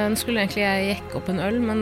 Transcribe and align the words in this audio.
Eh, 0.00 0.08
Nå 0.08 0.16
skulle 0.16 0.40
egentlig 0.44 0.62
jeg 0.62 0.84
jekke 0.94 1.18
opp 1.18 1.28
en 1.32 1.40
øl, 1.44 1.58
men 1.60 1.80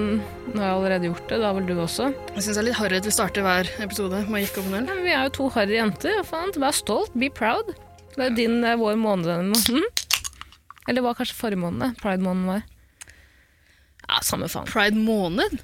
nå 0.50 0.58
har 0.58 0.64
jeg 0.64 0.76
allerede 0.76 1.08
gjort 1.10 1.30
det. 1.30 1.38
Da 1.42 1.50
vel 1.54 1.66
du 1.68 1.74
også. 1.78 2.08
Jeg 2.34 2.44
syns 2.44 2.56
det 2.56 2.62
er 2.62 2.66
litt 2.68 2.78
harry 2.80 2.98
at 2.98 3.06
vi 3.06 3.14
starter 3.14 3.44
hver 3.46 3.70
episode 3.84 4.22
med 4.26 4.40
å 4.40 4.42
gikk 4.42 4.58
opp 4.58 4.70
en 4.70 4.78
øl. 4.80 4.88
Ja, 4.88 4.96
men 4.96 5.06
vi 5.06 5.14
er 5.14 5.28
jo 5.28 5.34
to 5.36 5.46
harry 5.54 5.76
jenter. 5.78 6.18
Faen? 6.26 6.50
Vær 6.58 6.74
stolt. 6.74 7.14
Be 7.18 7.30
proud. 7.30 7.70
Det 8.16 8.24
er 8.24 8.30
jo 8.32 8.36
din, 8.40 8.58
eh, 8.64 8.78
vår 8.80 8.98
måned 8.98 9.28
denne 9.30 9.52
måneden. 9.52 9.86
Eller 10.88 11.04
hva 11.04 11.12
var 11.12 11.20
kanskje 11.20 11.38
forrige 11.38 11.62
måned. 11.62 11.98
Pride-måneden 12.00 12.48
var. 12.48 12.62
Ja, 14.08 14.20
samme 14.24 14.48
faen. 14.48 14.66
Pride 14.66 14.96
måned? 14.96 15.58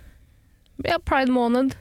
Ja, 0.85 0.99
pride-måned. 1.01 1.75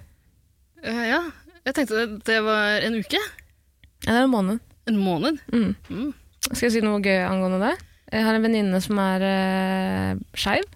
Uh, 0.84 1.06
ja. 1.10 1.22
Jeg 1.68 1.76
tenkte 1.76 2.00
det, 2.00 2.24
det 2.26 2.40
var 2.44 2.80
en 2.88 2.96
uke. 3.04 3.20
Ja, 3.20 4.14
det 4.14 4.20
er 4.22 4.26
en 4.26 4.34
måned. 4.34 4.60
En 4.88 4.98
måned. 5.00 5.44
Mm. 5.52 5.76
Mm. 5.90 6.14
Skal 6.50 6.70
jeg 6.70 6.78
si 6.78 6.82
noe 6.84 7.04
gøy 7.04 7.20
angående 7.28 7.60
det? 7.68 7.76
Jeg 8.14 8.28
har 8.28 8.38
en 8.38 8.44
venninne 8.46 8.80
som 8.84 9.00
er 9.02 9.24
uh, 9.26 10.20
skeiv, 10.38 10.68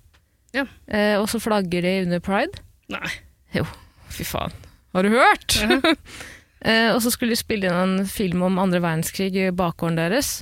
Ja. 0.55 0.63
Uh, 0.89 1.19
og 1.21 1.27
så 1.29 1.37
flagger 1.43 1.85
de 1.85 1.91
under 2.07 2.21
pride. 2.23 2.63
Nei. 2.89 3.09
Jo, 3.53 3.67
Fy 4.09 4.25
faen. 4.25 4.55
Har 4.95 5.05
du 5.05 5.11
hørt? 5.13 5.57
Ja. 5.61 5.77
uh, 5.77 6.89
og 6.95 7.01
så 7.05 7.11
skulle 7.13 7.35
de 7.35 7.39
spille 7.39 7.69
inn 7.69 7.77
en 7.77 8.09
film 8.09 8.41
om 8.47 8.57
andre 8.61 8.81
verdenskrig 8.81 9.29
i 9.37 9.51
bakgården 9.53 9.99
deres. 9.99 10.39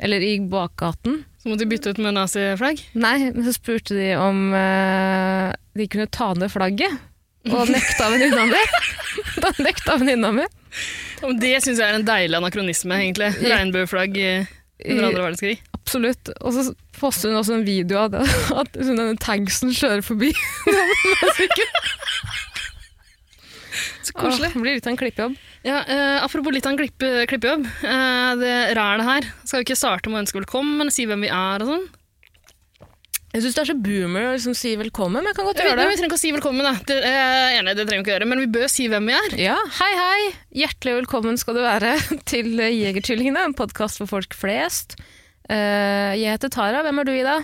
Eller 0.00 0.20
i 0.24 0.34
bakgaten. 0.52 1.22
Så 1.40 1.48
måtte 1.48 1.64
de 1.64 1.70
bytte 1.70 1.94
ut 1.94 2.02
med 2.02 2.18
naziflagg? 2.18 2.82
Nei, 3.00 3.30
men 3.32 3.46
så 3.46 3.54
spurte 3.56 3.96
de 3.96 4.10
om 4.20 4.52
de 4.52 5.86
kunne 5.92 6.08
ta 6.12 6.30
ned 6.36 6.52
flagget. 6.52 7.00
Og 7.48 7.68
nekta 7.72 8.10
venninna 8.12 8.44
mi. 8.48 8.62
da 9.44 9.52
nekta 9.64 9.96
venninna 10.00 10.32
mi. 10.36 10.46
Det 11.40 11.56
syns 11.64 11.80
jeg 11.80 11.84
er 11.86 11.96
en 12.00 12.08
deilig 12.08 12.36
anakronisme, 12.40 13.00
egentlig. 13.00 13.32
Regnbueflagg 13.44 14.16
under 14.20 15.08
andre 15.10 15.24
verdenskrig. 15.28 15.60
Absolutt. 15.90 16.30
Og 16.46 16.54
så 16.54 16.62
poster 17.00 17.32
hun 17.32 17.40
også 17.40 17.56
en 17.58 17.66
video 17.66 18.04
av 18.04 18.12
det, 18.14 18.22
at 18.62 18.76
hun 18.78 18.94
denne 18.94 19.18
tanksen 19.18 19.74
kjører 19.74 20.04
forbi. 20.06 20.30
Så 24.00 24.14
koselig. 24.16 24.48
Åh, 24.48 24.54
det 24.54 24.62
blir 24.62 24.76
litt 24.78 24.86
av 24.86 24.92
en 24.94 25.00
klippejobb. 25.00 25.34
Ja, 25.66 25.82
uh, 25.84 26.22
apropos 26.24 26.54
litt 26.54 26.66
av 26.66 26.72
en 26.72 26.78
klippe, 26.80 27.08
klippejobb. 27.30 27.66
Uh, 27.82 28.38
det 28.40 28.54
rælet 28.78 29.06
her 29.06 29.26
skal 29.42 29.60
jo 29.60 29.66
ikke 29.66 29.76
starte 29.78 30.10
med 30.10 30.20
å 30.20 30.22
ønske 30.24 30.38
velkommen, 30.38 30.78
men 30.78 30.94
si 30.94 31.04
hvem 31.10 31.26
vi 31.26 31.32
er 31.34 31.64
og 31.64 31.74
sånn. 31.74 31.84
Jeg 33.34 33.44
syns 33.44 33.58
det 33.58 33.62
er 33.62 33.68
så 33.68 33.78
boomer 33.78 34.24
å 34.26 34.32
liksom 34.34 34.56
si 34.58 34.72
velkommen, 34.78 35.20
men 35.20 35.30
jeg 35.30 35.36
kan 35.38 35.46
godt 35.46 35.60
Vi, 35.60 35.66
gjøre 35.68 35.78
det. 35.82 35.90
vi 35.90 35.98
trenger 36.00 36.10
ikke 36.10 36.18
å 36.18 36.22
si 36.24 36.32
velkommen, 36.34 36.66
da. 36.66 36.72
Det, 36.86 36.96
er 37.06 37.58
enig, 37.60 37.76
det 37.78 37.84
trenger 37.86 38.00
vi 38.00 38.06
ikke 38.06 38.14
å 38.14 38.16
gjøre, 38.16 38.30
men 38.32 38.42
vi 38.42 38.50
bør 38.56 38.72
si 38.72 38.88
hvem 38.90 39.06
vi 39.10 39.14
er. 39.18 39.36
Ja, 39.50 39.58
hei 39.82 39.92
hei! 40.00 40.32
Hjertelig 40.64 40.96
velkommen 41.02 41.38
skal 41.38 41.60
du 41.60 41.62
være 41.66 41.94
til 42.30 42.56
Jegertvillingene, 42.58 43.50
en 43.50 43.58
podkast 43.58 44.02
for 44.02 44.10
folk 44.10 44.34
flest. 44.38 44.96
Eh, 45.50 46.12
jeg 46.20 46.30
heter 46.36 46.50
Tara. 46.52 46.82
Hvem 46.86 47.00
er 47.02 47.08
du, 47.08 47.12
Ida? 47.18 47.36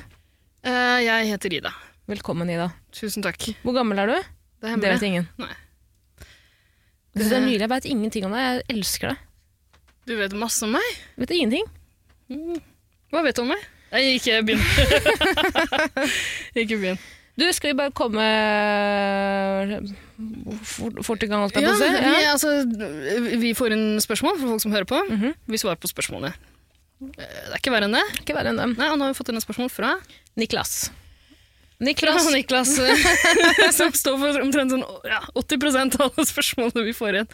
Uh, 0.67 0.99
jeg 1.03 1.31
heter 1.33 1.57
Ida. 1.59 1.73
Velkommen, 2.07 2.51
Ida. 2.51 2.69
Tusen 2.95 3.25
takk. 3.25 3.49
Hvor 3.65 3.75
gammel 3.75 3.99
er 3.99 4.13
du? 4.13 4.17
Det 4.63 4.71
er 4.71 4.83
Det 4.83 4.93
vet 4.95 5.07
ingen. 5.09 5.27
Nei. 5.43 5.51
Det 7.17 7.27
er 7.33 7.43
nylig. 7.43 7.61
Jeg 7.65 7.73
vet 7.73 7.89
ingenting 7.91 8.29
om 8.29 8.37
deg. 8.37 8.45
Jeg 8.47 8.77
elsker 8.77 9.11
deg. 9.11 9.25
Du 10.07 10.15
vet 10.21 10.37
masse 10.39 10.63
om 10.63 10.77
meg. 10.77 10.87
Vet 11.17 11.27
vet 11.27 11.35
ingenting. 11.41 11.67
Hva 13.11 13.25
vet 13.27 13.39
du 13.39 13.43
om 13.43 13.51
meg? 13.51 13.67
Nei, 13.91 14.03
ikke 14.21 14.39
begynn. 14.47 14.63
ikke 16.63 16.79
begynn. 16.79 16.99
Du, 17.37 17.45
skal 17.53 17.73
vi 17.73 17.77
bare 17.79 17.93
komme 17.93 18.25
fort, 20.65 21.03
fort 21.05 21.23
i 21.23 21.29
gang, 21.29 21.43
holdt 21.45 21.59
jeg 21.59 21.67
Ja, 21.67 21.75
på 21.75 21.77
å 21.77 21.83
si? 21.83 21.91
vi, 22.07 22.27
altså, 22.31 23.41
vi 23.43 23.51
får 23.57 23.75
inn 23.77 23.87
spørsmål 24.01 24.39
fra 24.41 24.53
folk 24.55 24.63
som 24.63 24.73
hører 24.77 24.89
på. 24.89 25.03
Mhm. 25.11 25.35
Vi 25.51 25.61
svarer 25.61 25.81
på 25.83 25.91
spørsmålene. 25.91 26.33
Eh, 27.01 27.17
Det 27.17 27.53
er 27.53 27.59
ikke 27.61 27.75
verre 27.75 27.89
enn 27.91 27.97
det. 27.99 28.05
Ikke 28.23 28.37
verre 28.37 28.53
enn 28.55 28.61
det. 28.63 28.69
Nei, 28.79 28.89
og 28.93 28.99
nå 29.01 29.07
har 29.09 29.13
vi 29.15 29.19
fått 29.19 29.33
inn 29.33 29.41
et 29.41 29.45
spørsmål 29.47 29.73
fra 29.73 29.97
Niklas. 30.41 30.77
Fra 30.89 31.85
Niklas. 31.85 32.27
Niklas, 32.33 32.71
eh, 32.81 33.71
som 33.77 33.93
står 34.01 34.17
for 34.23 34.39
omtrent 34.41 34.73
sånn 34.73 34.85
ja, 35.05 35.19
80% 35.37 35.99
av 36.01 36.07
alle 36.09 36.25
spørsmålene 36.31 36.85
vi 36.87 36.95
får 36.97 37.19
igjen. 37.19 37.29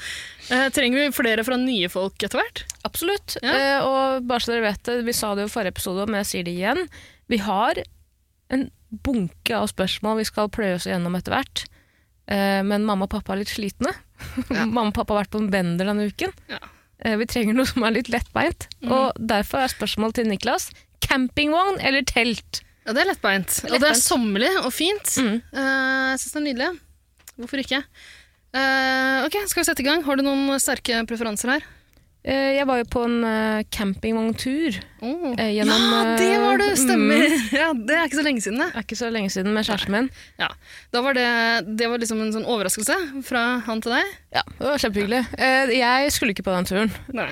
Eh, 0.50 0.67
trenger 0.75 1.05
vi 1.05 1.12
flere 1.15 1.45
fra 1.47 1.59
nye 1.62 1.87
folk 1.93 2.19
etter 2.27 2.41
hvert? 2.43 2.65
Absolutt. 2.89 3.37
Ja. 3.45 3.53
Eh, 3.55 3.87
og 3.87 4.27
bare 4.27 4.43
så 4.43 4.50
dere 4.56 4.67
vet 4.73 4.83
det, 4.89 4.97
vi 5.06 5.15
sa 5.15 5.34
det 5.39 5.47
jo 5.47 5.53
i 5.53 5.55
forrige 5.55 5.77
episode, 5.77 6.09
men 6.11 6.25
jeg 6.25 6.31
sier 6.33 6.49
det 6.49 6.56
igjen. 6.59 6.83
Vi 7.31 7.39
har 7.47 7.79
en 8.53 8.67
bunke 9.06 9.55
av 9.56 9.71
spørsmål 9.71 10.19
vi 10.19 10.27
skal 10.29 10.50
pløye 10.53 10.75
oss 10.81 10.89
gjennom 10.91 11.15
etter 11.17 11.37
hvert. 11.39 11.62
Eh, 12.27 12.61
men 12.67 12.83
mamma 12.84 13.06
og 13.06 13.15
pappa 13.15 13.37
er 13.37 13.44
litt 13.44 13.55
slitne. 13.55 13.94
Ja. 14.50 14.67
mamma 14.75 14.89
og 14.91 14.97
pappa 14.99 15.15
har 15.15 15.23
vært 15.23 15.33
på 15.39 15.41
en 15.47 15.53
bender 15.55 15.87
denne 15.89 16.11
uken. 16.11 16.34
Ja. 16.50 16.59
Eh, 17.05 17.17
vi 17.19 17.27
trenger 17.31 17.57
noe 17.59 17.67
som 17.69 17.85
er 17.87 17.97
litt 17.97 18.11
lettbeint. 18.13 18.69
Mm. 18.83 18.93
Og 18.95 19.21
derfor 19.33 19.65
er 19.65 19.73
spørsmålet 19.73 20.21
til 20.21 20.31
Niklas 20.31 20.71
campingvogn 21.03 21.81
eller 21.83 22.05
telt? 22.07 22.63
Ja, 22.87 22.95
det 22.95 23.05
er 23.05 23.11
lettbeint. 23.13 23.61
Og 23.67 23.71
det 23.71 23.77
er 23.77 23.83
Lettbeint. 23.93 24.03
sommerlig 24.07 24.51
og 24.63 24.73
fint. 24.75 25.12
Mm. 25.23 25.37
Uh, 25.55 26.09
jeg 26.12 26.23
syns 26.23 26.33
det 26.35 26.41
er 26.41 26.47
nydelig. 26.49 26.71
Hvorfor 27.39 27.62
ikke? 27.62 27.83
Uh, 28.53 29.23
ok, 29.27 29.37
skal 29.49 29.62
vi 29.62 29.67
sette 29.69 29.85
i 29.85 29.87
gang? 29.87 30.03
Har 30.07 30.19
du 30.19 30.25
noen 30.27 30.59
sterke 30.62 31.03
preferanser 31.09 31.55
her? 31.57 31.69
Eh, 32.22 32.53
jeg 32.55 32.66
var 32.71 32.78
jo 32.78 32.84
på 32.87 33.00
en 33.03 33.25
eh, 33.27 33.65
campingvogntur. 33.75 34.77
Oh. 35.03 35.33
Gjennom, 35.34 35.87
ja, 35.91 36.03
det 36.21 36.31
var 36.38 36.60
det! 36.60 36.69
Stemmer. 36.78 37.25
Mm. 37.33 37.49
Ja, 37.62 37.71
Det 37.75 37.97
er 37.97 38.06
ikke 38.06 38.21
så 38.21 38.25
lenge 38.27 38.44
siden, 38.44 38.60
det. 38.62 38.69
Er 38.71 38.84
ikke 38.87 38.99
så 39.00 39.09
lenge 39.10 39.33
siden 39.34 39.55
med 39.56 39.66
kjæresten 39.66 39.97
min. 39.97 40.10
Da 40.38 41.03
var 41.03 41.19
det, 41.19 41.27
det 41.78 41.88
var 41.91 42.03
liksom 42.03 42.22
en 42.22 42.31
sånn 42.34 42.47
overraskelse 42.47 42.99
fra 43.27 43.43
han 43.66 43.82
til 43.82 43.97
deg. 43.97 44.12
Ja, 44.37 44.44
det 44.47 44.69
var 44.69 44.84
kjempehyggelig. 44.84 45.22
Eh, 45.34 45.72
jeg 45.81 46.12
skulle 46.15 46.37
ikke 46.37 46.47
på 46.47 46.55
den 46.55 46.69
turen. 46.71 46.94
Nei. 47.16 47.27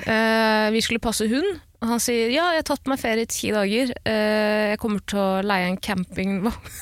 Vi 0.75 0.83
skulle 0.83 1.03
passe 1.03 1.27
hund, 1.31 1.61
han 1.81 2.01
sier 2.03 2.29
ja, 2.29 2.51
jeg 2.53 2.61
har 2.61 2.67
tatt 2.67 2.83
på 2.83 2.91
meg 2.91 2.99
ferie 3.01 3.25
i 3.25 3.31
ti 3.31 3.49
dager. 3.55 3.95
Jeg 4.05 4.81
kommer 4.83 5.01
til 5.07 5.21
å 5.23 5.29
leie 5.45 5.71
en 5.71 5.79
campingvogn. 5.81 6.75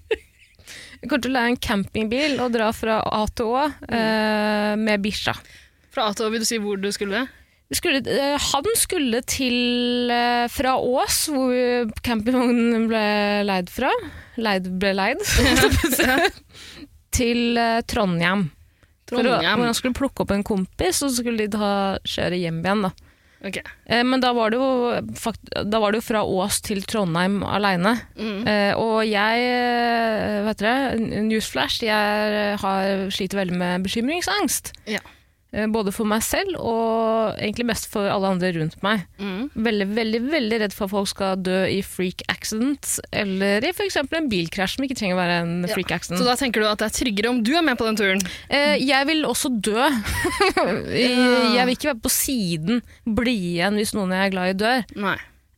jeg 1.00 1.08
kommer 1.08 1.24
til 1.24 1.32
å 1.32 1.34
leie 1.38 1.54
en 1.54 1.58
campingbil 1.58 2.36
og 2.44 2.52
dra 2.54 2.68
fra 2.76 3.00
A 3.00 3.24
til 3.32 3.50
Å 3.56 3.64
eh, 3.88 4.76
med 4.78 5.02
bikkja. 5.08 5.34
Fra 6.00 6.08
A 6.08 6.16
til 6.16 6.24
Å, 6.24 6.32
vil 6.32 6.40
du 6.40 6.48
si 6.48 6.56
hvor 6.56 6.78
du 6.80 6.88
skulle? 6.96 7.26
Skulle, 7.76 8.00
eh, 8.08 8.40
han 8.40 8.68
skulle 8.80 9.20
til 9.28 10.08
eh, 10.10 10.46
fra 10.48 10.78
Ås, 10.80 11.18
hvor 11.28 11.90
campingvognen 12.00 12.86
ble 12.88 13.02
leid 13.44 13.68
fra. 13.68 13.90
Leid 14.40 14.70
ble 14.80 14.94
leid. 14.96 15.20
til 17.18 17.60
Trondheim. 17.84 18.46
Trondheim. 19.10 19.44
Å, 19.44 19.52
hvor 19.60 19.68
han 19.68 19.76
skulle 19.76 19.98
plukke 20.00 20.24
opp 20.24 20.32
en 20.32 20.46
kompis, 20.46 21.02
og 21.04 21.12
så 21.12 21.20
skulle 21.20 21.44
de 21.44 21.52
ta, 21.52 21.70
kjøre 22.08 22.40
hjem 22.40 22.64
igjen. 22.64 22.88
da. 22.88 22.94
Ok. 23.44 23.60
Eh, 23.60 24.00
men 24.08 24.24
da 24.24 24.32
var, 24.32 24.56
det 24.56 24.64
jo, 24.64 24.96
da 25.68 25.84
var 25.84 25.92
det 25.92 26.00
jo 26.00 26.08
fra 26.08 26.24
Ås 26.24 26.62
til 26.64 26.80
Trondheim 26.88 27.42
aleine. 27.44 27.98
Mm. 28.16 28.42
Eh, 28.48 28.72
og 28.72 29.04
jeg, 29.04 29.46
eh, 29.52 30.40
vet 30.48 30.64
dere, 30.64 31.22
newsflash, 31.28 31.84
jeg 31.84 32.36
eh, 32.40 32.58
har, 32.64 33.08
sliter 33.12 33.44
veldig 33.44 33.64
med 33.68 33.90
bekymringsangst. 33.90 34.72
Ja. 34.88 35.04
Eh, 35.52 35.66
både 35.66 35.90
for 35.90 36.06
meg 36.06 36.22
selv 36.22 36.54
og 36.62 37.34
egentlig 37.34 37.64
mest 37.66 37.88
for 37.90 38.06
alle 38.06 38.28
andre 38.30 38.52
rundt 38.54 38.76
meg. 38.86 39.00
Mm. 39.18 39.48
Veldig, 39.66 39.86
veldig 39.96 40.20
veldig 40.30 40.60
redd 40.62 40.74
for 40.76 40.86
at 40.86 40.92
folk 40.94 41.08
skal 41.10 41.40
dø 41.42 41.56
i 41.66 41.80
freak 41.82 42.22
accident, 42.30 42.86
eller 43.10 43.66
i 43.66 43.72
f.eks. 43.74 43.96
en 43.98 44.28
bilkrasj 44.30 44.76
som 44.76 44.86
ikke 44.86 44.98
trenger 45.00 45.18
å 45.18 45.20
være 45.20 45.38
en 45.42 45.54
Ja. 45.66 45.72
freak 45.74 45.90
accident. 45.96 46.22
Så 46.22 46.28
da 46.28 46.36
tenker 46.38 46.62
du 46.62 46.68
at 46.70 46.78
det 46.78 46.86
er 46.90 46.94
tryggere 47.00 47.32
om 47.32 47.42
du 47.42 47.50
er 47.56 47.62
med 47.66 47.78
på 47.80 47.88
den 47.88 47.98
turen? 47.98 48.22
Eh, 48.48 48.76
jeg 48.78 49.06
vil 49.10 49.24
også 49.26 49.50
dø. 49.60 49.74
Jeg 50.60 51.66
vil 51.66 51.74
ikke 51.74 51.90
være 51.90 52.02
på 52.04 52.12
siden, 52.12 52.80
bli 53.04 53.34
igjen 53.56 53.74
hvis 53.78 53.92
noen 53.96 54.12
jeg 54.14 54.28
er 54.28 54.32
glad 54.34 54.52
i 54.54 54.56
dør. 54.60 54.84
Nei. 55.02 55.16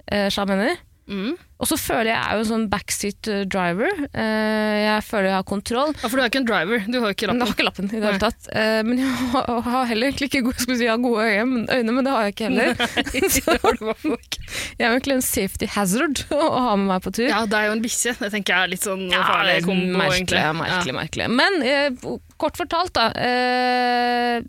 Eh, 0.09 0.29
jeg 0.33 0.49
mener. 0.49 0.81
Mm. 1.11 1.35
Og 1.63 1.69
så 1.71 1.77
føler 1.79 2.11
jeg 2.11 2.17
jeg 2.17 2.29
er 2.29 2.39
jo 2.39 2.43
en 2.43 2.49
sånn 2.49 2.65
backseat 2.71 3.29
eh, 3.31 3.43
driver. 3.51 3.91
Eh, 4.11 4.77
jeg 4.83 5.05
føler 5.07 5.29
jeg 5.29 5.37
har 5.37 5.47
kontroll. 5.47 5.93
Ja, 5.99 6.09
for 6.09 6.19
du 6.19 6.23
er 6.23 6.31
ikke 6.31 6.41
en 6.43 6.49
driver. 6.49 6.85
Du 6.87 6.97
har 6.99 7.07
jo 7.11 7.17
ikke 7.17 7.29
Men 7.31 7.43
jeg 7.43 7.49
har 7.49 7.57
ikke 7.57 7.67
lappen 7.67 7.89
i 7.89 7.93
det 7.93 8.03
hele 8.07 8.23
tatt. 8.23 8.49
Eh, 8.51 8.79
men 8.87 9.03
jeg 9.03 9.11
har, 9.67 9.85
heller 9.91 10.11
egentlig 10.11 10.29
ikke 10.31 10.45
gode, 10.49 10.67
si, 10.67 10.89
har 10.91 11.03
gode 11.03 11.27
øyne, 11.27 11.47
men, 11.53 11.93
men 11.97 12.07
det 12.07 12.15
har 12.15 12.27
jeg 12.27 12.35
ikke 12.35 12.49
heller. 12.51 12.75
det 13.47 13.59
har 13.67 13.79
du 13.79 14.17
ikke. 14.17 14.43
Jeg 14.79 14.87
er 14.89 14.97
egentlig 14.97 15.19
en 15.19 15.27
safety 15.27 15.71
hazard 15.77 16.25
å 16.35 16.51
ha 16.69 16.75
med 16.81 16.91
meg 16.95 17.07
på 17.07 17.15
tur. 17.19 17.29
Ja, 17.29 17.45
det 17.47 17.61
er 17.61 17.71
jo 17.71 17.77
en 17.77 17.85
bikkje. 17.85 18.17
Det 18.23 18.33
tenker 18.35 18.57
jeg 18.57 18.69
er 18.69 18.75
litt 18.75 18.89
sånn 18.89 19.07
farlig 19.13 19.61
kombo, 19.67 20.03
merkelig, 20.03 20.43
merkelig, 20.59 20.99
merkelig. 20.99 21.31
Men 21.43 21.63
eh, 21.67 22.11
kort 22.43 22.59
fortalt, 22.61 22.95
da. 22.99 23.11
Eh, 23.15 24.43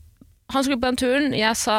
han 0.53 0.65
skulle 0.65 0.81
på 0.81 0.89
den 0.91 0.99
turen. 1.01 1.31
Jeg 1.37 1.57
sa 1.57 1.77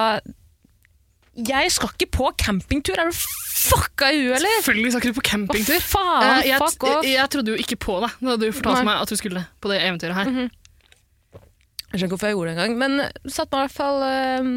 jeg 1.36 1.70
skal 1.74 1.88
ikke 1.94 2.10
på 2.14 2.30
campingtur! 2.38 2.94
Er 3.00 3.10
du 3.10 3.16
fucka 3.54 4.10
i 4.12 4.20
huet, 4.22 4.36
eller? 4.38 4.52
Selvfølgelig 4.60 4.92
skal 4.92 5.00
ikke 5.02 5.12
du 5.14 5.18
på 5.20 5.24
Hva 5.24 5.30
campingtur. 5.30 5.80
faen? 5.80 6.26
Eh, 6.40 6.48
jeg, 6.50 6.58
Fuck 6.62 6.84
off! 6.90 7.06
jeg 7.08 7.30
trodde 7.32 7.54
jo 7.54 7.60
ikke 7.64 7.76
på 7.80 7.96
deg 8.04 8.10
da 8.20 8.36
du 8.36 8.46
fortalte 8.52 8.82
Nei. 8.84 8.88
meg 8.90 9.00
at 9.02 9.08
du 9.14 9.16
skulle 9.16 9.44
på 9.64 9.72
det 9.72 9.80
eventyret 9.82 10.14
her. 10.20 10.30
Mhm. 10.30 10.50
Jeg 11.94 12.00
skjønner 12.00 12.08
ikke 12.08 12.16
hvorfor 12.16 12.26
jeg 12.26 12.34
gjorde 12.34 12.50
det 12.50 12.58
engang. 12.58 12.76
Men 12.78 13.30
satt 13.30 13.52
meg 13.52 13.58
i 13.58 13.64
hvert 13.68 13.76
fall 13.76 14.02
øh, 14.02 14.48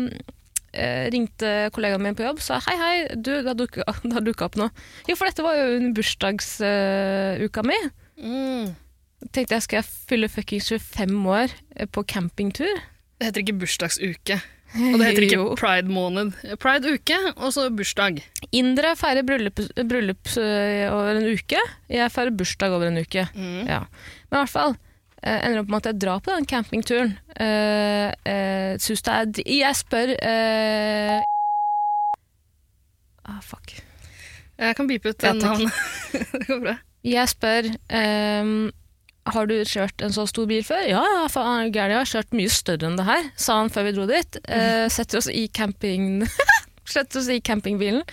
øh, 0.73 1.05
Ringte 1.13 1.51
kollegaen 1.75 2.01
min 2.01 2.15
på 2.17 2.25
jobb 2.25 2.39
sa 2.41 2.57
hei, 2.65 2.75
hei, 2.81 2.95
du, 3.13 3.29
det 3.45 3.45
har 3.51 3.57
dukka- 3.59 4.45
opp 4.47 4.57
noe. 4.57 4.69
Jo, 5.07 5.15
for 5.15 5.29
dette 5.29 5.45
var 5.45 5.53
jo 5.59 5.67
under 5.77 5.93
bursdagsuka 6.01 7.63
mi. 7.67 7.77
Mm. 8.17 8.75
Tenkte 9.33 9.53
jeg 9.57 9.65
skal 9.65 9.79
jeg 9.83 9.89
fylle 10.09 10.29
fuckings 10.29 10.69
25 10.73 11.27
år 11.29 11.53
på 11.93 12.03
campingtur. 12.09 12.73
Det 13.17 13.29
heter 13.29 13.41
ikke 13.45 13.59
bursdagsuke. 13.61 14.41
Og 14.75 14.97
det 14.99 15.05
heter 15.07 15.25
ikke 15.27 15.45
pride-måned. 15.61 16.33
Pride-uke, 16.61 17.19
og 17.35 17.53
så 17.55 17.67
bursdag. 17.73 18.19
Indre 18.55 18.95
feirer 18.99 19.25
bryllup, 19.27 19.61
bryllup 19.77 20.33
eh, 20.41 20.87
over 20.91 21.21
en 21.21 21.29
uke. 21.31 21.61
Jeg 21.91 22.13
feirer 22.13 22.35
bursdag 22.35 22.75
over 22.75 22.89
en 22.91 22.99
uke. 22.99 23.27
Mm. 23.35 23.63
Ja. 23.69 23.79
Men 24.27 24.37
i 24.37 24.41
hvert 24.41 24.53
fall 24.53 24.75
eh, 25.23 25.39
ender 25.39 25.63
opp 25.63 25.71
med 25.71 25.79
at 25.81 25.91
jeg 25.91 26.01
drar 26.03 26.21
på 26.25 26.35
den 26.35 26.49
campingturen. 26.49 27.15
Uh, 27.37 28.09
Syns 28.81 29.03
det 29.05 29.13
er 29.13 29.49
Jeg 29.53 29.77
spør 29.77 30.13
eh, 30.17 31.19
Ah, 33.27 33.41
fuck. 33.43 33.73
Jeg 34.57 34.75
kan 34.77 34.87
beepe 34.89 35.11
ut 35.11 35.23
Ja, 35.23 35.33
navnet. 35.35 35.73
det 36.33 36.45
går 36.47 36.61
bra. 36.63 36.77
Jeg 37.05 37.29
spør 37.29 37.67
ehm, 37.93 38.69
Har 39.33 39.49
du 39.49 39.55
kjørt 39.67 40.01
en 40.05 40.13
så 40.15 40.25
stor 40.29 40.47
bil 40.49 40.63
før? 40.65 40.85
Ja, 40.87 41.03
ja, 41.03 41.27
faen, 41.31 41.71
Gæren, 41.73 41.93
jeg 41.95 41.99
har 42.01 42.11
kjørt 42.13 42.35
mye 42.37 42.53
større 42.53 42.89
enn 42.89 42.97
det 42.99 43.07
her, 43.07 43.29
sa 43.39 43.59
han 43.61 43.71
før 43.73 43.87
vi 43.89 43.93
dro 43.97 44.07
dit. 44.09 44.39
Eh, 44.47 44.87
setter 44.93 45.21
oss 45.21 45.29
i 45.31 45.47
camping 45.51 46.25
Setter 46.87 47.19
oss 47.19 47.27
i 47.27 47.41
campingbilen. 47.43 48.05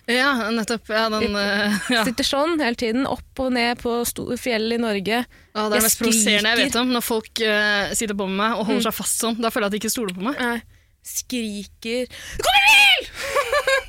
Ja, 0.06 0.54
nettopp. 0.54 0.86
Ja, 0.94 1.10
den, 1.10 1.34
eh, 1.34 1.74
ja. 1.90 2.06
Sitter 2.06 2.22
sånn 2.28 2.60
hele 2.62 2.78
tiden, 2.78 3.08
opp 3.10 3.26
og 3.42 3.50
ned 3.56 3.82
på 3.82 4.06
fjell 4.38 4.70
i 4.76 4.78
Norge. 4.82 5.26
Ja, 5.26 5.58
det 5.58 5.66
er 5.66 5.70
det 5.80 5.84
mest 5.88 6.00
provoserende 6.02 6.50
jeg 6.54 6.60
vet 6.68 6.76
om. 6.78 6.94
Når 6.94 7.02
folk 7.06 7.34
uh, 7.42 7.94
sitter 7.98 8.14
på 8.18 8.26
med 8.30 8.38
meg 8.44 8.52
og 8.60 8.66
holder 8.70 8.84
seg 8.92 9.00
fast 9.00 9.18
sånn. 9.26 9.42
Da 9.42 9.50
føler 9.54 9.66
jeg 9.66 9.72
at 9.74 9.78
de 9.78 9.82
ikke 9.82 9.96
stoler 9.96 10.14
på 10.18 10.26
meg. 10.30 10.36
Eh, 10.38 10.60
skriker 11.04 12.06
kommer 12.38 12.62
en 12.62 12.70
bil! 12.78 13.04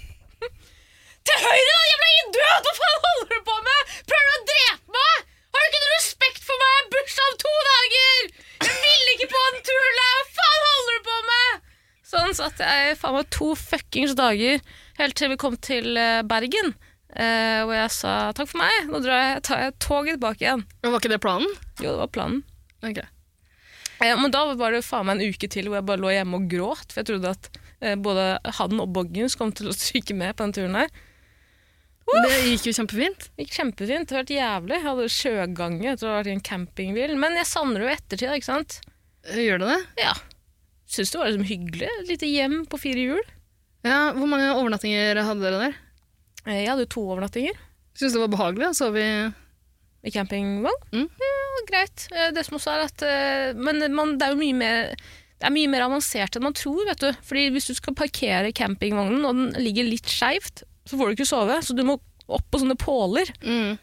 til 1.29 1.41
høyre, 1.41 1.69
da, 1.69 1.82
jævla 1.91 2.09
idiot! 2.21 2.67
Hva 2.69 2.75
faen 2.79 2.99
holder 3.05 3.31
du 3.31 3.44
på 3.49 3.56
med? 3.67 3.93
Prøver 4.11 4.31
du 4.31 4.35
å 4.35 4.49
drepe 4.50 4.97
meg? 4.97 5.29
Har 5.55 5.62
du 5.62 5.69
ikke 5.71 5.82
noe 5.85 5.93
respekt 5.94 6.43
for 6.44 6.62
meg? 6.62 6.73
Jeg 6.75 6.82
har 6.82 6.91
bursdag 6.94 7.31
om 7.31 7.38
to 7.44 7.55
dager! 7.69 8.32
Jeg 8.65 8.75
ville 8.85 9.15
ikke 9.15 9.31
på 9.32 9.44
den 9.44 9.65
turen 9.69 10.00
der! 10.00 10.19
Hva 10.19 10.26
faen 10.41 10.67
holder 10.67 10.99
du 10.99 11.06
på 11.09 11.21
med? 11.31 11.71
Sånn 12.15 12.37
satt 12.37 12.61
jeg 12.62 12.99
faen 13.00 13.17
meg 13.17 13.31
to 13.35 13.53
fuckings 13.59 14.17
dager, 14.19 14.61
helt 15.00 15.17
til 15.19 15.32
vi 15.32 15.41
kom 15.41 15.56
til 15.65 15.97
eh, 16.00 16.21
Bergen. 16.29 16.75
Uh, 17.15 17.62
hvor 17.62 17.77
jeg 17.77 17.91
sa 17.94 18.12
takk 18.35 18.49
for 18.50 18.59
meg, 18.59 18.88
nå 18.91 18.99
drar 18.99 19.20
jeg, 19.20 19.43
tar 19.47 19.61
jeg 19.62 19.75
toget 19.79 20.17
tilbake 20.17 20.43
igjen. 20.43 20.65
Men 20.82 20.91
Var 20.91 21.03
ikke 21.03 21.12
det 21.12 21.20
planen? 21.23 21.53
Jo, 21.79 21.93
det 21.93 22.00
var 22.00 22.11
planen. 22.11 22.41
Ok. 22.82 22.99
Uh, 24.03 24.15
men 24.19 24.35
da 24.35 24.43
var 24.59 24.75
det 24.75 24.82
faen 24.82 25.06
meg 25.06 25.23
en 25.23 25.35
uke 25.35 25.49
til 25.50 25.70
hvor 25.70 25.79
jeg 25.79 25.87
bare 25.88 26.03
lå 26.03 26.11
hjemme 26.11 26.41
og 26.41 26.49
gråt. 26.50 26.88
For 26.91 27.00
jeg 27.00 27.11
trodde 27.12 27.35
at 27.37 27.50
uh, 27.55 27.94
både 28.03 28.27
han 28.59 28.82
og 28.82 28.91
Boggens 28.99 29.38
kom 29.38 29.55
til 29.55 29.70
å 29.70 29.77
stryke 29.77 30.17
med 30.19 30.35
på 30.35 30.49
den 30.49 30.56
turen 30.59 30.81
her. 30.82 30.91
Det 32.05 32.35
gikk 32.45 32.67
jo 32.69 32.73
kjempefint. 32.77 33.29
Det 33.35 33.45
gikk 33.47 33.55
kjempefint. 33.56 34.09
Det 34.09 34.15
har 34.17 34.23
vært 34.25 34.33
jævlig. 34.35 34.75
Jeg 34.77 34.85
hadde 34.85 35.06
sjøgange 35.15 35.93
etter 35.95 36.06
å 36.06 36.11
ha 36.12 36.19
vært 36.21 36.31
i 36.31 36.35
en 36.37 36.43
campingbil. 36.45 37.15
Men 37.21 37.37
jeg 37.39 37.49
savner 37.49 37.81
det 37.81 37.87
jo 37.89 37.95
ettertid, 37.95 38.35
ikke 38.37 38.49
sant? 38.51 38.77
Eh, 39.31 39.41
Gjør 39.47 39.62
du 39.62 39.67
det? 39.71 39.79
Ja. 40.03 40.12
Syns 40.95 41.11
det 41.15 41.19
var 41.21 41.31
liksom 41.33 41.49
hyggelig. 41.49 41.89
Et 42.03 42.11
lite 42.12 42.29
hjem 42.29 42.59
på 42.71 42.79
fire 42.83 43.06
hjul. 43.09 43.25
Ja, 43.85 44.12
Hvor 44.17 44.29
mange 44.31 44.51
overnattinger 44.53 45.23
hadde 45.25 45.43
dere 45.47 45.62
der? 45.65 45.75
Eh, 46.47 46.61
Jeg 46.62 46.69
hadde 46.71 46.85
jo 46.87 46.93
to 46.95 47.03
overnattinger 47.15 47.56
Syns 47.97 48.12
det 48.17 48.21
var 48.23 48.33
behagelig 48.33 48.69
å 48.71 48.77
sove 48.77 49.01
i 49.01 49.17
i 50.05 50.11
campingvogn. 50.12 50.83
Mm. 50.93 51.06
Ja, 51.09 51.61
greit. 51.71 52.03
Eh, 52.12 52.31
Det 52.37 52.43
som 52.45 52.59
også 52.59 52.75
er 52.75 52.83
at 52.85 53.56
Men 53.56 53.81
man, 53.97 54.19
det 54.21 54.27
er 54.27 54.35
jo 54.35 54.41
mye 54.43 54.56
mer 54.61 54.91
det 55.41 55.49
er 55.49 55.53
mye 55.56 55.69
mer 55.73 55.83
avansert 55.89 56.37
enn 56.37 56.45
man 56.45 56.55
tror. 56.56 56.85
vet 56.87 57.01
du. 57.01 57.09
Fordi 57.25 57.47
Hvis 57.53 57.67
du 57.69 57.75
skal 57.75 57.95
parkere 57.97 58.53
campingvognen 58.53 59.25
og 59.25 59.35
den 59.35 59.65
ligger 59.65 59.85
litt 59.89 60.06
skeivt, 60.09 60.62
så 60.85 60.97
får 61.01 61.07
du 61.07 61.13
ikke 61.17 61.29
sove. 61.29 61.57
Så 61.65 61.77
du 61.77 61.83
må 61.89 61.99
opp 62.29 62.47
på 62.51 62.61
sånne 62.63 62.77
påler. 62.81 63.31
mm. 63.45 63.79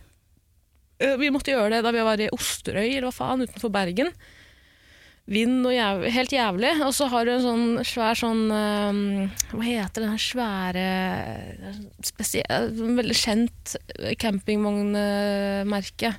Eh, 1.01 1.15
Vi 1.17 1.31
måtte 1.33 1.49
gjøre 1.53 1.71
det 1.73 1.81
da 1.85 1.91
vi 1.95 2.01
var 2.05 2.21
i 2.21 2.29
Osterøy 2.33 2.91
eller 2.91 3.07
hva 3.09 3.15
faen, 3.15 3.41
utenfor 3.47 3.71
Bergen. 3.73 4.11
Vind 5.31 5.61
og 5.69 5.71
jæv 5.73 6.01
helt 6.11 6.31
jævlig. 6.33 6.71
Og 6.85 6.93
så 6.97 7.05
har 7.09 7.25
du 7.25 7.31
en 7.31 7.41
sånn 7.45 7.65
svær 7.87 8.17
sånn 8.17 8.41
um, 8.51 9.01
Hva 9.53 9.63
heter 9.63 10.01
den 10.03 10.17
svære 10.19 10.85
spesiell, 12.05 12.69
Veldig 12.97 13.15
kjent 13.15 13.75
campingvognmerke. 14.21 16.09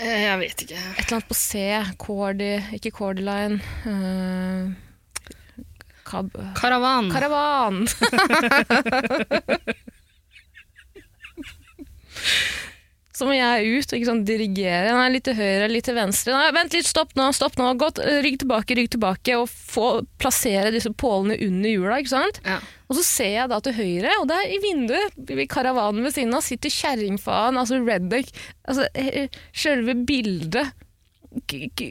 Eh, 0.00 0.22
Jeg 0.24 0.40
vet 0.42 0.64
ikke. 0.66 0.80
Et 0.80 1.04
eller 1.04 1.16
annet 1.18 1.28
på 1.30 1.36
C. 1.38 1.62
Cordy, 2.00 2.50
ikke 2.80 2.92
Cordy 2.96 3.22
Line. 3.28 3.60
Uh, 3.84 4.72
kab 6.08 6.32
Karavan. 6.58 7.08
Karavan! 7.12 7.84
Så 13.16 13.24
må 13.24 13.32
jeg 13.32 13.78
ut 13.80 13.92
og 13.96 14.02
sånn 14.04 14.24
dirigere. 14.28 14.92
Nei, 14.92 15.06
litt 15.14 15.24
til 15.24 15.38
høyre, 15.38 15.70
litt 15.72 15.86
til 15.88 15.96
venstre. 15.96 16.34
Nei, 16.36 16.50
vent 16.52 16.74
litt, 16.76 16.84
stopp 16.84 17.14
nå, 17.16 17.30
stopp 17.32 17.56
nå. 17.56 17.70
Godt, 17.80 18.02
eh, 18.04 18.20
rygg 18.26 18.42
tilbake, 18.42 18.76
rygg 18.76 18.90
tilbake, 18.92 19.38
og 19.40 19.48
få 19.48 20.02
plassere 20.20 20.74
disse 20.74 20.92
pålene 20.92 21.38
under 21.46 21.72
hjula, 21.72 21.96
ikke 22.02 22.12
sant? 22.12 22.42
Ja. 22.44 22.58
Og 22.90 22.98
så 22.98 23.06
ser 23.08 23.32
jeg 23.38 23.52
da 23.54 23.62
til 23.64 23.78
høyre, 23.78 24.12
og 24.20 24.28
der 24.28 24.52
i 24.52 24.60
vinduet, 24.60 25.16
i 25.32 25.48
karavanen 25.48 26.04
ved 26.04 26.12
siden 26.12 26.36
av, 26.36 26.44
sitter 26.44 26.76
kjerringfaen, 26.76 27.56
altså 27.56 27.80
redneck, 27.80 28.28
altså 28.68 28.84
eh, 28.92 29.32
selve 29.56 29.96
bildet, 30.06 30.76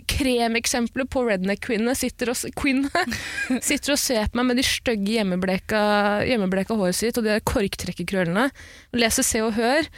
kremeksempelet 0.10 1.10
på 1.10 1.26
redneck-kvinnene, 1.26 1.98
sitter, 1.98 2.32
sitter 3.70 3.94
og 3.94 4.02
ser 4.02 4.30
på 4.30 4.40
meg 4.40 4.52
med 4.52 4.62
de 4.62 4.66
stygge 4.66 5.18
hjemmebleka, 5.18 5.82
hjemmebleka 6.30 6.78
håret 6.78 6.98
sitt, 6.98 7.18
og 7.18 7.26
de 7.26 7.42
korktrekkerkrøllene, 7.46 8.52
leser 8.98 9.26
Se 9.26 9.42
og 9.46 9.58
Hør, 9.58 9.90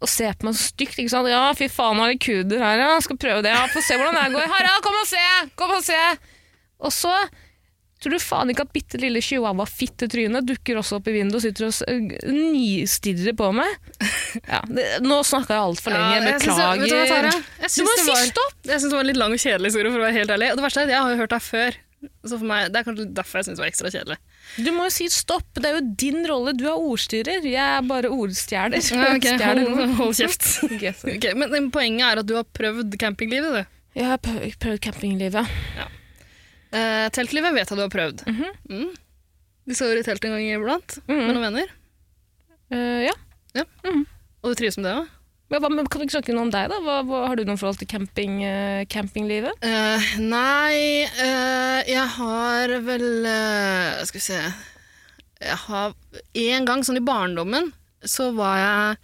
og 0.00 0.08
ser 0.08 0.32
på 0.40 0.46
meg 0.48 0.54
så 0.56 0.70
stygt, 0.70 0.96
ikke 0.98 1.12
sant? 1.12 1.28
Ja, 1.28 1.42
fy 1.58 1.68
faen, 1.68 1.98
har 2.00 2.08
vi 2.08 2.16
kuder 2.24 2.62
her, 2.64 2.78
ja, 2.80 2.94
skal 3.04 3.18
prøve 3.20 3.42
det, 3.44 3.52
ja, 3.52 3.66
få 3.68 3.82
se 3.84 3.98
hvordan 4.00 4.16
det 4.16 4.32
går. 4.38 4.48
Harald, 4.54 4.82
kom 4.86 4.96
og 5.02 5.06
se, 5.10 5.24
kom 5.60 5.70
og 5.76 5.84
se! 5.84 6.00
Og 6.80 6.92
så 6.96 7.14
Tror 8.00 8.14
du 8.16 8.18
faen 8.24 8.48
ikke 8.48 8.64
at 8.64 8.70
bitte 8.72 8.96
lille 8.96 9.20
chihuahua-fittetrynet 9.20 10.46
dukker 10.48 10.78
også 10.80 10.96
opp 10.96 11.08
i 11.10 11.12
vinduet 11.18 11.36
og 11.36 11.42
sitter 11.44 11.66
og 11.66 11.74
øh, 11.92 12.30
nistirrer 12.32 13.34
på 13.36 13.50
meg? 13.52 13.74
Ja, 14.48 14.62
det, 14.72 14.86
nå 15.04 15.18
snakka 15.28 15.52
jeg 15.58 15.66
altfor 15.66 15.92
lenge. 15.92 16.14
Ja, 16.16 16.22
jeg 16.30 16.40
synes- 16.40 16.56
Beklager. 16.56 16.80
vet 16.80 16.88
du 16.88 16.96
hva, 16.96 17.04
Tara? 17.10 17.32
Jeg 17.60 17.70
du 17.74 17.84
må 17.84 17.92
det 17.92 18.06
var- 18.08 18.80
syns 18.80 18.88
det 18.88 18.92
var 18.96 19.04
en 19.04 19.10
litt 19.10 19.20
lang 19.20 19.36
og 19.36 19.42
kjedelig 19.44 19.68
historie, 19.68 19.92
for 19.92 20.00
å 20.00 20.06
være 20.06 20.16
helt 20.16 20.32
ærlig. 20.32 20.48
Og 20.48 20.56
det 20.56 20.64
verste 20.64 20.80
er 20.80 20.88
at 20.88 20.94
jeg 20.94 21.02
har 21.04 21.10
jo 21.12 21.20
hørt 21.20 21.34
deg 21.36 21.44
før. 21.44 21.76
Så 22.24 22.38
for 22.38 22.46
meg, 22.48 22.70
Det 22.72 22.80
er 22.80 22.84
kanskje 22.86 23.04
derfor 23.12 23.38
jeg 23.40 23.44
syns 23.48 23.58
det 23.58 23.62
var 23.64 23.70
ekstra 23.70 23.90
kjedelig. 23.92 24.16
Du 24.64 24.70
må 24.72 24.86
jo 24.86 24.92
si 24.94 25.08
stopp. 25.12 25.48
Det 25.54 25.68
er 25.68 25.74
jo 25.78 25.82
din 26.00 26.22
rolle. 26.28 26.54
Du 26.56 26.64
er 26.70 26.78
ordstyrer. 26.80 27.44
Jeg 27.44 27.60
er 27.60 27.82
bare 27.84 28.08
ordstjeler. 28.08 28.80
Ja, 28.80 29.10
okay. 29.16 29.36
Hold, 29.44 29.94
hold 29.98 30.14
kjeft. 30.16 30.46
okay. 30.64 31.34
Men 31.36 31.68
poenget 31.74 32.06
er 32.08 32.22
at 32.22 32.26
du 32.30 32.34
har 32.38 32.44
prøvd 32.56 32.96
campinglivet, 33.00 33.52
du. 33.60 33.76
Jeg 34.00 34.06
har 34.08 34.18
prøvd, 34.22 34.80
campinglivet. 34.80 35.44
campinglivet. 35.44 35.96
Uh, 36.70 37.08
teltlivet 37.10 37.52
vet 37.56 37.68
jeg 37.68 37.76
du 37.76 37.82
har 37.82 37.90
prøvd. 37.92 38.24
Mhm. 38.30 38.50
mm. 38.70 38.90
Du 39.68 39.74
sover 39.76 39.98
i 40.00 40.02
telt 40.06 40.24
en 40.24 40.32
gang 40.32 40.46
iblant 40.54 40.96
med 41.06 41.16
Mhm. 41.18 41.32
noen 41.34 41.44
venner. 41.48 41.72
Uh, 42.72 43.00
ja. 43.10 43.14
Og 44.40 44.52
du 44.52 44.54
trives 44.56 44.78
med 44.78 44.86
det 44.88 44.94
òg? 45.02 45.08
Men, 45.50 45.64
men 45.74 45.88
kan 45.90 45.98
du 45.98 46.06
ikke 46.06 46.14
snakke 46.20 46.34
noe 46.34 46.46
om 46.46 46.52
deg, 46.54 46.68
da? 46.70 46.78
Hva, 46.84 47.00
hva, 47.06 47.24
har 47.26 47.38
du 47.38 47.42
noe 47.46 47.58
forhold 47.58 47.80
til 47.80 47.90
camping, 47.90 48.38
uh, 48.46 48.82
campinglivet? 48.90 49.64
Uh, 49.64 50.12
nei, 50.22 51.08
uh, 51.18 51.80
jeg 51.88 52.06
har 52.16 52.76
vel 52.86 53.06
Skal 54.06 54.20
vi 54.20 54.22
se 54.22 54.38
Jeg 54.38 55.58
har 55.64 55.96
En 56.38 56.68
gang, 56.68 56.84
sånn 56.86 57.00
i 57.00 57.04
barndommen, 57.04 57.72
så 58.06 58.30
var 58.36 58.60
jeg 58.60 59.00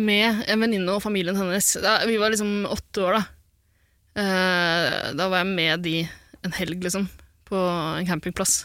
med 0.00 0.46
en 0.48 0.62
venninne 0.62 0.94
og 0.94 1.02
familien 1.04 1.36
hennes. 1.36 1.66
Da, 1.82 1.98
vi 2.08 2.16
var 2.18 2.32
liksom 2.32 2.64
åtte 2.70 3.02
år, 3.04 3.18
da. 3.18 4.24
Da 5.18 5.26
var 5.26 5.42
jeg 5.42 5.50
med 5.50 5.82
de 5.84 5.94
en 6.46 6.54
helg, 6.56 6.78
liksom, 6.86 7.08
på 7.50 7.58
en 7.58 8.06
campingplass. 8.08 8.62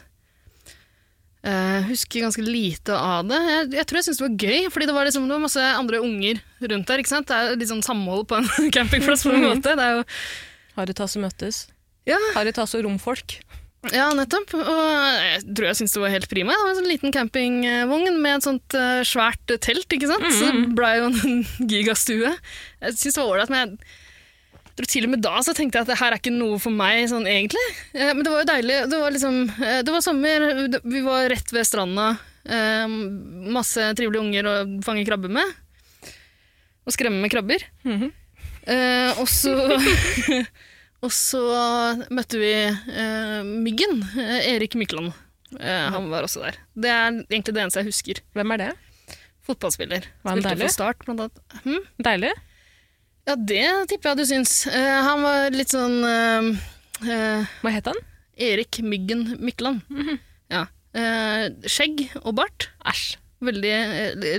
Jeg 1.45 1.83
husker 1.91 2.23
ganske 2.25 2.41
lite 2.45 2.95
av 2.97 3.27
det. 3.29 3.37
Jeg, 3.49 3.67
jeg 3.77 3.85
tror 3.85 3.99
jeg 3.99 4.07
syntes 4.07 4.21
det 4.21 4.25
var 4.25 4.37
gøy, 4.47 4.69
fordi 4.73 4.87
det 4.89 4.95
var, 4.97 5.05
liksom, 5.09 5.27
det 5.29 5.35
var 5.35 5.43
masse 5.43 5.65
andre 5.81 5.99
unger 6.01 6.39
rundt 6.65 6.89
der. 6.89 7.03
ikke 7.03 7.11
sant? 7.11 7.29
Det 7.29 7.37
er 7.37 7.59
litt 7.61 7.69
sånn 7.69 7.85
samhold 7.85 8.25
på 8.31 8.39
en 8.39 8.49
campingplass 8.77 9.27
på 9.27 9.35
en 9.35 9.45
måte. 9.45 9.75
Det 9.77 9.85
er 9.85 9.99
jo 9.99 10.07
Haritas 10.79 11.13
og 11.19 11.23
møttes? 11.27 11.59
Ja. 12.09 12.17
Haritas 12.35 12.73
og 12.77 12.83
romfolk? 12.87 13.37
Ja, 13.93 14.07
nettopp. 14.17 14.55
Og 14.57 14.79
jeg 15.21 15.43
tror 15.53 15.67
jeg 15.69 15.77
syntes 15.77 15.93
det 15.93 16.01
var 16.01 16.13
helt 16.15 16.29
prima. 16.31 16.55
Det 16.55 16.63
var 16.65 16.71
en 16.73 16.79
sånn 16.79 16.89
liten 16.89 17.13
campingvogn 17.13 18.17
med 18.23 18.39
et 18.39 18.47
sånt 18.47 18.77
eh, 18.79 19.03
svært 19.05 19.53
telt, 19.61 19.85
ikke 19.93 20.09
sant? 20.09 20.25
Så 20.33 20.49
det 20.49 20.71
ble 20.77 20.89
jo 20.97 21.11
en 21.11 21.45
gigastue. 21.71 22.33
Jeg 22.81 22.97
syntes 22.97 23.13
det 23.13 23.21
var 23.21 23.35
ålreit, 23.35 23.53
men 23.53 23.75
jeg 23.75 24.03
til 24.84 25.05
og 25.08 25.12
med 25.13 25.22
da 25.24 25.38
så 25.46 25.53
tenkte 25.55 25.77
jeg 25.79 25.86
at 25.86 25.91
det 25.94 26.00
her 26.01 26.12
er 26.12 26.20
ikke 26.20 26.34
noe 26.36 26.58
for 26.60 26.74
meg 26.75 27.05
sånn 27.08 27.24
egentlig. 27.32 27.63
Eh, 27.94 28.12
Men 28.13 28.24
det 28.25 28.32
var 28.34 28.41
jo 28.44 28.50
deilig. 28.51 28.79
Det 28.91 29.00
var 29.00 29.12
liksom 29.15 29.38
eh, 29.63 29.82
Det 29.88 29.94
var 29.96 30.01
sommer, 30.03 30.46
vi 30.84 31.01
var 31.05 31.29
rett 31.32 31.53
ved 31.55 31.63
stranda. 31.67 32.10
eh, 32.44 32.88
Masse 33.55 33.94
trivelige 33.96 34.22
unger 34.25 34.50
å 34.51 34.55
fange 34.84 35.05
krabber 35.08 35.32
med. 35.32 35.53
Og 36.86 36.94
skremme 36.94 37.22
med 37.24 37.32
krabber. 37.32 37.63
Mhm. 37.88 38.12
Eh, 38.67 39.12
og 39.22 39.27
så 39.29 39.53
Og 41.05 41.12
så 41.13 41.39
møtte 42.10 42.39
vi 42.41 42.51
eh, 42.65 43.41
Myggen. 43.46 44.00
Erik 44.17 44.74
Mykland. 44.79 45.12
Eh, 45.60 45.88
han 45.94 46.08
var 46.10 46.25
også 46.25 46.41
der. 46.41 46.58
Det 46.74 46.89
er 46.89 47.20
egentlig 47.29 47.53
det 47.53 47.62
eneste 47.62 47.84
jeg 47.84 47.91
husker. 47.91 48.22
Hvem 48.34 48.53
er 48.55 48.62
det? 48.63 48.70
Fotballspiller. 49.46 50.08
Var 50.25 50.32
han 50.34 50.39
Spilte 50.41 50.55
deilig? 50.55 50.65
for 50.65 50.74
Start, 50.74 51.05
blant 51.05 51.22
annet. 51.27 51.62
Hm? 51.67 51.84
Deilig? 52.08 52.32
Ja, 53.25 53.36
det 53.36 53.65
tipper 53.89 54.12
jeg 54.13 54.22
du 54.22 54.25
syns. 54.29 54.53
Uh, 54.70 55.00
han 55.08 55.24
var 55.25 55.50
litt 55.55 55.74
sånn 55.74 55.98
uh, 56.05 56.50
uh, 57.01 57.55
Hva 57.63 57.74
het 57.74 57.89
han? 57.89 58.01
Erik 58.38 58.82
Myggen 58.84 59.36
Mykland. 59.41 59.86
Mhm. 59.89 60.17
Ja. 60.51 60.67
Eh, 60.96 61.48
skjegg 61.67 62.03
og 62.22 62.36
bart. 62.38 62.67
Æsj. 62.88 63.15
Veldig 63.46 63.72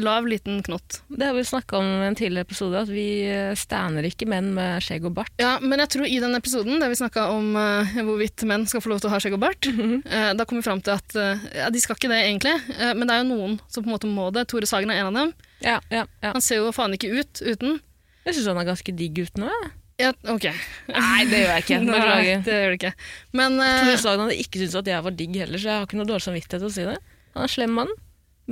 lav, 0.04 0.24
liten 0.28 0.62
knott. 0.64 1.00
Det 1.12 1.26
har 1.28 1.34
vi 1.36 1.42
snakka 1.44 1.76
om 1.80 1.88
i 2.00 2.06
en 2.06 2.16
tidligere 2.16 2.46
episode, 2.46 2.78
at 2.80 2.88
vi 2.88 3.26
stander 3.58 4.06
ikke 4.08 4.28
menn 4.30 4.52
med 4.56 4.80
skjegg 4.86 5.04
og 5.08 5.12
bart. 5.18 5.34
Ja, 5.42 5.58
Men 5.60 5.82
jeg 5.82 5.90
tror 5.92 6.06
i 6.08 6.20
den 6.22 6.34
episoden 6.38 6.80
der 6.80 6.88
vi 6.92 6.98
snakka 7.00 7.26
om 7.34 7.52
hvorvidt 7.58 8.46
menn 8.48 8.64
skal 8.70 8.80
få 8.84 8.94
lov 8.94 9.02
til 9.02 9.10
å 9.10 9.14
ha 9.16 9.20
skjegg 9.20 9.36
og 9.36 9.42
bart, 9.44 9.68
eh, 9.68 10.30
da 10.38 10.46
kom 10.48 10.62
vi 10.62 10.64
fram 10.68 10.80
til 10.80 10.96
at 10.96 11.18
ja, 11.58 11.68
de 11.72 11.82
skal 11.82 11.98
ikke 11.98 12.12
det 12.12 12.22
egentlig, 12.22 12.54
men 12.96 13.04
det 13.04 13.16
er 13.18 13.24
jo 13.24 13.30
noen 13.34 13.58
som 13.68 13.84
på 13.84 13.90
en 13.90 13.96
måte 13.98 14.10
må 14.10 14.30
det. 14.32 14.46
Tore 14.52 14.68
Sagen 14.70 14.94
er 14.94 15.02
en 15.02 15.10
av 15.10 15.18
dem. 15.20 15.34
Ja, 15.60 15.80
ja, 15.90 16.06
ja. 16.22 16.32
Han 16.32 16.44
ser 16.44 16.62
jo 16.64 16.72
faen 16.76 16.96
ikke 16.96 17.12
ut 17.16 17.42
uten. 17.44 17.80
Jeg 18.26 18.36
syns 18.36 18.48
han 18.50 18.60
er 18.60 18.66
ganske 18.68 18.94
digg 18.98 19.18
uten 19.22 19.44
nå. 19.44 19.50
jeg. 19.52 19.74
Ja, 19.96 20.10
ok. 20.28 20.48
Nei, 20.92 21.20
det 21.30 21.38
gjør 21.40 21.52
jeg 21.54 21.64
ikke. 21.64 21.78
Beklager. 21.88 22.42
det 22.44 22.56
gjør 22.58 22.72
det 22.72 22.80
ikke. 22.80 22.90
Men 23.38 23.60
eh, 23.64 23.78
Tore 23.80 24.00
Sagen 24.02 24.24
hadde 24.26 24.40
ikke 24.42 24.60
syntes 24.60 24.76
at 24.82 24.90
jeg 24.92 25.06
var 25.06 25.14
digg 25.16 25.38
heller, 25.40 25.62
så 25.62 25.70
jeg 25.70 25.78
har 25.78 25.86
ikke 25.88 26.00
noe 26.00 26.08
dårlig 26.10 26.26
samvittighet 26.26 26.64
til 26.64 26.68
å 26.68 26.74
si 26.74 26.84
det. 26.88 26.98
Han 27.36 27.46
er 27.46 27.52
slem 27.52 27.72
mann. 27.78 27.94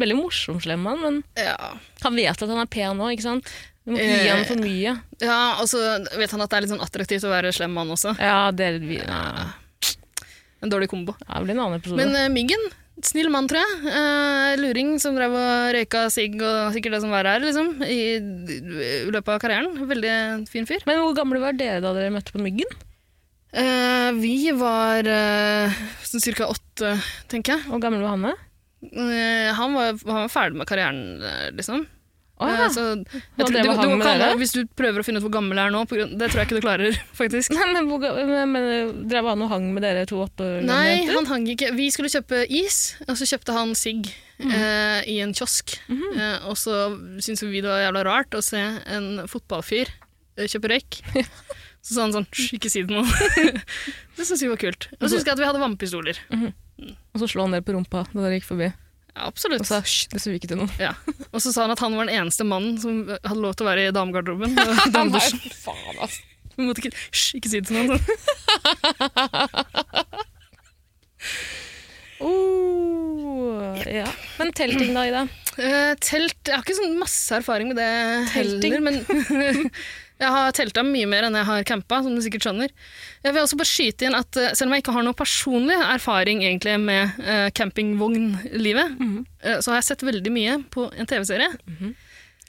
Veldig 0.00 0.16
morsom 0.18 0.56
slem 0.62 0.82
mann, 0.82 1.02
men 1.02 1.18
ja. 1.38 1.54
han 2.02 2.16
vet 2.18 2.40
at 2.42 2.50
han 2.50 2.62
er 2.62 2.70
pen 2.70 3.02
òg, 3.02 3.12
ikke 3.14 3.26
sant? 3.26 3.50
Du 3.84 3.92
må 3.92 4.00
ikke 4.00 4.22
gi 4.24 4.30
ham 4.32 4.46
for 4.48 4.64
mye. 4.64 4.94
ja, 5.20 5.40
og 5.60 5.68
så 5.68 5.82
vet 6.16 6.32
han 6.32 6.42
at 6.42 6.50
det 6.50 6.56
er 6.56 6.64
litt 6.64 6.72
sånn 6.72 6.86
attraktivt 6.86 7.26
å 7.28 7.34
være 7.34 7.52
slem 7.54 7.74
mann 7.76 7.92
også. 7.92 8.14
Ja, 8.16 8.48
det, 8.56 8.70
er, 8.72 8.86
ja, 8.96 9.92
En 10.64 10.72
dårlig 10.72 10.88
kombo. 10.90 11.14
det 11.20 11.44
blir 11.44 11.54
en 11.54 11.62
annen 11.66 11.82
episode. 11.82 12.00
Men 12.00 12.16
uh, 12.16 12.32
Myggen, 12.32 12.64
snill 13.08 13.30
mann, 13.32 13.48
tror 13.50 13.60
jeg. 13.62 13.92
Eh, 14.00 14.54
luring 14.60 14.94
som 15.02 15.16
drev 15.18 15.36
og 15.36 15.74
røyka 15.76 16.06
sigg 16.12 16.38
og 16.40 16.74
sikkert 16.74 16.96
det 16.96 17.02
som 17.04 17.14
var 17.14 17.28
her, 17.28 17.44
liksom, 17.44 17.74
i, 17.86 18.00
løpet 19.12 19.34
av 19.36 19.42
karrieren. 19.42 19.76
Veldig 19.90 20.16
fin 20.50 20.68
fyr. 20.68 20.84
Men 20.88 21.02
hvor 21.02 21.16
gamle 21.18 21.42
var 21.42 21.56
dere 21.58 21.82
da 21.84 21.94
dere 21.96 22.14
møtte 22.14 22.34
på 22.34 22.42
Myggen? 22.42 22.70
Eh, 23.54 24.10
vi 24.18 24.50
var 24.58 25.06
uh, 25.06 25.84
sånn 26.02 26.24
ca. 26.34 26.50
åtte, 26.50 26.96
tenker 27.30 27.54
jeg. 27.54 27.68
Hvor 27.68 27.82
gammel 27.82 28.02
var 28.02 28.16
han? 28.16 28.28
da? 28.32 28.34
Eh, 28.92 29.54
han, 29.54 29.74
var, 29.74 29.94
han 30.04 30.24
var 30.24 30.32
ferdig 30.32 30.58
med 30.58 30.68
karrieren, 30.68 31.22
eh, 31.22 31.50
liksom. 31.56 31.86
Eh, 32.50 32.68
så 32.74 32.84
jeg 32.84 33.46
tror- 33.46 33.50
du, 33.50 33.56
du- 33.62 33.96
du 33.98 34.04
dere? 34.04 34.28
Hvis 34.40 34.52
du 34.54 34.60
prøver 34.76 35.00
å 35.00 35.04
finne 35.06 35.18
ut 35.22 35.24
hvor 35.26 35.32
gammel 35.36 35.56
jeg 35.58 35.66
er 35.70 35.74
nå, 35.74 35.82
grunn, 35.88 36.12
det 36.18 36.28
tror 36.30 36.42
jeg 36.42 36.48
ikke 36.50 36.60
du 36.60 36.64
klarer, 36.66 36.98
faktisk. 37.20 37.54
Nei, 37.56 37.66
men, 37.72 37.88
hvor, 37.88 38.04
men, 38.50 39.08
Drev 39.08 39.24
han 39.32 39.42
og 39.46 39.50
hang 39.54 39.70
med 39.74 39.82
dere 39.86 40.04
to 40.10 40.20
åtte 40.24 40.48
Nei, 40.66 41.04
han 41.10 41.26
hang 41.30 41.46
ikke. 41.54 41.72
Vi 41.76 41.90
skulle 41.94 42.12
kjøpe 42.12 42.44
is, 42.48 42.96
og 43.08 43.16
så 43.20 43.28
kjøpte 43.32 43.56
han 43.56 43.74
sigg 43.78 44.12
Mm. 44.34 44.50
eh, 44.50 45.04
i 45.12 45.20
en 45.22 45.30
kiosk. 45.32 45.76
eh, 45.88 46.38
og 46.50 46.56
så 46.58 46.72
syntes 47.22 47.44
vi 47.46 47.60
det 47.62 47.70
var 47.70 47.84
jævla 47.84 48.00
rart 48.04 48.34
å 48.34 48.40
se 48.42 48.58
en 48.58 49.20
fotballfyr 49.30 49.86
eh, 50.36 50.48
kjøpe 50.50 50.72
røyk. 50.72 50.98
Så 51.84 51.94
sa 51.94 52.00
han 52.06 52.14
sånn 52.16 52.26
ikke 52.56 52.70
si 52.72 52.80
det 52.82 52.90
nå. 52.96 53.02
det 54.16 54.24
syntes 54.26 54.40
vi 54.42 54.48
var 54.48 54.56
kult. 54.56 54.86
Og 54.98 55.04
så 55.04 55.18
husker 55.18 55.30
jeg 55.30 55.36
at 55.36 55.42
vi 55.42 55.48
hadde 55.50 55.60
vannpistoler. 55.60 56.18
Og 56.80 57.20
så 57.20 57.28
slo 57.28 57.44
han 57.44 57.52
dere 57.52 57.62
på 57.66 57.74
rumpa 57.76 58.06
da 58.08 58.22
dere 58.24 58.38
gikk 58.40 58.46
forbi. 58.48 58.70
Ja, 59.14 59.28
absolutt. 59.30 59.62
Og 59.62 59.68
sa 59.68 59.78
hysj, 59.84 60.08
det 60.10 60.20
sier 60.22 60.34
vi 60.34 60.40
ikke 60.40 60.50
til 60.50 60.58
noen. 60.58 60.72
Ja. 60.82 60.92
Og 61.30 61.38
så 61.42 61.52
sa 61.54 61.64
han 61.68 61.74
at 61.74 61.82
han 61.84 61.94
var 61.94 62.08
den 62.08 62.16
eneste 62.18 62.46
mannen 62.48 62.78
som 62.82 63.04
hadde 63.14 63.40
lov 63.40 63.54
til 63.54 63.66
å 63.66 63.70
være 63.70 63.88
i 63.88 63.94
damegarderoben. 63.94 64.56
og 64.62 64.92
damedusjen. 64.94 65.40
faen, 65.62 66.00
ass. 66.04 66.18
Vi 66.54 66.66
måtte 66.66 66.82
ikke, 66.84 66.94
Hysj, 67.14 67.28
ikke 67.38 67.50
si 67.50 67.60
det 67.62 67.68
til 67.70 67.76
noen. 67.78 67.98
Oh, 72.24 73.74
ja. 73.90 74.06
Men 74.38 74.52
telting 74.56 74.94
da, 74.94 75.02
Ida? 75.08 75.22
Uh, 75.54 75.92
telt 76.02 76.48
Jeg 76.48 76.56
har 76.56 76.62
ikke 76.64 76.76
sånn 76.78 76.96
masse 76.98 77.36
erfaring 77.36 77.68
med 77.70 77.78
det 77.78 77.88
Telting? 78.32 78.74
heller, 78.78 78.82
men 78.86 79.68
jeg 80.22 80.30
har 80.30 80.54
telta 80.54 80.84
mye 80.86 81.06
mer 81.10 81.26
enn 81.26 81.34
jeg 81.34 81.46
har 81.48 81.66
campa, 81.66 81.98
som 82.04 82.14
du 82.14 82.22
sikkert 82.22 82.46
skjønner. 82.46 82.72
Jeg 83.24 83.34
vil 83.34 83.42
også 83.42 83.58
bare 83.58 83.70
skyte 83.70 84.06
inn 84.06 84.14
at 84.14 84.38
eh, 84.38 84.52
selv 84.54 84.70
om 84.70 84.76
jeg 84.76 84.84
ikke 84.84 84.94
har 84.94 85.06
noe 85.06 85.18
personlig 85.18 85.78
erfaring 85.88 86.44
egentlig 86.46 86.76
med 86.82 87.18
uh, 87.18 87.48
campingvognlivet, 87.56 88.94
eh, 89.42 89.58
så 89.58 89.72
har 89.72 89.80
jeg 89.80 89.88
sett 89.90 90.04
veldig 90.06 90.34
mye 90.34 90.58
på 90.70 90.86
en 90.94 91.10
TV-serie. 91.10 91.50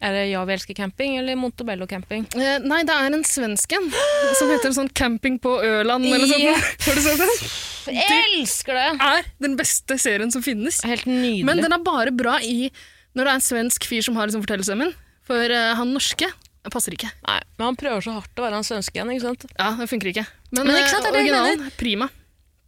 Er 0.03 0.13
det 0.13 0.23
Ja, 0.29 0.43
vi 0.45 0.53
elsker 0.53 0.77
camping 0.77 1.17
eller 1.17 1.39
Montebello 1.39 1.87
camping? 1.89 2.27
Eh, 2.37 2.59
nei, 2.61 2.83
det 2.85 2.93
er 2.93 3.09
en 3.09 3.25
svensk 3.25 3.73
en 3.79 3.89
som 4.37 4.51
heter 4.51 4.75
sånn 4.75 4.91
Camping 4.93 5.39
på 5.41 5.55
Øland 5.65 6.05
eller 6.05 6.29
sånt. 6.29 6.69
Har 6.85 6.99
du 6.99 7.01
sett 7.01 7.23
den? 7.23 7.35
Jeg 7.95 8.25
elsker 8.27 8.77
det! 8.77 8.87
er 9.09 9.29
den 9.41 9.57
beste 9.57 9.97
serien 10.01 10.29
som 10.33 10.45
finnes. 10.45 10.83
Helt 10.85 11.09
nydelig. 11.09 11.45
Men 11.47 11.65
den 11.65 11.73
er 11.73 11.81
bare 11.81 12.13
bra 12.13 12.37
i 12.45 12.69
når 13.15 13.23
det 13.23 13.29
er 13.31 13.35
en 13.39 13.49
svensk 13.49 13.89
fyr 13.89 14.05
som 14.05 14.17
har 14.19 14.27
liksom 14.27 14.43
fortellerstemmen. 14.45 14.93
For 15.25 15.49
han 15.49 15.95
norske 15.95 16.27
passer 16.73 16.95
ikke. 16.95 17.11
Nei, 17.27 17.39
men 17.57 17.69
han 17.69 17.79
prøver 17.79 18.05
så 18.05 18.17
hardt 18.17 18.39
å 18.39 18.45
være 18.45 18.59
han 18.59 18.67
svenske 18.67 18.97
igjen, 18.97 19.11
ikke 19.13 19.27
sant? 19.27 19.47
Ja, 19.55 19.73
det 19.79 19.89
funker 19.91 20.11
ikke. 20.11 20.27
Men, 20.51 20.69
Men 20.69 20.79
ikke 20.79 20.93
sant, 20.93 21.05
eh, 21.05 21.09
er 21.09 21.17
det 21.17 21.23
jeg 21.23 21.33
originalen, 21.33 21.73
prima. 21.79 22.09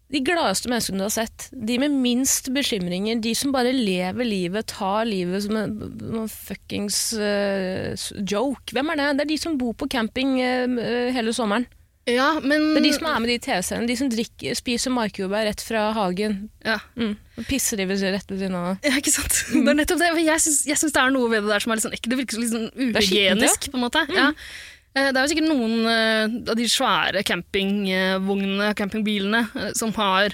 De 0.08 0.22
gladeste 0.24 0.70
menneskene 0.72 1.02
du 1.02 1.04
har 1.04 1.12
sett, 1.12 1.50
de 1.52 1.76
med 1.82 1.96
minst 2.00 2.48
bekymringer, 2.56 3.20
de 3.20 3.34
som 3.36 3.52
bare 3.52 3.74
lever 3.76 4.24
livet, 4.24 4.70
tar 4.72 5.04
livet 5.08 5.44
som 5.44 5.58
en, 5.60 6.30
fuckings 6.32 7.00
uh, 7.20 7.92
joke. 8.24 8.72
Hvem 8.72 8.94
er 8.94 9.02
det? 9.02 9.10
Det 9.18 9.26
er 9.26 9.32
de 9.34 9.40
som 9.42 9.58
bor 9.60 9.76
på 9.76 9.90
camping 9.92 10.38
eh, 10.40 11.12
hele 11.16 11.36
sommeren. 11.36 11.68
Ja, 12.08 12.40
men 12.40 12.74
Det 12.74 12.80
er 12.80 12.86
de 12.88 12.92
som 12.96 13.08
er 13.10 13.20
med 13.20 13.30
i 13.30 13.38
de 13.38 13.44
TV-seriene. 13.44 13.88
De 13.90 13.96
som 14.00 14.08
drikker, 14.10 14.56
spiser 14.56 14.94
markjordbær 14.96 15.44
rett 15.50 15.62
fra 15.66 15.90
hagen. 15.98 16.50
ja. 16.64 16.78
Mm. 16.96 17.18
Og 17.38 17.46
Pisser 17.46 17.78
de 17.78 17.86
rett 17.86 18.30
ved 18.32 18.40
siden 18.40 18.56
av. 18.56 18.78
ja, 18.82 18.94
ikke 18.98 19.12
sant? 19.14 19.36
Det 19.52 19.68
er 19.68 19.76
nettopp 19.78 20.00
det. 20.00 20.08
Jeg 20.26 20.40
syns, 20.42 20.64
det 20.94 21.02
er 21.04 21.12
noe 21.14 21.30
ved 21.30 21.44
det 21.44 21.52
der 21.52 21.60
som 21.60 21.72
er 21.72 21.78
litt 21.78 21.86
sånn. 21.86 21.98
Det 22.08 22.18
virker 22.18 22.40
litt 22.42 22.54
sånn 22.56 22.72
uhygienisk, 22.74 23.68
på 23.74 23.78
en 23.78 23.84
måte. 23.84 24.06
Ja. 24.16 24.30
Eh, 24.96 25.12
Det 25.12 25.18
er 25.20 25.22
jo 25.28 25.32
sikkert 25.34 25.50
noen 25.52 25.76
eh, 25.86 26.52
av 26.52 26.56
de 26.58 26.66
svære 26.72 27.22
campingvognene, 27.28 28.72
campingbilene, 28.80 29.44
eh, 29.56 29.72
som 29.78 29.92
har, 30.00 30.34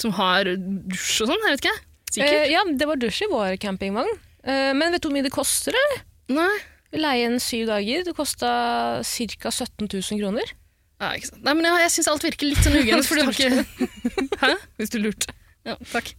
som 0.00 0.12
har 0.16 0.44
dusj 0.56 1.22
og 1.24 1.30
sånn. 1.30 1.44
Jeg 1.46 1.56
vet 1.56 1.64
ikke. 1.64 1.76
Sikkert. 2.16 2.40
Eh, 2.40 2.50
ja, 2.56 2.64
det 2.72 2.88
var 2.88 2.96
dusj 2.96 3.22
i 3.26 3.30
vår 3.30 3.56
campingvogn. 3.62 4.10
Eh, 4.46 4.72
men 4.74 4.92
vet 4.94 5.02
du 5.02 5.08
hvor 5.08 5.14
mye 5.16 5.26
det 5.26 5.34
koster? 5.34 5.76
eller? 5.76 6.02
Nei. 6.40 6.56
Vi 6.92 6.98
leier 7.02 7.30
en 7.30 7.40
syv 7.42 7.66
dager. 7.70 8.04
Det 8.06 8.14
kosta 8.16 8.50
ca. 9.04 9.50
17 9.50 9.86
000 9.90 10.20
kroner. 10.20 10.52
Ja, 11.00 11.10
ikke 11.12 11.28
sant. 11.28 11.42
Nei, 11.44 11.52
men 11.58 11.66
jeg, 11.68 11.80
jeg 11.84 11.92
syns 11.98 12.08
alt 12.12 12.24
virker 12.24 12.48
litt 12.48 12.62
sånn 12.64 12.76
uhygienisk, 12.78 13.10
for 13.10 13.20
du 13.20 13.32
ikke 13.32 13.50
Hæ? 14.42 14.52
Hvis 14.80 14.92
du 14.94 14.98
lurte. 15.02 15.34
Ja, 15.68 15.74
takk. 15.92 16.12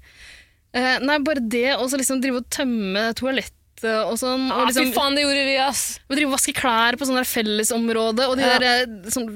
Eh, 0.77 0.97
nei, 1.01 1.15
bare 1.25 1.41
det 1.41 1.71
å 1.79 1.87
så 1.89 1.97
liksom 1.97 2.19
drive 2.21 2.43
og 2.43 2.49
tømme 2.53 3.07
toalettet 3.17 3.55
og 3.87 4.15
sånn. 4.17 4.47
Ah, 4.51 4.63
og 4.63 4.69
liksom, 4.71 4.89
Fy 4.89 4.95
faen, 4.97 5.15
det 5.17 5.23
gjorde 5.23 5.45
vi, 5.47 5.55
ass! 5.61 5.81
Og 6.09 6.15
drive 6.17 6.29
og 6.31 6.35
vaske 6.35 6.53
klær 6.57 6.97
på 6.97 7.05
sånn 7.09 7.17
der 7.19 7.27
fellesområde, 7.29 8.25
og 8.29 8.37
de 8.39 8.45
Ja. 8.45 8.57
der 8.61 8.85
eh, 8.85 9.09
sånn 9.13 9.27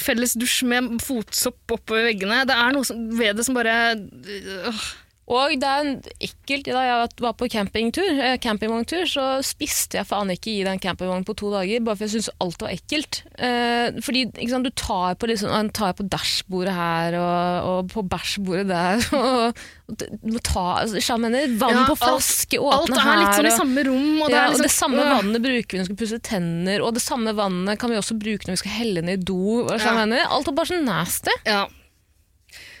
felles 0.00 0.32
dusj 0.40 0.62
med 0.68 0.88
fotsopp 1.04 1.74
oppover 1.76 2.06
veggene. 2.10 2.42
Det 2.48 2.56
er 2.56 2.72
noe 2.76 2.88
som, 2.88 3.02
ved 3.16 3.36
det 3.40 3.44
som 3.48 3.56
bare 3.56 3.76
øh, 3.96 4.84
Og 5.32 5.54
det 5.60 5.68
er 5.68 5.90
ekkelt. 6.28 6.68
Da 6.72 6.82
jeg 6.84 7.10
var 7.24 7.34
på 7.38 7.48
campingtur, 7.52 8.08
eh, 8.20 8.36
campingvogntur, 8.42 9.04
så 9.08 9.26
spiste 9.44 9.98
jeg 9.98 10.08
faen 10.08 10.32
ikke 10.34 10.52
i 10.52 10.64
den 10.66 10.80
campingvognen 10.82 11.26
på 11.28 11.36
to 11.38 11.50
dager, 11.52 11.82
bare 11.84 11.96
for 11.96 12.06
jeg 12.06 12.14
syntes 12.16 12.32
alt 12.44 12.64
var 12.64 12.74
ekkelt. 12.74 13.22
Eh, 13.38 14.00
fordi 14.04 14.26
sant, 14.50 14.68
du 14.68 14.72
tar 14.76 15.16
på, 15.16 15.30
liksom, 15.30 15.72
tar 15.72 15.96
på 15.98 16.06
dashbordet 16.12 16.74
her, 16.76 17.16
og, 17.20 17.70
og 17.70 17.92
på 17.92 18.04
bæsjbordet 18.12 18.68
der, 18.68 19.06
og, 19.20 19.62
du 19.92 20.06
må 20.32 20.40
ta 20.44 20.66
altså, 20.80 21.18
mener, 21.20 21.50
Vann 21.60 21.76
Ja, 21.76 21.84
på 21.88 21.96
alt- 21.96 22.04
flaske, 22.04 22.60
Alt 22.62 22.88
åpne 22.88 23.02
er 23.02 23.20
litt 23.20 23.36
sånn 23.36 23.50
i 23.50 23.56
samme 23.56 23.84
rom. 23.88 24.08
Og 24.22 24.30
det, 24.30 24.36
ja, 24.36 24.46
liksom, 24.46 24.62
og 24.62 24.66
det 24.68 24.72
samme 24.76 25.02
øh. 25.02 25.12
vannet 25.16 25.44
bruker 25.44 25.68
vi 25.68 25.80
når 25.80 25.84
vi 25.84 25.90
skal 25.90 26.00
pusse 26.04 26.22
tenner, 26.28 26.84
og 26.84 26.96
det 26.96 27.04
samme 27.04 27.36
vannet 27.36 27.80
kan 27.80 27.92
vi 27.92 28.00
også 28.00 28.16
bruke 28.20 28.48
når 28.48 28.56
vi 28.56 28.62
skal 28.64 28.76
helle 28.78 29.04
ned 29.04 29.20
i 29.20 29.30
do. 29.32 29.62
Ja. 29.68 29.94
mener? 29.96 30.26
Alt 30.28 30.48
er 30.48 30.56
bare 30.56 30.72
så 30.72 30.80
nasty. 30.82 31.34
Ja. 31.48 31.66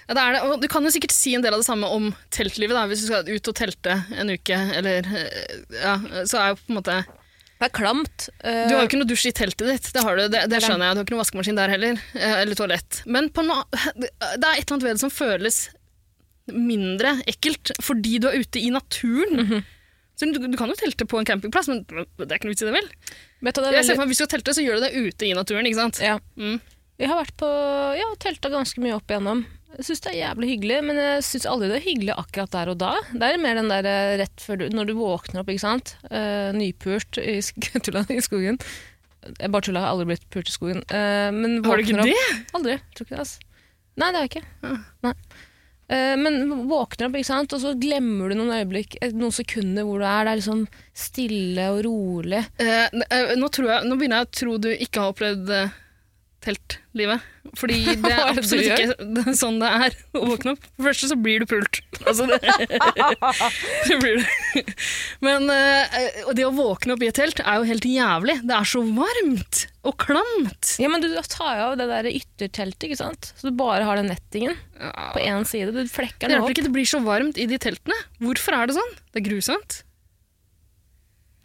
Ja, 0.08 0.16
det 0.16 0.22
er 0.22 0.36
det. 0.36 0.42
Og 0.46 0.62
du 0.62 0.68
kan 0.70 0.84
jo 0.86 0.92
sikkert 0.92 1.14
si 1.14 1.34
en 1.36 1.44
del 1.44 1.54
av 1.54 1.62
det 1.62 1.68
samme 1.68 1.88
om 1.90 2.10
teltlivet, 2.34 2.74
da, 2.76 2.86
hvis 2.90 3.04
du 3.04 3.10
skal 3.10 3.28
ut 3.28 3.50
og 3.52 3.58
telte 3.58 3.98
en 4.18 4.32
uke, 4.32 4.60
eller 4.78 5.08
eh, 5.08 5.58
Ja, 5.78 5.96
så 6.28 6.40
er 6.40 6.52
jo 6.52 6.60
på 6.60 6.72
en 6.72 6.78
måte 6.80 6.96
Det 7.06 7.68
er 7.68 7.74
klamt. 7.76 8.26
Uh... 8.42 8.64
Du 8.66 8.74
har 8.74 8.80
jo 8.82 8.88
ikke 8.90 9.02
noe 9.02 9.10
dusj 9.10 9.28
i 9.30 9.36
teltet 9.42 9.68
ditt, 9.68 9.92
det, 9.94 10.02
har 10.02 10.18
du, 10.18 10.24
det, 10.32 10.46
det 10.50 10.62
skjønner 10.64 10.90
jeg. 10.90 10.96
Du 10.96 11.02
har 11.02 11.06
ikke 11.06 11.16
noe 11.16 11.24
vaskemaskin 11.24 11.60
der 11.60 11.76
heller, 11.76 12.02
eh, 12.18 12.40
eller 12.40 12.58
toalett. 12.58 13.04
Men 13.06 13.30
på 13.34 13.46
noe, 13.46 13.62
det 13.94 14.10
er 14.10 14.34
et 14.56 14.64
eller 14.64 14.74
annet 14.78 14.88
ved 14.88 14.96
det 14.96 15.04
som 15.04 15.14
føles 15.14 15.62
mindre 16.50 17.20
ekkelt, 17.30 17.70
fordi 17.82 18.18
du 18.18 18.26
er 18.30 18.42
ute 18.42 18.58
i 18.58 18.72
naturen. 18.74 19.46
Mhm. 19.46 19.70
Så 20.18 20.28
du, 20.28 20.38
du 20.44 20.58
kan 20.60 20.70
jo 20.70 20.76
telte 20.78 21.06
på 21.08 21.18
en 21.18 21.26
campingplass, 21.26 21.70
men 21.72 21.80
det 21.88 22.28
er 22.28 22.36
ikke 22.36 22.46
noe 22.46 22.52
vits 22.52 22.62
i 22.62 22.66
det, 22.68 22.74
vel? 22.76 22.88
det 23.42 23.54
veldig... 23.56 23.72
Jeg 23.78 23.86
ser 23.88 23.96
for 23.96 24.02
meg, 24.04 24.10
Hvis 24.12 24.20
du 24.20 24.22
skal 24.22 24.32
telte, 24.36 24.54
så 24.54 24.62
gjør 24.62 24.76
du 24.78 24.84
det 24.84 24.92
ute 24.92 25.26
i 25.26 25.32
naturen, 25.34 25.66
ikke 25.66 25.80
sant? 25.80 26.02
ja. 26.04 26.18
Mm. 26.38 26.60
Vi 27.00 27.08
har 27.08 27.18
vært 27.18 27.34
på 27.40 27.48
ja, 27.98 28.06
telta 28.22 28.50
ganske 28.52 28.78
mye 28.84 28.94
opp 28.94 29.10
igjennom. 29.10 29.40
Jeg 29.72 29.86
syns 29.86 30.02
det 30.04 30.10
er 30.12 30.18
jævlig 30.18 30.48
hyggelig, 30.50 30.78
men 30.84 30.98
jeg 31.00 31.24
syns 31.24 31.46
aldri 31.48 31.68
det 31.70 31.76
er 31.78 31.86
hyggelig 31.86 32.14
akkurat 32.20 32.52
der 32.52 32.70
og 32.72 32.80
da. 32.82 32.90
Det 33.12 33.28
er 33.28 33.40
mer 33.40 33.56
den 33.56 33.70
der 33.72 33.88
eh, 33.88 34.14
rett 34.20 34.42
før 34.44 34.60
du, 34.60 34.64
når 34.74 34.90
du 34.90 34.94
våkner 34.98 35.40
opp, 35.42 35.52
ikke 35.52 35.64
sant. 35.64 35.94
Uh, 36.10 36.50
nypult 36.56 37.20
i, 37.22 37.38
i 38.18 38.24
skogen. 38.24 38.60
Jeg 39.38 39.52
bare 39.54 39.64
tulla, 39.64 39.80
jeg 39.80 39.86
har 39.86 39.94
aldri 39.94 40.10
blitt 40.10 40.28
pult 40.34 40.50
i 40.50 40.54
skogen. 40.54 40.84
Uh, 40.92 41.30
men 41.32 41.62
Har 41.64 41.80
du 41.80 41.86
ikke 41.86 42.02
opp. 42.02 42.10
det? 42.10 42.44
Aldri. 42.58 42.76
Tror 42.92 43.08
ikke 43.08 43.16
det, 43.16 43.24
altså. 43.24 43.48
Nei, 43.92 44.08
det 44.08 44.20
har 44.20 44.26
jeg 44.26 44.32
ikke. 44.34 44.44
Ja. 44.66 44.76
Nei. 45.08 45.14
Uh, 45.92 46.14
men 46.20 46.40
våkner 46.68 47.08
opp, 47.08 47.16
ikke 47.20 47.30
sant, 47.32 47.56
og 47.56 47.64
så 47.64 47.72
glemmer 47.80 48.32
du 48.32 48.38
noen 48.40 48.52
øyeblikk, 48.58 48.98
noen 49.16 49.34
sekunder 49.34 49.88
hvor 49.88 50.02
du 50.02 50.08
er. 50.08 50.26
Det 50.26 50.34
er 50.34 50.42
liksom 50.42 50.66
stille 51.08 51.70
og 51.72 51.80
rolig. 51.88 52.44
Uh, 52.60 53.38
nå, 53.40 53.48
tror 53.48 53.72
jeg, 53.72 53.88
nå 53.88 53.96
begynner 53.96 54.20
jeg 54.20 54.28
å 54.28 54.36
tro 54.42 54.58
du 54.60 54.74
ikke 54.74 55.00
har 55.06 55.16
opplevd 55.16 55.56
teltlivet. 56.42 57.24
Fordi 57.58 57.78
det 57.86 57.92
er 57.94 58.02
det 58.02 58.16
du 58.36 58.40
absolutt 58.42 58.68
ikke 58.68 59.06
det 59.16 59.34
sånn 59.38 59.58
det 59.62 59.70
er 59.86 59.96
å 60.18 60.24
våkne 60.32 60.54
opp. 60.54 60.64
For 60.66 60.82
det 60.82 60.88
første 60.90 61.10
så 61.12 61.18
blir 61.18 61.42
du 61.42 61.46
pult. 61.50 61.80
Altså 62.02 62.26
det, 62.30 62.38
det 63.88 63.98
blir 64.02 64.20
det. 64.22 64.64
Men 65.24 65.48
eh, 65.52 66.00
det 66.36 66.46
å 66.46 66.52
våkne 66.54 66.96
opp 66.96 67.04
i 67.04 67.10
et 67.10 67.18
telt 67.18 67.42
er 67.44 67.60
jo 67.60 67.68
helt 67.68 67.86
jævlig. 67.88 68.38
Det 68.46 68.56
er 68.58 68.68
så 68.72 68.82
varmt 68.86 69.62
og 69.82 69.96
klamt. 69.98 70.74
Ja, 70.82 70.90
men 70.92 71.02
du 71.02 71.08
tar 71.26 71.56
jo 71.58 71.68
av 71.72 71.78
det 71.80 71.88
der 71.90 72.10
ytterteltet, 72.12 72.88
ikke 72.90 73.00
sant? 73.00 73.32
Så 73.38 73.50
du 73.50 73.56
bare 73.58 73.86
har 73.88 73.98
den 73.98 74.10
nettingen 74.12 74.54
på 74.78 75.22
én 75.22 75.46
side. 75.48 75.72
Du 75.74 75.82
flekker 75.90 76.28
Det 76.28 76.30
den 76.30 76.36
hjelper 76.38 76.50
opp. 76.50 76.54
ikke, 76.54 76.66
det 76.68 76.74
blir 76.76 76.90
så 76.92 77.00
varmt 77.02 77.40
i 77.42 77.48
de 77.50 77.58
teltene. 77.62 77.98
Hvorfor 78.22 78.58
er 78.60 78.70
det 78.70 78.78
sånn? 78.78 78.94
Det 79.10 79.22
er 79.22 79.26
grusomt. 79.30 79.82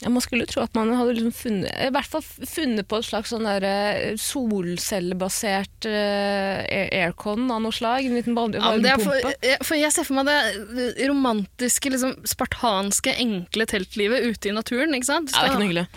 Ja, 0.03 0.11
man 0.13 0.21
skulle 0.21 0.45
tro 0.45 0.61
at 0.61 0.75
man 0.77 0.91
hadde 0.93 1.15
liksom 1.17 1.31
funnet, 1.33 1.71
i 1.73 1.89
hvert 1.89 2.05
fall 2.05 2.21
funnet 2.21 2.85
på 2.87 2.99
et 2.99 3.07
slags 3.07 3.31
sånn 3.33 3.47
eh, 3.49 4.11
solcellebasert 4.21 5.87
eh, 5.89 6.99
aircon 7.01 7.47
av 7.51 7.63
noe 7.65 7.73
slag. 7.73 8.05
En 8.05 8.13
liten 8.19 8.35
varme- 8.37 8.61
Ja, 8.85 8.97
for, 9.01 9.15
jeg, 9.41 9.57
for 9.65 9.75
jeg 9.79 9.91
ser 9.95 10.05
for 10.07 10.19
meg 10.19 10.29
det 10.29 11.07
romantiske, 11.09 11.89
liksom, 11.93 12.13
spartanske, 12.29 13.15
enkle 13.17 13.65
teltlivet 13.65 14.21
ute 14.29 14.49
i 14.51 14.55
naturen. 14.55 14.93
ikke 14.93 15.09
sant? 15.09 15.33
Ja, 15.33 15.41
det 15.41 15.47
er 15.47 15.49
ikke 15.55 15.59
noe 15.63 15.67
hyggelig. 15.71 15.87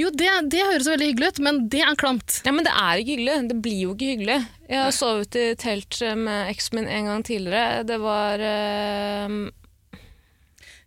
Jo, 0.00 0.08
det, 0.16 0.28
det 0.48 0.64
høres 0.64 0.86
veldig 0.88 1.06
hyggelig 1.10 1.28
ut, 1.34 1.38
men 1.44 1.68
det 1.68 1.82
er 1.84 1.96
klamt. 2.00 2.40
Ja, 2.46 2.52
men 2.56 2.64
det 2.64 2.72
er 2.72 3.02
ikke 3.02 3.18
hyggelig. 3.18 3.48
Det 3.50 3.56
blir 3.60 3.80
jo 3.84 3.92
ikke 3.92 4.12
hyggelig. 4.14 4.38
Jeg 4.70 4.80
har 4.86 4.94
sovet 4.96 5.36
i 5.36 5.46
telt 5.60 5.98
med 6.16 6.48
eksen 6.54 6.78
min 6.80 6.88
en 6.88 7.10
gang 7.10 7.24
tidligere. 7.26 7.82
Det 7.84 7.98
var 8.00 8.40
eh, 8.40 9.28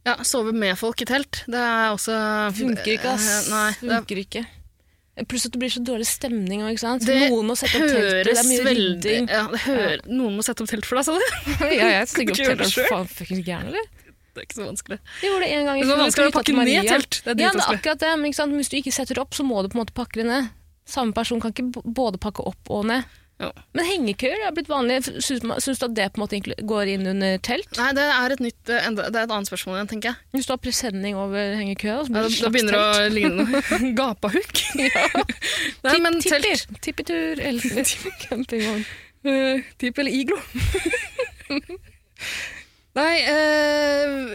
Ja, 0.03 0.17
Sove 0.27 0.51
med 0.51 0.75
folk 0.75 0.99
i 1.01 1.05
telt, 1.07 1.43
det 1.47 1.59
er 1.63 1.93
også 1.93 2.15
Funker 2.57 2.89
ikke, 2.97 3.13
ass. 3.15 3.27
Eh, 3.47 3.53
Nei, 3.53 3.69
det 3.79 3.95
Funker 4.01 4.19
ikke. 4.25 4.43
Pluss 5.29 5.45
at 5.45 5.53
det 5.53 5.59
blir 5.61 5.69
så 5.69 5.79
dårlig 5.85 6.07
stemning 6.09 6.63
òg, 6.65 6.71
ikke 6.73 6.81
sant. 6.81 7.03
Det 7.05 7.29
Noen 7.29 7.45
må 7.51 7.55
sette 7.55 7.77
opp 7.77 7.91
telt, 7.93 8.25
det 8.25 8.33
er 8.33 8.47
mye 8.49 8.63
rydding. 8.73 9.27
ja, 9.29 9.43
det 9.53 9.59
hører, 9.67 10.01
Noen 10.09 10.39
må 10.39 10.43
sette 10.45 10.65
opp 10.65 10.71
telt 10.71 10.87
for 10.89 10.97
deg, 10.97 11.05
sa 11.05 11.13
du? 11.15 11.51
ja, 11.79 11.89
jeg 11.99 12.09
stikker 12.09 12.33
opp 12.33 12.39
det 12.41 12.47
teltet. 12.49 12.71
selv? 12.73 12.89
Faen, 12.89 13.11
fuckings 13.13 13.45
gæren, 13.45 13.69
eller? 13.69 13.85
Det 14.33 14.41
er 14.41 14.47
ikke 14.47 14.57
så 14.57 14.65
vanskelig. 14.65 14.97
Det 15.21 15.29
gjorde 15.29 15.45
det 15.45 15.51
en 15.53 15.67
gang 15.69 15.79
det 15.83 15.93
er 15.93 15.99
vanskelig 16.01 16.31
å 16.31 16.33
pakke 16.33 16.53
ned 16.55 16.59
Maria. 16.63 16.83
telt. 16.89 17.19
Det 17.21 17.29
er 17.35 17.43
Ja, 17.43 17.51
det 17.53 17.61
er 17.61 17.75
akkurat 17.77 17.99
det. 18.01 18.11
Men, 18.17 18.25
ikke 18.31 18.39
sant? 18.41 18.55
Hvis 18.57 18.71
du 18.73 18.77
ikke 18.79 18.93
setter 18.95 19.19
opp, 19.21 19.37
så 19.37 19.45
må 19.45 19.61
du 19.61 19.69
på 19.69 19.77
en 19.77 19.83
måte 19.83 19.93
pakke 19.93 20.17
det 20.23 20.25
ned. 20.25 20.47
Samme 20.89 21.13
person 21.13 21.39
kan 21.43 21.53
ikke 21.53 21.83
både 21.85 22.17
pakke 22.17 22.41
opp 22.49 22.71
og 22.73 22.87
ned. 22.89 23.05
Ja. 23.43 23.63
Men 23.77 23.87
hengekøyer 23.89 24.43
er 24.47 24.55
blitt 24.55 24.69
vanlig. 24.71 25.01
Syns 25.23 25.43
du 25.43 25.85
at 25.87 25.95
det 25.97 26.07
på 26.13 26.19
en 26.19 26.23
måte 26.23 26.39
går 26.73 26.91
inn 26.95 27.07
under 27.11 27.37
telt? 27.45 27.69
Nei, 27.79 27.89
det 27.97 28.05
er 28.15 28.35
et 28.35 28.43
nytt, 28.43 28.61
eh, 28.71 28.89
det 28.95 29.05
er 29.09 29.21
et 29.25 29.33
annet 29.35 29.49
spørsmål 29.51 29.77
igjen, 29.81 29.91
tenker 29.93 30.11
jeg. 30.13 30.29
Hvis 30.37 30.47
du 30.49 30.53
har 30.55 30.61
presenning 30.63 31.19
over 31.19 31.55
hengekøya, 31.59 31.99
så 32.07 32.13
blir 32.13 32.27
det 32.27 32.33
ja, 32.37 32.43
da 32.47 32.53
begynner 32.55 32.77
det 32.77 32.83
å 32.83 33.13
ligne 33.13 33.47
noe. 33.47 33.93
Gapahukk. 33.99 34.63
Nei, 35.87 35.97
men 36.05 36.19
Tipp- 36.23 36.37
telt. 36.37 36.67
tipper. 36.79 36.83
Tippetur 36.87 37.43
eller 37.51 37.95
campingvogn. 38.27 38.85
Uh, 39.23 39.61
Tipp 39.79 40.01
eller 40.03 40.11
iglo. 40.11 40.35
Nei, 42.99 43.13
uh, 43.23 44.33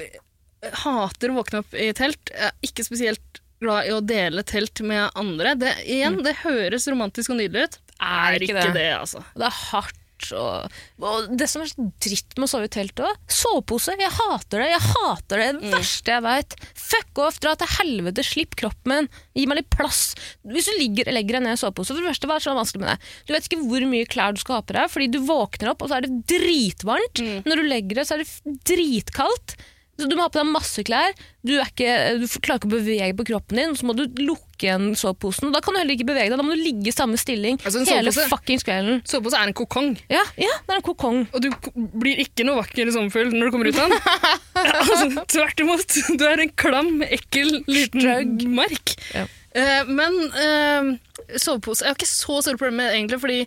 hater 0.83 1.29
å 1.29 1.37
våkne 1.37 1.61
opp 1.63 1.75
i 1.77 1.91
telt. 1.97 2.33
Jeg 2.33 2.49
er 2.49 2.57
ikke 2.65 2.87
spesielt 2.87 3.43
glad 3.63 3.89
i 3.89 3.93
å 3.95 4.01
dele 4.01 4.43
telt 4.47 4.81
med 4.87 5.11
andre. 5.19 5.53
Det, 5.61 5.75
igjen, 5.85 6.21
det 6.25 6.39
høres 6.45 6.89
romantisk 6.91 7.35
og 7.35 7.41
nydelig 7.41 7.69
ut. 7.69 7.79
Er 8.01 8.39
ikke, 8.39 8.69
det. 8.75 8.91
altså. 8.99 9.25
Det 9.35 9.49
er 9.49 9.57
hardt. 9.71 9.95
Og, 10.35 10.73
og 11.07 11.29
det 11.39 11.47
som 11.47 11.63
er 11.63 11.69
så 11.71 11.85
dritt 12.03 12.33
med 12.35 12.49
å 12.49 12.51
sove 12.51 12.67
i 12.67 12.71
telt 12.75 12.99
òg, 13.07 13.21
sovepose. 13.31 13.93
Jeg 14.01 14.11
hater 14.17 14.65
det. 14.65 14.67
Jeg 14.73 14.81
hater 14.83 15.39
det. 15.39 15.47
Det 15.61 15.69
Mm. 15.69 15.77
verste 15.77 16.11
jeg 16.11 16.25
veit. 16.25 16.57
Fuck 16.75 17.21
off, 17.23 17.39
dra 17.39 17.53
til 17.55 17.71
helvete, 17.77 18.25
slipp 18.27 18.57
kroppen 18.59 18.91
min. 18.91 19.09
Gi 19.39 19.47
meg 19.47 19.61
litt 19.61 19.71
plass. 19.71 20.17
Hvis 20.43 20.67
du 20.67 20.75
ligger, 20.81 21.07
legger 21.15 21.39
deg 21.39 21.43
ned 21.47 21.55
i 21.55 21.61
sovepose, 21.63 21.95
for 21.95 22.03
det 22.03 22.11
verste, 22.11 22.27
hva 22.27 22.35
er 22.41 22.47
så 22.49 22.57
vanskelig 22.59 22.83
med 22.83 22.91
det? 22.91 22.99
Du 23.29 23.33
vet 23.37 23.47
ikke 23.47 23.63
hvor 23.63 23.87
mye 23.95 24.11
klær 24.11 24.35
du 24.35 24.43
skal 24.43 24.59
ha 24.59 24.67
på 24.67 24.75
deg, 24.75 24.91
fordi 24.91 25.07
du 25.15 25.21
våkner 25.23 25.71
opp, 25.71 25.83
og 25.87 25.89
så 25.93 26.01
er 26.01 26.09
det 26.09 26.27
dritvarmt. 26.35 27.23
Mm. 27.23 27.43
Når 27.47 27.63
du 27.63 27.69
legger 27.71 27.95
deg, 28.03 28.07
så 28.11 28.19
er 28.19 28.25
det 28.27 28.59
dritkaldt. 28.67 29.55
Så 29.99 30.07
du 30.07 30.15
må 30.15 30.23
ha 30.23 30.31
på 30.31 30.39
deg 30.39 30.51
masse 30.55 30.83
klær. 30.87 31.15
Du, 31.43 31.57
er 31.59 31.67
ikke, 31.67 31.93
du 32.21 32.27
klarer 32.39 32.61
ikke 32.61 32.69
å 32.69 32.75
bevege 32.77 33.15
på 33.19 33.25
kroppen 33.33 33.59
din, 33.59 33.73
så 33.75 33.87
må 33.89 33.97
du 33.99 34.05
lukke 34.23 34.69
igjen 34.69 34.93
soveposen. 34.99 35.51
Da 35.55 35.59
kan 35.65 35.75
du 35.75 35.81
heller 35.81 35.97
ikke 35.97 36.07
bevege 36.07 36.31
deg, 36.31 36.39
da 36.39 36.47
må 36.47 36.55
du 36.55 36.63
ligge 36.63 36.93
i 36.93 36.95
samme 36.95 37.19
stilling 37.19 37.59
Altså, 37.65 37.83
hele 37.89 38.13
fuckings 38.15 38.67
kvelden. 38.67 39.01
Sovepose 39.09 39.41
er 39.41 39.51
en 39.51 39.57
kokong, 39.59 39.97
Ja, 40.13 40.23
ja, 40.39 40.53
det 40.69 40.77
er 40.77 40.79
en 40.79 40.87
kokong. 40.87 41.25
og 41.33 41.43
du 41.43 41.51
blir 41.99 42.23
ikke 42.23 42.47
noe 42.47 42.61
vakker 42.61 42.85
eller 42.85 42.95
sommerfugl 42.95 43.35
når 43.35 43.51
du 43.51 43.55
kommer 43.57 43.73
ut 43.73 43.81
av 43.83 43.91
den. 43.91 44.07
altså, 44.85 45.27
tvert 45.35 45.65
imot. 45.65 45.99
Du 46.21 46.25
er 46.29 46.45
en 46.45 46.55
klam, 46.63 47.03
ekkel, 47.09 47.51
liten 47.67 48.55
mark. 48.55 48.95
Ja. 49.17 49.27
Uh, 49.59 49.89
men 49.89 50.15
uh, 50.37 50.95
sovepose 51.41 51.83
Jeg 51.83 51.91
har 51.91 51.97
ikke 51.97 52.11
så 52.11 52.39
store 52.45 52.59
problemer 52.61 52.85
med 52.85 52.91
det, 52.93 52.97
egentlig, 53.01 53.21
fordi 53.25 53.41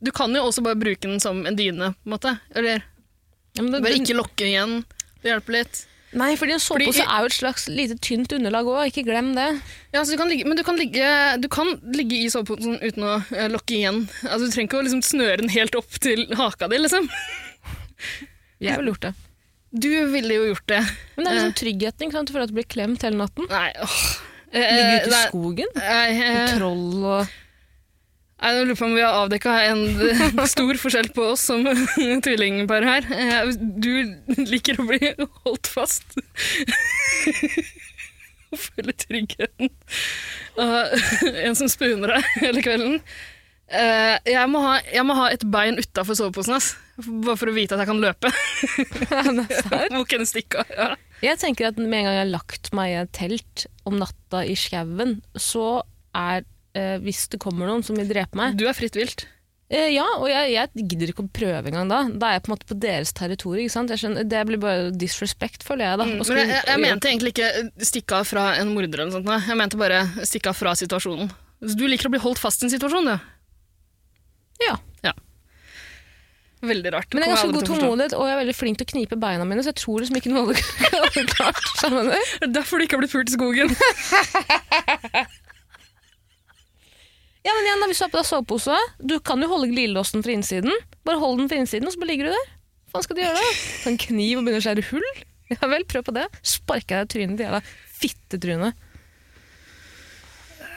du 0.00 0.12
kan 0.14 0.32
jo 0.36 0.46
også 0.46 0.62
bare 0.64 0.78
bruke 0.78 1.02
den 1.02 1.18
som 1.20 1.42
en 1.48 1.58
dyne, 1.58 1.92
på 1.98 2.08
en 2.08 2.14
måte. 2.14 2.38
Eller 2.54 2.84
Ja, 3.56 3.64
men 3.64 3.72
det, 3.74 3.82
bare 3.82 3.98
ikke 3.98 4.14
lokke 4.14 4.46
igjen. 4.46 4.84
Det 5.22 5.30
hjelper 5.32 5.52
litt. 5.58 5.80
nei, 6.16 6.32
fordi 6.40 6.54
en 6.56 6.62
sovepose 6.64 7.04
er 7.04 7.20
jo 7.22 7.28
et 7.30 7.36
slags 7.36 7.68
lite 7.70 7.94
tynt 8.02 8.32
underlag 8.34 8.66
òg, 8.66 8.80
ikke 8.90 9.04
glem 9.06 9.28
det. 9.36 9.48
Ja, 9.94 10.02
så 10.02 10.14
du 10.14 10.18
kan 10.18 10.28
ligge, 10.32 10.46
men 10.48 10.56
du 10.58 10.64
kan 10.66 10.78
ligge, 10.80 11.06
du 11.38 11.46
kan 11.52 11.70
ligge 11.94 12.16
i 12.24 12.30
soveposen 12.32 12.80
uten 12.82 13.04
å 13.06 13.12
uh, 13.20 13.46
lokke 13.52 13.76
igjen. 13.78 14.00
Altså, 14.26 14.48
du 14.48 14.50
trenger 14.54 14.68
ikke 14.70 14.80
å 14.80 14.86
liksom, 14.88 15.02
snøre 15.06 15.36
den 15.44 15.52
helt 15.54 15.76
opp 15.78 16.00
til 16.02 16.24
haka 16.40 16.66
di, 16.72 16.80
liksom. 16.82 17.06
Jeg 18.60 18.76
ville 18.80 18.90
gjort 18.94 19.06
det. 19.08 19.12
Du 19.70 19.86
ville 20.10 20.34
jo 20.34 20.48
gjort 20.50 20.66
det. 20.72 20.80
Men 21.14 21.24
det 21.24 21.30
er 21.30 21.36
liksom 21.38 21.54
tryggheten, 21.60 22.08
ikke? 22.08 22.24
Du 22.26 22.32
føler 22.34 22.48
at 22.48 22.50
du 22.50 22.56
blir 22.58 22.66
klemt 22.74 23.04
hele 23.06 23.20
natten. 23.20 23.46
Nei, 23.52 23.70
åh. 23.84 24.00
Ligge 24.50 24.66
Eh, 24.66 24.96
ute 25.04 25.10
i 25.14 25.18
skogen. 25.28 25.68
nei, 25.78 26.08
eh, 26.26 26.56
Troll 26.56 27.04
og 27.06 27.34
Jeg 28.40 28.56
lurer 28.64 28.76
på 28.78 28.86
om 28.86 28.94
vi 28.96 29.02
har 29.04 29.16
avdekka 29.20 29.52
en 29.68 29.82
stor 30.54 30.78
forskjell 30.80 31.10
på 31.16 31.26
oss 31.34 31.42
som 31.50 31.64
tvillingpar 32.24 32.86
her. 32.88 33.08
Eh, 33.12 33.50
Du 33.60 33.90
liker 34.48 34.80
å 34.80 34.86
bli 34.88 35.10
holdt 35.44 35.68
fast. 35.68 36.16
Og 38.50 38.58
føle 38.58 38.92
tryggheten. 38.98 39.68
av 40.58 40.88
en 41.44 41.54
som 41.58 41.68
spooner 41.70 42.16
deg 42.16 42.30
hele 42.42 42.62
kvelden. 42.64 42.96
Eh, 43.70 44.16
Jeg 44.26 44.48
må 44.50 44.58
ha, 44.64 44.72
jeg 44.90 45.04
må 45.06 45.14
ha 45.20 45.28
et 45.30 45.44
bein 45.46 45.76
utafor 45.78 46.16
soveposen, 46.18 46.56
ass. 46.56 46.72
bare 46.98 47.36
for 47.38 47.52
å 47.52 47.54
vite 47.54 47.76
at 47.76 47.84
jeg 47.84 47.90
kan 47.92 48.00
løpe. 48.02 48.32
Hvor 49.92 50.08
kan 50.10 50.24
jeg 50.24 50.30
stikke 50.32 50.64
av. 50.64 50.72
Ja. 50.74 50.88
Jeg 51.22 51.38
tenker 51.44 51.68
at 51.68 51.78
med 51.78 52.00
en 52.00 52.08
gang 52.08 52.16
jeg 52.16 52.24
har 52.24 52.32
lagt 52.32 52.72
meg 52.74 52.90
i 52.94 52.98
et 53.04 53.12
telt 53.14 53.66
om 53.86 54.00
natta 54.00 54.40
i 54.48 54.56
skauen, 54.58 55.18
så 55.36 55.82
er 56.16 56.42
eh, 56.78 56.96
Hvis 57.02 57.26
det 57.32 57.40
kommer 57.42 57.70
noen 57.70 57.84
som 57.86 57.98
vil 57.98 58.08
drepe 58.10 58.38
meg 58.38 58.58
Du 58.58 58.66
er 58.68 58.76
fritt 58.76 58.98
vilt. 58.98 59.26
Eh, 59.70 59.92
ja, 59.94 60.06
og 60.18 60.26
jeg, 60.26 60.50
jeg 60.56 60.86
gidder 60.90 61.12
ikke 61.12 61.22
å 61.22 61.30
prøve 61.30 61.70
engang 61.70 61.90
da. 61.90 62.00
Da 62.10 62.30
er 62.30 62.38
jeg 62.38 62.42
på 62.42 62.50
en 62.50 62.54
måte 62.56 62.66
på 62.66 62.76
deres 62.82 63.12
territorium. 63.14 63.62
ikke 63.62 63.74
sant? 63.76 63.92
Skjønner, 64.02 64.26
det 64.26 64.40
blir 64.48 64.58
bare 64.58 64.88
disrespect, 64.90 65.62
føler 65.66 65.86
jeg. 65.86 66.00
da. 66.00 66.06
Mm, 66.08 66.16
men 66.18 66.40
jeg, 66.42 66.48
jeg, 66.50 66.64
jeg 66.72 66.82
mente 66.82 67.10
egentlig 67.12 67.32
ikke 67.36 67.86
stikke 67.92 68.18
av 68.18 68.26
fra 68.26 68.48
en 68.58 68.72
morder 68.74 69.04
eller 69.04 69.12
noe 69.12 69.20
sånt. 69.20 69.46
Jeg 69.46 69.60
mente 69.60 69.78
bare 69.78 70.00
stikke 70.26 70.50
av 70.50 70.58
fra 70.58 70.74
situasjonen. 70.80 71.30
Du 71.78 71.84
liker 71.86 72.10
å 72.10 72.14
bli 72.16 72.22
holdt 72.22 72.42
fast 72.42 72.64
i 72.64 72.66
en 72.66 72.72
situasjon, 72.72 73.12
du? 73.12 73.30
Ja. 74.64 74.74
ja. 75.06 75.12
Veldig 76.66 76.92
rart. 76.96 77.14
Men 77.14 77.22
jeg 77.22 77.30
er 77.30 77.36
ganske 77.36 77.54
god 77.54 77.68
tålmodighet, 77.70 78.16
og 78.18 78.26
jeg 78.26 78.34
er 78.34 78.40
veldig 78.42 78.56
flink 78.56 78.80
til 78.80 78.88
å 78.88 78.90
knipe 78.90 79.20
beina 79.22 79.46
mine, 79.46 79.62
så 79.62 79.70
jeg 79.70 79.78
tror 79.84 80.02
liksom 80.02 80.18
ikke 80.18 80.32
noe 80.34 80.50
hadde 80.50 81.24
klart 81.36 81.70
sammen. 81.78 82.10
Det 82.10 82.50
er 82.50 82.52
derfor 82.58 82.82
du 82.82 82.88
ikke 82.88 82.98
har 82.98 83.04
blitt 83.04 83.14
pult 83.14 83.30
i 83.30 83.38
skogen. 83.38 83.70
Ja, 87.46 87.52
men 87.56 87.64
igjen, 87.66 87.80
da, 87.80 87.86
hvis 87.88 88.00
du 88.00 88.04
har 88.04 88.10
på 88.12 88.20
deg 88.20 88.28
sovepose, 88.28 88.76
du 89.00 89.14
kan 89.24 89.40
jo 89.40 89.48
holde 89.48 89.70
glidelåsen 89.72 90.20
fra 90.24 90.34
innsiden. 90.34 90.74
Bare 91.08 91.20
hold 91.22 91.38
den 91.40 91.48
fra 91.48 91.56
innsiden, 91.62 91.86
og 91.88 91.94
så 91.94 92.00
bare 92.02 92.10
ligger 92.12 92.28
du 92.28 92.34
der. 92.36 92.50
Hva 92.90 92.98
faen 92.98 93.06
skal 93.06 93.16
du 93.16 93.22
gjøre 93.22 93.40
da? 93.40 93.52
Ta 93.84 93.90
en 93.94 94.00
kniv 94.02 94.38
og 94.40 94.44
begynne 94.44 94.60
å 94.60 94.66
skjære 94.66 94.84
hull? 94.90 95.08
Ja 95.50 95.66
vel, 95.72 95.84
prøv 95.88 96.04
på 96.06 96.12
det. 96.14 96.26
Sparker 96.46 97.00
deg 97.00 97.08
i 97.08 97.12
trynet 97.14 97.38
til 97.40 97.46
jævla 97.48 97.62
fittetryne. 98.00 98.68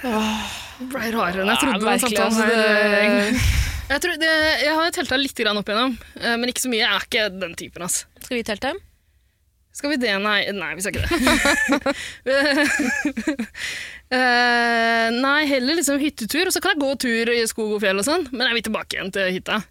Det 0.03 0.87
ble 0.91 1.11
rarere 1.15 1.43
enn 1.43 1.51
jeg 1.53 1.61
trodde. 1.61 1.83
Ja, 1.83 1.99
samtalen, 2.01 2.23
altså, 2.27 2.47
det- 2.47 3.91
jeg, 3.93 4.01
tror 4.03 4.17
det, 4.23 4.31
jeg 4.63 4.73
har 4.79 4.91
telta 4.95 5.19
litt 5.19 5.35
grann 5.43 5.59
opp 5.61 5.69
igjennom, 5.69 5.97
eh, 6.19 6.35
men 6.39 6.49
ikke 6.49 6.63
så 6.65 6.71
mye. 6.71 6.81
Jeg 6.83 6.89
er 6.95 7.05
ikke 7.07 7.39
den 7.39 7.53
typen. 7.59 7.81
Altså. 7.85 8.05
Skal 8.23 8.37
vi 8.39 8.43
telte? 8.43 8.73
Skal 9.73 9.89
vi 9.95 9.97
det? 10.03 10.13
Nei, 10.21 10.39
nei 10.53 10.71
vi 10.77 10.83
skal 10.85 10.93
ikke 10.93 11.07
det. 11.09 11.93
uh, 14.13 15.07
nei, 15.25 15.39
heller 15.49 15.79
liksom 15.79 15.97
hyttetur, 16.01 16.45
og 16.45 16.53
så 16.53 16.61
kan 16.61 16.75
jeg 16.75 16.83
gå 16.83 16.91
tur 17.01 17.31
i 17.33 17.39
skog 17.49 17.73
og 17.79 17.81
fjell 17.81 18.01
og 18.01 18.05
sånn, 18.05 18.27
men 18.31 18.45
jeg 18.47 18.59
vil 18.59 18.67
tilbake 18.69 18.99
igjen 18.99 19.13
til 19.15 19.33
hytta. 19.39 19.63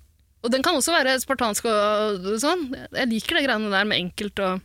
Og 0.43 0.51
den 0.51 0.65
kan 0.67 0.75
også 0.75 0.95
være 0.97 1.15
spartansk 1.23 1.69
og 1.71 2.27
sånn. 2.43 2.67
Jeg 2.75 3.11
liker 3.13 3.39
det 3.39 3.47
greiene 3.47 3.71
der 3.71 3.87
med 3.87 4.01
enkelt 4.01 4.43
og 4.43 4.59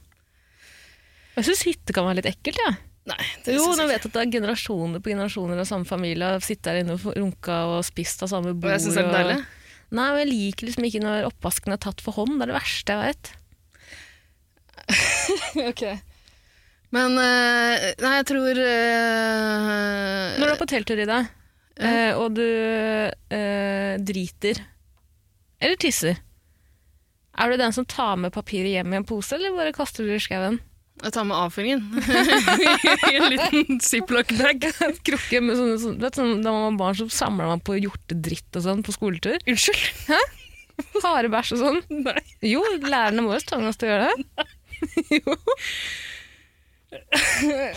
Jeg 1.38 1.46
syns 1.52 1.66
hytte 1.68 1.94
kan 1.94 2.08
være 2.08 2.18
litt 2.24 2.32
ekkelt, 2.32 2.58
jeg. 2.58 2.74
Ja. 2.74 2.84
Nei, 3.08 3.24
det 3.46 3.54
Jo, 3.56 3.70
nå 3.78 3.86
vet 3.88 4.04
at 4.04 4.12
det 4.12 4.20
er 4.20 4.32
generasjoner 4.34 5.00
på 5.00 5.14
generasjoner 5.14 5.62
av 5.62 5.68
samme 5.70 5.88
familie. 5.88 6.34
har 6.34 6.44
Sittet 6.44 6.68
der 6.68 6.82
inne 6.82 6.98
og 6.98 7.06
runka 7.16 7.62
og 7.72 7.86
spist 7.88 8.26
av 8.26 8.34
samme 8.34 8.52
bord. 8.52 8.68
Og 8.68 8.74
jeg 8.74 8.84
synes 8.84 8.98
det 8.98 9.06
er 9.06 9.14
deilig. 9.14 9.38
Nei, 9.88 10.08
men 10.12 10.20
jeg 10.20 10.30
liker 10.34 10.68
liksom 10.68 10.88
ikke 10.90 11.04
når 11.06 11.30
oppvasken 11.30 11.76
er 11.78 11.80
tatt 11.86 12.04
for 12.04 12.20
hånd. 12.20 12.36
Det 12.36 12.48
er 12.48 12.52
det 12.52 12.58
verste 12.58 12.98
jeg 12.98 13.14
vet. 13.14 13.32
ok. 15.70 15.84
Men 16.96 17.18
eh, 17.20 17.90
Nei, 18.00 18.14
jeg 18.22 18.28
tror 18.30 18.60
eh, 18.64 20.38
Når 20.40 20.46
du 20.46 20.52
er 20.54 20.62
på 20.62 20.68
telttur 20.72 21.02
i 21.04 21.08
dag 21.10 21.28
eh, 21.84 22.14
og 22.16 22.38
du 22.38 22.46
eh, 22.48 23.98
driter 24.00 24.62
eller 25.58 25.78
tisser, 25.82 26.20
er 27.38 27.50
du 27.50 27.58
den 27.58 27.74
som 27.74 27.86
tar 27.90 28.16
med 28.22 28.30
papiret 28.34 28.70
hjem 28.70 28.94
i 28.94 28.98
en 29.00 29.06
pose, 29.10 29.34
eller 29.34 29.56
bare 29.58 29.74
kaster 29.74 30.06
du 30.06 30.12
i 30.14 30.20
skauen? 30.22 30.60
Jeg 31.02 31.14
tar 31.14 31.26
med 31.30 31.38
avføringen 31.38 31.82
i 33.10 33.14
en 33.18 33.26
liten 33.34 33.82
ziplock-bag. 33.82 34.68
En 34.86 34.96
krukke 35.06 35.42
med 35.42 35.58
sånne, 35.58 35.80
sånne, 35.82 36.02
vet, 36.02 36.14
du, 36.14 36.22
sånn, 36.22 36.46
Da 36.46 36.54
man 36.54 36.64
var 36.68 36.80
barn, 36.82 36.98
så 36.98 37.10
samla 37.14 37.50
man 37.52 37.62
på 37.66 37.78
hjortedritt 37.78 38.58
og 38.58 38.66
sånn 38.66 38.86
på 38.86 38.94
skoletur. 38.94 39.38
Unnskyld? 39.50 39.84
Hæ? 40.12 40.22
Harebæsj 41.02 41.56
og 41.58 41.62
sånn. 41.64 41.82
Nei. 42.06 42.22
Jo, 42.46 42.62
lærerne 42.86 43.26
våre 43.26 43.42
tvang 43.46 43.66
oss 43.70 43.82
til 43.82 43.90
å 43.90 43.96
gjøre 43.96 44.10
det. 44.14 44.48
Jo. 45.18 45.36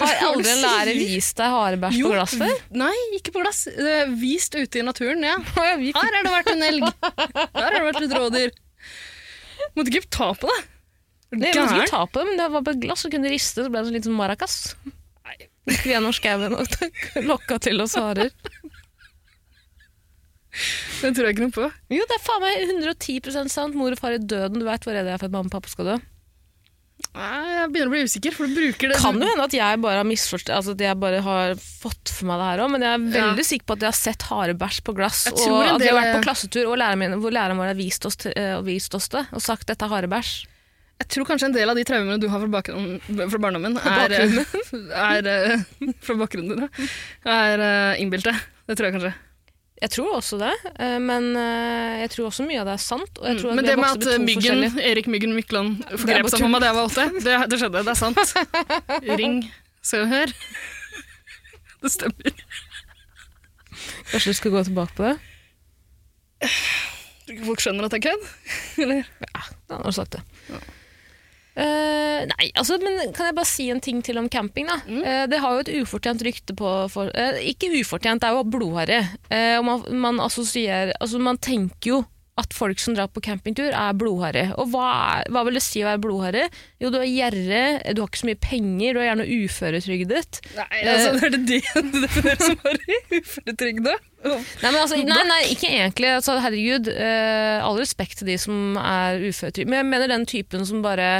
Har 0.01 0.21
aldri 0.29 0.53
en 0.53 0.61
lærer 0.63 0.95
vist 0.95 1.39
deg 1.41 1.51
harebæsj 1.51 1.99
på 2.05 2.11
glass 2.15 2.35
før? 2.39 2.53
Nei, 2.79 2.95
ikke 3.19 3.33
på 3.35 3.43
glass. 3.43 3.65
Vist 4.21 4.55
ute 4.55 4.81
i 4.81 4.85
naturen, 4.87 5.25
ja. 5.27 5.37
Her 5.57 5.81
har 5.81 6.21
det 6.23 6.35
vært 6.35 6.53
en 6.55 6.67
elg. 6.69 6.87
Her 7.09 7.67
har 7.67 7.77
det 7.79 7.83
vært 7.89 8.03
litt 8.05 8.15
rådyr. 8.17 8.55
Måtte 9.77 9.93
ikke 9.93 10.07
ta 10.15 10.31
på 10.39 10.47
det. 10.51 10.61
Det 11.31 11.51
måtte 11.55 11.77
ikke 11.79 11.91
ta 11.93 12.05
på 12.07 12.19
det, 12.19 12.27
men 12.31 12.41
det 12.41 12.47
var 12.55 12.65
på 12.67 12.75
glass 12.83 13.05
og 13.07 13.13
kunne 13.15 13.31
riste, 13.31 13.63
så 13.63 13.71
ble 13.71 13.83
det 13.83 13.89
sånn 13.91 13.99
litt 13.99 14.09
som 14.09 14.17
maracas. 14.19 14.57
Gikk 15.71 15.85
vi 15.85 15.93
gjennom 15.93 16.15
skauen 16.17 16.57
og 16.57 17.23
lokka 17.29 17.61
til 17.63 17.83
oss 17.85 17.95
harer. 18.01 18.33
Det 21.01 21.13
tror 21.15 21.29
jeg 21.29 21.37
ikke 21.37 21.45
noe 21.45 21.55
på. 21.55 21.67
Jo, 21.95 22.07
det 22.11 22.17
er 22.17 22.25
faen 22.25 22.43
meg 22.43 22.65
110% 22.67 23.53
sant. 23.53 23.77
Mor 23.79 23.95
og 23.95 24.01
far 24.01 24.17
i 24.17 24.19
døden. 24.19 24.59
Du 24.59 24.67
vet 24.67 24.83
hvor 24.83 24.97
redd 24.97 25.07
jeg 25.07 25.15
er 25.15 25.21
for 25.23 25.31
at 25.31 25.35
mamma 25.37 25.47
og 25.47 25.55
pappa 25.55 25.71
skal 25.71 25.93
dø. 25.93 25.99
Jeg 27.11 27.71
begynner 27.73 27.89
å 27.91 27.93
bli 27.95 28.03
usikker, 28.07 28.35
for 28.37 28.47
du 28.47 28.55
bruker 28.55 28.93
det 28.93 28.99
Kan 29.01 29.17
jo 29.19 29.27
hende 29.27 29.45
at 29.49 29.55
jeg 29.57 29.81
bare 29.83 29.99
har 30.03 30.07
misforstått 30.07 30.53
Altså 30.55 30.75
at 30.77 30.83
jeg 30.85 30.99
bare 31.01 31.23
har 31.25 31.55
fått 31.59 32.13
for 32.13 32.29
meg 32.31 32.39
det 32.43 32.47
her 32.51 32.63
òg, 32.65 32.71
men 32.75 32.85
jeg 32.87 32.93
er 32.99 33.07
veldig 33.17 33.47
sikker 33.49 33.67
på 33.67 33.77
at 33.79 33.85
jeg 33.87 33.91
har 33.91 33.99
sett 33.99 34.27
harebæsj 34.31 34.79
på 34.87 34.95
glass. 34.99 35.25
Jeg 35.27 35.35
Og 35.51 35.65
at 35.65 35.81
vi 35.83 35.89
har 35.91 35.97
vært 35.99 36.15
på 36.19 36.23
klassetur 36.29 36.69
og 36.71 36.77
læreren 36.79 37.03
min, 37.03 37.17
hvor 37.23 37.35
læreren 37.35 37.59
vår 37.61 37.73
har 37.73 37.79
vist 37.81 38.07
oss, 38.07 38.17
til- 38.21 38.37
eh, 38.37 38.61
vist 38.67 38.95
oss 38.95 39.09
det 39.09 39.25
og 39.33 39.43
sagt 39.43 39.67
dette 39.67 39.85
er 39.89 39.93
harebæsj. 39.95 40.47
Jeg 41.01 41.09
tror 41.15 41.25
kanskje 41.31 41.49
en 41.49 41.57
del 41.57 41.71
av 41.73 41.77
de 41.81 41.85
traumene 41.89 42.21
du 42.21 42.29
har 42.29 42.43
fra, 42.45 42.61
fra 43.33 43.39
barndommen, 43.41 43.79
er, 43.81 44.13
er, 45.17 45.27
er, 45.27 45.65
fra 46.05 46.15
bakgrunnen 46.21 46.61
din, 46.69 46.89
er 47.25 47.65
eh, 47.65 48.03
innbilte. 48.05 48.37
Det 48.69 48.77
tror 48.77 48.91
jeg 48.91 48.99
kanskje. 49.01 49.15
Jeg 49.81 49.91
tror 49.95 50.11
også 50.19 50.37
det, 50.37 50.51
eh, 50.77 50.99
men 51.01 51.31
eh, 51.41 52.01
jeg 52.03 52.11
tror 52.13 52.27
også 52.29 52.45
mye 52.45 52.61
av 52.61 52.69
det 52.69 52.75
er 52.77 52.83
sant. 52.85 53.21
Mm, 53.23 53.39
Men 53.57 53.65
det 53.65 53.77
med 53.81 54.05
at 54.11 54.21
Myggen, 54.21 54.65
Erik 54.77 55.07
Myggen 55.09 55.33
Mykland 55.33 55.79
forgrep 55.95 56.29
seg 56.29 56.45
på 56.45 56.51
meg 56.53 56.61
da 56.61 56.69
jeg 56.69 56.77
var 56.77 56.91
åtte, 56.91 57.07
det, 57.25 57.37
det 57.49 57.61
skjedde. 57.63 57.83
Det 57.87 57.95
er 57.95 58.01
sant. 58.01 58.21
Ring, 59.23 59.39
se 59.81 60.03
og 60.05 60.13
hør. 60.13 60.35
Det 61.81 61.89
stemmer. 61.95 62.35
Kanskje 64.11 64.35
du 64.35 64.37
skal 64.37 64.53
gå 64.53 64.61
tilbake 64.69 64.93
på 64.99 65.07
det? 65.07 65.15
Tror 66.45 67.33
ikke 67.39 67.47
folk 67.47 67.63
skjønner 67.65 67.87
at 67.89 67.95
det 67.95 68.03
er 68.03 68.11
kødd? 68.11 68.27
Eller? 68.85 69.09
Ja, 69.25 69.43
da 69.71 69.79
har 69.81 69.89
du 69.89 69.97
sagt 69.97 70.19
det. 70.19 70.61
Eh, 71.59 72.21
nei, 72.31 72.47
altså, 72.55 72.79
men 72.83 73.11
kan 73.17 73.31
jeg 73.31 73.37
bare 73.37 73.49
si 73.49 73.67
en 73.73 73.83
ting 73.83 74.05
til 74.07 74.21
om 74.21 74.29
camping? 74.31 74.69
da? 74.71 74.79
Mm. 74.87 75.03
Uh, 75.03 75.25
det 75.31 75.41
har 75.43 75.57
jo 75.57 75.65
et 75.65 75.73
ufortjent 75.83 76.23
rykte 76.27 76.55
på 76.57 76.71
for, 76.93 77.11
uh, 77.11 77.41
Ikke 77.43 77.73
ufortjent, 77.75 78.23
det 78.23 78.31
er 78.31 78.39
jo 78.39 78.47
blodharry. 78.47 79.01
Man, 79.67 79.85
man 80.03 80.23
assosierer 80.23 80.95
Altså, 81.01 81.19
man 81.23 81.39
tenker 81.43 81.95
jo 81.95 82.01
at 82.41 82.55
folk 82.57 82.81
som 82.83 82.97
drar 82.97 83.11
på 83.13 83.23
campingtur, 83.25 83.71
er 83.71 83.97
blodharry. 83.99 84.47
Og 84.61 84.73
hva, 84.73 84.89
er, 85.21 85.31
hva 85.33 85.45
vil 85.47 85.59
det 85.59 85.65
si 85.65 85.83
å 85.85 85.89
være 85.89 86.03
blodharry? 86.05 86.47
Jo, 86.83 86.93
du 86.93 86.99
er 87.01 87.09
gjerrig, 87.09 87.65
du 87.95 88.03
har 88.03 88.11
ikke 88.11 88.23
så 88.23 88.31
mye 88.31 88.41
penger, 88.43 88.97
du 88.97 89.03
er 89.03 89.09
gjerne 89.11 89.29
uføretrygdet. 89.41 90.41
Nei, 90.57 90.81
altså, 90.95 91.13
er 91.17 91.35
det 91.37 91.43
det 91.51 91.61
du 91.77 92.01
definerer 92.07 92.47
som 92.47 92.65
harry? 92.65 93.03
Uføretrygda? 93.19 93.99
Nei, 94.21 94.41
men 94.67 94.81
altså, 94.83 94.99
nei, 95.01 95.21
nei, 95.31 95.43
ikke 95.55 95.71
egentlig. 95.71 96.11
Altså, 96.19 96.41
herregud, 96.45 96.91
eh, 96.93 97.61
all 97.65 97.79
respekt 97.81 98.21
til 98.21 98.33
de 98.33 98.41
som 98.41 98.77
er 98.81 99.23
uføretrygdet. 99.23 99.71
Men 99.71 99.83
jeg 99.83 99.91
mener 99.95 100.13
den 100.13 100.27
typen 100.29 100.67
som 100.69 100.83
bare 100.85 101.11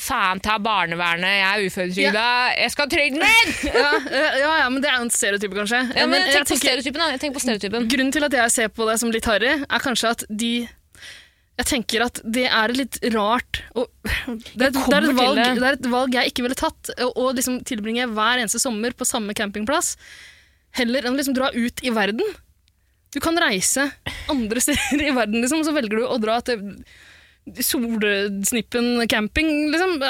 Faen 0.00 0.40
ta 0.44 0.58
barnevernet, 0.62 1.38
jeg 1.38 1.46
er 1.46 1.66
uføretrygda, 1.66 2.24
jeg 2.60 2.72
skal 2.74 2.88
trygden 2.92 3.22
min! 3.22 3.52
Ja, 3.76 3.90
ja, 4.12 4.50
ja, 4.62 4.66
men 4.72 4.82
det 4.84 4.90
er 4.90 4.98
jo 5.00 5.06
en 5.06 5.12
stereotype, 5.14 5.56
kanskje. 5.56 5.80
Ja, 5.96 6.06
men 6.06 6.20
Men 6.22 6.32
tenk, 6.32 6.48
på 6.50 6.58
stereotypen. 6.60 7.00
da. 7.02 7.18
Tenker 7.20 7.38
på 7.38 7.44
stereotypen. 7.44 7.86
Grunnen 7.92 8.12
til 8.14 8.26
at 8.26 8.36
jeg 8.36 8.52
ser 8.54 8.72
på 8.76 8.88
det 8.88 8.98
som 9.02 9.12
litt 9.14 9.28
harry, 9.30 9.54
er 9.64 9.82
kanskje 9.84 10.12
at 10.16 10.24
de 10.28 10.52
Jeg 11.56 11.66
tenker 11.70 12.04
at 12.04 12.20
det 12.22 12.44
er 12.52 12.72
litt 12.76 12.98
rart 13.14 13.62
og, 13.72 13.86
det, 14.04 14.66
er 14.66 14.68
et, 14.68 14.76
det, 14.76 14.96
er 14.98 15.06
valg, 15.16 15.38
det. 15.38 15.46
det 15.56 15.68
er 15.70 15.78
et 15.78 15.86
valg 15.88 16.16
jeg 16.18 16.32
ikke 16.32 16.44
ville 16.44 16.58
tatt. 16.58 16.90
Å 17.00 17.30
liksom 17.32 17.62
tilbringe 17.64 18.04
hver 18.12 18.42
eneste 18.42 18.60
sommer 18.60 18.92
på 18.92 19.08
samme 19.08 19.32
campingplass, 19.38 19.94
heller 20.76 21.06
enn 21.06 21.16
å 21.16 21.20
liksom 21.20 21.36
dra 21.38 21.48
ut 21.56 21.80
i 21.80 21.94
verden. 21.96 22.36
Du 23.14 23.22
kan 23.24 23.38
reise 23.40 23.88
andre 24.28 24.60
steder 24.66 25.06
i 25.08 25.14
verden, 25.16 25.40
liksom, 25.40 25.64
og 25.64 25.70
så 25.70 25.72
velger 25.76 26.02
du 26.02 26.04
å 26.04 26.20
dra 26.20 26.42
til 26.44 26.60
Solsnippen 27.46 29.08
camping, 29.08 29.70
liksom. 29.70 30.02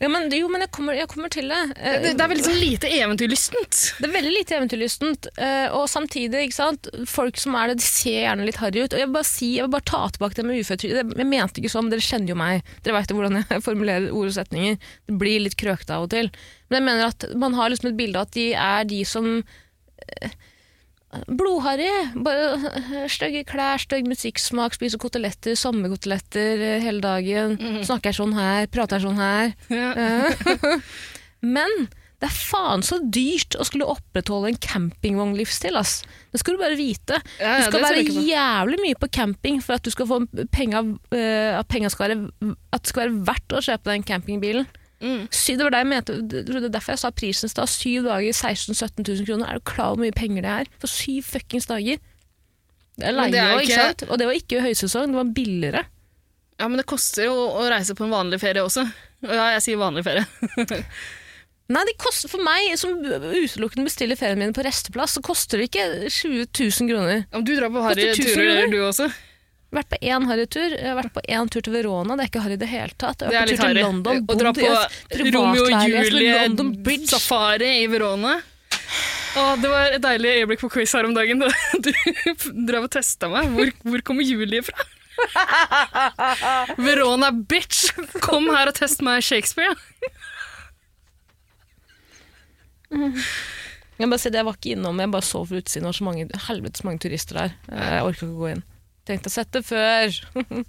Ja, 0.00 0.08
men, 0.08 0.30
jo, 0.32 0.48
men 0.48 0.64
jeg 0.64 0.70
kommer, 0.72 0.96
jeg 0.96 1.08
kommer 1.12 1.28
til 1.32 1.50
det. 1.52 1.58
Det, 1.76 2.14
det 2.16 2.24
er 2.24 2.30
veldig 2.30 2.46
sånn 2.46 2.56
lite 2.56 2.88
eventyrlystent. 2.88 3.80
Det 3.98 4.08
er 4.08 4.14
veldig 4.14 4.32
lite 4.32 4.56
eventyrlystent, 4.56 5.28
eh, 5.36 5.66
og 5.76 5.84
samtidig, 5.92 6.46
ikke 6.46 6.56
sant, 6.56 6.88
folk 7.10 7.36
som 7.40 7.58
er 7.60 7.70
det, 7.70 7.82
de 7.82 7.86
ser 7.86 8.22
gjerne 8.22 8.48
litt 8.48 8.60
harry 8.62 8.80
ut. 8.80 8.96
Og 8.96 9.02
jeg 9.02 9.10
vil 9.10 9.16
bare 9.18 9.28
si, 9.28 9.50
jeg 9.58 9.66
vil 9.66 9.74
bare 9.76 9.88
ta 9.92 10.00
tilbake 10.16 10.38
det 10.38 10.46
med 10.48 10.64
uføretrygd. 10.64 11.14
Jeg 11.20 11.28
mente 11.34 11.60
ikke 11.60 11.74
sånn, 11.74 11.92
dere 11.92 12.06
kjenner 12.08 12.32
jo 12.32 12.38
meg. 12.40 12.72
Dere 12.86 13.04
jo 13.04 13.18
hvordan 13.20 13.42
jeg 13.42 13.64
formulerer 13.68 14.08
ord 14.14 14.32
og 14.32 14.38
setninger. 14.38 14.80
Det 15.04 15.18
blir 15.20 15.44
litt 15.44 15.58
krøkete 15.60 15.98
av 15.98 16.08
og 16.08 16.14
til. 16.16 16.32
Men 16.72 16.80
jeg 16.80 16.88
mener 16.88 17.12
at 17.12 17.28
man 17.44 17.60
har 17.60 17.74
liksom 17.74 17.92
et 17.92 18.00
bilde 18.00 18.20
av 18.20 18.30
at 18.30 18.36
de 18.40 18.48
er 18.56 18.88
de 18.88 19.04
som 19.08 19.30
eh, 19.36 20.36
Blodharry. 21.28 21.90
Eh, 22.14 23.04
stygge 23.12 23.44
klær, 23.48 23.82
stygg 23.82 24.08
musikksmak, 24.10 24.76
spiser 24.76 25.00
koteletter, 25.02 25.56
sommerkoteletter 25.58 26.62
eh, 26.62 26.78
hele 26.84 27.02
dagen. 27.04 27.58
Snakker 27.84 28.16
sånn 28.16 28.36
her, 28.36 28.68
prater 28.72 29.02
sånn 29.02 29.20
her. 29.20 29.52
Ja. 29.72 29.92
Men 31.56 31.86
det 32.22 32.30
er 32.30 32.36
faen 32.36 32.84
så 32.86 32.96
dyrt 33.02 33.56
å 33.60 33.66
skulle 33.68 33.88
opprettholde 33.90 34.52
en 34.52 34.60
campingvognlivsstil. 34.62 35.76
ass. 35.76 35.98
Det 36.32 36.40
skal 36.40 36.56
du 36.56 36.62
bare 36.62 36.78
vite. 36.78 37.18
Ja, 37.36 37.58
ja, 37.58 37.66
du 37.66 37.66
skal 37.68 37.84
være 37.84 38.22
jævlig 38.30 38.78
mye 38.80 39.00
på 39.00 39.10
camping 39.12 39.60
for 39.64 39.76
at, 39.76 39.84
du 39.84 39.92
skal 39.92 40.08
få 40.08 40.22
penga, 40.54 40.80
uh, 41.12 41.50
at, 41.58 41.68
penga 41.68 41.90
skal 41.92 42.06
være, 42.06 42.54
at 42.72 42.84
det 42.84 42.92
skal 42.92 43.04
være 43.04 43.26
verdt 43.28 43.56
å 43.58 43.62
kjøpe 43.66 43.92
den 43.92 44.06
campingbilen. 44.08 44.70
Mm. 45.04 45.24
Det 45.28 45.60
var 45.60 45.74
det 45.74 45.80
jeg 45.82 45.90
mente, 45.90 46.14
det 46.32 46.42
er 46.48 46.68
derfor 46.72 46.94
jeg 46.94 47.02
sa 47.02 47.10
prisen 47.12 47.50
i 47.50 47.52
stad. 47.52 47.70
Syv 47.70 48.06
dager, 48.08 48.32
16 48.32 48.72
000-17 48.72 49.08
000 49.08 49.26
kroner. 49.28 49.50
Er 49.50 49.60
du 49.60 49.66
klar 49.68 49.92
over 49.92 50.00
hvor 50.00 50.06
mye 50.06 50.16
penger 50.16 50.46
det 50.46 50.52
er 50.52 50.70
for 50.80 50.90
syv 50.90 51.26
fuckings 51.28 51.68
dager? 51.68 52.00
Det 52.94 53.10
er 53.10 53.16
leie 53.16 53.42
òg, 53.50 53.64
ikke 53.66 53.80
sant? 53.80 54.06
Og 54.08 54.20
det 54.20 54.30
var 54.30 54.38
ikke 54.38 54.62
høysesong, 54.64 55.12
det 55.12 55.18
var 55.18 55.34
billigere. 55.36 55.82
Ja, 56.60 56.70
men 56.70 56.78
det 56.78 56.86
koster 56.86 57.26
jo 57.26 57.34
å 57.34 57.66
reise 57.66 57.96
på 57.98 58.06
en 58.06 58.14
vanlig 58.14 58.38
ferie 58.42 58.62
også. 58.62 58.86
Ja, 59.26 59.50
jeg 59.56 59.64
sier 59.66 59.80
vanlig 59.80 60.04
ferie. 60.06 60.24
Nei, 61.74 61.80
det 61.88 61.94
koster 61.96 62.28
for 62.28 62.44
meg 62.44 62.74
som 62.76 62.98
utelukkende 63.00 63.88
bestiller 63.88 64.18
ferien 64.20 64.38
min 64.38 64.52
på 64.54 64.62
resteplass, 64.66 65.16
så 65.16 65.22
koster 65.24 65.60
det 65.60 65.70
ikke 65.70 65.86
20 66.12 66.44
000 66.52 66.90
kroner. 66.92 67.22
Ja, 67.24 67.38
men 67.38 67.46
du 67.48 67.54
drar 67.56 67.72
på 67.72 67.84
harryturer, 67.86 68.36
harry 68.36 68.66
1000 68.68 68.74
du 68.74 68.80
også. 68.84 69.08
Vært 69.74 69.90
på 69.90 69.98
én 70.06 70.26
harrytur. 70.30 70.74
Jeg 70.76 70.86
har 70.86 70.96
vært 71.00 71.14
på 71.16 71.22
én 71.34 71.48
tur 71.50 71.64
til 71.66 71.74
Verona. 71.74 72.14
Det 72.18 72.24
er 72.26 72.30
ikke 72.30 72.42
harry 72.44 72.56
i 72.56 72.60
det 72.62 72.70
hele 72.70 72.94
tatt. 73.00 73.24
Jeg 73.26 73.34
har 73.34 73.46
vært 73.48 73.54
på 73.54 73.62
tur 73.64 73.70
til. 73.74 73.80
London. 73.82 74.20
Å 74.24 74.36
dra 74.38 74.52
bodd 74.54 74.62
i 74.62 74.66
på 74.70 74.74
et 74.78 75.34
Romeo 75.34 75.64
privatleilighet 75.66 76.12
ved 76.14 76.42
London 76.44 76.74
Bridge. 76.86 77.08
safari 77.10 77.70
i 77.82 77.86
Verona. 77.90 78.36
Å, 79.34 79.44
det 79.58 79.70
var 79.72 79.96
et 79.96 80.02
deilig 80.04 80.34
øyeblikk 80.40 80.60
på 80.62 80.70
quiz 80.76 80.92
her 80.94 81.08
om 81.08 81.14
dagen. 81.16 81.42
da 81.42 81.48
Du 81.84 81.90
drev 82.68 82.86
og 82.86 82.92
testa 82.94 83.30
meg. 83.32 83.50
Hvor, 83.56 83.72
hvor 83.82 84.04
kommer 84.06 84.26
Julie 84.26 84.62
fra? 84.62 84.86
Verona 86.86 87.32
bitch! 87.34 87.88
Kom 88.22 88.46
her 88.54 88.70
og 88.70 88.78
test 88.78 89.02
meg 89.06 89.22
Shakespeare. 89.26 89.74
Jeg 92.94 94.10
bare 94.10 94.18
si 94.22 94.30
det, 94.30 94.38
jeg 94.40 94.46
var 94.46 94.56
ikke 94.58 94.74
innom, 94.74 94.98
jeg 95.02 95.10
bare 95.12 95.26
så 95.26 95.42
fra 95.46 95.58
utsiden. 95.58 95.84
Det 95.86 95.90
var 95.90 95.98
så 95.98 96.06
mange, 96.06 96.28
helvetes 96.48 96.86
mange 96.86 97.02
turister 97.02 97.38
der. 97.42 97.56
Jeg 97.70 98.06
orka 98.06 98.22
ikke 98.22 98.30
å 98.30 98.38
gå 98.42 98.52
inn. 98.54 98.64
Tenkte 99.04 99.30
å 99.30 99.34
sette 99.34 99.62
før. 99.64 100.14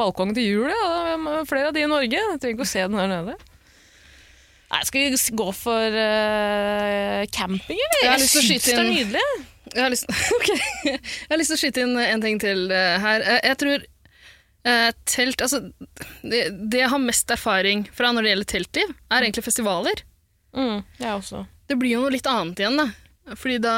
Balkongen 0.00 0.36
til 0.36 0.46
jul, 0.46 0.66
ja. 0.70 0.90
Er 1.16 1.48
Flere 1.48 1.70
av 1.70 1.76
de 1.76 1.84
i 1.84 1.90
Norge. 1.90 2.18
Jeg 2.18 2.40
trenger 2.42 2.58
ikke 2.58 2.66
å 2.68 2.72
se 2.72 2.84
den 2.84 2.98
her 3.00 3.08
nede. 3.10 3.36
Nei, 4.70 4.82
Skal 4.86 5.08
vi 5.08 5.36
gå 5.40 5.46
for 5.56 5.96
uh, 5.98 7.22
camping, 7.34 7.80
eller? 7.80 8.04
Jeg 8.04 8.20
Jeg, 8.20 8.28
syns 8.30 8.68
det 8.68 8.76
er 8.76 8.86
nydelig. 8.86 9.24
Jeg 9.70 9.82
har, 9.84 9.90
lyst, 9.92 10.06
okay. 10.36 10.60
jeg 10.94 11.30
har 11.30 11.40
lyst 11.40 11.52
til 11.52 11.58
å 11.58 11.62
skyte 11.62 11.82
inn 11.86 11.96
en 12.02 12.22
ting 12.22 12.38
til 12.42 12.70
eh, 12.74 12.96
her. 13.02 13.22
Eh, 13.22 13.40
Jeg 13.46 13.58
tror 13.60 13.84
eh, 14.66 14.88
telt 15.06 15.44
Altså, 15.46 15.60
det, 16.22 16.40
det 16.72 16.80
jeg 16.80 16.90
har 16.90 17.02
mest 17.02 17.30
erfaring 17.30 17.84
fra 17.94 18.10
når 18.14 18.26
det 18.26 18.32
gjelder 18.32 18.50
teltliv, 18.54 18.94
er 19.10 19.26
egentlig 19.26 19.46
festivaler. 19.46 20.02
Mm, 20.56 20.80
jeg 20.98 21.12
også. 21.12 21.44
Det 21.70 21.78
blir 21.78 21.94
jo 21.94 22.02
noe 22.02 22.14
litt 22.16 22.26
annet 22.30 22.62
igjen, 22.62 22.80
da. 22.80 22.88
Fordi 23.38 23.60
da 23.62 23.74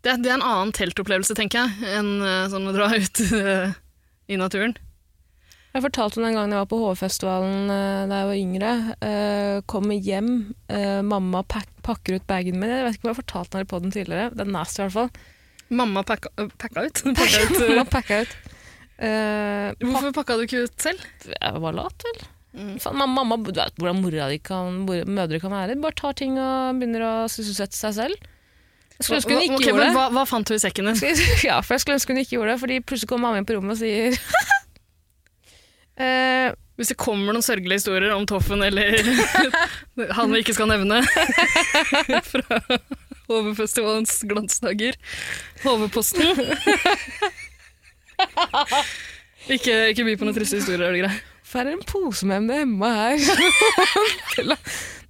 Det, 0.00 0.16
det 0.24 0.30
er 0.30 0.38
en 0.38 0.46
annen 0.46 0.70
teltopplevelse, 0.76 1.36
tenker 1.36 1.60
jeg, 1.60 1.90
enn 1.98 2.22
eh, 2.24 2.46
sånn 2.52 2.70
å 2.70 2.76
dra 2.76 2.88
ut 3.00 3.20
eh, 3.36 3.74
i 4.32 4.38
naturen. 4.40 4.76
Jeg 5.70 5.84
fortalte 5.84 6.18
om 6.18 6.24
den 6.26 6.34
gangen 6.34 6.54
jeg 6.54 6.62
var 6.64 6.70
på 6.70 6.78
HV-festivalen 6.80 7.70
eh, 7.70 8.06
da 8.10 8.22
jeg 8.22 8.30
var 8.30 8.38
yngre. 8.40 8.70
Uh, 9.04 9.56
kommer 9.70 10.00
hjem, 10.02 10.30
uh, 10.72 10.98
mamma 11.06 11.44
pak 11.46 11.68
pakker 11.86 12.18
ut 12.18 12.26
bagen 12.28 12.58
min. 12.58 12.72
Jeg 12.72 12.86
vet 12.86 12.96
ikke 12.96 13.06
om 13.06 13.10
jeg 13.10 13.14
har 13.14 13.20
fortalt 13.20 13.52
den 13.52 13.62
her 13.62 13.68
på 13.70 13.78
den 13.84 13.94
tidligere. 13.94 14.32
Er 14.34 14.50
nasty 14.50 14.80
i 14.80 14.86
hvert 14.88 14.96
fall. 14.96 15.28
Mamma 15.70 16.02
pakka, 16.06 16.32
pakka 16.58 16.84
ut. 16.88 17.04
Pakka 17.20 17.44
ut 17.44 17.62
Mamma 17.62 17.86
pakka 17.92 18.18
ut. 18.24 18.34
Uh, 19.00 19.70
Hvorfor 19.80 20.12
pakka 20.18 20.36
du 20.36 20.44
ikke 20.44 20.66
ut 20.66 20.82
selv? 20.82 21.06
jeg 21.30 21.62
var 21.62 21.76
lat, 21.78 22.04
vel. 22.08 22.20
Mm. 22.50 22.74
Mamma, 22.98 23.38
du 23.38 23.52
vet 23.54 23.78
hvordan 23.78 24.02
mora 24.02 24.26
di 24.32 24.40
kan, 24.42 24.82
mødre 24.88 25.38
kan 25.40 25.54
være. 25.54 25.76
De 25.76 25.84
bare 25.86 25.98
tar 26.02 26.18
ting 26.18 26.34
og 26.34 26.80
begynner 26.80 27.06
å 27.06 27.14
sysselsette 27.30 27.78
seg 27.78 27.94
selv. 28.00 28.29
Jeg 29.00 29.06
skulle 29.06 29.16
ønske 29.16 29.32
hun 29.32 29.42
ikke 29.46 29.64
gjorde 29.64 29.84
det. 29.86 29.92
hva, 29.96 30.08
hva 30.12 30.24
fant 30.28 30.48
du 30.50 30.54
i 30.54 30.60
sekken 30.60 30.90
din? 30.90 31.20
Ja, 31.48 31.60
for 31.64 31.74
jeg 31.74 31.84
skulle 31.84 31.96
ønske 31.96 32.12
hun 32.12 32.20
ikke 32.20 32.36
gjorde 32.36 32.52
det, 32.52 32.60
fordi 32.60 32.80
plutselig 32.84 33.08
kommer 33.08 33.28
mamma 33.28 33.40
inn 33.40 33.48
på 33.48 33.56
rommet 33.56 33.72
og 33.72 33.80
sier 33.80 34.16
uh, 36.00 36.50
Hvis 36.80 36.92
det 36.92 36.96
kommer 37.00 37.36
noen 37.36 37.44
sørgelige 37.44 37.80
historier 37.82 38.12
om 38.14 38.24
Toffen 38.28 38.62
eller 38.64 38.96
han 40.16 40.32
vi 40.32 40.40
ikke 40.40 40.54
skal 40.56 40.70
nevne 40.70 41.02
fra 42.24 42.60
HV-festivalens 43.28 44.14
glansdager, 44.24 44.96
HV-posten 45.60 46.24
ikke, 49.52 49.74
ikke 49.92 50.06
by 50.08 50.16
på 50.16 50.24
noen 50.24 50.38
triste 50.38 50.56
historier, 50.62 50.86
er 50.88 50.96
det 50.96 51.04
greit? 51.04 51.28
Det 51.50 51.72
en 51.74 51.84
pose 51.84 52.26
med 52.30 52.46
MDMA 52.46 52.90
her? 52.96 54.56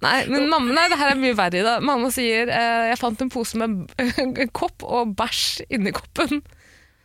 Nei, 0.03 0.15
men 0.31 0.47
mamma, 0.51 0.73
nei, 0.75 0.87
det 0.91 0.99
her 0.99 1.13
er 1.13 1.19
mye 1.19 1.37
verre. 1.37 1.63
da. 1.65 1.75
Mamma 1.83 2.11
sier 2.13 2.49
eh, 2.51 2.91
jeg 2.91 3.01
fant 3.01 3.21
en 3.21 3.31
pose 3.33 3.59
med 3.61 3.91
en 4.01 4.53
kopp 4.61 4.85
og 4.87 5.15
bæsj 5.19 5.67
inni 5.69 5.93
koppen. 5.95 6.41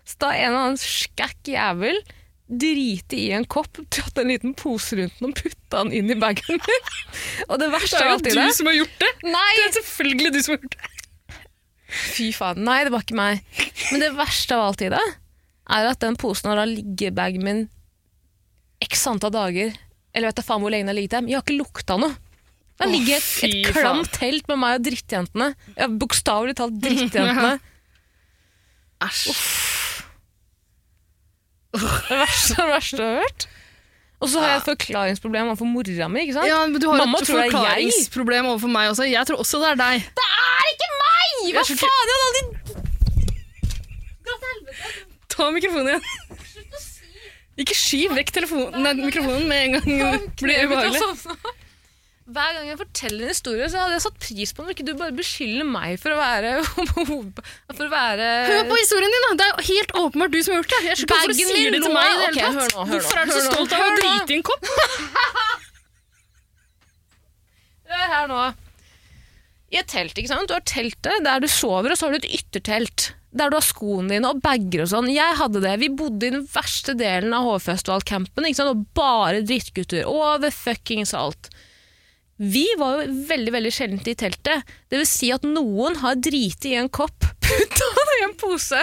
Så 0.07 0.21
da 0.23 0.33
en 0.37 0.53
eller 0.53 0.63
annen 0.63 0.81
skækk 0.81 1.53
jævel 1.55 1.99
drite 2.47 3.19
i 3.19 3.31
en 3.35 3.47
kopp, 3.51 3.81
tatt 3.91 4.21
en 4.23 4.31
liten 4.31 4.53
pose 4.59 4.95
rundt 4.99 5.17
den 5.19 5.33
og 5.33 5.39
putta 5.41 5.81
den 5.83 5.95
inn 5.99 6.13
i 6.15 6.19
bagen 6.19 6.61
min. 6.63 6.91
og 7.51 7.59
det 7.63 7.73
verste 7.73 8.03
er 8.03 8.13
jo 8.13 8.21
du 8.23 8.31
det 8.31 8.51
som 8.55 8.71
har 8.71 8.77
gjort 8.79 9.01
det! 9.03 9.13
Nei! 9.27 9.49
Det 9.59 9.65
er 9.65 9.75
selvfølgelig 9.81 10.33
du 10.33 10.39
som 10.45 10.55
har 10.55 10.61
gjort 10.63 10.77
det. 10.77 10.93
Fy 11.87 12.29
faen. 12.35 12.63
Nei, 12.67 12.81
det 12.87 12.93
var 12.95 13.03
ikke 13.03 13.19
meg. 13.19 13.43
Men 13.91 14.03
det 14.03 14.13
verste 14.19 14.57
av 14.57 14.69
alt 14.69 14.85
i 14.85 14.91
det, 14.93 15.03
er 15.77 15.89
at 15.91 16.03
den 16.03 16.19
posen 16.19 16.53
har 16.53 16.63
ligget 16.71 17.11
i 17.11 17.17
bagen 17.17 17.47
min 17.47 17.65
x 18.85 19.07
antall 19.11 19.35
dager. 19.35 19.75
Eller 20.15 20.31
vet 20.31 20.41
jeg 20.41 20.49
faen 20.49 20.63
hvor 20.63 20.73
lenge 20.73 20.87
den 20.87 20.93
har 20.93 20.99
ligget 20.99 21.17
der. 21.17 21.25
Men 21.25 21.35
jeg 21.35 21.41
har 21.41 21.47
ikke 21.47 21.61
lukta 21.61 21.99
noe. 22.01 22.15
Det 22.77 22.89
ligger 22.93 23.17
et, 23.17 23.29
et 23.47 23.71
klamt 23.73 24.11
telt 24.13 24.49
med 24.51 24.59
meg 24.61 24.79
og 24.79 24.85
drittjentene. 24.85 25.49
Ja, 25.79 25.87
Bokstavelig 25.89 26.57
talt 26.59 26.77
drittjentene. 26.83 27.55
Æsj. 29.07 29.31
Det 31.77 31.83
verste, 32.17 32.57
det 32.57 32.67
verste 32.71 33.01
jeg 33.03 33.07
har 33.07 33.23
hørt. 33.23 33.47
Og 34.17 34.31
så 34.33 34.41
har 34.41 34.49
jeg 34.55 34.61
et 34.63 34.69
forklaringsproblem 34.71 35.51
overfor 35.51 35.69
mora 35.69 36.07
mi. 36.09 36.23
ikke 36.25 36.37
sant? 36.39 36.49
Ja, 36.49 36.63
men 36.65 36.81
du 36.81 36.87
har 36.89 37.03
Mamma 37.03 37.19
et 37.21 37.29
forklaringsproblem 37.29 38.49
overfor 38.49 38.71
meg 38.73 38.93
også. 38.93 39.05
Jeg 39.11 39.29
tror 39.29 39.43
også 39.45 39.61
det 39.61 39.69
er 39.75 39.81
deg. 39.83 40.07
Det 40.17 40.29
er 40.33 40.71
ikke 40.73 40.89
meg! 40.95 41.29
Hva 41.57 41.63
Jeg 41.69 41.77
faen? 41.83 41.93
Jeg 41.93 42.01
hadde 42.01 42.15
aldri 42.29 42.43
Ta 45.37 45.51
mikrofonen 45.53 45.89
igjen. 45.93 46.05
Slutt 46.49 46.73
å 46.73 46.81
si 46.81 47.05
Ikke 47.61 47.77
skyv 47.77 48.15
vekk 48.17 48.31
telefonen, 48.39 48.81
nei, 48.85 48.95
mikrofonen 49.03 49.45
med 49.51 49.59
en 49.67 49.73
gang 49.77 49.85
det 49.85 50.45
blir 50.47 50.65
ubehagelig. 50.65 51.01
Hver 52.27 52.57
gang 52.57 52.67
jeg 52.67 52.79
forteller 52.81 53.23
en 53.23 53.31
historie, 53.31 53.67
så 53.71 53.79
hadde 53.85 53.95
jeg 53.95 54.03
satt 54.03 54.17
pris 54.19 54.51
på 54.51 54.65
når 54.65 54.73
ikke 54.75 54.87
du 54.89 54.97
bare 54.99 55.15
beskylder 55.15 55.69
meg 55.71 55.93
for 56.03 56.11
å 56.11 56.17
være 56.19 56.57
For 57.77 57.85
å 57.85 57.91
være 57.93 58.31
Hør 58.51 58.65
på 58.67 58.79
historien 58.81 59.15
din, 59.15 59.27
da! 59.27 59.31
Det 59.39 59.47
er 59.47 59.69
helt 59.69 59.95
åpenbart 60.01 60.35
du 60.35 60.41
som 60.43 60.57
har 60.57 60.59
gjort 60.65 60.75
det. 60.75 60.81
Jeg 60.89 60.99
skjønner 61.01 61.15
hvorfor 61.15 61.31
du 61.31 61.45
sier 61.53 61.77
det 61.77 61.83
til 61.85 61.95
meg 61.95 62.09
i 62.09 62.17
det 62.19 62.27
hele 62.27 62.67
tatt. 62.67 62.75
Hvorfor 62.91 63.21
er 63.21 63.31
du 63.31 63.35
så 63.37 63.45
stolt 63.47 63.77
av 63.77 63.85
å 63.85 63.93
drite 64.01 64.35
i 64.35 64.39
en 64.41 64.47
kopp? 64.51 64.65
Hør 67.95 68.09
her 68.17 68.27
nå. 68.33 68.43
I 69.71 69.79
et 69.83 69.91
telt, 69.91 70.19
ikke 70.19 70.31
sant? 70.33 70.51
Du 70.51 70.57
har 70.57 70.67
teltet 70.67 71.23
der 71.27 71.43
du 71.43 71.49
sover, 71.51 71.95
og 71.95 71.99
så 71.99 72.09
har 72.09 72.17
du 72.17 72.25
et 72.25 72.41
yttertelt. 72.41 73.13
Der 73.37 73.53
du 73.53 73.59
har 73.59 73.67
skoene 73.67 74.17
dine 74.17 74.35
og 74.35 74.43
bager 74.43 74.83
og 74.83 74.91
sånn. 74.91 75.13
Jeg 75.15 75.39
hadde 75.39 75.63
det. 75.63 75.77
Vi 75.83 75.93
bodde 75.95 76.27
i 76.27 76.35
den 76.35 76.47
verste 76.51 76.97
delen 76.99 77.35
av 77.37 77.47
sant? 78.59 78.75
og 78.75 78.87
bare 78.99 79.47
drittgutter. 79.47 80.07
Over 80.11 80.51
fuckings 80.55 81.15
alt. 81.15 81.51
Vi 82.37 82.67
var 82.79 83.01
jo 83.01 83.13
veldig 83.31 83.53
veldig 83.55 83.73
sjeldent 83.73 84.09
i 84.13 84.15
teltet. 84.19 84.67
Det 84.93 84.99
vil 85.01 85.09
si 85.09 85.31
at 85.33 85.45
noen 85.49 85.97
har 86.03 86.19
driti 86.21 86.75
i 86.75 86.81
en 86.81 86.91
kopp, 86.93 87.25
putta 87.47 87.89
det 87.97 88.17
i 88.21 88.25
en 88.29 88.37
pose 88.41 88.83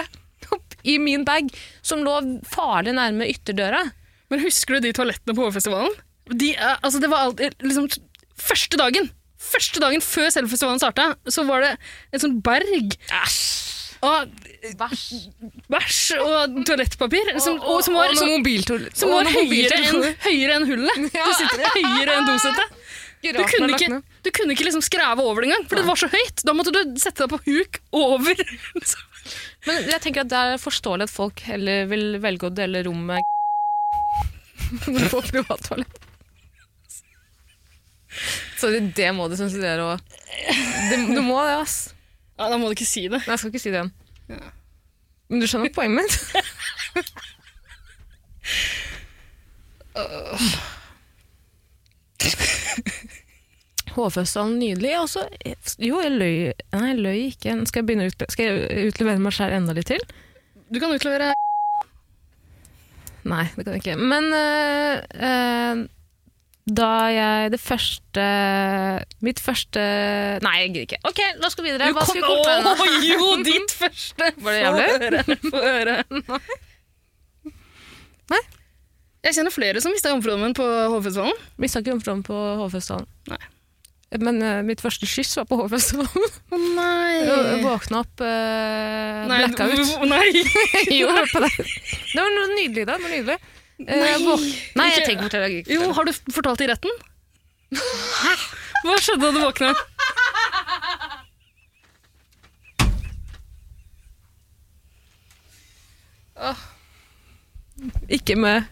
i 0.84 0.98
min 1.00 1.22
bag, 1.24 1.46
som 1.80 2.02
lå 2.04 2.14
farlig 2.50 2.92
nærme 2.98 3.24
ytterdøra. 3.30 3.80
Men 4.28 4.42
husker 4.44 4.76
du 4.76 4.84
de 4.88 4.92
toalettene 4.96 5.32
på 5.36 5.46
Hovfestivalen? 5.46 5.94
De, 6.28 6.50
er- 6.56 6.76
altså, 6.84 7.00
det 7.00 7.08
var 7.12 7.28
alltid 7.30 7.56
liksom 7.64 7.88
Første 8.34 8.76
dagen! 8.80 9.06
Første 9.38 9.80
dagen 9.82 10.02
før 10.02 10.30
selve 10.32 10.50
festivalen 10.50 10.80
starta, 10.82 11.10
så 11.30 11.44
var 11.46 11.62
det 11.62 11.72
et 12.16 12.22
sånt 12.24 12.40
berg 12.44 12.96
Æsj! 13.22 13.42
Og 14.04 14.28
Bæsj. 14.76 15.04
bæsj 15.72 16.18
og 16.20 16.58
toalettpapir 16.68 17.30
som, 17.40 17.56
og, 17.60 17.78
som 17.84 17.94
var, 17.96 18.12
som, 18.16 18.32
som 18.96 19.12
var 19.12 19.28
høyere 19.32 19.78
enn, 19.78 20.04
høyere 20.24 20.58
enn 20.58 20.66
hullet. 20.68 20.98
Ja. 21.16 21.24
Du 21.28 21.38
sitter 21.38 21.64
høyere 21.76 22.18
enn 22.18 22.28
dosettet. 22.28 22.76
Du 23.32 23.40
kunne 23.48 23.72
ikke, 23.72 24.00
du 24.26 24.30
kunne 24.34 24.52
ikke 24.52 24.66
liksom 24.66 24.82
skrave 24.84 25.24
over 25.24 25.40
det 25.40 25.48
engang, 25.48 25.64
for 25.70 25.76
det 25.80 25.86
var 25.88 25.96
så 26.00 26.08
høyt. 26.12 26.38
Da 26.44 26.52
måtte 26.56 26.72
du 26.74 26.80
sette 27.00 27.24
deg 27.24 27.30
på 27.32 27.38
huk 27.46 27.72
over. 27.96 28.34
Men 29.66 29.74
jeg 29.88 30.00
tenker 30.04 30.20
at 30.26 30.32
det 30.32 30.40
er 30.40 30.60
forståelig 30.60 31.04
at 31.08 31.14
folk 31.14 31.40
heller 31.46 31.86
vil 31.88 32.18
velge 32.20 32.46
å 32.50 32.52
dele 32.52 32.82
rom 32.84 33.06
med 33.08 33.20
på 35.12 35.18
privattoalett. 35.30 35.94
Så 38.60 38.66
det, 38.70 39.12
må 39.16 39.28
du 39.28 39.36
sensurere 39.38 39.82
òg. 39.94 39.98
Du 41.10 41.20
må 41.24 41.38
det, 41.42 41.54
ass. 41.64 41.76
Ja, 42.38 42.44
da 42.50 42.56
må 42.58 42.64
du 42.68 42.72
ikke 42.76 42.88
si 42.88 43.02
det. 43.08 43.20
Nei, 43.24 43.32
jeg 43.34 43.40
skal 43.42 43.50
ikke 43.52 43.62
si 43.62 43.70
det 43.72 43.78
igjen. 43.80 43.92
Ja. 44.34 44.44
Men 45.30 45.40
du 45.40 45.46
skjønner 45.48 45.74
poenget 45.74 45.96
mitt? 46.04 46.14
Hårfestivalen 53.94 54.58
nydelig. 54.60 54.92
Og 55.00 55.08
så 55.12 55.24
Jo, 55.78 56.00
jeg 56.02 56.12
løy 56.14 56.36
Nei, 56.74 56.84
jeg 56.90 57.00
løy 57.00 57.18
ikke. 57.30 57.56
Skal 57.70 57.82
jeg, 57.82 57.88
begynne 57.90 58.10
utle 58.10 58.28
skal 58.32 58.50
jeg 58.50 58.92
utlevere 58.92 59.22
meg 59.22 59.34
selv 59.36 59.56
enda 59.58 59.76
litt 59.76 59.90
til? 59.92 60.04
Du 60.72 60.80
kan 60.82 60.94
utlevere 60.94 61.32
Nei, 63.24 63.44
det 63.56 63.64
kan 63.64 63.76
jeg 63.76 63.84
ikke. 63.84 63.96
Men 64.00 64.26
eh, 64.36 64.98
eh, 65.28 65.84
Da 66.80 66.90
jeg 67.12 67.54
det 67.54 67.60
første 67.60 68.26
Mitt 69.24 69.40
første 69.44 69.86
Nei, 70.44 70.56
jeg 70.64 70.74
gidder 70.74 70.88
ikke. 70.88 71.00
Ok, 71.08 71.22
la 71.40 71.48
oss 71.48 71.56
gå 71.58 71.64
videre. 71.66 71.92
Hva 71.96 72.04
skal 72.08 72.20
vi 72.20 72.26
komme 72.28 72.58
med? 72.66 72.84
Å, 72.84 72.90
jo, 73.08 73.30
ditt 73.48 73.74
første! 73.78 74.30
Var 74.44 74.58
det 74.58 74.60
jævlig? 74.62 75.40
Få 75.48 75.64
høre. 75.64 75.98
Høre. 76.34 76.60
Nei. 78.32 78.42
Jeg 79.24 79.38
kjenner 79.38 79.52
flere 79.52 79.80
som 79.80 79.92
mista 79.94 80.10
jomfrudommen 80.12 80.52
på 80.56 80.64
Hovfestivalen. 80.92 81.36
Mista 81.60 81.80
ikke 81.80 81.94
jomfrudommen 81.94 82.24
på 82.26 82.36
Hovfestivalen. 82.60 83.08
Nei. 83.32 83.40
Men 84.22 84.38
uh, 84.42 84.60
mitt 84.66 84.82
første 84.84 85.08
kyss 85.10 85.32
var 85.40 85.46
på 85.50 85.56
Hovfestivalen. 85.58 86.28
Å 86.54 86.58
nei! 86.60 87.14
Jeg 87.26 87.62
Våkna 87.64 88.02
opp, 88.04 88.22
uh, 88.22 89.24
blacka 89.30 89.66
ut. 89.72 89.94
Nei! 90.06 90.28
jo, 91.00 91.08
hør 91.10 91.26
på 91.32 91.42
det. 91.42 91.50
Det 92.14 92.20
var 92.22 92.30
noe 92.36 92.50
nydelig 92.54 92.84
da. 92.86 92.94
Det 92.98 93.08
var 93.08 93.14
nydelig. 93.16 93.38
Uh, 93.74 93.90
Nei. 93.90 94.12
våk- 94.22 94.46
Nei, 94.78 94.88
jeg 94.94 95.06
tenker 95.08 95.34
deg 95.34 95.56
ikke. 95.62 95.74
Jo, 95.74 95.88
har 95.96 96.06
du 96.06 96.12
fortalt 96.36 96.62
det 96.62 96.68
i 96.68 96.70
retten? 96.70 96.94
Hæ? 97.74 98.34
Hva 98.84 99.00
skjedde 99.02 99.24
da 99.24 99.32
du 99.34 99.42
våkna? 99.42 99.72
Ikke 108.08 108.36
med 108.36 108.62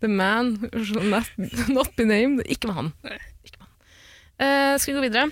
The 0.00 0.08
man 0.08 0.70
not, 1.10 1.30
not 1.68 1.96
be 1.96 2.04
named. 2.04 2.42
Ikke 2.46 2.66
med 2.66 2.74
han. 2.74 2.92
Nei. 3.06 3.18
Eh, 4.38 4.76
skal 4.78 4.94
vi 4.94 4.98
gå 5.00 5.08
videre? 5.08 5.28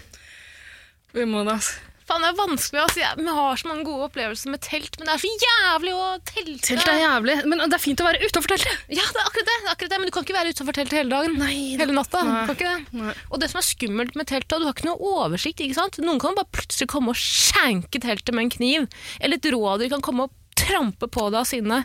Vi 1.14 1.24
må 1.26 1.44
det, 1.46 1.56
altså. 1.60 1.86
Faen, 2.10 2.24
det 2.24 2.30
er 2.32 2.38
vanskelig. 2.40 2.80
Altså. 2.82 3.08
Vi 3.20 3.32
har 3.36 3.58
så 3.60 3.68
mange 3.70 3.84
gode 3.86 4.08
opplevelser 4.08 4.50
med 4.50 4.58
telt, 4.66 4.96
men 4.98 5.06
det 5.06 5.12
er 5.14 5.20
så 5.22 5.30
jævlig 5.44 5.92
å 5.94 6.06
telte. 6.26 6.56
Telt 6.66 6.88
er 6.90 6.98
jævlig, 7.04 7.36
men 7.46 7.62
det 7.62 7.76
er 7.76 7.82
fint 7.84 8.02
å 8.02 8.06
være 8.08 8.22
utenfor 8.24 8.50
teltet. 8.50 8.80
Ja, 8.90 9.04
det 9.06 9.20
er 9.22 9.28
akkurat 9.28 9.46
det, 9.46 9.54
det 9.60 9.68
er 9.68 9.74
akkurat 9.76 9.92
det. 9.94 10.00
Men 10.02 10.10
du 10.10 10.14
kan 10.16 10.26
ikke 10.26 10.36
være 10.40 10.54
utenfor 10.56 10.78
teltet 10.80 10.98
hele 10.98 11.14
dagen. 11.14 11.36
Nei, 11.38 11.54
Hele 11.78 11.94
natta. 11.94 12.24
Nei. 12.26 12.40
Kan 12.48 12.58
ikke 12.58 12.72
det. 12.72 12.98
Nei. 13.04 13.14
Og 13.30 13.38
det 13.44 13.50
som 13.52 13.62
er 13.62 13.68
skummelt 13.68 14.18
med 14.18 14.30
teltet, 14.32 14.58
du 14.58 14.66
har 14.66 14.74
ikke 14.74 14.88
noe 14.90 15.14
oversikt. 15.22 15.62
ikke 15.62 15.78
sant? 15.78 16.00
Noen 16.02 16.18
kan 16.22 16.34
bare 16.34 16.50
plutselig 16.58 16.90
komme 16.90 17.14
og 17.14 17.20
skjenke 17.22 18.02
teltet 18.02 18.34
med 18.34 18.48
en 18.48 18.54
kniv. 18.58 18.90
Eller 19.22 19.38
et 19.38 19.50
rådyr 19.54 19.94
kan 19.94 20.02
komme 20.02 20.26
og 20.26 20.34
trampe 20.58 21.06
på 21.06 21.28
deg 21.30 21.44
av 21.44 21.46
sinne. 21.46 21.84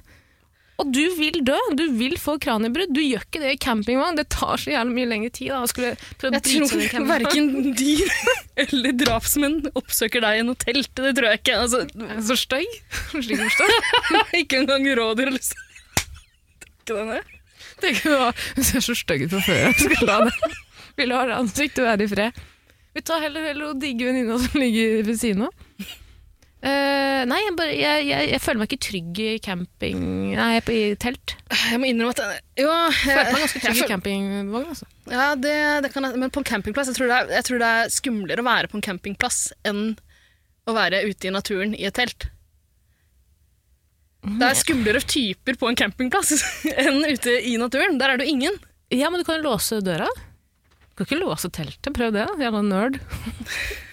Og 0.82 0.90
du 0.92 1.04
vil 1.16 1.38
dø. 1.48 1.56
Du 1.80 1.86
vil 1.96 2.18
få 2.20 2.36
kraniebrudd. 2.42 2.92
Du 2.96 3.00
gjør 3.00 3.24
ikke 3.24 3.40
det 3.44 3.52
i 3.56 3.60
campingvogn. 3.64 4.18
Det 4.20 4.26
tar 4.34 4.60
så 4.60 4.74
jævlig 4.74 4.96
mye 4.98 5.10
lengre 5.12 5.32
tid. 5.32 5.54
da, 5.54 5.62
Jeg 5.64 6.42
tror 6.44 7.06
verken 7.08 7.48
dyr 7.80 8.12
eller 8.66 8.98
drapsmenn 9.00 9.62
oppsøker 9.72 10.26
deg 10.26 10.42
i 10.42 10.44
noe 10.48 10.60
telt, 10.60 10.92
Det 11.00 11.14
tror 11.16 11.30
jeg 11.32 11.42
ikke. 11.44 11.56
Altså, 11.64 11.86
Så 12.28 12.38
støy. 12.44 12.66
Slik 13.16 13.46
ikke 14.42 14.64
engang 14.64 14.90
rådyr 15.00 15.32
liksom. 15.32 15.40
lyst 15.40 15.56
til 15.56 15.64
det. 15.64 16.68
dekke 16.68 17.00
deg 17.00 17.10
ned. 17.14 17.32
Tenk 17.76 18.04
du 18.04 18.12
du 18.56 18.64
ser 18.64 18.84
så 18.84 18.96
stygg 18.96 19.26
ut 19.26 19.34
fra 19.36 19.42
før. 19.48 19.62
Jeg 19.68 19.80
skal 19.84 20.08
la 20.08 20.20
det. 20.28 20.54
Vil 20.96 21.12
du 21.12 21.16
ha 21.18 21.26
det 21.28 21.40
ansiktet 21.40 21.84
være 21.84 22.06
i 22.06 22.12
fred? 22.12 22.44
Vi 22.96 23.04
tar 23.04 23.20
heller, 23.24 23.44
heller 23.50 23.72
og 23.74 23.80
digger 23.82 24.12
venninna 24.12 24.38
som 24.40 24.60
ligger 24.60 25.02
ved 25.08 25.18
siden 25.20 25.48
av. 25.50 25.96
Eh, 26.65 27.22
nei, 27.30 27.38
jeg, 27.44 27.54
bare, 27.60 27.74
jeg, 27.78 28.06
jeg, 28.08 28.28
jeg 28.32 28.41
føler 28.41 28.62
meg 28.62 28.72
ikke 28.72 28.86
trygg 28.88 29.20
i 29.22 29.34
camping 29.44 30.00
Nei, 30.34 30.48
i 30.58 30.80
telt. 30.98 31.36
Jeg 31.52 31.78
må 31.82 31.89
innrømme 31.91 32.15
at 32.15 32.39
Jo, 32.58 32.72
jeg, 32.72 32.96
Føler 33.04 33.30
meg 33.36 33.44
ganske 33.44 33.62
trygg 33.62 33.82
i 33.84 33.89
campingvogn. 33.91 34.72
Altså. 34.72 34.88
Ja, 35.12 35.28
det, 35.38 35.56
det 35.86 35.91
kan 35.94 36.08
men 36.15 36.34
på 36.34 36.41
en 36.41 36.48
campingplass 36.48 36.89
jeg 36.89 36.98
tror, 36.98 37.12
det 37.12 37.20
er, 37.20 37.34
jeg 37.38 37.48
tror 37.50 37.62
det 37.62 37.70
er 37.76 37.94
skumlere 37.94 38.41
å 38.41 38.48
være 38.48 38.72
på 38.72 38.80
en 38.80 38.88
campingplass 38.88 39.41
enn 39.68 39.84
å 40.65 40.74
være 40.74 41.04
ute 41.06 41.30
i 41.30 41.36
naturen 41.36 41.76
i 41.78 41.86
et 41.86 41.98
telt. 42.00 42.32
Det 44.26 44.48
er 44.48 44.58
skumlere 44.58 45.04
typer 45.06 45.60
på 45.62 45.70
en 45.70 45.78
campingplass 45.78 46.34
enn 46.82 47.04
ute 47.06 47.36
i 47.46 47.60
naturen. 47.62 48.00
Der 48.02 48.15
er 48.15 48.18
det 48.18 48.26
jo 48.26 48.39
ingen. 48.39 48.58
Ja, 48.89 49.12
men 49.13 49.22
du 49.22 49.28
kan 49.28 49.38
jo 49.38 49.52
låse 49.52 49.84
døra. 49.86 50.10
Du 50.96 51.04
kan 51.04 51.06
ikke 51.06 51.22
låse 51.22 51.52
teltet. 51.54 51.94
Prøv 51.94 52.15
det. 52.15 52.26
Jævla 52.41 52.63
nerd. 52.65 53.02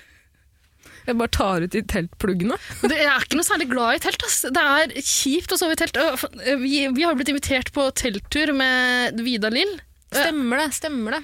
Jeg 1.06 1.18
bare 1.18 1.32
tar 1.34 1.64
ut 1.66 1.72
de 1.74 1.82
teltpluggene. 1.92 2.58
Men 2.82 2.94
Jeg 2.96 3.08
er 3.10 3.24
ikke 3.26 3.38
noe 3.40 3.48
særlig 3.48 3.68
glad 3.72 3.96
i 3.98 4.02
telt. 4.04 4.26
Ass. 4.26 4.42
Det 4.54 4.66
er 4.74 4.92
kjipt 5.00 5.54
å 5.54 5.58
sove 5.60 5.74
i 5.76 5.80
telt. 5.80 5.98
Øh, 5.98 6.58
Vi, 6.62 6.84
vi 6.94 7.06
har 7.06 7.16
blitt 7.18 7.32
invitert 7.32 7.72
på 7.74 7.88
telttur 7.98 8.52
med 8.56 9.18
Vida 9.24 9.50
Lill. 9.52 9.74
Stemmer 10.12 10.62
det, 10.62 10.68
stemmer 10.76 11.18
det. 11.18 11.22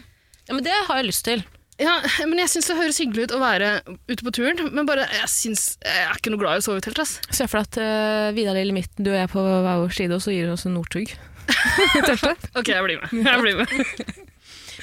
Ja, 0.49 0.55
Men 0.57 0.65
det 0.65 0.75
har 0.89 1.01
jeg 1.03 1.11
lyst 1.11 1.27
til. 1.29 1.45
Ja, 1.79 2.01
men 2.27 2.41
jeg 2.41 2.51
syns 2.51 2.67
det 2.67 2.75
høres 2.75 2.97
hyggelig 2.99 3.29
ut 3.29 3.35
å 3.37 3.39
være 3.39 3.67
ute 4.11 4.25
på 4.27 4.33
turen, 4.35 4.65
men 4.75 4.87
bare, 4.89 5.05
jeg, 5.15 5.29
synes, 5.31 5.67
jeg 5.85 6.07
er 6.09 6.17
ikke 6.19 6.33
noe 6.35 6.41
glad 6.43 6.59
i 6.59 6.63
å 6.63 6.65
sove 6.67 6.81
i 6.81 6.85
telt. 6.89 6.99
Ass. 7.05 7.13
Se 7.31 7.47
for 7.47 7.61
deg 7.61 7.69
at 7.69 7.79
uh, 7.79 8.35
Vidar 8.35 8.59
i 8.59 8.65
Midten, 8.75 9.05
du 9.07 9.13
og 9.13 9.19
jeg 9.21 9.31
på 9.31 9.45
hver 9.47 9.85
vår 9.85 9.95
side, 9.95 10.17
og 10.17 10.25
så 10.25 10.35
gir 10.35 10.49
hun 10.49 10.57
oss 10.57 10.67
en 10.67 10.75
Northug. 10.79 11.15
Ok, 12.59 12.69
jeg 12.69 12.83
blir 12.85 12.99
med. 13.01 13.13
Jeg 13.25 13.45
blir 13.45 13.63
med. 13.63 13.71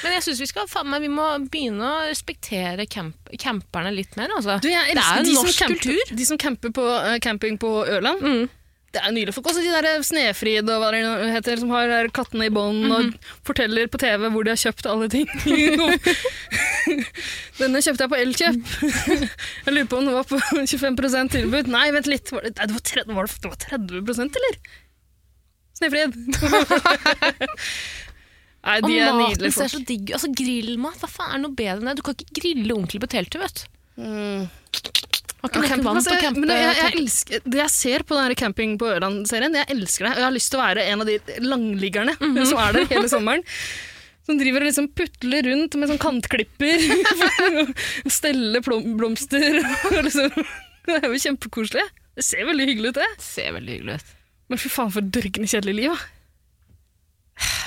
Men 0.06 0.20
jeg 0.20 0.28
syns 0.28 0.42
vi 0.44 0.50
skal 0.52 0.68
faen 0.70 0.92
meg, 0.92 1.02
vi 1.02 1.10
må 1.10 1.26
begynne 1.50 1.82
å 1.82 2.04
respektere 2.06 2.86
camp 2.86 3.32
camperne 3.42 3.90
litt 3.96 4.14
mer. 4.20 4.30
Altså. 4.38 4.60
Du, 4.62 4.70
Det 4.70 4.76
er 4.78 4.92
jo 4.94 5.26
de 5.26 5.34
norsk 5.34 5.64
camper, 5.64 5.82
kultur. 5.82 6.14
de 6.20 6.28
som 6.30 6.38
camper 6.38 6.76
på 6.78 6.86
uh, 6.86 7.16
camping 7.26 7.58
på 7.60 7.72
Ørland. 7.90 8.22
Mm. 8.22 8.46
Det 8.96 9.02
er 9.02 9.12
nydelige 9.12 9.36
folk. 9.36 9.50
Også 9.50 9.60
de 9.66 9.74
der 9.74 10.04
Snefrid 10.08 10.70
og 10.72 10.80
hva 10.80 10.92
det 10.94 11.02
heter, 11.34 11.58
som 11.60 11.74
har 11.74 11.90
der 11.92 12.08
kattene 12.16 12.48
i 12.48 12.54
bånd 12.54 12.86
og 12.96 13.10
forteller 13.48 13.90
på 13.92 14.00
TV 14.00 14.30
hvor 14.30 14.46
de 14.46 14.54
har 14.54 14.62
kjøpt 14.62 14.88
alle 14.88 15.10
ting. 15.12 15.28
Denne 17.60 17.82
kjøpte 17.84 18.06
jeg 18.06 18.14
på 18.14 18.22
Elkjøp. 18.22 18.72
Jeg 19.66 19.74
lurer 19.74 19.90
på 19.92 20.00
om 20.00 20.08
det 20.08 20.16
var 20.16 20.30
på 20.30 20.40
25% 20.54 21.36
tilbud. 21.36 21.74
Nei, 21.74 21.90
vent 21.98 22.08
litt. 22.08 22.32
Var 22.32 22.48
det, 22.48 22.56
nei, 22.56 22.70
det, 22.70 22.78
var 22.78 22.88
30, 22.94 23.20
var 23.20 23.28
det, 23.28 23.36
det 23.44 23.52
var 23.52 23.60
30% 23.68 24.40
eller? 24.40 24.56
Snefrid. 25.76 26.12
Nei, 28.66 28.78
Og 28.82 28.88
de 28.90 28.96
er 29.00 29.14
maten 29.14 29.52
ser 29.54 29.70
så 29.70 29.80
digg 29.86 30.10
Altså 30.16 30.30
Grillmat, 30.34 30.98
hva 31.04 31.10
faen 31.12 31.36
er 31.36 31.42
noe 31.44 31.54
bedre 31.54 31.78
enn 31.84 31.90
det? 31.92 31.98
Du 32.00 32.06
kan 32.08 32.16
ikke 32.18 32.40
grille 32.42 32.74
ordentlig 32.74 33.02
på 33.04 33.10
teltet, 33.14 33.42
vet 33.44 33.60
du. 33.62 34.06
Mm. 34.06 34.48
Har 35.46 35.52
ikke 35.52 35.62
Ja, 35.70 35.76
nok 35.78 35.86
vann 35.86 36.02
campingplass, 36.02 36.06
til 36.08 36.16
å 36.16 36.22
jeg- 36.26 36.38
men 36.42 36.50
jeg, 36.50 36.76
jeg 36.80 36.94
elsker, 37.00 37.42
det 37.46 37.60
jeg 37.62 37.70
ser 37.70 38.04
på 38.10 38.16
denne 38.18 38.36
Camping 38.36 38.72
på 38.82 38.88
Ørland-serien, 38.90 39.54
jeg 39.54 39.68
elsker 39.76 40.08
det. 40.08 40.14
Og 40.16 40.18
jeg 40.18 40.26
har 40.26 40.34
lyst 40.34 40.50
til 40.50 40.60
å 40.60 40.64
være 40.66 40.86
en 40.90 41.02
av 41.02 41.06
de 41.12 41.20
langliggerne 41.46 42.16
Mhm. 42.18 42.46
som 42.50 42.58
er 42.64 42.74
der 42.74 42.86
hele 42.90 43.08
sommeren. 43.12 43.44
Som 44.26 44.40
driver 44.40 44.64
og 44.66 44.66
liksom 44.72 44.88
putler 44.98 45.46
rundt 45.46 45.76
med 45.78 45.90
sånn 45.92 46.02
kantklipper. 46.02 46.82
og 48.06 48.12
steller 48.12 48.62
blomster. 48.66 49.60
Og 49.94 50.02
liksom, 50.08 50.32
det 50.90 50.98
er 51.04 51.08
jo 51.14 51.22
kjempekoselig. 51.28 51.86
Det 52.18 52.24
ser 52.26 52.46
veldig 52.50 52.66
hyggelig 52.72 52.90
ut, 52.96 52.98
det. 53.04 53.10
ser 53.22 53.54
veldig 53.54 53.78
hyggelig 53.78 54.00
ut. 54.02 54.14
Men 54.50 54.58
fy 54.62 54.70
faen, 54.70 54.92
for 54.94 55.02
dørgende 55.02 55.50
kjedelig 55.52 55.76
liv. 55.84 56.02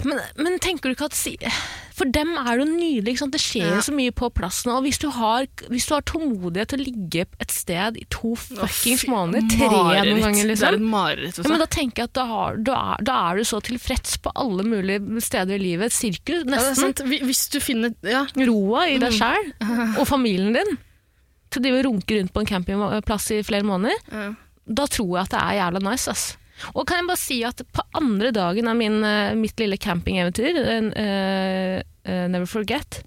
Men, 0.07 0.21
men 0.39 0.59
tenker 0.63 0.89
du 0.89 0.95
ikke 0.95 1.09
at 1.11 1.53
For 1.99 2.07
dem 2.15 2.31
er 2.39 2.57
det 2.57 2.63
jo 2.63 2.67
nydelig. 2.71 3.15
Det 3.35 3.41
skjer 3.43 3.65
jo 3.67 3.75
Ja. 3.75 3.81
så 3.83 3.93
mye 3.93 4.13
på 4.15 4.29
plassen. 4.33 4.71
Og 4.71 4.85
hvis 4.87 5.01
du, 5.03 5.09
har, 5.11 5.49
hvis 5.69 5.89
du 5.89 5.95
har 5.97 6.05
tålmodighet 6.07 6.71
til 6.71 6.79
å 6.79 6.87
ligge 6.87 7.25
et 7.43 7.51
sted 7.51 7.99
i 7.99 8.05
to 8.15 8.37
fuckings 8.39 9.03
måneder, 9.11 9.43
tre 9.51 9.67
mareritt. 9.67 10.07
noen 10.15 10.23
ganger, 10.23 10.45
er 10.45 10.49
liksom 10.53 10.87
mareritt. 10.89 11.41
ja, 11.43 11.49
men 11.51 11.59
da 11.59 11.67
tenker 11.67 12.05
jeg 12.05 12.13
at 12.13 12.15
da, 12.15 12.25
har, 12.31 12.57
da, 12.63 12.77
er, 12.95 13.03
da 13.11 13.19
er 13.33 13.43
du 13.43 13.45
så 13.51 13.61
tilfreds 13.61 14.17
på 14.23 14.31
alle 14.39 14.63
mulige 14.63 15.03
steder 15.27 15.59
i 15.59 15.63
livet. 15.67 15.91
Et 15.91 15.99
sirkus, 15.99 16.45
Ja, 16.47 16.51
nesten. 16.55 16.77
sant. 16.95 17.03
Hvis 17.11 17.49
du 17.51 17.59
finner 17.61 17.93
ja. 18.07 18.25
Roa 18.39 18.87
i 18.87 18.97
Mm. 18.97 19.01
deg 19.01 19.13
sjæl 19.21 19.99
og 19.99 20.07
familien 20.07 20.55
din 20.55 20.79
til 21.51 21.61
å 21.61 21.65
drive 21.67 21.83
runke 21.91 22.15
rundt 22.23 22.33
på 22.33 22.41
en 22.47 22.47
campingplass 22.55 23.31
i 23.35 23.43
flere 23.43 23.67
måneder, 23.67 23.99
Ja. 24.15 24.33
da 24.71 24.87
tror 24.87 25.19
jeg 25.19 25.25
at 25.27 25.31
det 25.35 25.43
er 25.43 25.59
jævla 25.67 25.83
nice. 25.91 26.09
ass. 26.09 26.37
Og 26.75 26.87
kan 26.89 27.01
jeg 27.01 27.09
bare 27.11 27.21
si 27.21 27.39
at 27.47 27.63
på 27.75 27.85
andre 27.99 28.31
dagen 28.35 28.69
av 28.71 28.77
min, 28.79 28.99
eh, 29.05 29.35
mitt 29.39 29.59
lille 29.61 29.79
campingeventyr, 29.79 30.59
uh, 30.59 31.83
uh, 32.09 32.27
Never 32.33 32.47
Forget, 32.51 33.03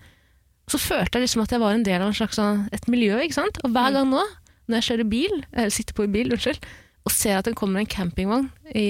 så 0.71 0.79
følte 0.79 1.17
jeg 1.19 1.25
liksom 1.27 1.43
at 1.43 1.51
jeg 1.51 1.59
var 1.63 1.73
en 1.75 1.83
del 1.83 1.99
av 2.01 2.07
en 2.11 2.15
slags 2.15 2.37
sånn, 2.39 2.67
et 2.71 2.85
miljø. 2.87 3.17
ikke 3.19 3.39
sant? 3.41 3.57
Og 3.65 3.73
hver 3.75 3.91
gang 3.97 4.07
nå, 4.11 4.21
når 4.69 4.79
jeg 4.79 4.87
kjører 4.91 5.09
bil, 5.11 5.41
eller 5.51 5.73
sitter 5.73 5.97
på 5.97 6.05
en 6.07 6.13
bil, 6.15 6.31
unnskyld, 6.31 6.61
og 7.01 7.09
ser 7.11 7.39
at 7.39 7.47
det 7.49 7.55
kommer 7.57 7.81
en 7.81 7.89
campingvogn 7.89 8.45
i 8.77 8.83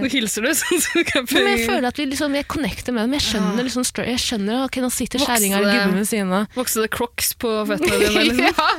Nå 0.00 0.08
hilser 0.08 0.46
du. 0.46 0.48
sånn 0.56 0.80
som 0.80 1.02
men 1.36 1.50
jeg 1.52 1.66
føler 1.68 1.88
at 1.90 1.98
vi 2.00 2.06
liksom, 2.08 2.32
jeg 2.38 2.48
connecter 2.48 2.96
med 2.96 3.04
dem. 3.04 3.16
Jeg 3.18 3.26
skjønner, 3.28 3.58
Ja. 3.60 3.66
liksom, 3.68 3.84
jeg 4.00 4.22
skjønner 4.24 4.64
ok, 4.64 4.78
nå 4.80 4.90
sitter 4.90 5.20
kjerringa 5.20 5.58
eller 5.60 5.70
det- 5.70 5.82
gubben 5.82 5.98
ved 6.00 6.08
siden 6.08 6.32
av. 6.32 6.46
Vokste 6.56 6.80
det 6.86 6.90
crocs 6.96 7.34
på 7.36 7.52
føttene 7.68 8.00
dine? 8.00 8.24
Liksom? 8.30 8.46
ja. 8.48 8.70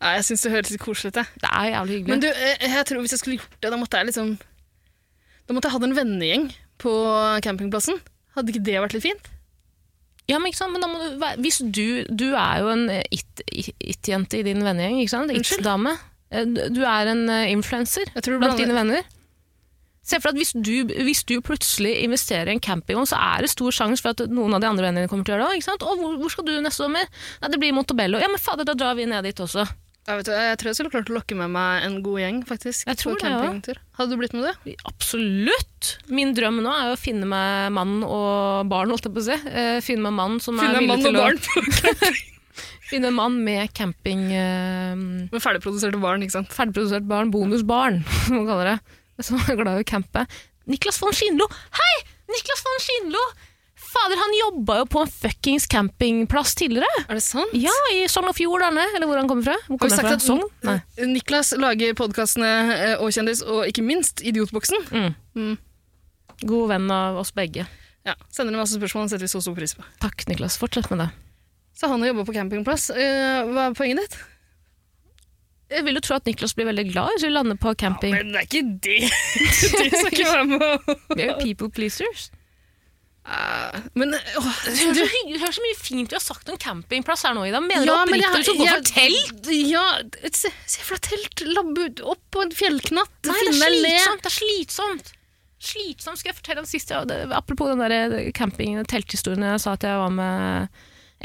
Nei, 0.00 0.12
jeg 0.18 0.24
syns 0.28 0.44
det 0.46 0.52
høres 0.52 0.70
litt 0.70 0.80
koselig 0.84 1.10
ut. 1.10 1.18
Det 1.42 1.48
er 1.50 1.70
jævlig 1.72 1.96
hyggelig. 1.98 2.12
Men 2.12 2.20
du, 2.22 2.28
eh, 2.28 2.68
jeg 2.70 2.86
tror 2.86 3.00
hvis 3.02 3.14
jeg 3.16 3.22
skulle 3.22 3.38
gjort 3.40 3.56
det, 3.64 3.70
da 3.72 3.78
måtte 3.80 3.98
jeg 3.98 4.06
liksom 4.12 4.36
Da 5.48 5.54
måtte 5.56 5.66
jeg 5.70 5.72
hatt 5.74 5.86
en 5.88 5.96
vennegjeng 5.96 6.46
på 6.78 6.92
campingplassen. 7.42 7.98
Hadde 8.36 8.52
ikke 8.52 8.62
det 8.68 8.76
vært 8.84 8.94
litt 8.94 9.02
fint? 9.08 9.30
Ja, 10.28 10.36
men 10.38 10.50
ikke 10.52 10.60
sant? 10.60 10.74
Men 10.76 10.84
da 10.84 10.88
må 10.92 10.98
du 11.00 11.42
hvis 11.42 11.58
du, 11.72 12.04
du 12.12 12.26
er 12.36 12.60
jo 12.60 12.68
en 12.74 12.84
eh, 12.92 13.02
it- 13.10 13.42
it- 13.48 13.74
it-jente 13.80 14.38
i 14.38 14.42
din 14.46 14.60
vennegjeng, 14.62 15.00
ikke 15.02 15.14
sant? 15.16 15.32
It-dame. 15.32 15.96
Eh, 16.30 16.44
Du 16.44 16.82
er 16.84 17.08
en 17.08 17.24
influenser 17.48 18.04
blant 18.38 18.58
dine 18.60 18.74
venner. 18.76 19.02
Se 20.04 20.16
for 20.20 20.30
deg 20.32 20.36
at 20.36 20.40
hvis 20.40 20.52
du, 20.64 20.94
hvis 21.04 21.24
du 21.28 21.34
plutselig 21.44 21.96
investerer 22.04 22.48
i 22.48 22.52
en 22.56 22.60
campingvogn, 22.64 23.08
så 23.08 23.16
er 23.20 23.42
det 23.44 23.50
stor 23.50 23.70
sjanse 23.76 24.00
for 24.00 24.10
at 24.14 24.22
noen 24.32 24.54
av 24.56 24.60
de 24.62 24.68
andre 24.68 24.84
vennene 24.86 25.02
dine 25.02 25.08
kommer 25.10 25.24
til 25.24 25.34
å 25.34 25.40
gjøre 25.40 25.58
det 25.60 25.84
òg. 25.84 25.98
Hvor, 26.00 26.14
hvor 26.22 26.30
skal 26.32 26.44
du 26.48 26.52
neste 26.60 26.80
sommer? 26.84 27.04
Nei, 27.42 27.48
det 27.52 27.58
blir 27.60 27.74
Montebello. 27.76 28.20
Ja, 28.20 28.28
men 28.28 28.38
fader, 28.40 28.64
da 28.64 28.72
drar 28.78 28.94
vi 28.96 29.04
ned 29.08 29.24
dit 29.24 29.36
også. 29.40 29.66
Jeg, 30.08 30.22
vet, 30.22 30.28
jeg 30.32 30.56
tror 30.56 30.70
jeg 30.70 30.76
skulle 30.78 30.92
klart 30.94 31.10
å 31.12 31.14
lokke 31.18 31.36
med 31.36 31.50
meg 31.52 31.82
en 31.84 31.98
god 32.00 32.20
gjeng, 32.22 32.36
faktisk. 32.48 32.86
Jeg 32.88 32.96
tror 32.96 33.18
på 33.18 33.26
campingtur. 33.26 33.80
Hadde 33.98 34.14
du 34.14 34.20
blitt 34.22 34.32
med 34.32 34.46
det? 34.46 34.76
Absolutt! 34.88 35.90
Min 36.08 36.32
drøm 36.36 36.62
nå 36.64 36.72
er 36.72 36.94
å 36.94 36.96
finne 36.96 37.28
meg 37.28 37.74
mann 37.76 37.98
og 38.06 38.70
barn, 38.72 38.88
holdt 38.94 39.04
jeg 39.04 39.12
på 39.12 39.20
å 39.20 39.26
si. 39.26 39.36
Eh, 39.52 39.80
finne 39.84 40.06
meg 40.06 40.16
mann 40.16 40.38
som 40.40 40.56
Finne 40.56 40.80
er 40.80 40.86
villig 40.86 41.04
til 41.04 41.12
å 41.12 41.26
barn 41.26 42.16
Finne 42.88 43.10
en 43.10 43.18
mann 43.18 43.36
med 43.44 43.68
camping... 43.76 44.22
Uh, 44.32 45.28
med 45.28 45.44
ferdigproduserte 45.44 46.00
barn, 46.00 46.24
ikke 46.24 46.38
sant? 46.38 46.56
ferdigprodusert 46.56 47.04
barn, 47.10 47.28
bonusbarn, 47.34 48.00
som 48.24 48.38
man 48.40 48.48
kaller 48.48 48.72
det. 48.72 48.78
Som 49.20 49.44
er 49.44 49.60
glad 49.60 49.76
i 49.76 49.84
å 49.84 49.90
campe. 49.92 50.24
Niklas 50.72 51.02
von 51.04 51.12
Skinlo! 51.12 51.50
Hei! 51.76 51.92
Niklas 52.32 52.64
von 52.64 52.80
Schindlo! 52.80 53.26
Fader, 53.88 54.20
han 54.20 54.34
jobba 54.36 54.74
jo 54.82 54.86
på 54.92 55.00
en 55.04 55.10
fuckings 55.10 55.64
campingplass 55.70 56.54
tidligere. 56.58 57.04
Er 57.08 57.16
det 57.16 57.22
sant? 57.24 57.54
Ja, 57.56 57.72
i 57.94 58.02
Sogn 58.10 58.28
og 58.28 58.36
Fjordane, 58.36 58.84
eller 58.96 59.08
hvor 59.08 59.16
han 59.20 59.28
kommer 59.30 59.46
fra. 59.48 59.54
Hvor 59.68 59.80
Har 59.80 59.88
vi 59.88 59.96
sagt 59.96 60.26
fra? 60.26 60.36
at? 60.36 60.66
Nei. 60.68 61.06
Niklas 61.14 61.54
lager 61.56 61.94
podkastene 61.96 62.50
og 63.00 63.08
Kjendis, 63.16 63.40
og 63.46 63.64
ikke 63.70 63.84
minst 63.86 64.20
Idiotboksen? 64.20 64.84
Mm. 64.92 65.14
Mm. 65.40 65.54
God 66.44 66.68
venn 66.74 66.90
av 66.92 67.16
oss 67.22 67.32
begge. 67.34 67.64
Ja, 68.06 68.14
Sender 68.32 68.52
inn 68.54 68.60
masse 68.60 68.76
spørsmål, 68.76 69.08
setter 69.10 69.24
vi 69.26 69.32
så 69.32 69.40
stor 69.44 69.56
pris 69.56 69.74
på. 69.76 69.84
Takk, 70.04 70.26
Niklas. 70.28 70.56
Fortsett 70.60 70.90
med 70.92 71.02
det. 71.06 71.08
Så 71.78 71.88
han 71.90 72.00
har 72.02 72.12
jobba 72.12 72.24
på 72.28 72.34
campingplass. 72.36 72.90
Eh, 72.90 73.40
hva 73.48 73.68
er 73.70 73.76
poenget 73.78 74.04
ditt? 74.04 74.18
Jeg 75.68 75.84
vil 75.84 75.98
jo 75.98 76.00
tro 76.04 76.16
at 76.16 76.24
Niklas 76.28 76.54
blir 76.56 76.68
veldig 76.70 76.86
glad 76.92 77.10
hvis 77.16 77.26
vi 77.26 77.32
lander 77.32 77.58
på 77.60 77.74
camping. 77.80 78.14
Ja, 78.16 78.22
Men 78.24 78.32
det 78.32 78.40
er 78.40 78.46
ikke 78.48 78.62
det! 78.84 79.00
De 79.88 79.90
skal 79.92 80.12
ikke 80.14 80.28
være 80.32 80.44
med 80.52 81.18
Vi 81.18 81.24
er 81.26 81.32
jo 81.32 81.38
people 81.42 81.68
pleasers. 81.72 82.28
Eh, 83.28 83.80
Men 84.00 84.14
åh, 84.14 84.46
Hør 84.64 84.94
så, 84.96 85.04
hygg- 85.12 85.38
hør 85.42 85.52
så 85.52 85.60
mye 85.64 85.76
fint 85.76 86.08
vi 86.08 86.16
har 86.16 86.22
sagt 86.24 86.48
om 86.48 86.56
campingplass 86.60 87.26
her 87.28 87.34
nå, 87.36 87.42
Ida. 87.48 87.60
Mener 87.60 87.84
Ja, 87.84 87.98
du 88.06 88.12
oppriktig 88.12 88.40
du 88.40 88.46
skal 88.48 88.60
gå 88.62 88.68
for 88.72 88.88
telt? 88.88 89.50
Ja, 89.68 89.84
se, 90.32 90.50
se 90.66 90.80
for 90.86 90.96
deg 90.96 91.10
telt, 91.10 91.44
labbe 91.52 91.88
ut, 91.90 92.00
opp 92.14 92.22
på 92.32 92.42
en 92.46 92.54
fjellknatt, 92.56 93.12
Nei, 93.28 93.34
det 93.34 93.52
finne 93.52 93.70
le. 93.74 93.94
Det 94.22 94.30
er 94.32 94.36
slitsomt. 94.38 95.12
Slitsomt 95.60 96.20
skal 96.20 96.30
jeg 96.32 96.38
fortelle 96.38 96.62
om 96.62 96.68
sist. 96.70 96.90
Ja, 96.94 97.02
det, 97.04 97.20
apropos 97.34 97.68
den 97.72 97.82
der 97.82 98.30
camping- 98.32 98.78
telthistorien 98.88 99.42
jeg 99.44 99.60
sa 99.60 99.72
at 99.76 99.82
jeg 99.84 99.98
var 99.98 100.10
med 100.14 100.68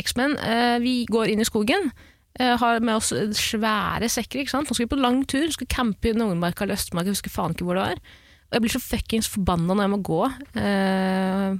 X-Men. 0.03 0.35
Eh, 0.41 0.79
vi 0.83 0.95
går 1.05 1.29
inn 1.31 1.39
i 1.43 1.47
skogen. 1.47 1.91
Uh, 2.33 2.55
har 2.57 2.79
med 2.81 2.95
oss 2.97 3.11
svære 3.37 4.07
sekker. 4.09 4.39
ikke 4.41 4.49
sant? 4.49 4.65
Nå 4.67 4.73
skal 4.73 4.87
vi 4.87 4.95
på 4.95 4.97
lang 4.99 5.19
tur. 5.29 5.45
Skal 5.53 5.67
campe 5.69 6.09
i 6.09 6.13
Nordmarka 6.17 6.65
eller 6.65 6.73
Østmarka. 6.79 7.13
Husker 7.13 7.29
faen 7.29 7.53
ikke 7.53 7.67
hvor 7.67 7.77
det 7.77 7.83
var. 7.85 7.99
Og 8.49 8.57
jeg 8.57 8.63
blir 8.65 8.73
så 8.73 8.81
fuckings 8.81 9.29
forbanna 9.29 9.75
når 9.77 9.85
jeg 9.85 9.91
må 9.93 9.99
gå. 10.01 10.21
Eh, 10.57 11.53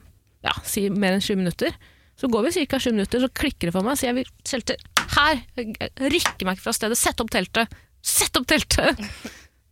ja, 0.44 0.54
si 0.68 0.86
mer 0.92 1.16
enn 1.16 1.24
20 1.24 1.42
minutter. 1.42 1.76
Så 2.20 2.30
går 2.30 2.46
vi 2.46 2.66
ca. 2.68 2.80
20 2.80 2.98
minutter, 2.98 3.24
så 3.24 3.32
klikker 3.34 3.70
det 3.70 3.76
for 3.76 3.86
meg. 3.86 3.98
Så 4.00 4.08
jeg 4.08 4.18
vil 4.20 4.30
telte 4.46 4.78
her. 5.16 5.42
Jeg 5.58 5.92
rykker 6.14 6.48
meg 6.48 6.58
ikke 6.58 6.68
fra 6.68 6.76
stedet. 6.76 7.00
Sett 7.00 7.24
opp 7.24 7.32
teltet! 7.34 7.74
Sett 8.04 8.38
opp 8.38 8.48
teltet! 8.50 9.00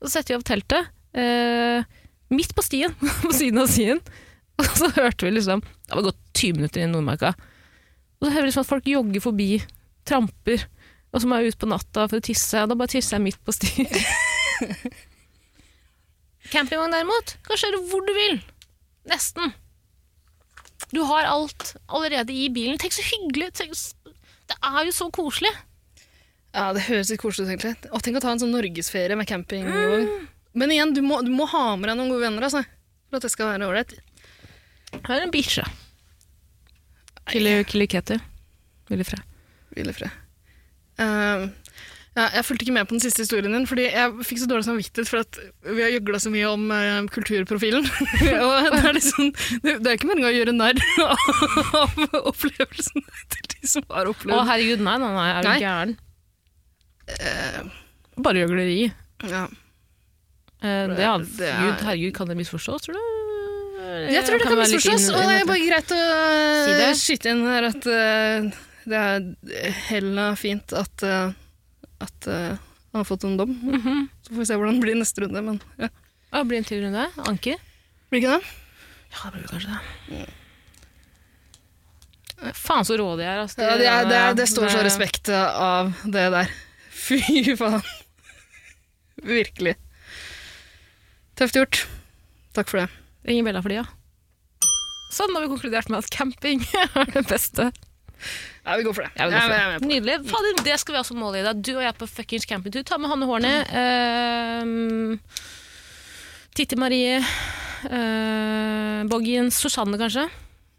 Så 0.02 0.10
setter 0.10 0.34
vi 0.34 0.40
opp 0.40 0.48
teltet. 0.48 0.90
Eh, 1.14 1.84
midt 2.34 2.56
på 2.58 2.64
stien, 2.66 2.96
på 3.26 3.34
siden 3.36 3.62
av 3.62 3.70
stien. 3.70 4.02
Og 4.62 4.70
så 4.78 4.92
hørte 4.94 5.26
vi 5.26 5.32
liksom 5.34 5.64
Det 5.64 5.98
var 5.98 6.06
gått 6.10 6.22
20 6.38 6.60
minutter 6.60 6.82
inn 6.82 6.92
i 6.92 6.96
Nordmarka. 6.96 7.34
Og 8.22 8.28
så 8.28 8.34
hører 8.34 8.46
vi 8.46 8.52
liksom 8.52 8.66
at 8.66 8.72
folk 8.72 8.90
jogger 8.90 9.24
forbi, 9.24 9.50
tramper, 10.08 10.66
og 11.12 11.22
så 11.22 11.28
må 11.28 11.40
jeg 11.40 11.54
ut 11.54 11.62
på 11.62 11.70
natta 11.70 12.06
for 12.08 12.22
å 12.22 12.24
tisse. 12.24 12.62
Og 12.62 12.72
da 12.72 12.78
bare 12.78 12.94
tisser 12.94 13.18
jeg 13.18 13.26
midt 13.26 13.42
på 13.46 13.56
stien. 13.56 13.90
Campingvogn 16.54 16.94
derimot, 16.94 17.36
kan 17.46 17.60
kjøre 17.60 17.82
hvor 17.90 18.06
du 18.06 18.14
vil. 18.16 18.38
Nesten. 19.10 19.54
Du 20.92 21.04
har 21.08 21.24
alt 21.30 21.76
allerede 21.88 22.34
i 22.34 22.50
bilen. 22.50 22.78
Tenk 22.82 22.94
så 22.96 23.04
hyggelig. 23.06 23.52
Tenk, 23.54 23.76
så- 23.78 23.96
det 24.52 24.58
er 24.64 24.86
jo 24.86 24.92
så 24.92 25.10
koselig. 25.12 25.52
Ja, 26.54 26.74
det 26.74 26.82
høres 26.90 27.10
litt 27.10 27.22
koselig 27.22 27.46
ut, 27.48 27.52
egentlig. 27.54 27.92
Og 27.94 28.02
tenk 28.04 28.18
å 28.18 28.22
ta 28.22 28.32
en 28.34 28.40
sånn 28.42 28.52
norgesferie 28.52 29.16
med 29.16 29.28
campingvogn. 29.30 30.28
Men 30.54 30.70
igjen, 30.74 30.94
du 30.94 31.02
må, 31.02 31.22
du 31.24 31.32
må 31.32 31.46
ha 31.48 31.76
med 31.78 31.88
deg 31.88 31.96
noen 31.98 32.10
gode 32.12 32.26
venner, 32.26 32.44
altså. 32.44 32.66
For 33.10 33.16
at 33.22 33.22
det 33.22 33.32
skal 33.32 33.54
være 33.54 33.70
ålreit. 33.70 33.94
Her 35.08 35.16
er 35.22 35.24
en 35.24 35.32
bikkje. 35.32 35.64
Ketty. 37.88 38.18
Ville 38.90 39.06
fred. 39.08 39.24
Hvil 39.76 39.94
fred. 39.96 40.12
Eh, 41.00 41.46
ja, 42.18 42.26
jeg 42.36 42.44
fulgte 42.44 42.66
ikke 42.66 42.74
med 42.76 42.88
på 42.90 42.96
den 42.98 43.04
siste 43.04 43.24
historien 43.24 43.54
din, 43.56 43.66
fordi 43.70 43.86
jeg 43.88 44.26
fikk 44.28 44.42
så 44.42 44.48
dårlig 44.52 44.66
samvittighet 44.68 45.08
for 45.08 45.22
at 45.24 45.38
vi 45.64 45.84
har 45.84 45.94
gjøgla 45.94 46.20
så 46.20 46.32
mye 46.34 46.50
om 46.52 46.66
uh, 46.74 47.08
kulturprofilen. 47.14 47.86
og 48.46 48.68
det 48.74 48.82
er 48.82 48.98
liksom 48.98 49.30
Det, 49.64 49.78
det 49.80 49.88
er 49.88 49.96
ikke 49.96 50.10
meningen 50.10 50.28
å 50.28 50.34
gjøre 50.36 50.56
narr 50.58 50.82
av 51.80 52.02
opplevelsen 52.34 53.06
til 53.32 53.48
de 53.56 53.72
som 53.78 53.86
har 53.94 54.10
opplevd 54.12 54.36
Å, 54.36 54.44
herregud, 54.50 54.84
nei, 54.84 54.98
nei, 55.04 55.12
nei, 55.16 55.28
er 55.38 55.48
du 55.48 55.52
gæren? 55.64 55.94
Uh, 57.12 57.62
Bare 58.28 58.44
gjøgleri. 58.44 58.80
ja. 59.32 59.46
Uh, 60.62 60.92
det, 60.92 61.00
ja, 61.02 61.14
Det 61.18 61.48
er- 61.48 61.64
Gud, 61.64 61.86
herregud, 61.88 62.12
kan 62.20 62.28
det 62.30 62.36
misforstås, 62.38 62.84
tror 62.86 63.00
du? 63.00 63.08
Jeg 64.12 64.24
tror 64.28 64.38
det 64.38 64.46
kan 64.46 64.60
misforstås, 64.60 65.08
og 65.10 65.24
det 65.26 65.40
er 65.40 65.48
bare 65.50 65.64
greit 65.64 65.94
å 65.96 66.02
Si 66.68 66.92
skyte 67.02 67.32
inn 67.34 67.42
her 67.48 67.66
at 67.72 67.88
uh, 67.90 68.52
det 68.90 69.00
er 69.00 69.74
hella 69.90 70.32
fint 70.40 70.74
at, 70.74 71.04
eh, 71.06 71.34
at 72.04 72.28
eh, 72.28 72.58
han 72.92 73.00
har 73.00 73.08
fått 73.08 73.24
en 73.28 73.38
dom. 73.40 73.54
Mhm. 73.56 74.08
Så 74.26 74.34
får 74.34 74.42
vi 74.42 74.48
se 74.50 74.58
hvordan 74.60 74.80
det 74.80 74.86
blir 74.86 75.00
neste 75.00 75.24
runde, 75.24 75.42
men 75.46 75.62
ja. 75.80 75.90
Ja, 76.32 76.44
blir 76.44 76.58
det 76.58 76.62
en 76.64 76.70
til 76.70 76.84
runde? 76.86 77.08
Anker? 77.28 77.58
Blir 78.12 78.22
ikke 78.22 78.38
det? 78.38 78.54
Ja, 79.12 79.32
det 79.32 79.42
blir 79.42 79.50
kanskje 79.52 79.80
det. 80.12 80.28
Faen 82.58 82.86
så 82.88 82.96
rå 82.98 83.10
de 83.20 83.26
er. 83.28 83.42
Altså, 83.44 83.62
Ja, 83.62 83.76
det, 83.78 83.88
er, 83.88 84.06
det, 84.10 84.18
er, 84.18 84.34
det 84.40 84.48
står 84.50 84.72
så 84.74 84.82
respekt 84.86 85.30
av 85.36 85.92
det 86.10 86.24
der. 86.34 86.54
Fy 87.06 87.56
faen. 87.60 87.84
Virkelig. 89.22 89.76
Tøft 91.38 91.58
gjort. 91.60 91.84
Takk 92.56 92.72
for 92.72 92.82
det. 92.82 92.88
Ingen 93.30 93.46
Bella 93.46 93.62
for 93.62 93.70
de, 93.70 93.82
ja. 93.84 93.86
Sånn 95.12 95.36
har 95.36 95.44
vi 95.44 95.52
konkludert 95.52 95.90
med 95.92 96.00
at 96.02 96.10
camping 96.14 96.64
er 96.96 97.12
det 97.14 97.26
beste. 97.30 97.70
Ja, 98.62 98.76
vi 98.78 98.86
går 98.86 98.94
for 98.94 99.08
det. 99.08 99.12
Jeg 99.18 99.28
vil 99.28 99.34
gå 99.34 99.42
for 99.42 99.54
det. 99.56 99.80
det. 99.82 99.88
Nydelig. 99.90 100.18
Fader, 100.30 100.60
det 100.68 100.78
skal 100.82 100.96
vi 100.96 101.00
også 101.02 101.18
måle 101.18 101.42
i 101.42 101.46
deg. 101.48 101.64
Du 101.66 101.72
og 101.74 101.82
jeg 101.86 101.98
på 101.98 102.08
fuckings 102.10 102.46
campingtur. 102.50 102.84
Ta 102.86 103.00
med 103.02 103.10
Hanne 103.10 103.26
Hårne. 103.30 103.54
Uh, 103.74 105.42
Titti 106.58 106.78
Marie. 106.78 107.18
Uh, 107.88 109.02
Boggien. 109.10 109.50
Susanne, 109.54 109.98
kanskje. 109.98 110.28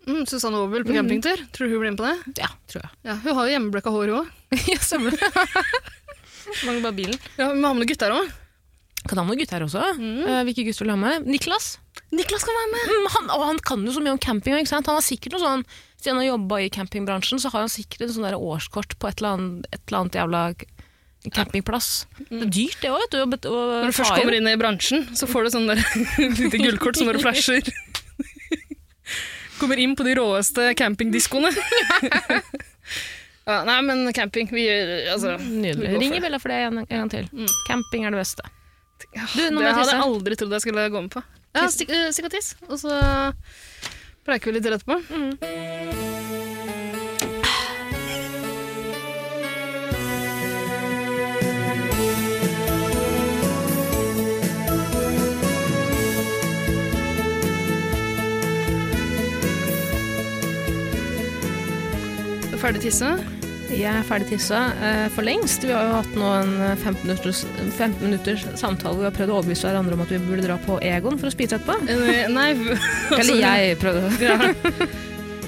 Mm, 0.06 0.22
Susanne 0.26 0.58
Aabel 0.58 0.86
på 0.86 0.94
campingtur. 0.94 1.42
Tror 1.54 1.66
du 1.66 1.74
hun 1.74 1.82
blir 1.82 1.94
med 1.94 1.98
på 2.00 2.06
det? 2.06 2.38
Ja, 2.42 2.50
tror 2.70 2.86
jeg. 2.86 2.94
Ja, 3.06 3.18
Hun 3.22 3.36
har 3.38 3.46
jo 3.46 3.56
hjemmeblekka 3.56 3.90
hår, 3.94 4.14
hun 4.14 4.22
òg. 4.22 4.30
ja, 4.72 4.78
stemmer 4.82 5.14
det. 5.14 5.30
Mangler 6.66 6.82
bare 6.86 6.96
bilen. 6.96 7.18
Ja, 7.38 7.50
vi 7.52 7.58
må 7.58 7.70
ha 7.70 7.74
med 7.74 7.84
noen 7.84 7.90
gutter 7.90 8.14
òg. 8.14 8.32
Kan 9.10 9.18
ha 9.18 9.26
med 9.26 9.38
gutter 9.42 9.58
her 9.58 9.66
også. 9.66 9.84
Uh, 9.98 10.42
hvilke 10.46 10.66
gutter 10.66 10.84
vil 10.86 10.92
du 10.92 10.96
ha 10.96 11.00
med? 11.02 11.26
Niklas? 11.30 11.76
Niklas 12.12 12.44
kan 12.44 12.56
være 12.58 12.70
med! 12.74 12.92
Mm, 12.92 13.08
han, 13.14 13.32
og 13.32 13.46
han 13.48 13.58
kan 13.64 13.84
jo 13.86 13.94
så 13.94 14.02
mye 14.04 14.12
om 14.16 14.20
camping. 14.20 14.58
Ikke 14.60 14.74
sant? 14.74 14.88
Han 14.90 14.98
har 14.98 15.06
sikkert 15.06 15.36
noe 15.36 15.42
sånn, 15.42 15.66
Siden 16.02 16.16
han 16.18 16.24
har 16.24 16.32
jobba 16.32 16.56
i 16.58 16.70
campingbransjen, 16.74 17.38
så 17.38 17.52
har 17.52 17.62
han 17.62 17.70
sikkert 17.70 18.08
en 18.08 18.14
sånn 18.16 18.26
årskort 18.34 18.96
på 18.98 19.06
et 19.06 19.20
eller 19.20 19.36
annet, 19.36 19.68
et 19.70 19.82
eller 19.86 20.00
annet 20.00 20.16
jævla 20.18 20.40
campingplass. 21.30 21.90
Det 22.26 22.40
er 22.40 22.50
dyrt, 22.50 22.80
det 22.82 22.90
òg. 22.90 23.14
Når 23.14 23.86
du 23.86 23.94
først 23.94 24.16
kommer 24.16 24.34
inn 24.34 24.48
i 24.50 24.56
bransjen, 24.58 25.04
så 25.14 25.28
får 25.30 25.46
du 25.46 25.52
sånn 25.54 25.70
lite 26.40 26.58
gullkort 26.58 26.98
som 26.98 27.06
bare 27.06 27.22
flasher. 27.22 27.62
Kommer 29.60 29.78
inn 29.78 29.94
på 29.94 30.02
de 30.02 30.16
råeste 30.18 30.72
campingdiskoene. 30.74 31.52
ja, 33.46 33.60
nei, 33.68 33.76
men 33.86 34.08
camping 34.16 34.50
vi 34.50 34.64
altså, 35.12 35.36
Nydelig. 35.38 35.86
går 35.86 35.94
for 35.94 36.02
Ringer 36.02 36.26
det. 36.26 36.40
For 36.42 36.50
det 36.50 36.58
en, 36.64 36.80
en 36.82 36.90
gang 37.04 37.12
til. 37.12 37.28
Mm. 37.30 37.52
Camping 37.68 38.08
er 38.08 38.16
det 38.16 38.24
beste. 38.24 38.50
Du, 39.02 39.06
det 39.14 39.70
hadde 39.76 39.86
jeg 39.86 40.02
aldri 40.02 40.38
trodd 40.40 40.56
jeg 40.58 40.66
skulle 40.66 40.88
gå 40.90 41.04
med 41.06 41.14
på. 41.14 41.22
Ja, 41.54 41.66
stikk, 41.68 41.90
og 42.24 42.30
tiss, 42.32 42.54
og 42.68 42.78
så 42.80 42.96
preiker 44.24 44.48
vi 44.48 44.56
litt 44.56 44.64
til 44.64 44.72
etterpå. 44.72 44.96
Mm. 45.12 45.36
Er 62.52 62.58
Ferdig 62.62 62.86
tisse? 62.86 63.41
Jeg 63.72 63.88
er 63.88 64.04
ferdig 64.06 64.28
tissa 64.34 64.58
eh, 64.84 65.06
for 65.14 65.24
lengst. 65.26 65.64
Vi 65.64 65.72
har 65.72 65.86
jo 65.88 65.94
hatt 66.00 66.16
nå 66.18 66.28
en 66.42 66.52
eh, 66.60 66.74
15 66.76 67.06
minutters, 67.06 67.42
15 67.78 68.02
minutters 68.04 68.44
samtale 68.60 68.92
hvor 68.94 69.00
vi 69.04 69.08
har 69.08 69.16
prøvd 69.16 69.32
å 69.32 69.38
overbevise 69.40 69.68
hverandre 69.68 69.96
om 69.96 70.04
at 70.04 70.12
vi 70.12 70.20
burde 70.26 70.44
dra 70.44 70.58
på 70.66 70.76
Egon 70.84 71.16
for 71.20 71.30
å 71.30 71.34
spise 71.34 71.56
etterpå. 71.56 71.78
Eh, 71.88 72.28
Nei, 72.32 72.50
altså, 72.68 73.18
Eller 73.22 73.40
jeg 73.40 73.80
prøvde. 73.82 74.12
Ja. 74.28 74.36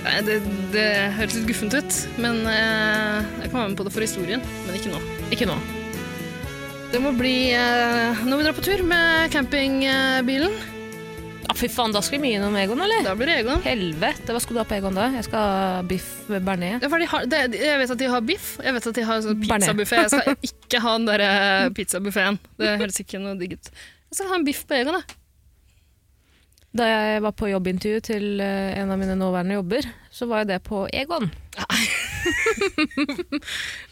Nei, 0.05 0.19
det, 0.27 0.35
det 0.75 0.89
høres 1.17 1.37
litt 1.39 1.47
guffent 1.49 1.77
ut, 1.81 1.95
men 2.21 2.43
eh, 2.51 3.23
jeg 3.41 3.49
kan 3.49 3.61
være 3.63 3.71
med 3.73 3.79
på 3.81 3.87
det 3.87 3.95
for 3.95 4.05
historien. 4.05 4.43
Men 4.67 4.77
ikke 4.77 4.93
nå. 4.93 5.01
Ikke 5.33 5.49
nå. 5.49 5.57
Det 6.93 7.01
må 7.03 7.15
bli 7.17 7.37
eh, 7.57 8.25
når 8.29 8.41
vi 8.41 8.45
drar 8.47 8.57
på 8.57 8.65
tur 8.67 8.85
med 8.89 9.33
campingbilen. 9.33 10.53
Fy 11.59 11.69
faen, 11.73 11.93
da 11.95 12.01
skal 12.05 12.19
vi 12.19 12.23
mye 12.27 12.39
innom 12.39 12.57
Egon, 12.59 12.81
eller? 12.85 13.03
Da 13.07 13.15
blir 13.19 13.31
det 13.31 13.37
Egon. 13.43 13.63
Helvete, 13.65 14.29
hva 14.35 14.41
skal 14.43 14.57
du 14.57 14.61
ha 14.63 14.67
på 14.69 14.77
Egon 14.79 14.99
da? 14.99 15.09
Jeg 15.17 15.27
skal 15.29 15.49
ha 15.49 15.83
biff 15.89 16.09
bearnés. 16.31 16.79
Ja, 16.83 16.91
for 16.93 17.03
de 17.03 17.09
har, 17.11 17.27
det, 17.31 17.43
jeg 17.61 17.81
vet 17.83 17.95
at 17.95 18.01
de 18.03 18.13
har 18.13 18.25
biff, 18.27 18.49
jeg 18.65 18.77
vet 18.77 18.89
at 18.91 19.01
de 19.01 19.09
har 19.09 19.25
sånn 19.25 19.43
pizzabuffé. 19.43 20.01
Jeg 20.05 20.15
skal 20.15 20.39
ikke 20.51 20.85
ha 20.85 20.95
den 20.99 21.11
der 21.11 21.27
eh, 21.27 21.67
pizzabuffeen. 21.77 22.41
Det 22.61 22.79
høres 22.83 23.03
ikke 23.05 23.23
noe 23.23 23.37
digg 23.41 23.59
ut. 23.59 23.71
Jeg 23.75 24.19
skal 24.21 24.33
ha 24.33 24.41
en 24.41 24.49
biff 24.49 24.65
på 24.69 24.79
Egon, 24.79 24.99
da. 25.01 25.21
Da 26.75 26.89
jeg 26.91 27.23
var 27.23 27.35
på 27.39 27.47
jobbintervju 27.53 28.01
til 28.03 28.41
eh, 28.43 28.73
en 28.81 28.91
av 28.91 28.99
mine 28.99 29.15
nåværende 29.19 29.61
jobber, 29.61 29.87
så 30.11 30.27
var 30.31 30.43
jo 30.43 30.51
det 30.51 30.61
på 30.67 30.85
Egon. 30.93 31.31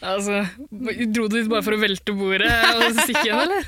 Altså, 0.03 0.39
dro 0.73 1.27
du 1.29 1.35
dit 1.37 1.49
bare 1.51 1.63
for 1.65 1.77
å 1.77 1.81
velte 1.83 2.15
bordet 2.17 2.49
og 2.49 2.97
stikke 3.03 3.27
igjen, 3.27 3.43
eller? 3.45 3.67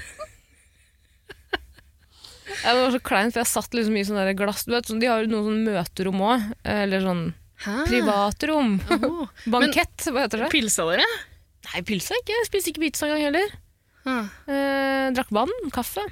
Ja, 2.63 2.75
Det 2.75 2.83
var 2.83 2.95
så 2.95 3.03
kleint, 3.11 3.35
for 3.35 3.43
jeg 3.43 3.51
satt 3.51 3.77
liksom 3.77 3.97
i 3.99 4.05
sånn 4.07 4.21
der 4.21 4.37
glass 4.39 4.65
du 4.69 4.75
vet, 4.75 4.89
så 4.89 4.99
De 5.01 5.11
har 5.11 5.25
jo 5.25 5.33
noen 5.33 5.49
sånn 5.49 5.65
møterom 5.67 6.23
òg. 6.25 6.49
Eller 6.77 7.05
sånn 7.05 7.25
Hæ? 7.65 7.77
privatrom. 7.89 8.77
Oh. 8.99 9.25
Bankett, 9.55 10.09
hva 10.11 10.27
heter 10.27 10.45
det? 10.45 10.51
Pilsa 10.55 10.87
dere? 10.91 11.07
Nei, 11.71 11.85
pilsa 11.87 12.17
ikke. 12.21 12.37
Jeg 12.37 12.51
spiste 12.51 12.73
ikke 12.75 12.87
pizza 12.87 13.09
engang 13.09 13.25
heller. 13.29 13.57
Ah. 14.05 14.29
Eh, 14.51 15.07
drakk 15.17 15.33
vann, 15.33 15.53
kaffe. 15.73 16.05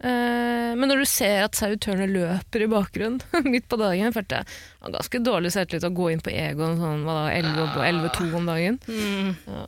Eh, 0.00 0.70
men 0.76 0.88
når 0.88 1.02
du 1.02 1.08
ser 1.08 1.42
at 1.44 1.58
servitørene 1.58 2.08
løper 2.08 2.64
i 2.64 2.70
bakgrunnen 2.72 3.20
midt 3.52 3.66
på 3.68 3.76
dagen, 3.80 4.14
følte 4.16 4.40
jeg 4.40 4.48
var 4.80 4.94
ganske 4.96 5.20
dårlig 5.26 5.52
selvtillit 5.52 5.88
å 5.88 5.92
gå 5.96 6.08
inn 6.12 6.22
på 6.24 6.32
Egon 6.32 6.78
sånn, 6.80 7.04
hva 7.04 7.16
da, 7.18 7.26
11 7.36 7.60
og 7.66 7.84
11-2 7.84 8.30
om 8.38 8.48
dagen. 8.48 8.80
Mm. 8.88 9.34
Ja. 9.44 9.66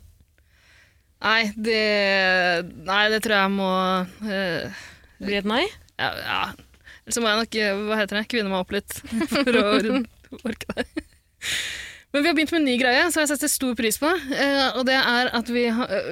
Nei, 1.23 1.43
det, 1.55 1.83
nei, 2.83 3.03
det 3.13 3.21
tror 3.23 3.37
jeg 3.37 3.51
må 3.53 3.69
uh, 4.27 4.81
Bli 5.23 5.37
et 5.39 5.47
nei? 5.47 5.61
Ja, 6.01 6.09
ja. 6.17 6.41
Eller 7.03 7.15
så 7.15 7.21
må 7.23 7.29
jeg 7.31 7.41
nok 7.43 7.55
eh, 7.59 7.79
hva 7.87 7.99
heter 7.99 8.19
det, 8.19 8.27
kvinne 8.31 8.51
meg 8.51 8.63
opp 8.63 8.73
litt 8.73 8.95
for 9.31 9.59
å 9.59 9.65
orke 10.47 10.77
det. 10.77 10.85
Men 12.13 12.21
vi 12.21 12.29
har 12.29 12.35
begynt 12.37 12.51
med 12.53 12.61
en 12.61 12.67
ny 12.69 12.75
greie 12.77 13.05
som 13.09 13.23
jeg 13.23 13.31
setter 13.31 13.49
stor 13.49 13.73
pris 13.77 13.97
på. 14.01 14.09
eh, 14.37 14.67
og 14.77 14.85
det 14.87 14.99
er 14.99 15.31
at 15.33 15.49
vi 15.49 15.65
eh, 15.67 16.11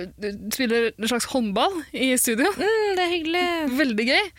spiller 0.54 0.90
en 0.92 1.12
slags 1.12 1.30
håndball 1.32 1.78
i 1.94 2.12
studio. 2.18 2.50
Mm, 2.58 2.88
det 2.98 3.06
er 3.06 3.14
hyggelig. 3.16 3.46
Veldig 3.80 4.08
gøy. 4.10 4.32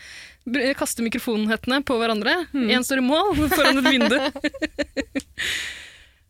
Kaster 0.43 0.73
Kaste 0.75 1.05
mikrofonhettene 1.05 1.79
på 1.87 1.95
hverandre. 2.01 2.33
Én 2.51 2.83
står 2.83 2.99
i 2.99 3.05
mål 3.07 3.45
foran 3.53 3.79
et 3.79 3.87
vindu. 3.87 4.19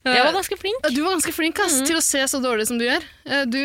Jeg 0.04 0.20
var 0.26 0.34
ganske 0.36 0.58
flink. 0.60 0.88
Du 0.91 0.97
var 1.06 1.14
ganske 1.16 1.32
flink 1.32 1.60
ass, 1.64 1.78
til 1.88 1.95
å 1.95 2.01
se 2.04 2.20
så 2.28 2.39
dårlig 2.43 2.66
som 2.68 2.76
du 2.80 2.84
gjør. 2.84 3.06
Eh, 3.24 3.45
Du, 3.47 3.60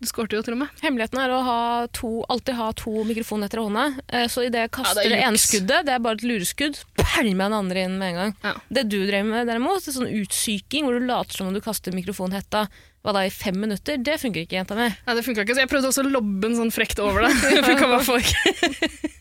du 0.00 0.08
skårte 0.08 0.38
jo 0.38 0.42
til 0.46 0.54
og 0.56 0.62
med. 0.62 0.70
Hemmeligheten 0.80 1.20
er 1.20 1.34
å 1.36 1.40
ha 1.44 1.58
to, 1.92 2.22
alltid 2.32 2.56
ha 2.56 2.70
to 2.78 3.04
mikrofoner 3.04 3.52
i 3.52 3.60
hånda. 3.60 3.84
Eh, 4.08 4.26
Så 4.32 4.46
idet 4.46 4.64
jeg 4.64 4.72
kaster 4.78 5.02
Ja, 5.04 5.10
det 5.10 5.12
det, 5.12 5.20
ene 5.28 5.42
skuddet, 5.42 5.84
det 5.84 5.92
er 5.92 6.00
bare 6.06 6.16
et 6.16 6.24
lureskudd, 6.24 6.80
pælmer 6.96 7.28
jeg 7.28 7.36
den 7.52 7.58
andre 7.60 7.84
inn 7.84 7.98
med 8.00 8.08
en 8.14 8.20
gang. 8.22 8.34
Ja. 8.48 8.54
Det 8.80 8.86
du 8.88 8.98
drev 9.10 9.28
med 9.28 9.46
derimot, 9.52 9.84
det 9.84 9.92
er 9.92 9.98
sånn 10.00 10.08
utsyking 10.22 10.88
hvor 10.88 10.96
du 10.96 11.04
later 11.04 11.36
som 11.36 11.50
om 11.50 11.54
du 11.54 11.60
kaster 11.60 11.92
mikrofonhetta 11.92 12.64
hva 13.06 13.12
da, 13.14 13.20
i 13.22 13.30
fem 13.30 13.54
minutter, 13.60 14.00
det 14.02 14.16
funker 14.18 14.42
ikke, 14.42 14.56
jenta 14.58 14.74
mi. 14.74 14.88
Nei, 14.90 15.14
det 15.14 15.22
funka 15.22 15.44
ikke, 15.44 15.54
så 15.54 15.62
jeg 15.62 15.70
prøvde 15.70 15.92
også 15.92 16.02
å 16.02 16.10
lobbe 16.16 16.48
den 16.48 16.56
sånn 16.58 16.72
frekt 16.74 16.98
over 16.98 17.28
deg. 17.28 17.36
Jeg 17.54 17.62
funka 17.68 17.92
hvert 17.92 18.08
fall 18.08 18.24
ikke. 18.24 19.20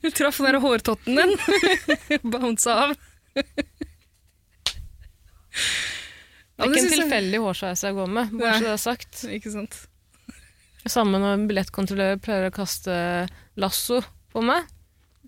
Du 0.00 0.08
traff 0.14 0.38
den 0.40 0.48
der 0.48 0.60
hårtotten 0.62 1.18
din. 1.20 1.36
Bounsa 2.32 2.78
av. 2.86 2.96
Det 6.60 6.66
er 6.66 6.74
ikke 6.74 6.82
en 6.82 6.92
tilfeldig 6.92 7.40
hårsveis 7.40 7.84
jeg 7.86 7.96
går 7.96 8.10
med, 8.18 8.34
bare 8.36 8.56
så 8.58 8.66
det 8.66 8.72
er 8.74 8.82
sagt. 8.82 9.22
Ikke 9.36 9.52
sant. 9.54 9.78
Samme 10.88 11.20
når 11.20 11.36
en 11.36 11.46
billettkontrollør 11.48 12.20
pleier 12.24 12.48
å 12.48 12.52
kaste 12.54 12.94
lasso 13.60 14.00
på 14.32 14.42
meg, 14.44 14.68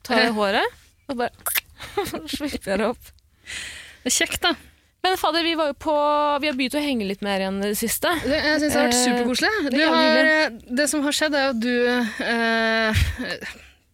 tar 0.04 0.26
jeg 0.26 0.34
håret, 0.36 0.76
og 1.08 1.18
bare 1.20 1.32
slipper 2.36 2.74
jeg 2.74 2.82
det 2.82 2.90
opp. 2.92 3.10
Det 4.02 4.12
er 4.12 4.16
kjekt, 4.16 4.40
da. 4.44 4.54
Men 5.02 5.16
fader, 5.18 5.42
vi, 5.42 5.54
var 5.58 5.72
jo 5.72 5.76
på, 5.82 5.94
vi 6.42 6.46
har 6.46 6.56
begynt 6.58 6.76
å 6.78 6.82
henge 6.82 7.06
litt 7.08 7.24
mer 7.26 7.42
igjen 7.42 7.58
i 7.58 7.72
det 7.72 7.78
siste. 7.80 8.12
Det, 8.22 8.36
jeg 8.38 8.60
syns 8.62 8.74
det 8.74 8.78
har 8.78 8.86
vært 8.86 8.98
Eh, 8.98 9.06
superkoselig. 9.08 9.52
er 9.72 9.94
har, 9.96 10.58
det 10.78 10.86
som 10.92 11.02
har 11.02 11.16
skjedd, 11.16 11.34
er 11.34 11.48
at 11.50 11.58
du 11.58 11.72
eh, 12.28 13.00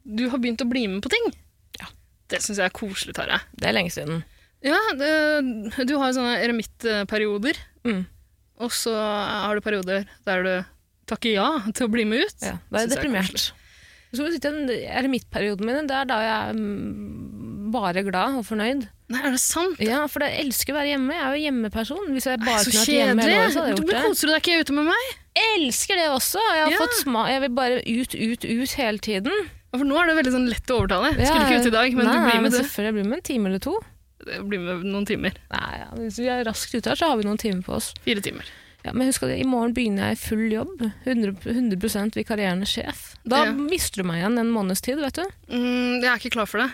Du 0.05 0.27
har 0.29 0.41
begynt 0.41 0.61
å 0.61 0.67
bli 0.69 0.83
med 0.91 1.01
på 1.01 1.09
ting. 1.09 1.31
Ja. 1.79 1.89
Det 2.29 2.43
syns 2.45 2.61
jeg 2.61 2.69
er 2.69 2.75
koselig, 2.77 3.15
Tare. 3.17 3.41
Det 3.57 3.71
er 3.71 3.75
lenge 3.79 3.93
siden. 3.95 4.21
Ja, 4.65 4.79
det, 4.99 5.11
du 5.87 5.93
har 6.01 6.11
sånne 6.15 6.35
eremittperioder, 6.43 7.57
Mm. 7.87 8.01
og 8.59 8.71
så 8.75 8.91
har 8.93 9.55
du 9.55 9.61
perioder 9.63 10.03
der 10.27 10.43
du 10.43 10.65
takker 11.07 11.31
ja 11.33 11.47
til 11.71 11.87
å 11.87 11.91
bli 11.93 12.03
med 12.05 12.25
ut. 12.27 12.41
Ja, 12.43 12.57
da 12.69 12.81
er 12.81 12.87
jeg 12.87 12.91
er 12.91 12.95
deprimert. 12.97 13.51
Så 14.11 14.25
eremittperioden 14.25 15.65
min, 15.65 15.87
det 15.87 15.95
er 15.95 16.05
da 16.09 16.17
jeg 16.25 16.49
er 16.49 16.59
bare 17.73 18.01
glad 18.03 18.39
og 18.39 18.45
fornøyd. 18.47 18.87
Nei, 19.09 19.21
er 19.25 19.33
det 19.33 19.41
sant? 19.41 19.79
Ja, 19.81 20.03
for 20.09 20.25
jeg 20.25 20.43
elsker 20.43 20.73
å 20.73 20.77
være 20.79 20.91
hjemme. 20.93 21.13
Jeg 21.15 21.23
er 21.25 21.35
jo 21.37 21.43
hjemmeperson. 21.45 22.09
Hvis 22.13 22.27
jeg 22.29 22.41
bare 22.41 22.63
kunne 22.65 22.81
vært 22.81 22.93
hjemme 22.93 23.23
hele 23.25 23.37
året, 23.39 23.53
så 23.53 23.61
hadde 23.61 23.69
jeg 23.71 23.77
gjort 23.79 23.89
det. 23.93 24.01
koser 24.05 24.27
du 24.27 24.33
deg 24.33 24.41
ikke 24.43 24.57
ute 24.65 24.75
med 24.77 24.89
meg? 24.89 25.05
Jeg 25.39 25.53
elsker 25.59 26.01
det 26.01 26.07
også. 26.13 26.41
Jeg, 26.41 26.65
har 26.65 26.73
Ja. 26.73 27.27
jeg 27.29 27.41
vil 27.45 27.53
bare 27.57 27.79
ut, 27.85 28.15
ut, 28.15 28.45
ut 28.45 28.71
hele 28.81 28.97
tiden. 28.99 29.33
Ja, 29.69 29.77
For 29.77 29.85
nå 29.85 29.97
er 30.01 30.09
det 30.09 30.17
veldig 30.19 30.33
sånn 30.33 30.49
lett 30.49 30.73
å 30.73 30.77
overtale. 30.81 31.13
Jeg 31.17 31.27
Skulle 31.29 31.45
ikke 31.45 31.61
ut 31.61 31.67
i 31.69 31.75
dag, 31.77 31.93
men 31.95 32.05
nei, 32.05 32.13
du 32.13 32.19
blir 32.19 32.33
nei, 32.33 32.41
med, 32.41 32.41
men 32.41 32.51
du. 32.51 32.57
Selvfølgelig 32.57 32.93
blir 32.99 33.09
med 33.09 33.17
en 33.17 33.25
time 33.29 33.45
eller 33.49 33.59
to. 33.65 33.75
Blir 34.49 34.59
med 34.63 34.85
noen 34.87 35.05
timer. 35.09 35.35
Nei, 35.53 35.69
ja, 35.81 35.87
Hvis 35.97 36.19
vi 36.21 36.27
er 36.31 36.43
raskt 36.47 36.73
ute 36.75 36.89
her, 36.91 36.99
så 36.99 37.09
har 37.11 37.17
vi 37.19 37.27
noen 37.27 37.39
timer 37.41 37.63
på 37.65 37.75
oss. 37.77 37.91
Fire 38.05 38.21
timer. 38.25 38.49
Ja, 38.85 38.93
men 38.95 39.09
husk 39.09 39.23
at 39.27 39.33
i 39.35 39.43
morgen 39.43 39.73
begynner 39.75 40.09
jeg 40.13 40.17
i 40.17 40.21
full 40.21 40.45
jobb. 40.53 40.83
100, 41.03 41.33
100 41.51 42.15
vikarierende 42.15 42.67
sjef. 42.69 43.15
Da 43.27 43.43
Ja. 43.45 43.51
mister 43.51 44.01
du 44.01 44.07
meg 44.07 44.21
igjen 44.21 44.39
en 44.39 44.51
måneds 44.55 44.81
tid, 44.81 45.01
vet 45.03 45.13
du. 45.19 45.25
Mm, 45.51 45.99
jeg 46.01 46.07
er 46.07 46.15
ikke 46.21 46.31
klar 46.37 46.47
for 46.47 46.63
det. 46.63 46.69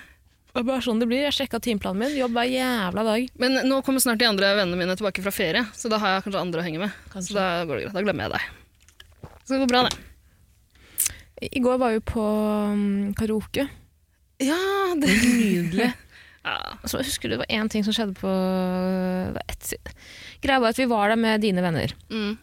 Det 0.53 0.61
er 0.61 0.67
bare 0.69 0.83
sånn 0.85 0.99
det 1.01 1.07
blir. 1.09 1.25
Jeg 1.25 1.33
sjekka 1.35 1.59
timeplanen 1.59 1.97
min. 1.99 2.13
Jobb 2.15 2.31
hver 2.37 2.47
jævla 2.47 3.03
dag. 3.03 3.25
Men 3.41 3.57
nå 3.67 3.81
kommer 3.83 3.99
snart 3.99 4.19
de 4.21 4.25
andre 4.29 4.53
vennene 4.55 4.77
mine 4.77 4.95
tilbake 4.95 5.21
fra 5.25 5.33
ferie, 5.33 5.65
så 5.75 5.89
da 5.91 5.97
har 5.97 6.13
jeg 6.15 6.23
kanskje 6.29 6.41
andre 6.45 6.61
å 6.61 6.63
henge 6.63 6.79
med. 6.79 6.91
Så 7.11 7.33
da 7.35 7.65
går 7.65 7.75
det 7.81 7.83
greit. 7.89 7.93
Da 7.97 8.03
glemmer 8.05 8.29
jeg 8.29 8.31
deg. 8.31 8.45
Så 9.43 9.49
det 9.49 9.59
går 9.65 9.67
bra, 9.73 9.81
det. 9.89 9.97
I 11.51 11.59
går 11.59 11.77
var 11.81 11.91
vi 11.91 11.99
på 11.99 12.23
um, 12.71 13.13
karaoke. 13.17 13.67
Ja, 14.39 14.55
det 14.95 15.09
Nydelig. 15.09 15.89
Ja. 16.45 16.57
Altså, 16.81 17.01
husker 17.01 17.31
det 17.31 17.39
var 17.41 17.49
én 17.49 17.69
ting 17.71 17.85
som 17.85 17.95
skjedde 17.95 18.17
på 18.19 18.31
Greia 20.45 20.61
var 20.61 20.75
at 20.75 20.79
vi 20.79 20.89
var 20.89 21.09
der 21.09 21.19
med 21.19 21.41
dine 21.41 21.63
venner. 21.65 21.95
Mm. 22.11 22.35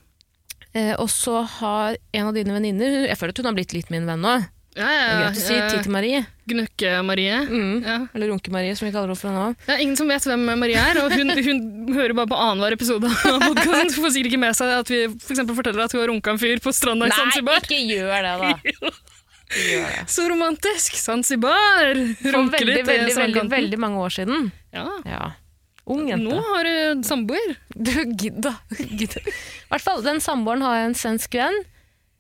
Eh, 0.73 0.95
og 0.97 1.09
så 1.13 1.43
har 1.59 1.99
en 2.17 2.31
av 2.31 2.33
dine 2.33 2.55
venninner 2.55 3.03
Jeg 3.05 3.19
føler 3.21 3.35
at 3.35 3.41
hun 3.43 3.49
har 3.51 3.57
blitt 3.59 3.75
litt 3.77 3.91
min 3.93 4.09
venn 4.09 4.25
nå. 4.25 4.39
Ja, 4.73 4.89
ja, 4.89 5.01
ja. 5.05 5.17
greit 5.21 5.37
å 5.37 5.43
si 5.45 5.57
Tite-Marie. 5.69 6.23
Gnukke-Marie. 6.49 7.41
Mm. 7.45 7.75
Ja. 7.85 7.97
Eller 8.17 8.31
Runke-Marie, 8.33 8.73
som 8.79 8.87
vi 8.89 8.93
kaller 8.95 9.13
henne 9.13 9.21
fra 9.21 9.33
nå 9.35 9.43
av. 9.51 9.73
Ingen 9.85 9.99
som 10.01 10.09
vet 10.09 10.25
hvem 10.25 10.47
Marie 10.49 10.81
er, 10.81 11.03
og 11.03 11.13
hun, 11.13 11.29
hun 11.37 11.61
hører 11.93 12.17
bare 12.17 12.31
på 12.33 12.39
annenhver 12.41 12.79
episode 12.79 13.11
av 13.11 13.45
podkasten. 13.45 13.93
Får 14.01 14.15
sikkert 14.17 14.33
ikke 14.33 14.43
med 14.47 14.57
seg 14.57 14.73
at 14.79 14.93
vi 14.93 15.03
for 15.13 15.57
forteller 15.61 15.85
at 15.85 15.93
hun 15.93 16.01
har 16.01 16.09
runka 16.15 16.33
en 16.33 16.41
fyr 16.41 16.63
på 16.65 16.73
stranda 16.73 17.11
i 17.11 17.13
Zanzibar. 17.13 17.61
ikke 17.61 17.83
gjør 17.85 18.31
det, 18.31 18.37
da! 18.41 18.95
Det. 19.53 20.05
Så 20.15 20.25
romantisk! 20.31 20.97
Zanzibar! 21.01 21.93
For 22.23 22.37
Runke 22.37 22.59
veldig, 22.59 22.85
veldig, 22.89 23.15
veldig, 23.17 23.45
veldig 23.53 23.79
mange 23.83 24.01
år 24.05 24.15
siden. 24.17 24.51
Ja. 24.73 24.87
Ja. 25.09 25.23
Ung 25.93 26.07
jente. 26.09 26.29
Nå 26.31 26.39
har 26.47 26.65
du 26.69 27.03
samboer. 27.07 27.55
Du, 27.75 27.93
gidda. 28.15 28.55
da. 28.71 28.81
I 28.81 29.07
hvert 29.73 29.83
fall, 29.85 30.03
den 30.07 30.23
samboeren 30.23 30.63
har 30.65 30.79
jeg 30.79 30.91
en 30.93 30.99
svensk 30.99 31.39
venn 31.41 31.63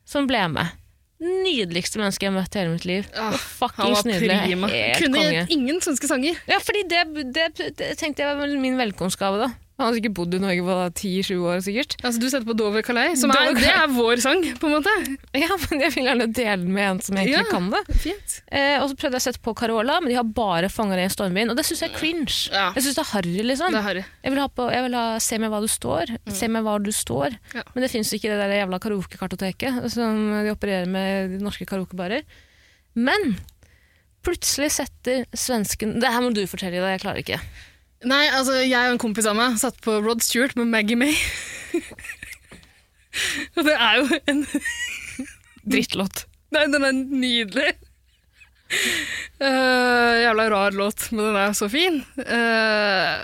som 0.09 0.27
ble 0.31 0.45
med. 0.51 0.79
Nydeligste 1.23 2.01
menneske 2.01 2.27
jeg 2.27 2.33
har 2.33 2.41
møtt 2.41 2.57
i 2.57 2.59
hele 2.59 2.73
mitt 2.75 2.87
liv. 2.89 3.07
Ah, 3.15 3.37
Han 3.79 3.93
var 3.95 4.09
nydelig. 4.09 4.39
prima. 4.43 4.71
Helt 4.73 5.05
Kunne 5.05 5.21
konge. 5.23 5.45
ingen 5.55 5.79
svenske 5.85 6.09
sanger. 6.11 6.41
Ja, 6.51 6.59
fordi 6.59 6.83
det, 6.91 7.03
det, 7.37 7.45
det 7.79 7.93
tenkte 8.01 8.25
jeg 8.27 8.41
var 8.41 8.57
min 8.59 8.75
velkomstgave, 8.81 9.45
da. 9.45 9.53
Han 9.83 9.89
har 9.91 9.97
sikkert 9.99 10.15
bodd 10.15 10.35
i 10.37 10.41
Norge 10.43 10.63
på 10.67 10.77
ti-sju 11.01 11.35
år, 11.43 11.59
sikkert. 11.67 11.97
Altså, 12.07 12.21
du 12.23 12.27
setter 12.31 12.47
på 12.47 12.55
Dover 12.59 12.85
Calais, 12.87 13.19
som 13.21 13.33
er, 13.35 13.51
det 13.59 13.67
er 13.73 13.91
vår 13.91 14.23
sang, 14.23 14.45
på 14.63 14.69
en 14.71 14.77
måte. 14.79 14.93
Ja, 15.35 15.49
men 15.69 15.83
jeg 15.83 15.93
vil 15.97 16.07
gjerne 16.07 16.27
dele 16.31 16.57
den 16.63 16.73
med 16.77 16.87
en 16.87 17.01
som 17.03 17.17
egentlig 17.19 17.41
Ja. 17.41 17.45
kan 17.51 17.67
det. 17.75 17.81
Fint. 18.05 18.37
Eh, 18.53 18.77
og 18.79 18.89
så 18.93 18.97
prøvde 19.01 19.19
jeg 19.19 19.25
å 19.25 19.27
sette 19.27 19.43
på 19.43 19.55
Carola, 19.59 19.99
men 20.01 20.13
de 20.13 20.19
har 20.21 20.29
bare 20.39 20.71
fanga 20.73 20.95
det 21.01 21.09
i 21.09 21.13
stormvind. 21.15 21.51
Og 21.51 21.59
det 21.59 21.65
syns 21.67 21.83
jeg 21.83 21.91
er 21.91 21.99
cringe. 21.99 22.37
Ja. 22.55 22.69
Jeg 22.77 22.87
syns 22.87 22.99
det 23.01 23.05
er 23.05 23.11
harry, 23.13 23.37
liksom. 23.51 23.75
Det 23.75 23.81
er 23.83 23.87
Harry. 23.89 24.05
Jeg 24.23 24.35
vil 24.37 24.43
ha, 24.45 24.49
på, 24.49 24.69
jeg 24.73 24.87
vil 24.87 24.95
ha 25.01 25.07
Se 25.23 25.39
med 25.43 25.51
hva 25.53 25.61
du 25.65 25.69
står. 25.69 26.15
Se 26.31 26.49
med 26.53 26.63
hva 26.67 26.77
du 26.83 26.93
står. 26.95 27.35
Ja. 27.57 27.63
Men 27.75 27.83
det 27.87 27.91
fins 27.93 28.13
ikke 28.15 28.31
det 28.31 28.39
der 28.43 28.55
jævla 28.63 28.79
karaokekartoteket 28.85 29.91
som 29.93 30.23
de 30.45 30.53
opererer 30.55 30.87
med 30.91 31.37
de 31.37 31.43
norske 31.43 31.67
karaokebarer. 31.69 32.23
Men 32.95 33.37
plutselig 34.23 34.71
setter 34.77 35.25
svensken 35.35 35.97
Det 36.03 36.11
her 36.13 36.23
må 36.23 36.31
du 36.35 36.45
fortelle 36.47 36.79
deg, 36.79 36.93
jeg 36.95 37.03
klarer 37.03 37.23
ikke. 37.25 37.39
Nei, 38.09 38.25
altså, 38.35 38.57
jeg 38.65 38.89
og 38.89 38.97
en 38.97 39.01
kompis 39.03 39.29
av 39.31 39.37
meg 39.39 39.59
satt 39.61 39.79
på 39.85 40.01
Rod 40.03 40.25
Stewart 40.25 40.57
med 40.59 40.71
Maggie 40.73 40.99
May. 40.99 41.15
Og 43.57 43.67
det 43.67 43.75
er 43.77 44.01
jo 44.01 44.21
en 44.33 44.45
Drittlåt. 45.73 46.25
Nei, 46.53 46.67
den 46.73 46.87
er 46.89 46.97
nydelig. 46.97 47.71
Uh, 49.43 50.17
jævla 50.23 50.49
rar 50.51 50.77
låt, 50.77 51.11
men 51.13 51.29
den 51.29 51.39
er 51.39 51.53
så 51.57 51.69
fin. 51.71 52.01
Uh, 52.19 53.15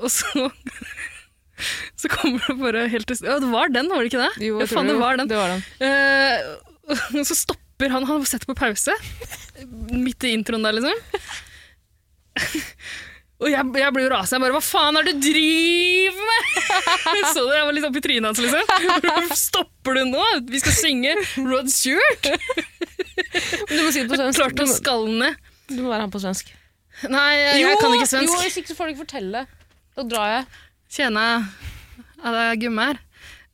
og 0.00 0.10
så 0.12 0.48
Så 1.96 2.10
kommer 2.12 2.42
det 2.44 2.56
bare 2.60 2.82
helt 2.92 3.08
til 3.08 3.22
Ja, 3.24 3.38
det 3.40 3.48
var 3.48 3.70
den, 3.72 3.88
var 3.88 4.02
det 4.02 4.10
ikke 4.10 4.20
det? 4.20 4.44
Jo, 4.44 4.58
jeg 4.60 4.68
tror 4.68 4.82
faen, 4.82 4.90
det 4.90 4.98
var 5.00 5.16
den. 5.16 5.30
Det 5.30 5.38
var 5.38 5.54
den. 5.54 5.62
Uh, 5.80 7.22
så 7.24 7.36
stopper 7.36 7.92
han, 7.92 8.04
han 8.08 8.26
setter 8.28 8.50
på 8.50 8.58
pause, 8.58 8.92
midt 9.92 10.24
i 10.26 10.34
introen 10.36 10.66
der, 10.66 10.76
liksom. 10.76 10.98
Og 13.36 13.50
jeg, 13.52 13.66
jeg 13.76 13.92
ble 13.92 14.04
jo 14.06 14.10
rasende. 14.14 14.48
Jeg 14.48 14.54
bare 14.54 14.56
Hva 14.56 14.64
faen 14.64 14.96
er 14.96 15.06
det 15.06 15.12
du 15.18 15.26
driver 15.26 16.28
med?! 16.30 16.52
Jeg 17.16 17.28
så 17.36 17.42
det, 17.46 17.56
jeg 17.56 17.66
var 17.68 17.74
litt 17.76 17.84
oppi 17.86 18.00
trynet 18.02 18.26
hans, 18.26 18.40
liksom. 18.42 18.62
Stopper 19.46 19.98
du 19.98 20.00
nå? 20.08 20.22
Vi 20.50 20.60
skal 20.62 20.74
synge 20.74 21.12
Rod 21.44 21.68
Stewart! 21.70 22.26
Du 23.70 23.76
må 23.84 23.90
si 23.94 24.02
det 24.02 24.08
på 24.10 24.18
svensk. 24.18 24.40
Klart 24.40 24.62
å 24.62 24.66
Du, 24.66 24.72
skalle 24.72 25.12
ned. 25.20 25.38
du 25.70 25.78
må 25.84 25.92
være 25.92 26.06
han 26.06 26.12
på 26.14 26.20
svensk. 26.22 26.50
Nei, 27.12 27.28
jeg, 27.36 27.60
jeg 27.62 27.78
kan 27.82 27.94
ikke 27.96 28.08
svensk. 28.10 28.32
Jo, 28.32 28.40
hvis 28.42 28.58
ikke 28.62 28.72
så 28.72 28.78
får 28.78 28.88
du 28.88 28.94
ikke 28.94 29.04
fortelle. 29.04 29.44
Da 29.96 30.06
drar 30.08 30.32
jeg. 30.32 30.46
Tjena 30.96 31.26
alla 32.24 32.48
gummar. 32.60 32.98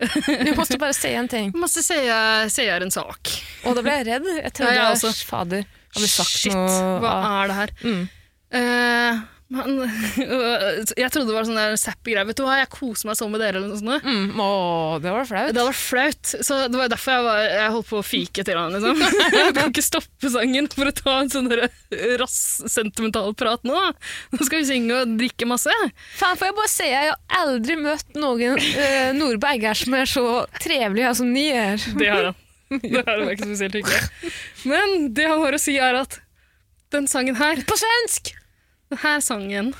Du 0.03 0.51
måtte 0.59 0.78
bare 0.83 0.95
si 0.97 1.12
en 1.14 1.28
ting. 1.30 1.53
Måste 1.59 1.83
säga, 1.85 2.49
si 2.51 2.64
en 2.70 2.91
sak. 2.95 3.35
Og 3.66 3.76
da 3.78 3.85
ble 3.85 3.99
jeg 4.01 4.09
redd. 4.09 4.26
Jeg 4.41 4.55
trodde 4.57 4.72
Ja, 4.74 4.89
jeg 4.89 4.97
også. 4.99 5.26
fader 5.28 5.66
hadde 5.93 6.09
sagt 6.09 6.33
Shit, 6.33 6.55
noe 6.57 6.99
hva 7.03 7.12
ah. 7.12 7.37
er 7.43 7.51
det 7.53 7.57
her? 7.61 7.72
mm. 7.85 8.03
Eh, 8.53 9.20
men, 9.53 9.83
jeg 11.03 11.11
trodde 11.13 11.29
det 11.29 11.37
var 11.37 11.47
sånn 11.49 11.59
der 11.59 11.75
sappy 11.81 12.15
greie. 12.15 12.27
Vet 12.29 12.39
du 12.39 12.45
hva, 12.47 12.57
jeg 12.63 12.71
koser 12.73 13.11
meg 13.11 13.19
sånn 13.19 13.33
med 13.35 13.43
dere. 13.43 13.61
eller 13.61 13.69
noe 13.69 13.81
sånt. 13.81 14.07
Mm. 14.07 14.41
Å, 14.41 14.49
det 15.05 15.13
var 15.13 15.29
flaut. 15.29 15.53
Det 15.57 15.67
var 15.67 15.77
flaut. 15.77 16.33
Så 16.33 16.59
det 16.73 16.81
var 16.81 16.93
derfor 16.93 17.17
jeg, 17.17 17.27
var, 17.27 17.43
jeg 17.53 17.75
holdt 17.77 17.91
på 17.91 18.01
å 18.01 18.07
fike 18.07 18.47
til 18.49 18.61
han. 18.61 18.77
Liksom. 18.77 19.05
Jeg 19.43 19.55
kan 19.57 19.71
ikke 19.73 19.85
stoppe 19.85 20.31
sangen 20.33 20.69
for 20.73 20.89
å 20.89 20.95
ta 20.97 21.15
en 21.21 21.31
sånn 21.33 21.51
rass 22.21 22.39
sentimental 22.71 23.33
prat 23.39 23.65
nå. 23.67 23.79
Nå 24.33 24.47
skal 24.47 24.63
vi 24.63 24.69
synge 24.69 25.03
og 25.03 25.15
drikke 25.21 25.49
masse. 25.49 25.73
Fan, 26.19 26.39
får 26.39 26.51
jeg 26.51 26.57
bare 26.59 26.73
si, 26.73 26.89
jeg 26.89 27.11
har 27.11 27.43
aldri 27.43 27.77
møtt 27.81 28.19
noen 28.19 28.59
uh, 28.61 29.11
nordberger 29.17 29.79
som 29.83 29.97
er 29.99 30.09
så 30.11 30.27
trivelige 30.63 31.15
som 31.19 31.33
ni 31.33 31.49
er. 31.53 31.81
Det 31.99 32.11
har 32.13 32.31
han. 32.31 32.39
Det 32.81 33.03
har 33.05 33.19
han 33.19 33.33
ikke 33.33 33.51
spesielt 33.51 33.81
hyggelig. 33.81 34.33
Men 34.69 35.11
det 35.17 35.29
han 35.29 35.43
har 35.43 35.57
å 35.57 35.61
si, 35.61 35.77
er 35.77 35.99
at 36.05 36.21
den 36.93 37.09
sangen 37.09 37.37
her 37.41 37.61
På 37.69 37.77
svensk! 37.81 38.35
Denne 38.93 39.20
sangen 39.24 39.72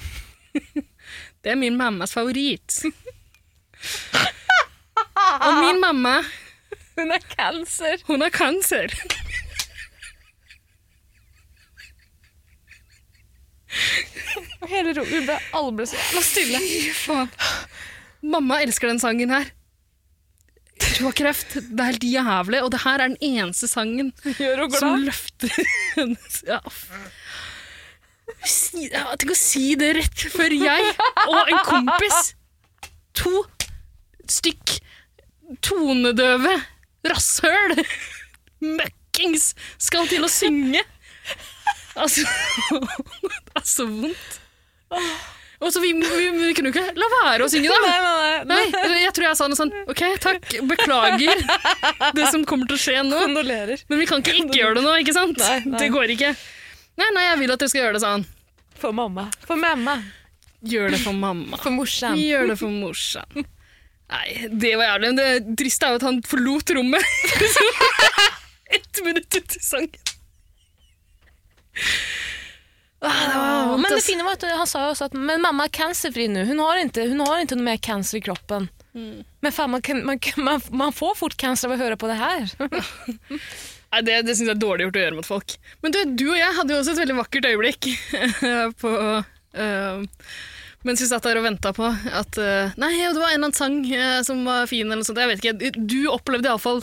Det 1.43 1.51
er 1.53 1.59
min 1.59 1.77
mammas 1.77 2.13
favoritt. 2.17 2.79
Og 5.43 5.59
min 5.61 5.81
mamma, 5.81 6.15
Hun 6.97 7.11
har 7.11 7.25
cancer. 7.37 7.97
hun 8.07 8.21
har 8.21 8.31
cancer. 8.31 8.93
Og 14.63 14.69
hele 14.71 14.93
rommet 14.97 15.25
ble 15.27 15.37
alle 15.57 15.73
ble 15.79 15.87
så 15.89 15.97
jævla 15.99 16.23
stille. 16.27 16.61
Fy 16.63 16.93
faen. 17.07 17.31
Mamma 18.33 18.61
elsker 18.63 18.93
den 18.93 19.01
sangen 19.03 19.33
her. 19.35 19.49
Hun 20.99 21.09
har 21.09 21.17
kreft. 21.17 21.57
Det 21.57 21.81
er 21.81 21.91
helt 21.93 22.05
jævlig. 22.07 22.61
Og 22.67 22.71
det 22.75 22.83
her 22.85 23.01
er 23.01 23.09
den 23.15 23.19
eneste 23.25 23.69
sangen 23.71 24.13
Gjør 24.37 24.67
som 24.77 25.01
løfter 25.07 25.57
hennes 25.97 26.43
ja. 26.49 26.61
Tenk 29.19 29.33
å 29.35 29.39
si 29.39 29.75
det 29.79 29.93
rett 29.99 30.25
før 30.33 30.55
jeg 30.55 30.93
og 31.29 31.51
en 31.53 31.61
kompis, 31.67 32.33
to 33.19 33.43
stykk 34.31 34.77
tonedøve 35.65 36.55
rasshøl, 37.07 37.75
møkkings, 38.63 39.53
skal 39.83 40.07
til 40.11 40.25
å 40.27 40.31
synge. 40.33 40.83
Altså 41.99 42.25
Det 42.25 43.59
er 43.59 43.67
så 43.69 43.85
vondt. 43.91 44.39
Og 45.63 45.71
så 45.71 45.79
vi, 45.83 45.93
vi, 45.95 46.31
vi 46.35 46.55
kunne 46.57 46.73
jo 46.73 46.75
ikke 46.75 46.95
la 46.99 47.07
være 47.13 47.45
å 47.47 47.51
synge, 47.53 47.69
da. 47.71 47.77
Nei, 47.85 47.99
nei, 48.03 48.31
nei. 48.49 48.63
Nei, 48.91 49.03
jeg 49.05 49.13
tror 49.15 49.29
jeg 49.29 49.39
sa 49.39 49.47
noe 49.51 49.59
sånn 49.61 49.71
OK, 49.93 50.01
takk, 50.25 50.49
beklager 50.67 51.45
det 52.17 52.31
som 52.33 52.43
kommer 52.49 52.67
til 52.71 52.79
å 52.79 52.83
skje 52.83 53.05
nå. 53.07 53.21
Men 53.93 54.01
vi 54.03 54.09
kan 54.11 54.25
ikke 54.25 54.35
ikke 54.41 54.59
gjøre 54.59 54.81
det 54.81 54.83
nå, 54.89 54.97
ikke 55.05 55.15
sant? 55.15 55.39
Nei. 55.39 55.61
Det 55.79 55.91
går 55.95 56.15
ikke. 56.17 56.33
Nei, 57.01 57.09
nei, 57.17 57.25
jeg 57.31 57.39
vil 57.41 57.55
at 57.55 57.63
dere 57.63 57.73
skal 57.73 57.83
gjøre 57.87 57.97
det 57.97 58.03
sånn. 58.05 58.25
For 58.83 58.93
mamma. 58.97 59.29
For 59.47 59.57
mamma. 59.61 59.97
Gjør 60.63 60.93
det 60.95 61.01
for 61.03 61.17
mamma. 61.17 61.59
For 61.63 61.75
morsan. 61.75 62.19
Gjør 62.21 62.53
det 62.53 62.59
for 62.61 62.71
morsan. 62.75 63.47
Nei, 64.13 64.27
det 64.53 64.75
var 64.77 64.91
jævlig. 64.93 65.11
Men 65.13 65.21
det 65.21 65.57
triste 65.59 65.89
er 65.89 65.95
jo 65.95 66.01
at 66.03 66.07
han 66.07 66.21
forlot 66.29 66.73
rommet 66.77 67.07
ett 68.77 69.01
minutt 69.07 69.39
ut 69.41 69.57
i 69.57 69.63
sangen. 69.65 70.11
Ah, 73.05 73.73
det 73.73 73.79
Men 73.83 73.91
det 73.97 74.03
fine 74.05 74.23
var 74.23 74.37
at 74.37 74.45
han 74.47 74.69
sa 74.71 74.85
også 74.93 75.09
at 75.09 75.15
men 75.19 75.43
mamma 75.43 75.65
er 75.67 75.73
cancerfri 75.75 76.29
nu. 76.31 76.45
Hun 76.47 76.61
har 76.63 76.79
ikke, 76.85 77.09
hun 77.11 77.25
har 77.25 77.43
ikke 77.43 77.59
noe 77.59 77.67
mer 77.73 77.81
cancer 77.83 78.21
i 78.21 78.23
kroppen. 78.23 78.69
Mm. 78.95 79.25
Men 79.43 79.53
fan, 79.57 79.71
man, 79.73 79.83
kan, 79.83 80.05
man, 80.07 80.21
kan- 80.23 80.45
man, 80.45 80.61
man 80.71 80.93
får 80.95 81.17
fort 81.19 81.37
cancer 81.41 81.71
av 81.73 81.75
å 81.79 81.83
høre 81.83 81.97
på 81.99 82.11
det 82.13 82.21
her. 82.21 82.53
Nei, 83.93 84.01
Det, 84.07 84.15
det 84.27 84.35
syns 84.39 84.49
jeg 84.49 84.57
er 84.57 84.63
dårlig 84.63 84.87
gjort 84.89 84.97
å 84.99 85.05
gjøre 85.05 85.19
mot 85.19 85.29
folk. 85.29 85.55
Men 85.85 85.93
du, 85.95 85.99
du 86.17 86.27
og 86.31 86.39
jeg 86.41 86.57
hadde 86.59 86.73
jo 86.75 86.81
også 86.81 86.95
et 86.95 87.03
veldig 87.03 87.19
vakkert 87.21 87.49
øyeblikk 87.51 87.89
på 88.83 88.93
uh, 88.97 90.03
mens 90.83 90.99
vi 91.05 91.07
satt 91.07 91.23
der 91.29 91.39
og 91.39 91.45
venta 91.47 91.71
på 91.77 91.87
at 91.87 92.39
uh, 92.41 92.73
Nei, 92.81 92.91
det 92.99 93.21
var 93.21 93.29
en 93.31 93.37
eller 93.37 93.51
annen 93.51 93.55
sang 93.55 93.77
uh, 93.93 94.19
som 94.27 94.41
var 94.49 94.65
fin, 94.71 94.87
eller 94.89 95.03
noe 95.03 95.07
sånt. 95.07 95.21
Jeg 95.23 95.31
vet 95.31 95.45
ikke. 95.45 95.75
Du 95.79 96.01
opplevde 96.11 96.49
iallfall 96.51 96.83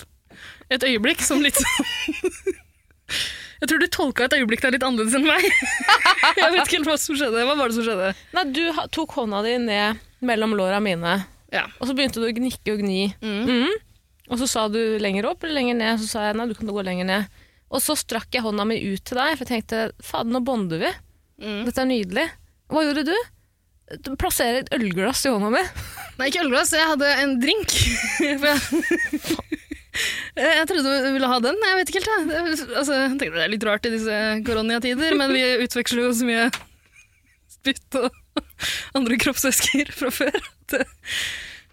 et 0.71 0.85
øyeblikk 0.85 1.23
som 1.25 1.41
litt 1.43 1.57
sånn 1.57 2.53
Jeg 3.59 3.67
tror 3.67 3.81
du 3.81 3.87
tolka 3.91 4.27
et 4.29 4.35
øyeblikk 4.37 4.61
der 4.63 4.71
litt 4.71 4.85
annerledes 4.87 5.17
enn 5.17 5.25
meg. 5.27 5.43
Jeg 6.39 6.51
vet 6.53 6.61
ikke 6.61 6.77
helt 6.77 6.87
hva 6.87 6.95
som 7.01 7.17
skjedde. 7.19 7.41
Hva 7.43 7.57
var 7.59 7.67
det 7.67 7.75
som 7.75 7.83
skjedde? 7.83 8.13
Nei, 8.37 8.45
du 8.55 8.61
tok 8.95 9.17
hånda 9.17 9.41
di 9.43 9.57
ned 9.65 9.99
mellom 10.23 10.53
låra 10.55 10.79
mine, 10.83 11.17
Ja. 11.51 11.65
og 11.81 11.89
så 11.89 11.95
begynte 11.97 12.21
du 12.21 12.27
å 12.29 12.31
gnikke 12.37 12.75
og 12.77 12.83
gni. 12.85 13.09
Mm. 13.19 13.41
Mhm. 13.49 13.77
Og 14.29 14.37
så 14.41 14.47
sa 14.49 14.67
du 14.69 14.79
lenger 15.01 15.27
opp 15.29 15.43
eller 15.43 15.57
lenger 15.59 15.79
ned, 15.79 16.01
så 16.01 16.09
sa 16.09 16.27
jeg 16.27 16.37
nei, 16.37 16.47
du 16.49 16.55
kan 16.57 16.69
gå 16.69 16.83
lenger 16.85 17.07
ned. 17.09 17.41
Og 17.69 17.81
så 17.83 17.95
strakk 17.97 18.33
jeg 18.33 18.45
hånda 18.45 18.65
mi 18.65 18.77
ut 18.81 19.03
til 19.05 19.17
deg, 19.17 19.35
for 19.35 19.45
jeg 19.45 19.51
tenkte 19.51 19.81
fader, 20.05 20.31
nå 20.33 20.41
bonder 20.45 20.81
vi. 20.81 20.93
Mm. 21.41 21.61
Dette 21.67 21.83
er 21.83 21.89
nydelig. 21.89 22.25
Hva 22.69 22.85
gjorde 22.85 23.05
du? 23.09 23.15
Du 24.05 24.11
plasserer 24.21 24.61
et 24.61 24.73
ølglass 24.77 25.25
i 25.25 25.33
hånda 25.33 25.49
mi. 25.53 25.61
Nei, 26.19 26.29
ikke 26.29 26.43
ølglass. 26.45 26.73
Jeg 26.77 26.89
hadde 26.91 27.13
en 27.23 27.37
drink. 27.41 27.73
Jeg, 30.39 30.67
trodde 30.69 30.91
du 31.03 31.09
ville 31.11 31.27
ha 31.27 31.37
den. 31.43 31.57
Jeg 31.65 31.77
vet 31.79 31.91
ikke 31.91 32.01
helt. 32.05 32.31
Jeg, 32.31 32.55
altså, 32.77 32.95
jeg 32.95 33.09
tenkte 33.17 33.35
det 33.35 33.43
er 33.43 33.51
litt 33.51 33.65
rart 33.67 33.87
i 33.89 33.91
disse 33.91 34.17
koronatider, 34.47 35.15
men 35.19 35.33
vi 35.35 35.43
utveksler 35.65 36.05
jo 36.05 36.13
så 36.15 36.27
mye 36.29 36.45
spytt 37.51 37.97
og 37.99 38.07
andre 38.95 39.17
kroppsvæsker 39.19 39.91
fra 39.97 40.13
før. 40.13 40.37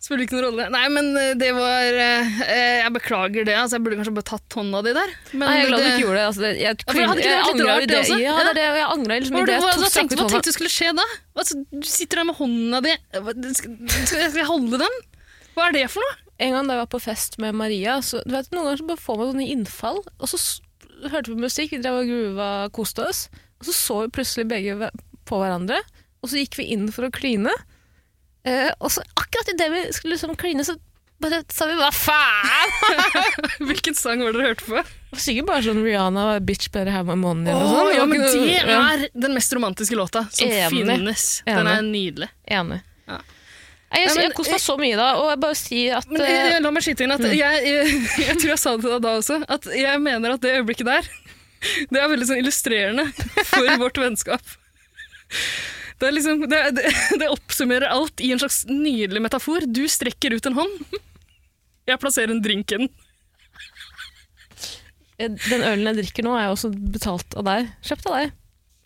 Spiller 0.07 0.23
ikke 0.25 0.37
noen 0.39 0.45
rolle. 0.47 0.67
Nei, 0.73 0.83
men 0.95 1.09
det 1.41 1.49
var 1.57 1.99
eh, 2.07 2.35
Jeg 2.81 2.93
beklager 2.95 3.47
det. 3.49 3.55
Altså, 3.59 3.77
jeg 3.79 3.85
burde 3.87 3.99
kanskje 4.01 4.15
bare 4.17 4.29
tatt 4.31 4.57
hånda 4.59 4.83
di 4.87 4.95
der. 4.97 5.13
Men 5.35 5.45
Nei, 5.45 5.55
jeg 5.59 5.65
er 5.67 5.71
glad 5.73 5.83
du 5.83 5.89
ikke 5.91 6.05
gjorde 6.05 6.19
det. 6.21 6.27
Altså, 6.31 6.45
det 6.47 6.53
jeg, 6.63 6.79
for 6.87 7.01
hadde 7.03 7.25
ikke 7.25 7.31
det 7.31 7.37
vært 7.37 7.57
litt 7.57 7.67
rart, 7.71 7.89
det 7.91 7.99
også? 8.03 8.19
Ja, 8.23 8.27
Ja. 8.27 8.37
det 8.39 8.53
er 8.53 8.59
det, 8.61 8.67
jeg 8.81 8.87
angret 8.97 9.25
liksom 9.27 9.37
Hva, 9.41 9.45
det. 9.51 9.59
hva, 9.65 9.73
hva, 9.83 9.91
tenkte, 9.97 10.19
hva 10.21 10.29
tenkte 10.33 10.53
du 10.53 10.57
skulle 10.57 10.73
skje 10.77 10.93
da? 10.99 11.07
Altså, 11.37 11.59
du 11.73 11.89
sitter 11.91 12.23
der 12.23 12.29
med 12.31 12.39
hånda 12.41 12.81
di. 12.87 12.95
Skal 13.61 14.39
jeg 14.41 14.49
holde 14.49 14.81
den? 14.87 14.97
Hva 15.57 15.69
er 15.71 15.77
det 15.79 15.85
for 15.93 16.05
noe? 16.07 16.19
En 16.47 16.53
gang 16.53 16.67
da 16.69 16.75
jeg 16.77 16.83
var 16.85 16.91
på 16.93 16.99
fest 17.01 17.39
med 17.41 17.57
Maria, 17.57 17.95
så 18.05 18.19
du 18.27 18.35
vet, 18.35 18.51
noen 18.53 18.67
ganger 18.69 18.83
så 18.83 18.89
bare 18.91 19.01
får 19.01 19.21
man 19.23 19.31
sånne 19.31 19.47
innfall, 19.55 20.03
og 20.21 20.29
så 20.29 20.41
hørte 21.09 21.33
vi 21.33 21.39
musikk, 21.47 21.71
vi 21.73 21.79
drev 21.81 22.03
og 22.03 22.11
gruva, 22.11 22.49
koste 22.77 23.07
oss, 23.09 23.23
og 23.57 23.65
så 23.71 23.73
så 23.77 23.97
vi 24.03 24.11
plutselig 24.19 24.45
begge 24.51 24.91
på 25.29 25.39
hverandre, 25.41 25.79
og 26.21 26.29
så 26.29 26.43
gikk 26.43 26.59
vi 26.61 26.67
inn 26.77 26.91
for 26.93 27.09
å 27.09 27.13
kline, 27.15 27.55
eh, 28.47 28.71
og 28.81 28.93
så 28.95 29.03
akkurat 29.19 29.53
i 29.53 29.57
det 29.59 29.71
vi 29.75 29.81
skulle 29.97 30.17
liksom 30.17 30.37
kline, 30.41 30.65
så 30.67 30.77
bare 31.23 31.43
sa 31.53 31.65
vi 31.71 31.77
hva 31.79 31.89
faen? 31.97 32.75
Hvilken 33.71 33.95
sang 33.97 34.21
var 34.25 34.35
det 34.35 34.41
dere 34.43 34.51
hørte 34.53 34.67
på? 34.69 34.83
Sikkert 35.17 35.47
bare 35.49 35.65
sånn 35.65 35.79
Rihanna, 35.85 36.27
bitch 36.45 36.69
better 36.75 36.93
have 36.93 37.09
my 37.09 37.17
money, 37.17 37.49
eller 37.53 37.65
Åh, 37.65 37.79
sånn. 37.79 37.95
ja, 37.97 38.05
men 38.11 38.21
det 38.27 38.75
er 38.77 39.07
den 39.27 39.33
mest 39.37 39.55
romantiske 39.57 39.97
låta 39.97 40.27
som 40.29 40.51
Enig. 40.51 40.69
finnes. 40.75 41.25
Den 41.49 41.71
er 41.73 41.81
nydelig. 41.87 42.29
Enig. 42.53 42.83
Ja. 43.09 43.23
Jeg, 43.97 44.03
Jeg, 44.11 44.17
jeg 44.27 44.35
koste 44.37 44.53
meg 44.57 44.61
så 44.67 44.75
mye 44.83 44.97
da, 44.99 45.07
og 45.23 45.29
jeg 45.31 45.39
bare 45.47 45.57
sier 45.57 45.95
at 46.01 46.09
Men 46.11 46.25
eh, 46.27 46.49
eh, 46.51 46.57
la 46.61 46.73
meg 46.75 46.85
skyte 46.85 47.05
inn 47.07 47.15
at 47.15 47.23
jeg, 47.23 47.39
jeg, 47.39 48.01
jeg 48.27 48.35
tror 48.43 48.51
jeg 48.53 48.61
sa 48.61 48.75
det 48.77 48.83
til 48.85 48.93
deg 48.97 49.05
da 49.07 49.13
også, 49.23 49.39
at 49.57 49.69
jeg 49.79 50.03
mener 50.05 50.35
at 50.37 50.43
det 50.45 50.53
øyeblikket 50.59 50.91
der, 50.91 51.09
det 51.95 52.03
er 52.03 52.11
veldig 52.13 52.29
sånn 52.29 52.43
illustrerende 52.43 53.07
for 53.49 53.71
vårt 53.81 54.03
vennskap. 54.03 54.57
Det, 55.99 56.11
liksom, 56.13 56.43
det, 56.51 56.59
det, 56.77 56.91
det 57.23 57.29
oppsummerer 57.33 57.89
alt 57.89 58.21
i 58.21 58.33
en 58.35 58.41
slags 58.43 58.65
nydelig 58.69 59.23
metafor. 59.25 59.65
Du 59.67 59.85
strekker 59.89 60.37
ut 60.37 60.47
en 60.51 60.59
hånd. 60.59 60.97
Jeg 61.89 62.01
plasserer 62.03 62.35
en 62.35 62.43
drink 62.45 62.73
i 62.75 62.81
den. 62.83 62.91
eh, 65.19 65.31
den 65.49 65.63
ølen 65.65 65.87
jeg 65.93 66.01
drikker 66.03 66.27
nå, 66.27 66.35
er 66.37 66.51
også 66.53 66.71
betalt 66.75 67.37
av 67.39 67.47
deg. 67.49 67.71
Kjøpt 67.87 68.11
av 68.11 68.19
deg. 68.21 68.35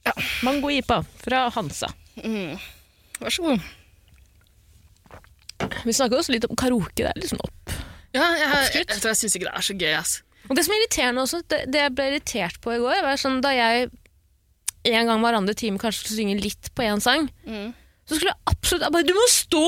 Ja. 0.06 0.14
Mango 0.46 0.70
Ipa 0.72 1.02
fra 1.20 1.46
Hansa. 1.52 1.90
Vær 2.20 3.34
så 3.34 3.44
god. 3.44 3.68
Vi 5.84 5.92
snakker 5.92 6.16
også 6.20 6.32
litt 6.32 6.46
om 6.48 6.56
karaoke. 6.56 7.02
Det 7.02 7.11
er 7.11 7.20
liksom 7.20 7.40
opp. 7.44 7.74
Ja, 8.16 8.24
jeg, 8.38 8.46
jeg, 8.48 8.86
jeg, 8.88 9.00
jeg 9.04 9.18
syns 9.20 9.36
ikke 9.36 9.48
det 9.50 9.56
er 9.58 9.66
så 9.66 9.76
gøy. 9.76 9.92
ass. 9.98 10.14
Og 10.48 10.56
det 10.56 10.64
som 10.66 10.72
er 10.74 10.80
irriterende 10.80 11.24
også, 11.26 11.42
det, 11.52 11.58
det 11.70 11.82
jeg 11.84 11.92
ble 11.98 12.06
irritert 12.14 12.56
på 12.64 12.72
i 12.74 12.80
går, 12.80 13.02
var 13.04 13.20
sånn 13.20 13.42
da 13.44 13.52
jeg 13.54 13.90
en 14.89 15.07
gang 15.11 15.20
hver 15.24 15.37
andre 15.41 15.55
time 15.59 15.78
kanskje 15.83 16.05
skulle 16.05 16.18
synge 16.22 16.41
litt 16.41 16.70
på 16.74 16.87
én 16.87 17.01
sang, 17.05 17.28
så 18.11 18.16
skulle 18.16 18.33
jeg 18.33 18.51
absolutt 18.51 18.83
jeg 18.87 18.95
bare, 18.97 19.07
Du 19.07 19.12
må 19.14 19.26
stå! 19.31 19.61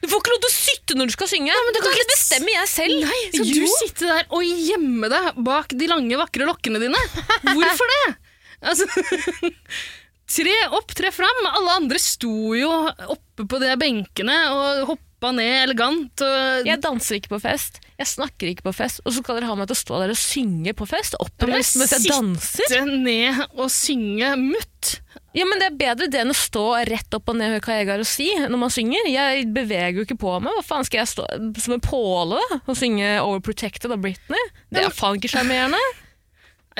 Du 0.00 0.06
får 0.08 0.22
ikke 0.22 0.32
lov 0.32 0.40
til 0.44 0.48
å 0.50 0.54
sitte 0.56 0.96
når 0.96 1.10
du 1.10 1.14
skal 1.16 1.28
synge! 1.28 1.52
men 1.66 1.74
du 1.76 1.80
kan 1.84 1.92
ikke 1.96 2.12
bestemme 2.14 2.54
jeg 2.54 2.70
selv! 2.72 3.02
Nei, 3.04 3.18
skal 3.34 3.50
du 3.50 3.66
sitte 3.74 4.08
der 4.08 4.24
og 4.30 4.46
gjemme 4.46 5.10
deg 5.12 5.40
bak 5.44 5.74
de 5.76 5.88
lange, 5.90 6.16
vakre 6.20 6.48
lokkene 6.48 6.80
dine? 6.82 7.02
Hvorfor 7.50 7.94
det? 7.96 8.02
Altså, 8.60 8.84
Tre 10.30 10.52
opp, 10.76 10.92
tre 10.94 11.10
fram. 11.10 11.38
Alle 11.48 11.76
andre 11.80 11.98
sto 11.98 12.52
jo 12.54 12.68
oppe 13.10 13.46
på 13.50 13.58
de 13.62 13.70
benkene 13.80 14.36
og 14.54 14.84
hoppa 14.92 15.32
ned 15.34 15.64
elegant. 15.64 16.22
Og 16.22 16.68
Jeg 16.68 16.78
danser 16.84 17.18
ikke 17.18 17.32
på 17.34 17.40
fest, 17.42 17.80
jeg 18.00 18.08
snakker 18.08 18.48
ikke 18.48 18.64
på 18.64 18.72
fest, 18.72 19.02
og 19.04 19.12
så 19.12 19.20
skal 19.20 19.36
dere 19.36 19.50
ha 19.50 19.54
meg 19.58 19.68
til 19.68 19.76
å 19.76 19.80
stå 19.82 19.98
der 20.00 20.12
og 20.14 20.18
synge 20.18 20.72
på 20.76 20.86
fest? 20.88 21.18
Oppreist 21.20 21.76
mens 21.76 21.92
jeg 21.92 22.08
danser? 22.08 22.64
sitte 22.64 22.80
ned 22.88 23.42
og 23.50 23.68
synge 23.74 24.30
mutt. 24.40 24.92
Ja, 25.36 25.44
men 25.46 25.60
Det 25.60 25.66
er 25.68 25.76
bedre 25.78 26.08
det 26.10 26.22
enn 26.24 26.32
å 26.32 26.36
stå 26.36 26.64
rett 26.88 27.14
opp 27.14 27.28
og 27.30 27.36
ned 27.38 27.60
hva 27.60 27.76
jeg 27.76 27.86
har 27.90 28.02
å 28.02 28.08
si 28.08 28.30
når 28.40 28.58
man 28.64 28.72
synger. 28.72 29.06
Jeg 29.12 29.46
beveger 29.54 30.00
jo 30.00 30.06
ikke 30.08 30.18
på 30.18 30.32
meg. 30.42 30.56
Hva 30.56 30.64
faen 30.66 30.88
Skal 30.88 31.02
jeg 31.02 31.12
stå 31.12 31.28
som 31.62 31.76
en 31.76 31.84
påle 31.84 32.40
da, 32.40 32.60
og 32.64 32.78
synge 32.80 33.12
Overprotected 33.20 33.92
av 33.94 34.00
Britney? 34.02 34.48
Det 34.72 34.82
er 34.82 34.96
faen 34.96 35.20
ikke 35.20 35.30
sjarmerende. 35.36 35.78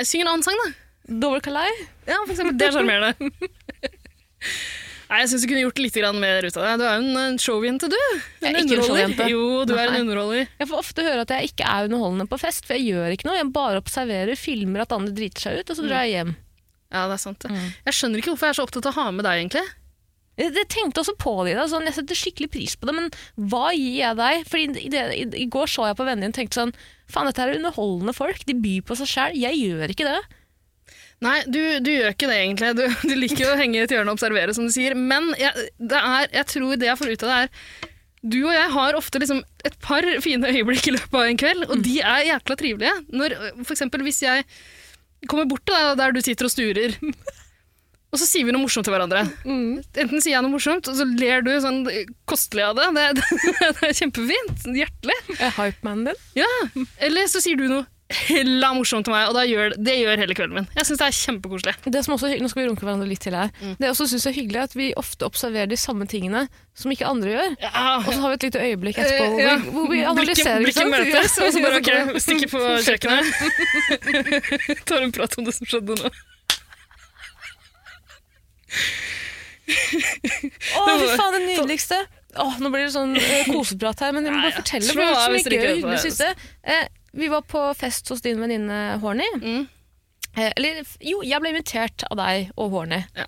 Synger 0.01 0.25
en 0.25 0.33
annen 0.33 0.47
sang, 0.47 0.57
da. 0.65 0.71
Dover 1.21 1.43
Calais? 1.45 1.85
Ja, 2.09 2.17
for 2.25 2.33
eksempel. 2.33 2.57
Det 2.57 2.71
er 2.71 2.79
sjarmerende. 2.79 3.13
Nei, 5.11 5.17
Jeg 5.25 5.31
syns 5.33 5.43
du 5.43 5.49
kunne 5.51 5.63
gjort 5.65 5.79
litt 5.83 5.97
mer 6.21 6.45
ut 6.47 6.55
av 6.57 6.63
det. 6.63 6.75
Du 6.79 6.85
er 6.87 6.93
jo 6.93 7.01
en, 7.01 7.17
en 7.19 7.39
showjente, 7.41 7.89
du. 7.91 7.97
Er 8.39 8.55
En 8.55 8.61
underholder. 8.63 9.25
Jo, 9.27 9.41
du 9.67 9.73
er 9.75 9.89
en 9.89 10.05
underholder. 10.05 10.45
Jeg 10.61 10.69
får 10.69 10.79
ofte 10.79 11.03
høre 11.03 11.25
at 11.25 11.33
jeg 11.35 11.51
ikke 11.51 11.67
er 11.67 11.89
underholdende 11.89 12.29
på 12.31 12.39
fest, 12.39 12.63
for 12.63 12.79
jeg 12.79 12.93
gjør 12.95 13.17
ikke 13.17 13.27
noe. 13.27 13.35
Jeg 13.41 13.51
bare 13.51 13.81
observerer, 13.83 14.39
filmer 14.39 14.85
at 14.85 14.95
andre 14.95 15.11
driter 15.17 15.43
seg 15.43 15.59
ut, 15.59 15.73
og 15.73 15.79
så 15.81 15.83
drar 15.89 16.07
jeg 16.07 16.15
hjem. 16.15 16.31
Ja, 16.95 17.03
det 17.11 17.17
er 17.17 17.23
sant. 17.25 17.43
Mm. 17.43 17.67
Jeg 17.89 17.97
skjønner 17.97 18.23
ikke 18.23 18.31
hvorfor 18.31 18.47
jeg 18.47 18.55
er 18.55 18.59
så 18.61 18.67
opptatt 18.69 18.87
av 18.87 18.95
å 18.95 18.99
ha 19.01 19.11
med 19.17 19.27
deg, 19.27 19.43
egentlig. 19.43 19.67
Jeg 20.39 20.67
tenkte 20.71 21.03
også 21.03 21.17
på 21.19 21.33
det, 21.45 21.57
da, 21.59 21.67
sånn, 21.69 21.85
jeg 21.89 21.97
setter 21.99 22.17
skikkelig 22.17 22.49
pris 22.55 22.79
på 22.79 22.87
det, 22.87 22.95
men 22.95 23.11
hva 23.51 23.69
gir 23.75 23.97
jeg 23.99 24.17
deg? 24.17 24.45
Fordi 24.47 24.85
i, 24.87 24.89
det, 24.95 25.01
i, 25.19 25.25
I 25.43 25.47
går 25.51 25.69
så 25.69 25.89
jeg 25.91 25.99
på 25.99 26.07
vennene 26.07 26.29
dine 26.29 26.33
og 26.33 26.39
tenkte 26.39 26.61
sånn 26.61 26.75
Faen, 27.11 27.27
dette 27.27 27.43
er 27.43 27.57
underholdende 27.57 28.15
folk. 28.15 28.45
De 28.47 28.55
byr 28.55 28.85
på 28.87 28.95
seg 28.95 29.09
sjæl. 29.11 29.33
Jeg 29.35 29.59
gjør 29.59 29.91
ikke 29.91 30.07
det. 30.07 30.21
Nei, 31.21 31.37
du, 31.45 31.59
du 31.85 31.91
gjør 31.93 32.15
ikke 32.15 32.29
det, 32.31 32.37
egentlig. 32.41 32.71
Du, 32.79 32.83
du 33.11 33.13
liker 33.17 33.51
å 33.51 33.57
henge 33.59 33.77
i 33.77 33.83
et 33.85 33.93
hjørne 33.93 34.09
og 34.09 34.17
observere, 34.17 34.55
som 34.57 34.65
du 34.65 34.73
sier. 34.73 34.95
Men 34.97 35.29
jeg, 35.37 35.67
det 35.77 35.99
er, 36.01 36.29
jeg 36.39 36.47
tror 36.55 36.79
det 36.81 36.89
jeg 36.89 36.97
får 37.01 37.11
ut 37.13 37.25
av 37.27 37.31
det, 37.31 37.41
er 37.41 37.89
Du 38.33 38.39
og 38.43 38.53
jeg 38.53 38.71
har 38.73 38.97
ofte 38.97 39.21
liksom 39.21 39.43
et 39.65 39.77
par 39.81 40.05
fine 40.25 40.49
øyeblikk 40.49 40.89
i 40.89 40.95
løpet 40.97 41.19
av 41.19 41.27
en 41.29 41.41
kveld, 41.41 41.67
og 41.69 41.83
de 41.85 41.99
er 42.01 42.25
jækla 42.31 42.57
trivelige. 42.57 42.95
Når, 43.13 43.37
for 43.61 43.75
eksempel 43.77 44.03
hvis 44.07 44.23
jeg 44.25 44.47
kommer 45.29 45.45
bort 45.49 45.61
til 45.69 45.77
deg 45.77 45.99
der 46.01 46.17
du 46.17 46.21
sitter 46.25 46.49
og 46.49 46.53
sturer, 46.53 46.97
og 48.11 48.19
så 48.19 48.25
sier 48.27 48.43
vi 48.43 48.51
noe 48.51 48.65
morsomt 48.65 48.83
til 48.83 48.91
hverandre. 48.91 49.21
Enten 49.45 50.19
sier 50.19 50.33
jeg 50.33 50.43
noe 50.43 50.51
morsomt, 50.51 50.89
og 50.91 50.97
så 50.97 51.05
ler 51.07 51.45
du 51.45 51.53
sånn 51.63 51.85
kostelig 52.27 52.65
av 52.67 52.81
det. 52.81 52.89
Det, 52.97 53.05
det, 53.21 53.41
det 53.77 53.87
er 53.87 53.95
kjempefint. 54.01 54.65
Hjertelig. 54.81 55.17
Er 55.37 55.53
hypemanen 55.55 56.09
din? 56.09 56.25
Ja. 56.41 56.49
Eller 57.07 57.29
så 57.31 57.39
sier 57.43 57.61
du 57.61 57.69
noe 57.71 57.85
hella 58.15 58.69
morsomt 58.75 59.05
til 59.07 59.13
meg, 59.15 59.29
og 59.31 59.39
gjør, 59.47 59.75
det 59.79 59.95
gjør 59.99 60.21
hele 60.21 60.35
kvelden 60.37 60.55
min. 60.59 60.67
Jeg 60.77 60.87
syns 60.89 60.99
det 61.01 61.07
er 61.07 61.15
kjempekoselig. 61.17 61.73
Det 61.95 62.01
som 62.05 62.15
også, 62.15 62.29
er 62.31 62.41
nå 62.43 62.49
skal 62.51 62.61
vi 62.63 62.67
runke 62.69 62.85
hverandre 62.87 63.07
litt 63.09 63.23
til 63.23 63.35
her. 63.37 63.51
Det 63.61 63.87
jeg 63.87 63.93
også 63.95 64.07
synes 64.11 64.25
er 64.29 64.35
hyggelig 64.35 64.61
at 64.63 64.75
vi 64.77 64.87
ofte 64.99 65.27
observerer 65.27 65.69
de 65.71 65.77
samme 65.79 66.07
tingene 66.11 66.45
som 66.77 66.91
ikke 66.93 67.07
andre 67.09 67.29
gjør. 67.35 67.51
Og 67.61 68.09
så 68.11 68.19
har 68.23 68.33
vi 68.33 68.37
et 68.39 68.45
lite 68.49 68.63
øyeblikk 68.67 68.97
etterpå 69.03 69.25
hvor, 69.31 69.39
Eh, 69.41 69.45
ja. 69.45 69.55
vi, 69.61 69.69
hvor 69.75 69.87
vi 69.91 69.99
analyserer. 70.11 70.59
Blikket, 70.61 70.81
ikke 70.81 70.91
blikket 70.91 71.15
møtes, 71.15 71.31
og 71.37 71.47
så 71.53 71.59
bare 71.63 71.79
ok, 71.81 71.91
stikker 72.25 72.47
på 72.51 72.59
kjøkkenet. 72.87 73.25
Tar 74.91 75.07
en 75.07 75.15
prat 75.15 75.37
om 75.39 75.47
det 75.47 75.53
som 75.57 75.65
skjedde 75.71 75.97
nå. 76.01 76.11
Å, 79.71 80.81
fy 80.99 81.07
faen, 81.15 81.35
det 81.35 81.41
nydeligste! 81.45 81.99
Åh, 82.39 82.53
nå 82.63 82.69
blir 82.71 82.85
det 82.87 82.93
sånn 82.93 83.11
eh, 83.19 83.47
koseprat 83.51 83.99
her, 84.05 84.13
men 84.15 84.23
jeg 84.27 84.31
må 84.35 84.39
bare 84.45 84.55
fortelle. 84.55 84.87
For 84.87 85.01
det 85.01 85.07
var 85.09 85.17
så 85.19 85.31
mye 85.33 85.43
gøy 85.51 85.65
og 85.67 85.75
hyggelig 85.81 85.99
synes 86.05 86.19
det. 86.21 86.29
Eh, 86.63 86.85
vi 87.11 87.27
var 87.31 87.41
på 87.41 87.61
fest 87.77 88.09
hos 88.09 88.23
din 88.23 88.39
venninne 88.41 88.97
Horny. 89.03 89.27
Mm. 89.41 89.67
Eh, 90.37 90.51
eller, 90.55 90.83
jo, 91.03 91.21
jeg 91.27 91.43
ble 91.43 91.51
invitert 91.51 92.05
av 92.09 92.19
deg 92.21 92.51
og 92.55 92.75
Horny. 92.75 93.01
Ja. 93.17 93.27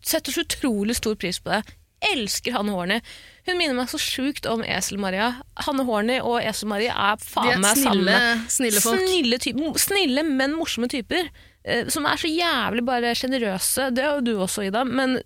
Setter 0.00 0.34
så 0.34 0.42
utrolig 0.46 0.96
stor 0.98 1.14
pris 1.20 1.38
på 1.42 1.52
det. 1.52 1.62
Elsker 2.10 2.56
Hanne 2.56 2.72
Horny. 2.72 2.98
Hun 3.46 3.58
minner 3.58 3.76
meg 3.76 3.90
så 3.92 4.00
sjukt 4.00 4.46
om 4.48 4.62
Esel-Maria. 4.64 5.34
Hanne 5.66 5.84
Horny 5.88 6.16
og 6.24 6.40
Esel-Maria 6.40 6.94
er 7.10 7.20
faen 7.20 7.60
meg 7.60 7.76
samme. 7.76 8.16
snille 8.48 8.80
folk. 8.80 9.04
Snille, 9.04 9.40
snille, 9.80 10.24
men 10.24 10.56
morsomme 10.56 10.88
typer. 10.90 11.28
Eh, 11.64 11.88
Som 11.92 12.06
er 12.08 12.20
så 12.20 12.30
jævlig 12.30 12.84
bare 12.86 13.14
sjenerøse. 13.18 13.90
Det 13.94 14.04
er 14.04 14.18
jo 14.18 14.24
du 14.26 14.32
også, 14.40 14.64
Ida. 14.68 14.84
Men 14.84 15.18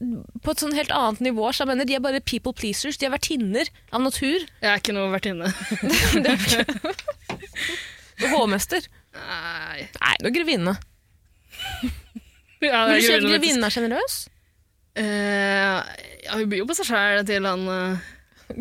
på 0.43 0.55
et 0.55 0.63
sånn 0.63 0.77
helt 0.77 0.93
annet 0.95 1.23
nivå. 1.29 1.49
Så 1.53 1.65
jeg 1.65 1.73
mener, 1.73 1.89
De 1.89 1.97
er 1.99 2.05
bare 2.05 2.21
people 2.25 2.55
pleasers. 2.57 2.99
De 3.01 3.09
er 3.09 3.15
vertinner 3.15 3.71
av 3.93 4.05
natur. 4.05 4.47
Jeg 4.63 4.71
er 4.71 4.83
ikke 4.83 4.97
noe 4.97 5.13
vertinne. 5.15 5.51
Hovmester. 8.35 8.87
Nei. 9.15 9.89
Nei, 10.01 10.15
du 10.21 10.31
er 10.31 10.35
grevinne. 10.35 10.77
Ja, 12.65 12.87
Vil 12.89 13.01
du 13.01 13.05
si 13.05 13.13
at 13.15 13.27
grevinnen 13.27 13.67
er 13.67 13.75
sjenerøs? 13.75 14.15
Uh, 14.95 15.81
ja, 16.23 16.37
hun 16.39 16.47
byr 16.51 16.63
jo 16.63 16.67
på 16.71 16.77
seg 16.79 16.87
sjæl 16.87 17.25
til 17.27 17.47
han 17.49 17.65
uh... 17.67 18.11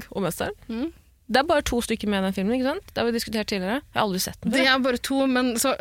Hovmesteren? 0.10 0.56
Mm. 0.68 0.90
Det 1.34 1.40
er 1.42 1.48
bare 1.50 1.64
to 1.66 1.80
stykker 1.82 2.10
med 2.12 2.20
i 2.22 2.26
den 2.28 2.34
filmen. 2.36 2.54
ikke 2.60 2.68
sant? 2.70 2.90
Det 2.94 3.02
har 3.02 3.08
vi 3.10 3.14
diskutert 3.16 3.48
tidligere. 3.50 3.80
Jeg 3.82 3.98
har 3.98 4.04
aldri 4.06 4.20
sett 4.22 4.40
den 4.44 4.54
Det 4.54 4.66
er 4.70 4.80
bare 4.86 5.00
to, 5.08 5.20
men 5.28 5.54
så 5.62 5.72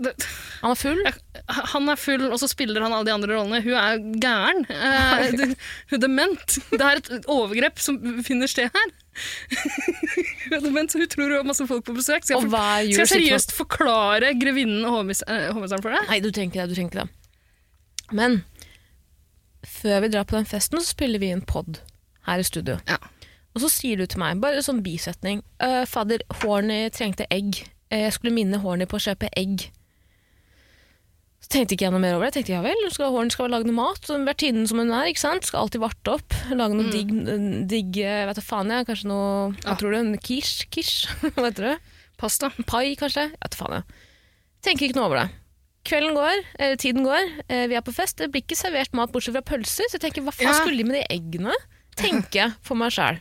det, 0.00 0.12
Han 0.62 0.72
er 0.72 0.78
full. 0.80 1.02
Han 1.74 1.88
er 1.92 1.98
full, 2.00 2.24
og 2.32 2.38
så 2.40 2.48
spiller 2.48 2.80
han 2.86 2.94
alle 2.96 3.04
de 3.08 3.12
andre 3.14 3.36
rollene. 3.36 3.60
Hun 3.66 3.76
er 3.76 4.00
gæren. 4.24 4.62
Eh, 4.72 5.30
det- 5.36 5.50
hun 5.90 5.98
er 5.98 6.02
dement. 6.06 6.56
Det 6.72 6.80
er 6.80 7.02
et 7.02 7.28
overgrep 7.28 7.78
som 7.84 7.98
finner 8.26 8.48
sted 8.50 8.70
her. 8.72 8.94
hun 10.46 10.56
er 10.58 10.64
dement, 10.64 10.92
så 10.92 10.98
hun 11.02 11.08
tror 11.12 11.28
hun 11.28 11.36
har 11.38 11.46
masse 11.52 11.66
folk 11.68 11.84
på 11.86 11.94
besøk. 11.96 12.24
Skal 12.24 12.40
jeg, 12.40 12.50
for, 12.50 12.56
skal 12.56 13.04
jeg 13.04 13.12
seriøst 13.12 13.52
forklare 13.56 14.32
grevinnen 14.40 14.84
og 14.88 15.00
hovmes- 15.00 15.24
eh, 15.28 15.50
hovmesteren 15.52 15.84
for 15.84 15.92
deg? 15.96 16.08
Nei, 16.10 16.20
du 16.24 16.30
trenger 16.30 16.52
ikke 16.52 16.62
det. 16.62 16.68
du 16.68 16.74
trenger 16.80 16.92
ikke 16.92 17.04
det. 17.04 18.16
Men 18.16 18.40
før 19.66 20.00
vi 20.04 20.08
drar 20.14 20.24
på 20.28 20.36
den 20.38 20.46
festen, 20.48 20.80
så 20.80 20.94
spiller 20.94 21.18
vi 21.22 21.32
en 21.34 21.42
pod 21.44 21.80
her 22.26 22.40
i 22.42 22.46
studio. 22.46 22.78
Ja. 22.88 22.98
Og 23.56 23.62
så 23.64 23.70
sier 23.72 23.96
du 23.96 24.04
til 24.04 24.20
meg, 24.20 24.36
bare 24.42 24.60
sånn 24.60 24.82
bisetning 24.84 25.40
uh, 25.64 25.86
Fader, 25.88 26.20
Horny 26.42 26.90
trengte 26.92 27.24
egg. 27.32 27.62
Eh, 27.88 28.02
Jeg 28.04 28.12
skulle 28.18 28.34
minne 28.36 28.60
Horny 28.60 28.84
på 28.90 28.98
å 28.98 29.04
kjøpe 29.06 29.30
egg. 29.32 29.70
Så 31.40 31.50
tenkte 31.52 31.76
ikke 31.76 31.86
jeg 31.86 31.94
noe 31.94 32.02
mer 32.02 32.16
over 32.16 32.26
det. 32.26 32.32
Jeg 32.34 32.36
tenkte 32.42 32.54
ja 32.56 32.62
vel, 32.64 32.80
skal 32.92 33.12
Horny 33.14 33.30
skal 33.32 33.48
lage 33.52 33.68
noe 33.68 33.76
mat. 33.76 34.08
Vertinnen 34.26 34.66
som 34.68 34.80
hun 34.82 34.90
er, 34.92 35.08
ikke 35.12 35.22
sant. 35.22 35.46
Skal 35.48 35.62
alltid 35.66 35.80
varte 35.84 36.14
opp. 36.18 36.36
Lage 36.52 36.76
noe 36.76 36.90
digg, 36.92 37.12
digg 37.70 37.98
eh, 38.02 38.24
vet 38.28 38.40
du 38.40 38.44
faen 38.44 38.72
jeg, 38.72 38.86
kanskje 38.88 39.10
noe 39.12 39.28
Hva 39.62 39.72
Ja. 39.72 39.76
tror 39.80 39.94
du? 39.94 39.98
En 40.00 40.16
quiche? 40.18 40.66
Quiche? 40.74 41.12
Hva 41.36 41.46
heter 41.50 41.68
det? 41.70 41.74
Pasta. 42.20 42.50
Pai, 42.66 42.92
kanskje? 42.98 43.28
Jeg 43.30 43.40
vet 43.44 43.58
faen, 43.60 43.78
jeg. 43.78 44.02
Tenker 44.66 44.88
ikke 44.88 44.98
noe 44.98 45.08
over 45.10 45.22
det. 45.22 45.28
Kvelden 45.86 46.16
går, 46.18 46.40
eller 46.58 46.80
tiden 46.82 47.04
går, 47.06 47.28
eh, 47.46 47.66
vi 47.70 47.76
er 47.78 47.84
på 47.86 47.94
fest. 47.94 48.18
Det 48.18 48.32
blir 48.34 48.42
ikke 48.42 48.58
servert 48.58 48.92
mat 48.98 49.12
bortsett 49.14 49.36
fra 49.38 49.44
pølser, 49.54 49.86
så 49.86 50.00
jeg 50.00 50.02
tenker 50.08 50.24
hva 50.26 50.34
faen 50.34 50.50
Ja. 50.50 50.56
skulle 50.58 50.82
de 50.82 50.88
med 50.88 50.98
de 50.98 51.04
eggene? 51.14 51.54
Tenker 51.96 52.40
jeg 52.42 52.56
for 52.66 52.74
meg 52.80 52.90
sjæl. 52.96 53.20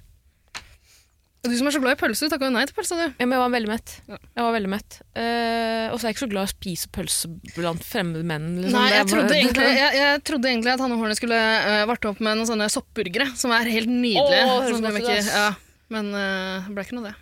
Du 1.49 1.55
som 1.59 1.69
er 1.69 1.75
så 1.75 1.81
glad 1.83 1.95
i 1.95 1.99
pølse, 1.99 2.27
du 2.27 2.33
takka 2.33 2.47
jo 2.49 2.53
nei 2.55 2.63
til 2.69 2.77
pølsa, 2.77 2.97
du. 2.99 3.05
Ja, 3.07 3.25
men 3.25 3.35
jeg 3.35 3.41
var 3.43 3.51
veldig 3.53 3.71
mett. 3.71 3.95
Jeg 4.09 4.41
var 4.41 4.55
veldig 4.55 4.71
mett. 4.71 4.99
Uh, 5.17 5.85
og 5.91 5.97
så 5.97 6.05
er 6.05 6.07
jeg 6.09 6.15
ikke 6.15 6.23
så 6.23 6.31
glad 6.31 6.41
i 6.41 6.49
å 6.49 6.53
spise 6.53 6.93
pølse 6.95 7.31
blant 7.55 7.85
fremmede 7.85 8.27
menn. 8.27 8.47
Liksom. 8.63 8.77
Nei, 8.79 8.87
jeg 8.95 9.09
trodde, 9.11 9.35
egentlig, 9.39 9.67
jeg, 9.83 9.99
jeg 10.01 10.23
trodde 10.29 10.51
egentlig 10.51 10.73
at 10.75 10.85
Hanne 10.85 11.01
Horne 11.01 11.19
skulle 11.19 11.41
uh, 11.41 11.83
varte 11.91 12.11
opp 12.11 12.23
med 12.23 12.39
noen 12.39 12.49
sånne 12.49 12.71
soppburgere, 12.73 13.29
som 13.39 13.53
er 13.55 13.71
helt 13.73 13.91
nydelige. 13.91 14.47
Åh, 14.47 14.71
Sånn, 14.71 14.89
ikke, 15.01 15.19
ja, 15.27 15.51
men 15.93 16.11
uh, 16.15 16.65
det 16.65 16.75
ble 16.77 16.87
ikke 16.87 16.99
noe 16.99 17.09
det. 17.11 17.15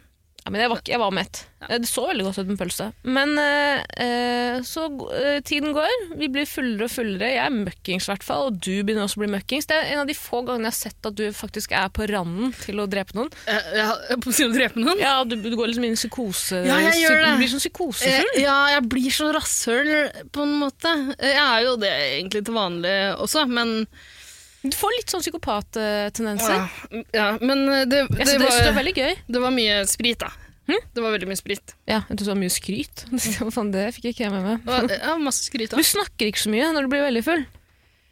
Ja, 0.44 0.52
men 0.52 0.60
jeg 0.60 0.70
var, 0.74 0.80
jeg 0.92 1.00
var 1.00 1.14
mett. 1.16 1.40
Ja. 1.64 1.78
Det 1.80 1.88
så 1.88 2.04
veldig 2.10 2.26
godt 2.26 2.38
ut 2.42 2.50
med 2.50 2.58
pølse. 2.60 2.90
Men 3.08 3.38
eh, 3.40 3.84
eh, 4.04 4.58
så 4.68 4.84
eh, 5.16 5.38
tiden 5.48 5.72
går, 5.76 5.94
vi 6.20 6.28
blir 6.34 6.48
fullere 6.50 6.90
og 6.90 6.92
fullere. 6.92 7.30
Jeg 7.32 7.40
er 7.46 7.54
møkkings 7.56 8.10
i 8.10 8.12
hvert 8.12 8.26
fall, 8.28 8.50
og 8.50 8.58
du 8.60 8.74
begynner 8.84 9.06
også 9.06 9.22
å 9.22 9.24
bli 9.24 9.30
møkkings. 9.32 9.70
Det 9.70 9.78
er 9.78 9.94
en 9.94 10.02
av 10.02 10.10
de 10.10 10.18
få 10.20 10.42
gangene 10.44 10.68
jeg 10.68 10.76
har 10.76 10.80
sett 10.82 11.10
at 11.10 11.16
du 11.16 11.24
faktisk 11.38 11.72
er 11.80 11.88
på 11.96 12.10
randen 12.12 12.52
til 12.60 12.84
å 12.84 12.88
drepe 12.92 13.16
noen. 13.16 13.32
Ja, 13.48 13.88
på 14.20 14.34
å 14.36 14.50
drepe 14.52 14.84
noen? 14.84 15.00
Ja, 15.00 15.14
du, 15.24 15.38
du 15.40 15.56
går 15.56 15.72
liksom 15.72 15.88
inn 15.88 15.96
i 15.96 16.02
psykose. 16.02 16.60
Ja, 16.68 16.82
jeg 16.90 17.06
gjør 17.06 17.22
det. 17.24 17.30
Du 17.32 17.40
blir 17.46 17.54
sånn 17.54 17.64
psykosefull. 17.64 18.34
Eh, 18.36 18.42
ja, 18.44 18.58
jeg 18.76 18.88
blir 18.92 19.16
så 19.16 19.32
rasshøl 19.38 19.94
på 20.36 20.44
en 20.44 20.58
måte. 20.60 20.92
Eh, 21.22 21.32
Jeg 21.38 21.46
er 21.46 21.64
jo 21.70 21.78
det 21.80 21.94
egentlig 22.18 22.44
til 22.50 22.60
vanlig 22.60 22.98
også, 23.24 23.48
men 23.48 23.86
Du 24.64 24.76
får 24.80 24.94
litt 24.98 25.12
sånn 25.12 25.24
psykopattendenser. 25.24 26.56
ja, 26.56 27.04
ja, 27.12 27.28
men 27.42 27.66
det, 27.68 27.82
det, 27.92 28.02
Jeg 28.20 28.28
det, 28.30 28.38
var, 28.40 28.48
det, 28.48 28.60
det 28.60 28.70
var, 28.70 28.78
veldig 28.80 28.94
gøy. 28.96 29.16
det 29.36 29.42
var 29.44 29.52
mye 29.56 29.80
sprit, 29.92 30.20
da. 30.24 30.30
Hm? 30.72 30.80
Det 30.96 31.02
var 31.04 31.12
veldig 31.18 31.28
mye 31.28 31.40
sprit. 31.40 31.74
Ja, 31.90 31.98
jeg 32.08 32.16
trodde 32.16 32.30
det 32.30 32.32
var 32.32 32.40
mye 32.40 32.54
skryt. 32.56 33.04
Det 33.74 33.88
fikk 33.98 34.06
jeg 34.08 34.16
ikke 34.16 34.24
jeg 34.30 34.32
med 34.32 34.46
meg. 34.48 34.88
Det 34.88 35.02
ja, 35.02 35.18
masse 35.20 35.44
skryt. 35.50 35.74
da. 35.74 35.82
Du 35.82 35.84
snakker 35.84 36.30
ikke 36.32 36.40
så 36.46 36.54
mye 36.54 36.70
når 36.72 36.88
du 36.88 36.94
blir 36.94 37.04
veldig 37.04 37.24
full. 37.28 37.44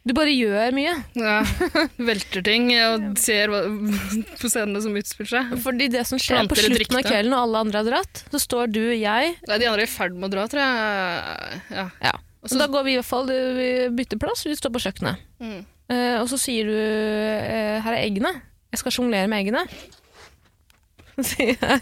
Du 0.02 0.10
bare 0.18 0.32
gjør 0.34 0.74
mye. 0.74 0.92
Ja, 1.14 1.38
velter 2.10 2.42
ting 2.44 2.68
og 2.74 3.04
ser 3.22 3.52
på 4.42 4.50
scenene 4.50 4.82
som 4.82 4.96
utspiller 4.98 5.30
seg. 5.30 5.52
Fordi 5.62 5.86
det 5.94 6.02
som 6.10 6.18
skjer 6.20 6.42
på 6.42 6.56
Planter 6.58 6.68
på 6.68 6.76
slutten 6.76 6.98
av 7.00 7.06
kvelden, 7.06 7.36
og 7.38 7.44
alle 7.46 7.62
andre 7.64 7.80
har 7.80 7.88
dratt, 7.88 8.24
så 8.34 8.40
står 8.42 8.72
du 8.74 8.80
og 8.90 8.96
jeg 8.98 9.32
Nei, 9.46 9.58
de 9.62 9.70
andre 9.70 9.86
er 9.86 9.88
i 9.88 9.92
ferd 9.94 10.18
med 10.18 10.28
å 10.28 10.32
dra, 10.34 10.44
tror 10.50 10.64
jeg. 10.66 11.62
Ja. 11.78 11.86
Ja. 12.02 12.14
Så- 12.44 12.58
da 12.58 12.66
går 12.66 12.82
vi 12.84 12.96
i 12.96 12.98
hvert 12.98 13.06
fall 13.06 13.30
vi 13.30 13.68
bytter 13.94 14.18
plass, 14.18 14.42
vi 14.44 14.58
står 14.58 14.74
på 14.74 14.82
kjøkkenet. 14.82 15.22
Mm. 15.38 15.60
Eh, 15.92 16.16
og 16.20 16.28
så 16.30 16.38
sier 16.40 16.68
du 16.68 16.76
eh, 16.76 17.80
'her 17.82 17.92
er 17.92 18.04
eggene'. 18.06 18.32
Jeg 18.72 18.80
skal 18.80 18.94
sjonglere 18.96 19.28
med 19.28 19.42
eggene. 19.42 19.66
Så 21.12 21.24
sier 21.28 21.58
jeg 21.60 21.80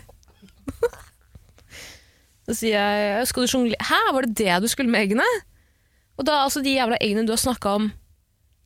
Så 2.49 2.57
sier 2.59 2.75
jeg 2.75 3.29
'skal 3.31 3.47
du 3.47 3.53
sjonglere 3.53 3.87
Hæ, 3.87 4.01
var 4.13 4.27
det 4.27 4.35
det 4.43 4.63
du 4.63 4.69
skulle 4.69 4.91
med 4.91 5.07
eggene?' 5.07 5.31
Og 6.19 6.27
da 6.27 6.43
altså 6.45 6.61
de 6.61 6.75
jævla 6.75 6.99
eggene 7.01 7.25
du 7.25 7.33
har 7.33 7.41
snakka 7.41 7.77
om 7.79 7.93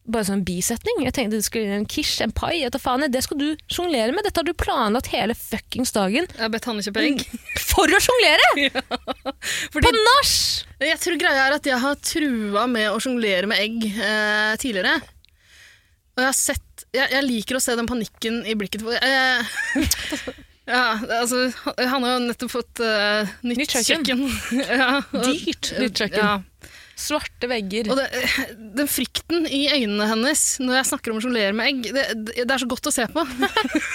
bare 0.04 0.26
sånn 0.28 0.42
bisetning. 0.44 1.00
Jeg 1.06 1.14
tenkte 1.16 1.38
det 1.38 1.46
skulle 1.46 1.78
en 1.78 1.86
quiche, 1.88 2.24
en 2.26 2.32
pai, 2.34 2.58
faen. 2.82 3.06
Det 3.12 3.22
skal 3.24 3.38
du 3.40 3.46
sjonglere 3.72 4.12
med. 4.12 4.26
Dette 4.26 4.42
har 4.42 4.44
du 4.44 4.52
planlagt 4.52 5.08
hele 5.14 5.36
fuckings 5.38 5.94
dagen 5.96 6.26
Jeg 6.28 6.42
har 6.42 6.52
bedt 6.52 6.68
Hanne 6.68 6.84
kjøpe 6.84 7.04
egg. 7.06 7.24
for 7.70 7.88
å 7.88 8.00
sjonglere! 8.04 8.68
Fordi 9.72 9.88
På 9.88 9.94
nach! 9.96 10.34
jeg 10.84 11.00
tror 11.00 11.16
greia 11.20 11.46
er 11.46 11.56
at 11.56 11.66
jeg 11.70 11.80
har 11.80 12.00
trua 12.04 12.66
med 12.68 12.90
å 12.92 13.00
sjonglere 13.00 13.48
med 13.48 13.62
egg 13.62 13.86
eh, 13.94 14.52
tidligere. 14.60 14.98
Og 16.14 16.22
jeg 16.22 16.28
har 16.30 16.36
sett 16.38 16.84
jeg, 16.94 17.08
jeg 17.10 17.26
liker 17.26 17.58
å 17.58 17.62
se 17.62 17.74
den 17.78 17.88
panikken 17.90 18.42
i 18.46 18.54
blikket 18.58 18.84
på 18.86 18.94
eh, 18.94 19.56
Ja, 20.64 20.96
altså 21.20 21.48
Han 21.76 22.04
har 22.06 22.14
jo 22.14 22.20
nettopp 22.24 22.52
fått 22.54 22.80
uh, 22.80 23.28
nytt, 23.44 23.60
Nytt 23.60 23.74
kjøkken. 23.84 24.22
ja, 24.62 25.02
og- 25.02 25.26
Dyrt 25.28 25.74
nytt 25.76 26.00
kjøkken. 26.00 26.22
Ja. 26.22 26.70
Svarte 26.96 27.50
vegger. 27.50 27.90
Og 27.90 27.98
det, 27.98 28.06
den 28.78 28.88
frykten 28.88 29.48
i 29.50 29.66
øynene 29.74 30.06
hennes 30.08 30.44
når 30.62 30.78
jeg 30.78 30.88
snakker 30.92 31.12
om 31.12 31.18
å 31.18 31.24
sjonglere 31.24 31.56
med 31.58 31.68
egg, 31.68 31.90
det, 31.92 32.04
det 32.38 32.46
er 32.46 32.62
så 32.62 32.68
godt 32.70 32.88
å 32.88 32.94
se 32.94 33.04
på. 33.12 33.26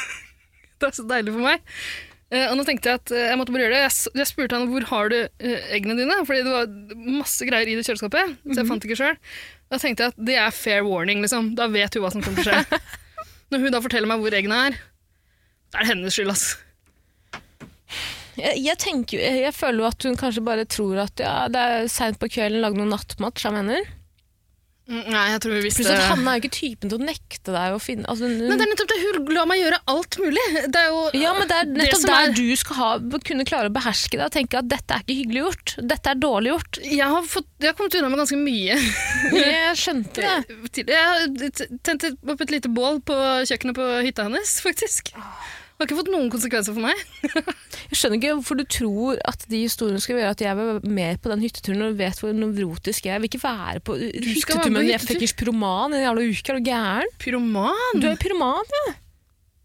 det 0.83 0.89
er 0.91 0.93
så 0.99 1.07
deilig 1.09 1.33
for 1.33 1.47
meg. 1.47 1.63
Uh, 2.29 2.51
og 2.51 2.59
nå 2.59 2.65
tenkte 2.67 2.91
jeg 2.91 3.01
at 3.01 3.11
eh, 3.15 3.29
jeg 3.31 3.39
måtte 3.39 3.55
bare 3.55 3.63
gjøre 3.65 3.77
det. 3.79 3.85
Jeg, 3.87 4.11
jeg 4.19 4.29
spurte 4.29 4.59
henne 4.59 4.69
hvor 4.69 4.85
har 4.91 5.09
du 5.09 5.17
uh, 5.23 5.71
eggene 5.73 5.95
dine, 5.97 6.19
fordi 6.27 6.43
det 6.45 6.53
var 6.53 7.07
masse 7.17 7.47
greier 7.49 7.71
i 7.71 7.79
det 7.79 7.87
kjøleskapet. 7.87 8.35
Så 8.45 8.59
jeg 8.59 8.69
fant 8.69 8.83
det 8.83 8.91
ikke 8.91 8.99
sjøl. 8.99 9.17
Da 9.69 9.77
tenkte 9.77 10.07
jeg 10.07 10.15
at 10.15 10.23
det 10.29 10.37
er 10.41 10.55
fair 10.55 10.85
warning. 10.87 11.21
liksom. 11.25 11.53
Da 11.57 11.69
vet 11.71 11.93
hun 11.95 12.05
hva 12.05 12.13
som 12.13 12.23
kommer 12.25 12.43
til 12.43 12.53
å 12.53 12.63
skje. 12.63 12.79
Når 13.53 13.65
hun 13.65 13.73
da 13.73 13.83
forteller 13.83 14.09
meg 14.09 14.23
hvor 14.23 14.35
eggene 14.37 14.57
er, 14.69 14.79
da 15.69 15.79
er 15.79 15.85
det 15.85 15.91
hennes 15.93 16.17
skyld. 16.17 16.33
altså. 16.33 16.65
Jeg, 18.39 18.61
jeg, 18.63 18.77
tenker, 18.79 19.19
jeg, 19.19 19.41
jeg 19.43 19.55
føler 19.55 19.83
jo 19.83 19.87
at 19.89 20.05
hun 20.07 20.17
kanskje 20.19 20.43
bare 20.45 20.65
tror 20.69 21.01
at 21.03 21.21
ja, 21.21 21.33
det 21.51 21.59
er 21.59 21.89
seint 21.91 22.19
på 22.21 22.29
kvelden, 22.31 22.61
lag 22.63 22.77
noe 22.77 22.87
nattmat 22.87 23.41
sammen 23.41 23.67
henne. 23.67 23.97
Nei, 24.89 25.23
jeg 25.35 25.41
tror 25.43 25.51
vi 25.53 25.59
visste 25.67 25.83
Pluss 25.83 25.91
at 25.93 25.99
Hanne 26.09 26.31
er 26.31 26.39
jo 26.39 26.41
ikke 26.41 26.55
typen 26.55 26.89
til 26.89 26.97
å 26.97 27.05
nekte 27.05 27.53
deg 27.53 27.75
å 27.75 27.79
finne 27.83 28.07
altså, 28.09 28.25
hun, 28.25 28.39
Men 28.49 28.57
det 28.57 28.65
er 28.65 28.71
nettopp 28.71 28.89
det. 28.89 28.97
Hun 29.03 29.27
lar 29.35 29.45
meg 29.51 29.59
gjøre 29.61 29.77
alt 29.93 30.17
mulig. 30.17 30.45
Det 30.65 30.79
er 30.81 30.87
jo 30.89 31.03
Ja, 31.19 31.33
men 31.37 31.45
det 31.51 31.57
er 31.59 31.69
nettopp 31.69 32.01
det 32.01 32.09
der 32.09 32.31
er- 32.31 32.33
du 32.39 32.55
skal 32.57 32.79
ha, 32.79 32.87
kunne 33.29 33.45
klare 33.45 33.69
å 33.69 33.75
beherske 33.75 34.17
deg 34.17 34.25
og 34.25 34.33
tenke 34.33 34.57
at 34.63 34.67
dette 34.71 34.97
er 34.97 35.05
ikke 35.05 35.17
hyggelig 35.19 35.43
gjort. 35.45 35.75
Dette 35.93 36.09
er 36.15 36.19
dårlig 36.25 36.53
gjort. 36.55 36.81
Jeg 36.89 37.05
har, 37.13 37.21
fått, 37.35 37.47
jeg 37.61 37.69
har 37.69 37.77
kommet 37.77 37.99
unna 38.01 38.09
med 38.15 38.23
ganske 38.23 38.41
mye. 38.41 38.79
Jeg 39.37 39.77
skjønte 39.77 40.25
det. 40.25 40.35
Jeg 40.89 41.05
har 41.05 41.27
t- 41.37 41.69
tent 41.85 42.03
et- 42.09 42.19
opp 42.33 42.41
et 42.41 42.51
lite 42.57 42.69
bål 42.73 42.97
på 43.05 43.13
kjøkkenet 43.45 43.77
på 43.77 43.87
hytta 44.09 44.25
hennes, 44.25 44.57
faktisk. 44.65 45.13
Det 45.79 45.85
har 45.85 45.87
ikke 45.93 45.97
fått 46.01 46.09
noen 46.11 46.27
konsekvenser 46.27 46.75
for 46.75 46.83
meg. 46.83 47.03
Jeg 47.87 47.95
skjønner 47.95 48.17
ikke 48.19 48.31
hvorfor 48.35 48.57
du 48.59 48.65
tror 48.67 49.19
at 49.29 49.45
de 49.47 49.61
historiene 49.63 50.01
skal 50.03 50.17
gjøre 50.17 50.33
at 50.35 50.41
jeg 50.43 50.57
vil 50.59 50.67
være 50.73 50.91
med 50.97 51.21
på 51.23 51.31
den 51.31 51.45
hytteturen 51.45 51.85
og 51.85 51.95
vet 52.01 52.19
hvor 52.19 52.33
nevrotisk 52.35 53.07
jeg 53.07 53.13
er. 53.13 53.15
Jeg 53.15 53.23
vil 53.23 53.29
ikke 53.31 53.41
være 53.45 53.83
på 53.87 53.95
hyttetur 53.95 54.73
med 54.75 54.89
en 54.91 55.05
fuckings 55.05 55.33
pyroman 55.39 55.95
en 55.95 56.03
jævla 56.03 56.25
uke. 56.27 56.43
Er 56.51 56.59
du 56.59 56.67
gæren? 56.67 57.15
Pyroman? 57.23 58.03
Du 58.03 58.09
er 58.11 58.19
pyroman, 58.19 58.75
ja. 58.75 58.83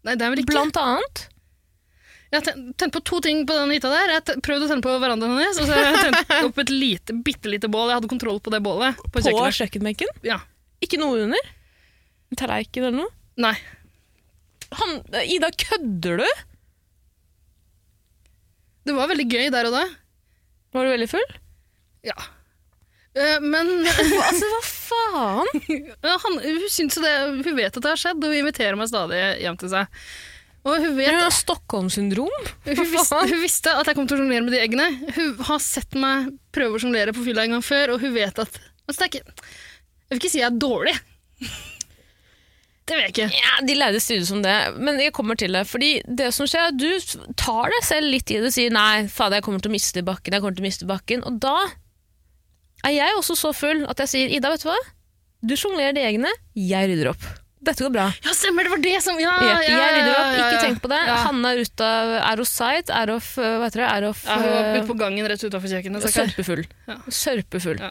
Nei, 0.07 0.15
det 0.15 0.23
er 0.23 0.31
vel 0.31 0.45
ikke. 0.45 0.55
Blant 0.55 0.79
annet. 0.79 1.25
Jeg 2.31 2.39
har 2.39 2.63
tent 2.79 2.95
på 2.95 3.03
to 3.11 3.19
ting 3.27 3.43
på 3.47 3.59
den 3.59 3.75
hytta 3.75 3.91
der. 3.91 4.15
Jeg 4.15 4.39
prøvde 4.47 4.69
å 4.69 4.71
tenne 4.71 4.87
på 4.87 4.95
verandaen 5.03 5.35
hennes, 5.35 5.59
og 5.59 5.67
så 5.67 5.75
har 5.75 5.91
jeg 5.91 6.03
tent 6.07 6.35
opp 6.47 6.63
et 6.63 6.71
lite, 6.71 7.19
bitte 7.27 7.51
lite 7.51 7.67
bål. 7.67 7.91
Jeg 7.91 7.99
hadde 7.99 8.15
kontroll 8.15 8.39
på 8.39 8.55
det 8.55 8.63
bålet 8.63 9.03
på 9.03 9.19
På 9.19 9.49
kjøkkenbenken. 9.59 10.15
Ja. 10.23 10.39
Ikke 10.79 10.99
noe 11.03 11.27
under. 11.27 11.51
En 12.31 12.39
tallerken 12.39 12.87
eller 12.87 13.03
noe. 13.03 13.13
Nei. 13.35 13.57
Han, 14.75 14.95
Ida, 15.23 15.51
kødder 15.51 16.23
du? 16.23 16.27
Det 18.85 18.93
var 18.93 19.09
veldig 19.09 19.25
gøy 19.31 19.49
der 19.53 19.69
og 19.69 19.75
da. 19.75 19.83
Var 20.75 20.85
du 20.85 20.93
veldig 20.93 21.09
full? 21.09 21.25
Ja. 22.05 22.15
Eh, 23.15 23.39
Men 23.41 23.71
altså, 24.29 24.51
hva 24.51 24.61
faen? 24.67 25.51
han, 26.25 26.39
hun, 26.43 26.69
syns 26.69 26.99
det, 27.01 27.13
hun 27.41 27.57
vet 27.57 27.71
at 27.73 27.81
det 27.81 27.91
har 27.93 28.01
skjedd, 28.01 28.21
og 28.21 28.33
hun 28.33 28.41
inviterer 28.43 28.77
meg 28.79 28.91
stadig 28.91 29.21
hjem 29.41 29.59
til 29.61 29.71
seg. 29.73 30.01
Og 30.65 30.81
hun 30.81 30.95
vet 30.97 31.11
Hun 31.13 31.21
har 31.21 31.33
Stockholm-syndrom. 31.33 32.47
Hun 32.65 32.87
visste, 32.89 33.17
hun 33.29 33.41
visste 33.43 33.73
at 33.77 33.85
jeg 33.89 33.97
kom 33.97 34.07
til 34.09 34.17
å 34.17 34.23
sjonglere 34.23 34.45
med 34.47 34.55
de 34.55 34.61
eggene. 34.63 34.87
Hun 35.13 35.43
har 35.45 35.61
sett 35.61 35.93
meg 36.01 36.31
prøve 36.55 36.77
å 36.77 36.81
sjonglere 36.81 37.13
på 37.13 37.25
fylla 37.25 37.45
en 37.45 37.53
gang 37.57 37.65
før, 37.65 37.93
og 37.93 38.01
hun 38.01 38.15
vet 38.15 38.41
at 38.41 38.57
altså, 38.89 39.05
ikke, 39.05 39.21
Jeg 39.21 40.15
vil 40.15 40.21
ikke 40.23 40.33
si 40.33 40.41
jeg 40.41 40.49
er 40.49 40.57
dårlig. 40.61 40.95
Det 42.85 42.97
vet 42.99 43.17
jeg 43.17 43.29
ikke. 43.31 43.39
Ja, 43.41 43.53
De 43.65 43.75
lærde 43.79 43.99
strides 44.03 44.29
om 44.35 44.43
det, 44.45 44.55
men 44.77 44.99
jeg 45.01 45.13
kommer 45.15 45.37
til 45.39 45.55
det. 45.57 45.63
Fordi 45.69 45.95
det 46.05 46.29
som 46.35 46.45
skjer, 46.49 46.69
er 46.69 46.75
du 46.77 47.33
tar 47.39 47.71
deg 47.73 47.85
selv 47.87 48.11
litt 48.13 48.29
i 48.29 48.37
det 48.37 48.51
og 48.51 48.53
sier 48.53 48.73
nei, 48.73 49.07
fader, 49.09 49.39
jeg 49.39 49.47
kommer 49.47 49.63
til 49.63 49.71
å 49.73 49.75
miste 49.77 50.03
bakken, 50.05 50.35
jeg 50.37 50.43
kommer 50.43 50.59
til 50.59 50.65
å 50.65 50.69
miste 50.69 50.89
bakken. 50.89 51.23
Og 51.25 51.39
da 51.41 51.55
er 52.85 52.93
jeg 52.99 53.17
også 53.17 53.37
så 53.39 53.53
full 53.57 53.87
at 53.89 54.05
jeg 54.05 54.11
sier 54.11 54.35
Ida, 54.37 54.53
vet 54.53 54.65
du 54.65 54.69
hva? 54.69 54.77
Du 55.45 55.55
sjonglerer 55.57 55.97
de 55.97 56.05
egne, 56.05 56.29
jeg 56.57 56.91
rydder 56.91 57.11
opp. 57.15 57.25
Dette 57.65 57.81
går 57.81 57.93
bra. 57.95 58.05
Ja, 58.21 58.33
stemmer, 58.37 58.67
det 58.67 58.71
var 58.75 58.81
det 58.83 58.97
som 59.01 59.17
Ja, 59.17 59.33
ja, 59.41 59.53
ja, 59.65 59.77
jeg 59.81 59.93
rydder 59.95 60.17
opp, 60.19 60.33
ikke 60.37 60.59
tenk 60.67 60.81
på 60.83 60.91
det. 60.91 60.99
Hanne 61.09 61.53
er 61.55 61.61
ute 61.65 61.87
av 61.89 62.11
er 62.19 62.41
of 62.43 62.49
sight, 62.49 62.91
er 62.93 63.13
of 63.15 63.31
uh, 63.39 63.47
Hva 63.57 63.69
heter 63.69 63.81
det? 63.81 63.87
Er 63.89 64.07
of 64.11 64.21
Ja, 64.27 64.35
hun 64.37 64.51
var 64.51 64.67
uh, 64.67 64.75
ute 64.75 64.89
på 64.91 64.97
gangen 64.99 65.29
rett 65.31 65.45
utafor 65.47 65.71
kjøkkenet. 65.73 66.05
Sørpefull. 66.13 66.61
Sørpefull. 67.09 67.81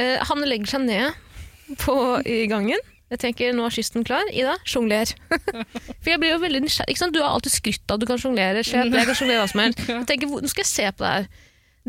Eh, 0.00 0.16
Hanne 0.30 0.48
legger 0.48 0.72
seg 0.72 0.86
ned 0.86 1.76
på, 1.84 1.96
i 2.24 2.46
gangen. 2.48 2.80
Jeg 3.10 3.20
tenker, 3.24 3.52
nå 3.56 3.66
er 3.66 3.74
kysten 3.74 4.04
klar. 4.06 4.28
Ida, 4.30 4.54
sjongler. 4.68 5.10
For 6.02 6.12
jeg 6.12 6.20
blir 6.22 6.34
jo 6.34 6.40
veldig 6.44 6.62
nysgjerrig. 6.66 6.94
Ikke 6.94 7.02
sant? 7.02 7.16
Du 7.16 7.22
har 7.24 7.34
alltid 7.34 7.56
skrytt 7.56 7.84
av 7.90 7.98
at 7.98 8.04
du 8.04 8.08
kan 8.10 8.20
sjonglere. 8.22 8.62
Jeg 8.62 9.06
kan 9.10 9.18
sjonglere 9.18 9.42
hva 9.42 9.50
som 9.50 9.62
helst. 9.64 9.82
Jeg 9.88 10.06
tenker, 10.10 10.30
nå 10.30 10.50
skal 10.52 10.64
jeg 10.64 10.70
se 10.70 10.90
på 10.94 11.06
det 11.06 11.14
her. 11.16 11.30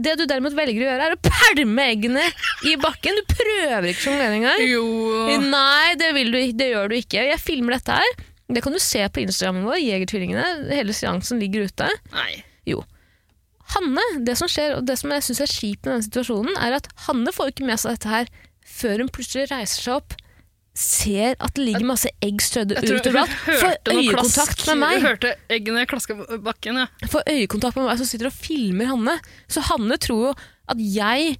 Det 0.01 0.13
du 0.17 0.23
derimot 0.25 0.55
velger 0.55 0.81
å 0.81 0.87
gjøre, 0.87 1.07
er 1.09 1.17
å 1.17 1.21
pælme 1.27 1.87
eggene 1.93 2.23
i 2.65 2.77
bakken. 2.81 3.19
Du 3.19 3.35
prøver 3.35 3.89
ikke 3.91 4.05
sjonglere 4.07 4.39
engang. 4.39 4.63
Jo 4.65 4.85
Nei, 5.43 5.97
det, 5.99 6.13
vil 6.17 6.31
du, 6.33 6.39
det 6.57 6.71
gjør 6.71 6.89
du 6.93 6.97
ikke. 6.97 7.25
Jeg 7.27 7.43
filmer 7.43 7.77
dette 7.77 7.99
her. 8.01 8.23
Det 8.51 8.63
kan 8.65 8.73
du 8.75 8.81
se 8.83 9.03
på 9.13 9.21
Instagrammen 9.21 9.67
vår, 9.67 9.77
Jegertvillingene. 9.83 10.47
Hele 10.73 10.95
seansen 10.95 11.39
ligger 11.43 11.69
ute. 11.69 11.91
Nei. 12.15 12.31
Hanne, 13.75 14.03
det 14.25 14.35
som 14.39 14.49
skjer, 14.51 14.75
og 14.77 14.87
det 14.87 14.97
som 14.99 15.11
jeg 15.13 15.23
syns 15.25 15.43
er 15.43 15.51
kjipt 15.51 15.85
med 15.85 15.93
denne 15.95 16.07
situasjonen, 16.07 16.57
er 16.59 16.77
at 16.79 16.89
Hanne 17.07 17.31
får 17.35 17.53
ikke 17.53 17.67
med 17.69 17.79
seg 17.79 17.95
dette 17.95 18.11
her 18.11 18.31
før 18.67 19.03
hun 19.03 19.11
plutselig 19.13 19.47
reiser 19.51 19.85
seg 19.85 19.99
opp, 19.99 20.15
ser 20.77 21.35
at 21.35 21.51
det 21.57 21.65
ligger 21.67 21.83
masse 21.89 22.09
egg 22.23 22.39
strødd 22.43 22.71
ut 22.77 23.07
overalt, 23.09 23.33
får 23.59 23.75
øyekontakt 23.91 24.63
med 24.69 24.79
meg. 24.79 24.95
Du 24.95 25.07
hørte 25.09 25.33
eggene 25.51 25.83
klaske 25.89 26.15
på 26.15 26.39
bakken, 26.45 26.79
ja. 26.79 26.87
får 27.11 27.27
øyekontakt 27.27 27.79
med 27.79 27.89
meg 27.89 27.99
som 27.99 28.07
sitter 28.07 28.29
og 28.31 28.35
filmer 28.35 28.91
Hanne. 28.93 29.17
Så 29.51 29.63
Hanne 29.67 29.99
tror 30.01 30.29
jo 30.29 30.33
at 30.71 30.79
jeg, 30.79 31.35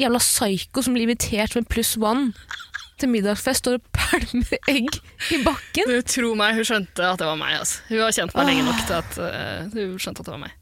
jævla 0.00 0.20
psyko 0.22 0.84
som 0.84 0.96
blir 0.96 1.04
invitert 1.04 1.56
med 1.58 1.68
pluss 1.68 1.98
one 2.00 2.30
til 3.02 3.10
middagsfest, 3.12 3.64
står 3.64 3.76
og 3.80 3.84
pælmer 3.96 4.70
egg 4.70 4.88
i 5.34 5.42
bakken. 5.44 5.90
Du, 5.90 5.98
tro 6.06 6.32
meg, 6.38 6.56
hun 6.56 6.68
skjønte 6.68 7.12
at 7.12 7.20
det 7.20 7.28
var 7.28 7.38
meg. 7.40 7.58
Altså. 7.60 7.82
Hun 7.90 8.04
har 8.06 8.16
kjent 8.16 8.36
meg 8.38 8.48
lenge 8.48 8.66
nok 8.68 8.82
til 8.86 8.98
at 9.00 9.20
uh, 9.20 9.76
hun 9.76 10.00
skjønte 10.00 10.24
at 10.24 10.30
det 10.30 10.36
var 10.36 10.44
meg. 10.46 10.58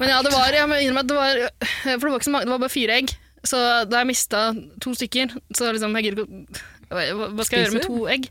Men 0.00 0.08
ja, 0.08 0.22
det 0.24 0.32
var, 0.32 0.54
jeg 0.56 0.68
må 0.70 0.80
innrømme 0.80 1.02
at 1.04 1.10
det 1.10 1.16
var 1.18 1.40
For 1.84 2.06
det 2.06 2.08
var 2.08 2.14
ikke 2.16 2.24
så 2.30 2.32
mange, 2.32 2.48
det 2.48 2.54
var 2.54 2.62
bare 2.62 2.72
fire 2.72 2.96
egg. 2.96 3.12
Så 3.44 3.58
da 3.90 4.00
jeg 4.00 4.08
mista 4.08 4.44
to 4.80 4.94
stykker, 4.96 5.34
så 5.52 5.68
liksom 5.68 5.98
jeg 5.98 6.06
gidder 6.06 6.24
ikke 6.24 6.62
Hva 6.94 7.46
skal 7.46 7.58
jeg 7.58 7.66
gjøre 7.66 7.78
med 7.78 7.88
to 7.88 8.06
egg? 8.12 8.30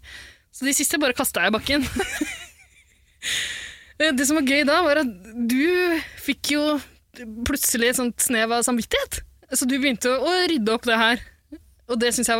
Så 0.53 0.67
de 0.67 0.73
siste 0.77 0.99
bare 1.01 1.17
kasta 1.17 1.43
jeg 1.43 1.53
i 1.53 1.55
bakken. 1.55 1.85
det 4.19 4.27
som 4.27 4.37
var 4.39 4.47
gøy 4.47 4.65
da, 4.69 4.79
var 4.85 5.01
at 5.01 5.13
du 5.49 6.01
fikk 6.21 6.53
jo 6.55 6.63
plutselig 7.47 7.91
et 7.91 7.99
sånt 7.99 8.23
snev 8.23 8.53
av 8.53 8.65
samvittighet. 8.65 9.21
Så 9.53 9.67
du 9.69 9.75
begynte 9.77 10.13
å, 10.13 10.33
rydde 10.49 10.73
opp 10.73 10.87
det 10.89 10.97
her. 10.99 11.21
Og 11.91 11.99
det 12.01 12.13
syns 12.15 12.31
jeg, 12.31 12.39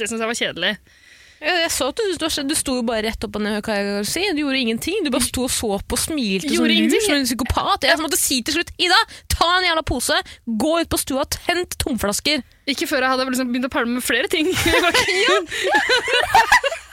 jeg 0.00 0.20
var 0.20 0.38
kjedelig. 0.38 0.74
Jeg 1.44 1.72
så 1.74 1.90
at 1.92 2.00
du, 2.00 2.28
du, 2.48 2.54
sto 2.56 2.78
jo 2.78 2.84
bare 2.86 3.02
rett 3.04 3.24
opp 3.26 3.34
og 3.36 3.42
ned, 3.44 3.58
hva 3.66 3.76
jeg 3.76 4.06
si. 4.08 4.22
Du 4.32 4.40
gjorde 4.44 4.60
ingenting. 4.62 5.02
Du 5.04 5.10
bare 5.12 5.26
sto 5.26 5.44
og 5.44 5.52
så 5.52 5.76
på 5.84 5.98
og 5.98 6.00
smilte 6.00 6.54
som 6.54 6.68
lur, 6.68 6.94
som 7.04 7.16
en 7.18 7.28
psykopat. 7.28 7.84
Jeg 7.84 8.00
måtte 8.00 8.20
si 8.20 8.40
til 8.46 8.58
slutt 8.58 8.72
Ida, 8.80 9.00
ta 9.32 9.48
en 9.58 9.68
jævla 9.68 9.84
pose, 9.86 10.16
gå 10.46 10.72
ut 10.80 10.90
på 10.90 11.00
stua, 11.00 11.26
tent 11.30 11.76
tomflasker. 11.82 12.44
Ikke 12.70 12.88
før 12.88 13.04
jeg 13.04 13.12
hadde 13.12 13.28
liksom 13.28 13.52
begynt 13.52 13.68
å 13.68 13.74
pælme 13.74 13.98
med 13.98 14.06
flere 14.06 14.28
ting. 14.32 14.46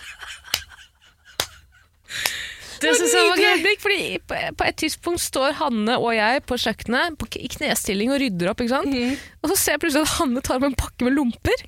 det 2.82 2.92
syns 2.98 3.14
jeg 3.14 3.30
var 3.30 3.40
gøy. 3.40 3.48
øyeblikk, 3.56 3.82
fordi 3.84 4.02
på, 4.28 4.36
på 4.58 4.64
et 4.68 4.78
tidspunkt 4.82 5.22
står 5.24 5.56
Hanne 5.60 5.98
og 6.02 6.12
jeg 6.16 6.44
på 6.50 6.58
kjøkkenet 6.64 7.18
på, 7.22 7.26
i 7.40 7.42
knestilling 7.56 8.10
og 8.14 8.22
rydder 8.24 8.52
opp. 8.52 8.60
ikke 8.64 8.76
sant? 8.76 8.92
Mm. 8.92 9.14
Og 9.42 9.46
så 9.52 9.56
ser 9.60 9.78
jeg 9.78 9.84
plutselig 9.86 10.08
at 10.08 10.16
Hanne 10.20 10.40
tar 10.46 10.62
med 10.62 10.72
en 10.72 10.80
pakke 10.80 11.02
med 11.08 11.14
lomper. 11.18 11.60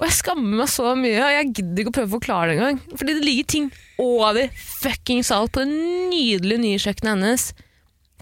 Og 0.00 0.06
jeg 0.08 0.16
skammer 0.16 0.58
meg 0.64 0.70
så 0.72 0.90
mye, 0.98 1.20
og 1.22 1.32
jeg 1.36 1.50
gidder 1.54 1.82
ikke 1.84 1.92
å 1.92 1.96
prøve 1.98 2.10
å 2.10 2.14
forklare 2.16 2.50
det 2.50 2.56
engang. 2.58 2.80
Fordi 2.98 3.14
det 3.14 3.24
ligger 3.24 3.46
ting 3.54 3.68
over 4.02 4.48
fuckings 4.58 5.30
alt 5.34 5.52
på 5.54 5.62
det 5.62 5.70
nydelige 6.10 6.62
nye 6.64 6.80
kjøkkenet 6.82 7.12
hennes. 7.14 7.44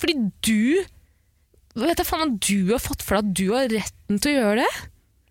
Fordi 0.02 0.18
du 0.44 0.82
Vet 1.72 1.96
jeg 2.02 2.04
faen 2.04 2.20
hva 2.20 2.40
du 2.44 2.72
har 2.74 2.82
fått 2.84 3.00
for 3.00 3.16
deg 3.16 3.22
at 3.24 3.36
du 3.38 3.46
har 3.54 3.70
retten 3.72 4.18
til 4.20 4.34
å 4.34 4.40
gjøre 4.42 4.56
det? 4.66 4.72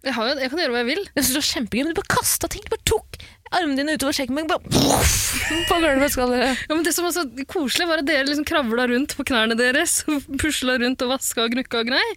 Jeg, 0.08 0.14
har 0.18 0.32
jeg 0.42 0.50
kan 0.50 0.58
gjøre 0.64 0.74
hva 0.74 0.80
jeg 0.82 0.88
vil. 0.88 1.02
Jeg 1.14 1.22
synes 1.22 1.30
det 1.30 1.38
var 1.38 1.46
kjempegøy, 1.52 1.84
men 1.86 1.92
du 1.94 2.00
bare 2.00 2.14
kasta 2.16 2.50
ting. 2.50 2.64
Du 2.66 2.72
bare 2.74 2.88
tok 2.90 3.20
armene 3.52 3.78
dine 3.78 3.94
utover 4.00 4.16
kjøkkenbenken, 4.18 4.50
bare 4.50 5.68
på 5.70 5.78
gulvet. 5.84 6.16
skal 6.16 6.34
dere. 6.34 6.48
Ja, 6.58 6.74
men 6.74 6.82
det 6.88 6.96
som 6.98 7.06
var 7.06 7.14
så 7.14 7.28
koselig, 7.52 7.86
var 7.92 8.02
at 8.02 8.10
dere 8.10 8.26
liksom 8.26 8.48
kravla 8.50 8.88
rundt 8.90 9.14
på 9.20 9.28
knærne 9.30 9.54
deres 9.60 10.00
og 10.10 10.26
pusla 10.42 10.80
rundt 10.82 11.06
og 11.06 11.14
vaska 11.14 11.46
og 11.46 11.54
gnukka 11.54 11.84
og 11.84 11.92
grei. 11.94 12.08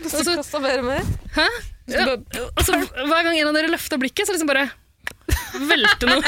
Og 0.00 0.08
så- 0.14 0.38
kastet 0.40 0.64
mer 0.64 0.80
og 0.80 0.88
mer. 0.88 1.12
Hæ? 1.36 1.48
Så 1.84 1.98
Ja. 2.00 2.04
bare- 2.16 2.50
altså, 2.56 2.78
hver 2.80 3.24
gang 3.26 3.36
en 3.38 3.48
av 3.50 3.54
dere 3.54 3.68
løfta 3.72 3.98
blikket, 4.00 4.26
så 4.26 4.32
liksom 4.32 4.48
bare 4.48 4.70
velte 5.68 6.06
noe. 6.08 6.22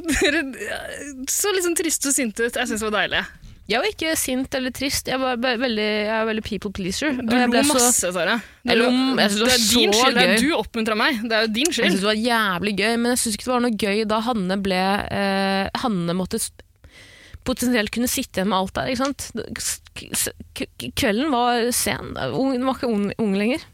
Dere 0.00 0.40
så 1.28 1.50
liksom 1.52 1.74
triste 1.76 2.08
og 2.10 2.14
sinte 2.16 2.46
ut. 2.46 2.56
Jeg 2.56 2.68
syns 2.70 2.80
det 2.80 2.88
var 2.88 2.96
deilig. 3.02 3.22
Jeg 3.70 3.78
var 3.78 3.86
ikke 3.92 4.12
sint 4.18 4.54
eller 4.58 4.72
trist, 4.74 5.06
jeg 5.06 5.18
var 5.22 5.36
veldig, 5.38 5.84
jeg 5.84 6.10
er 6.10 6.24
veldig 6.26 6.42
people 6.42 6.72
pleaser. 6.74 7.12
Du 7.20 7.36
lo 7.36 7.60
masse, 7.68 8.08
Sara. 8.16 8.40
Jeg 8.66 8.80
det 8.80 8.86
var 8.88 9.52
er 9.52 9.60
din 9.70 9.92
skyld. 9.94 10.16
Det 10.16 10.24
er 10.24 10.40
du 10.42 10.48
oppmuntra 10.58 10.96
meg. 10.98 11.20
Det 11.22 11.36
er 11.36 11.44
jo 11.46 11.52
din 11.54 11.70
skyld. 11.70 11.84
Jeg 11.86 11.92
syns 11.94 12.02
det 12.02 12.08
var 12.10 12.18
jævlig 12.18 12.72
gøy, 12.80 12.96
men 12.98 13.12
jeg 13.14 13.20
syns 13.22 13.36
ikke 13.38 13.46
det 13.46 13.54
var 13.54 13.62
noe 13.66 13.78
gøy 13.84 14.02
da 14.10 14.18
Hanne 14.26 14.56
ble 14.64 14.80
eh, 15.20 15.70
Hanne 15.84 16.16
måtte 16.18 16.40
potensielt 17.46 17.92
kunne 17.94 18.08
sitte 18.10 18.40
igjen 18.40 18.50
med 18.52 18.58
alt 18.58 18.74
der. 18.76 18.90
Ikke 18.92 19.04
sant? 19.04 19.28
Kvelden 20.98 21.30
var 21.32 21.70
sen. 21.76 22.14
hun 22.34 22.66
var 22.66 22.78
ikke 22.78 22.90
ung, 22.90 23.34
lenger. 23.38 23.64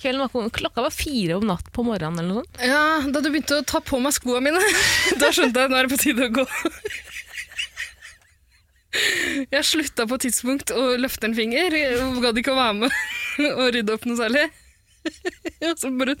Kvelden 0.00 0.22
var 0.22 0.30
ikke. 0.32 0.56
Klokka 0.62 0.84
var 0.86 0.94
fire 0.94 1.36
om 1.40 1.46
natt 1.50 1.68
på 1.74 1.84
morgenen 1.86 2.22
eller 2.22 2.40
noe 2.40 2.44
sånt. 2.46 2.62
Ja, 2.64 2.84
Da 3.10 3.20
du 3.20 3.30
begynte 3.30 3.60
å 3.60 3.66
ta 3.66 3.82
på 3.84 4.00
meg 4.02 4.16
skoene 4.16 4.46
mine, 4.48 4.62
da 5.20 5.32
skjønte 5.34 5.60
jeg 5.60 5.70
at 5.70 5.74
nå 5.74 5.80
er 5.80 5.88
det 5.88 5.94
på 5.96 6.02
tide 6.04 6.28
å 6.30 6.34
gå. 6.40 6.46
Jeg 9.54 9.66
slutta 9.68 10.06
på 10.10 10.16
et 10.18 10.24
tidspunkt 10.26 10.72
å 10.74 10.96
løfte 10.98 11.28
en 11.28 11.36
finger, 11.36 11.76
gadd 12.24 12.40
ikke 12.40 12.54
å 12.56 12.58
være 12.58 12.78
med 12.80 12.96
og 13.60 13.68
rydde 13.76 13.94
opp 13.94 14.08
noe 14.08 14.18
særlig. 14.18 14.48
Og 15.70 15.78
så 15.80 15.92
bare. 15.96 16.16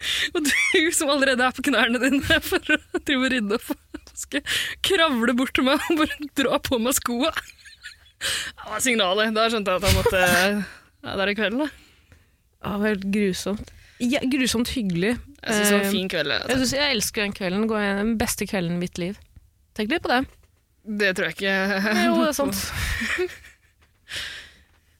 Og 0.34 0.44
du 0.46 0.90
som 0.96 1.10
allerede 1.12 1.44
er 1.44 1.56
på 1.56 1.64
knærne 1.66 2.00
dine 2.02 2.38
for 2.44 2.60
å 2.76 2.78
drive 3.00 3.26
og 3.26 3.32
rydde 3.34 3.58
opp, 3.58 3.72
skal 4.20 4.44
kravle 4.86 5.34
bort 5.36 5.52
til 5.56 5.66
meg 5.66 5.82
og 5.90 6.00
bare 6.02 6.28
dra 6.40 6.58
på 6.64 6.78
meg 6.82 6.96
skoa. 6.96 7.32
Det 8.20 8.68
var 8.68 8.82
signalet. 8.84 9.30
Da 9.36 9.46
skjønte 9.52 9.72
jeg 9.74 9.80
at 9.80 9.86
han 9.88 9.96
måtte 9.96 10.24
Ja, 11.00 11.14
det 11.16 11.22
er 11.24 11.32
i 11.32 11.36
kvelden, 11.38 11.62
da. 11.64 11.68
Ja, 12.60 12.72
det 12.74 12.80
var 12.82 12.90
helt 12.90 13.06
grusomt. 13.14 13.70
Ja, 14.00 14.20
grusomt 14.32 14.68
hyggelig. 14.72 15.14
Jeg 15.40 15.54
syns 15.56 15.70
det 15.70 15.76
var 15.76 15.80
Eh, 15.80 15.86
en 15.88 15.94
fin 15.94 16.10
kveld. 16.12 16.32
Jeg, 16.36 16.56
synes, 16.60 16.72
jeg 16.76 16.94
elsker 16.96 17.24
den 17.24 17.32
kvelden. 17.36 17.64
Går 17.68 17.86
Den 18.00 18.12
beste 18.20 18.48
kvelden 18.48 18.76
i 18.76 18.80
mitt 18.82 19.00
liv. 19.00 19.16
Tenk 19.76 19.92
litt 19.92 20.04
på 20.04 20.12
det. 20.12 20.20
Det 21.00 21.10
tror 21.16 21.28
jeg 21.28 21.36
ikke 21.36 21.56
Jo, 22.06 22.14
det 22.20 22.28
er 22.30 22.36
sant. 22.40 22.60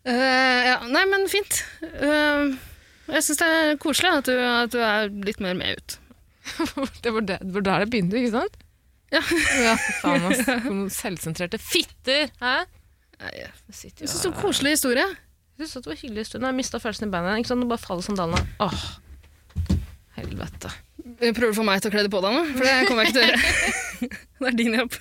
uh, 0.09 0.61
ja, 0.71 0.77
nei, 0.89 1.05
men 1.13 1.29
fint. 1.33 1.61
Eh, 1.85 2.57
jeg 3.15 3.27
syns 3.27 3.41
det 3.43 3.49
er 3.51 3.79
koselig 3.83 4.11
at 4.21 4.29
du, 4.29 4.35
at 4.39 4.75
du 4.75 4.81
er 4.85 5.11
litt 5.27 5.41
mer 5.43 5.57
med 5.59 5.79
ut. 5.81 5.99
Det 7.05 7.13
var, 7.15 7.23
det 7.23 7.37
der 7.45 7.83
det 7.85 7.91
begynte, 7.93 8.19
ikke 8.19 8.33
sant? 8.33 8.57
Ja. 9.13 9.21
ja 9.67 9.75
faen, 10.01 10.25
ass. 10.31 10.45
Noen 10.65 10.87
selvsentrerte 11.03 11.61
fitter! 11.63 12.31
Hæ? 12.43 12.55
Nei, 13.21 13.33
Jeg 13.37 13.51
Jeg 13.51 13.77
sitter 13.77 14.11
syns 14.11 14.25
jo 14.25 14.33
en 14.33 14.41
koselig 14.41 14.75
historie. 14.79 15.07
Jeg 15.61 15.69
synes 15.69 15.85
det 15.85 15.93
var 15.93 16.01
hyggelig 16.01 16.27
stund. 16.27 16.47
Jeg 16.49 16.57
mista 16.57 16.81
følelsen 16.81 17.11
i 17.11 17.13
bandet. 17.13 17.43
Ikke 17.43 17.53
sant? 17.53 17.61
Nå 17.61 17.69
bare 17.69 17.83
faller 17.83 18.07
sandalene. 18.07 18.41
Åh, 18.65 18.85
helvete. 20.17 20.73
Prøver 21.21 21.51
du 21.51 21.51
å 21.51 21.59
få 21.59 21.67
meg 21.67 21.83
til 21.83 21.91
å 21.91 21.95
kle 21.95 22.07
det 22.07 22.13
på 22.13 22.23
deg 22.25 22.37
nå? 22.37 22.45
For 22.55 22.65
det 22.65 22.77
kommer 22.89 23.05
jeg 23.05 23.13
ikke 23.13 23.19
til 23.19 23.27
å 23.27 23.29
gjøre. 23.29 24.21
det 24.41 24.49
er 24.51 24.57
din 24.57 24.79
jobb. 24.79 24.97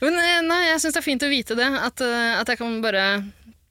Men 0.00 0.16
eh, 0.16 0.38
nei, 0.46 0.60
jeg 0.70 0.80
syns 0.80 0.96
det 0.96 1.02
er 1.02 1.04
fint 1.04 1.26
å 1.26 1.30
vite 1.30 1.56
det. 1.58 1.68
At, 1.68 2.00
eh, 2.04 2.32
at 2.40 2.48
jeg 2.48 2.60
kan 2.60 2.78
bare 2.84 3.04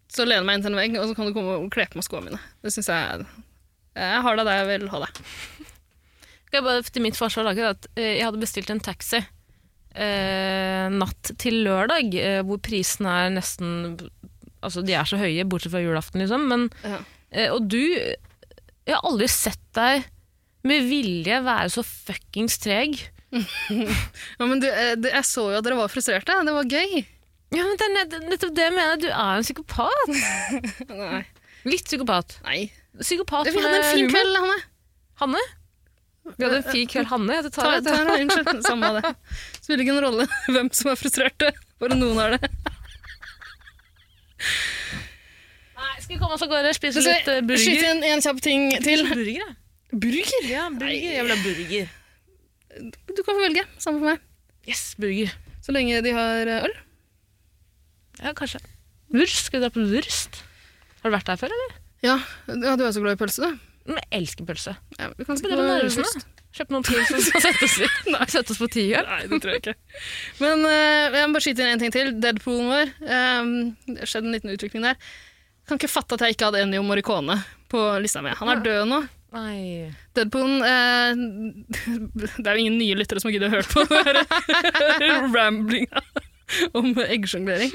så 0.10 0.26
lene 0.26 0.46
meg 0.48 0.58
inn 0.60 0.64
til 0.66 0.74
en 0.74 0.80
vegg, 0.80 0.96
og 1.00 1.08
så 1.12 1.16
kan 1.18 1.28
du 1.30 1.36
komme 1.36 1.58
og 1.62 1.68
kle 1.74 1.86
på 1.92 2.00
meg 2.00 2.06
skoene 2.08 2.30
mine. 2.32 2.40
Det 2.66 2.72
synes 2.74 2.90
jeg 2.90 3.26
Jeg 4.00 4.22
har 4.26 4.40
deg 4.40 4.48
der 4.50 4.60
jeg 4.64 4.70
vil 4.72 4.88
ha 4.94 5.02
deg. 5.06 5.20
Skal 6.50 6.58
jeg 6.60 6.66
bare 6.66 6.82
til 6.90 7.04
mitt 7.06 7.18
forsvar 7.20 7.46
lage 7.46 7.68
at 7.70 7.88
eh, 7.96 8.16
jeg 8.18 8.26
hadde 8.26 8.42
bestilt 8.42 8.72
en 8.74 8.82
taxi 8.82 9.20
eh, 9.94 10.88
natt 10.94 11.32
til 11.42 11.60
lørdag, 11.66 12.14
eh, 12.18 12.40
hvor 12.48 12.62
prisene 12.66 13.16
er 13.26 13.36
nesten 13.38 13.98
Altså, 14.60 14.82
de 14.84 14.92
er 14.92 15.06
så 15.08 15.16
høye, 15.16 15.46
bortsett 15.48 15.72
fra 15.72 15.80
julaften, 15.80 16.20
liksom. 16.20 16.42
Men, 16.52 16.66
Ja. 16.84 16.98
eh, 17.32 17.48
og 17.54 17.70
du 17.72 17.78
Jeg 17.80 18.96
har 18.96 19.06
aldri 19.08 19.28
sett 19.32 19.62
deg 19.78 20.04
med 20.68 20.84
vilje 20.90 21.38
være 21.46 21.70
så 21.72 21.84
fuckings 21.86 22.58
treg. 22.60 22.98
Ja, 23.70 24.46
men 24.50 24.60
du, 24.60 24.66
eh, 24.68 24.96
jeg 25.00 25.24
så 25.30 25.46
jo 25.54 25.58
at 25.60 25.64
dere 25.64 25.78
var 25.78 25.88
frustrerte. 25.94 26.34
Det 26.44 26.56
var 26.58 26.66
gøy. 26.66 27.06
Ja, 27.56 27.64
men 27.66 27.78
det 27.80 27.86
er 27.88 27.94
nett- 27.96 28.28
nettopp 28.30 28.52
det 28.58 28.66
jeg 28.68 28.74
mener. 28.76 28.98
Du 29.02 29.08
er 29.10 29.40
en 29.40 29.46
psykopat. 29.46 30.12
Nei. 30.90 31.22
Litt 31.66 31.86
psykopat. 31.90 32.38
nei. 32.46 32.60
Psykopat 33.00 33.50
Vi 33.50 33.56
hadde 33.60 33.80
en 33.80 33.88
fin 33.90 34.06
humor. 34.06 34.14
kveld, 34.14 34.38
Hanne. 34.40 34.60
Hanne? 35.24 35.42
Vi 36.38 36.46
hadde 36.46 36.60
en 36.62 36.68
fin 36.72 36.88
kveld, 36.92 37.08
Hanne. 37.10 37.34
Jeg 37.40 37.50
Ta, 37.52 37.64
tar 37.64 37.82
ta, 37.84 37.96
det. 38.06 38.20
unnskyld, 38.24 38.62
samme 38.70 38.92
av 38.94 39.00
det. 39.02 39.12
Spiller 39.60 39.84
ikke 39.84 39.96
noen 39.98 40.06
rolle 40.08 40.28
hvem 40.54 40.70
som 40.78 40.92
er 40.94 41.00
frustrerte. 41.02 41.52
Bare 41.82 41.98
noen 42.00 42.22
er 42.24 42.38
det. 42.38 42.52
Nei, 45.80 45.94
skal 46.04 46.14
vi 46.16 46.20
komme 46.22 46.36
oss 46.38 46.44
av 46.46 46.52
gårde 46.52 46.72
og 46.72 46.78
spise 46.78 47.02
litt 47.04 47.28
eh, 47.32 47.40
Skyt 47.42 47.48
burger? 47.50 47.88
inn 47.94 48.04
en 48.14 48.24
kjapp 48.24 48.42
ting 48.44 48.70
til. 48.84 49.06
Burger, 49.10 49.32
ja. 49.42 49.50
Burger? 49.92 50.48
Ja, 50.50 50.68
burger. 50.70 51.12
Jeg 51.16 51.26
vil 51.26 51.34
ha 51.34 51.40
burger. 51.44 51.96
Du 53.10 53.22
kan 53.26 53.34
få 53.34 53.40
velge. 53.42 53.64
Samme 53.82 54.02
for 54.04 54.12
meg. 54.14 54.24
Yes, 54.70 54.84
burger. 55.02 55.32
Så 55.66 55.74
lenge 55.76 56.02
de 56.06 56.14
har 56.16 56.52
eh, 56.52 56.68
øl. 56.70 56.76
Ja, 58.20 58.34
kanskje. 58.36 58.62
Wurst. 59.14 59.46
Skal 59.48 59.60
vi 59.60 59.66
dra 59.66 59.72
på 59.74 59.86
Wurst? 59.90 60.42
Har 61.02 61.12
du 61.12 61.16
vært 61.16 61.30
der 61.30 61.40
før, 61.40 61.54
eller? 61.56 61.78
Ja, 62.04 62.18
ja, 62.48 62.76
du 62.80 62.84
er 62.86 62.92
så 62.96 63.02
glad 63.04 63.18
i 63.18 63.20
pølse, 63.20 63.48
du. 63.48 63.70
Men 63.90 63.98
jeg 64.04 64.22
elsker 64.22 64.46
pølse. 64.48 64.76
Ja, 65.00 65.10
vi 65.18 65.26
kan 65.28 65.40
spille 65.40 65.58
Narvesen, 65.58 66.06
da? 66.06 66.26
Kjøpe 66.50 66.74
noen 66.74 66.86
til 66.86 66.98
som 67.06 67.22
skal 67.22 67.44
sette 67.46 67.68
oss, 67.68 67.76
sette 68.34 68.54
oss 68.56 68.62
på 68.62 68.70
tier. 68.74 69.06
Nei, 69.06 69.22
det 69.30 69.40
tror 69.42 69.54
jeg 69.54 69.64
ikke. 69.64 69.76
Men 70.42 70.66
uh, 70.66 71.18
jeg 71.18 71.30
må 71.30 71.38
bare 71.38 71.46
skyte 71.46 71.66
inn 71.66 71.76
en 71.76 71.84
ting 71.84 71.94
til. 71.94 72.12
Deadpoolen 72.22 72.72
vår. 72.74 72.94
Um, 73.06 73.54
det 73.86 74.10
skjedde 74.10 74.30
en 74.30 74.38
liten 74.38 74.54
utvikling 74.56 74.88
der. 74.90 75.00
Kan 75.70 75.80
ikke 75.80 75.92
fatte 75.92 76.18
at 76.18 76.26
jeg 76.26 76.38
ikke 76.38 76.50
hadde 76.50 76.64
Ennio 76.66 76.82
Morricone 76.86 77.38
på 77.70 77.84
lista 78.02 78.24
mi. 78.26 78.34
Han 78.40 78.54
er 78.54 78.64
død 78.66 78.90
nå. 78.90 79.04
Nei. 79.30 79.92
Deadpoolen 80.18 80.64
eh, 80.66 81.12
Det 82.42 82.48
er 82.48 82.56
jo 82.58 82.64
ingen 82.64 82.80
nye 82.82 82.98
lyttere 82.98 83.22
som 83.22 83.30
har 83.30 83.36
giddet 83.36 83.52
å 83.52 83.54
høre 83.54 83.68
på 83.70 85.36
ramblinga 85.36 86.02
om 86.80 86.92
eggsjonglering. 87.06 87.74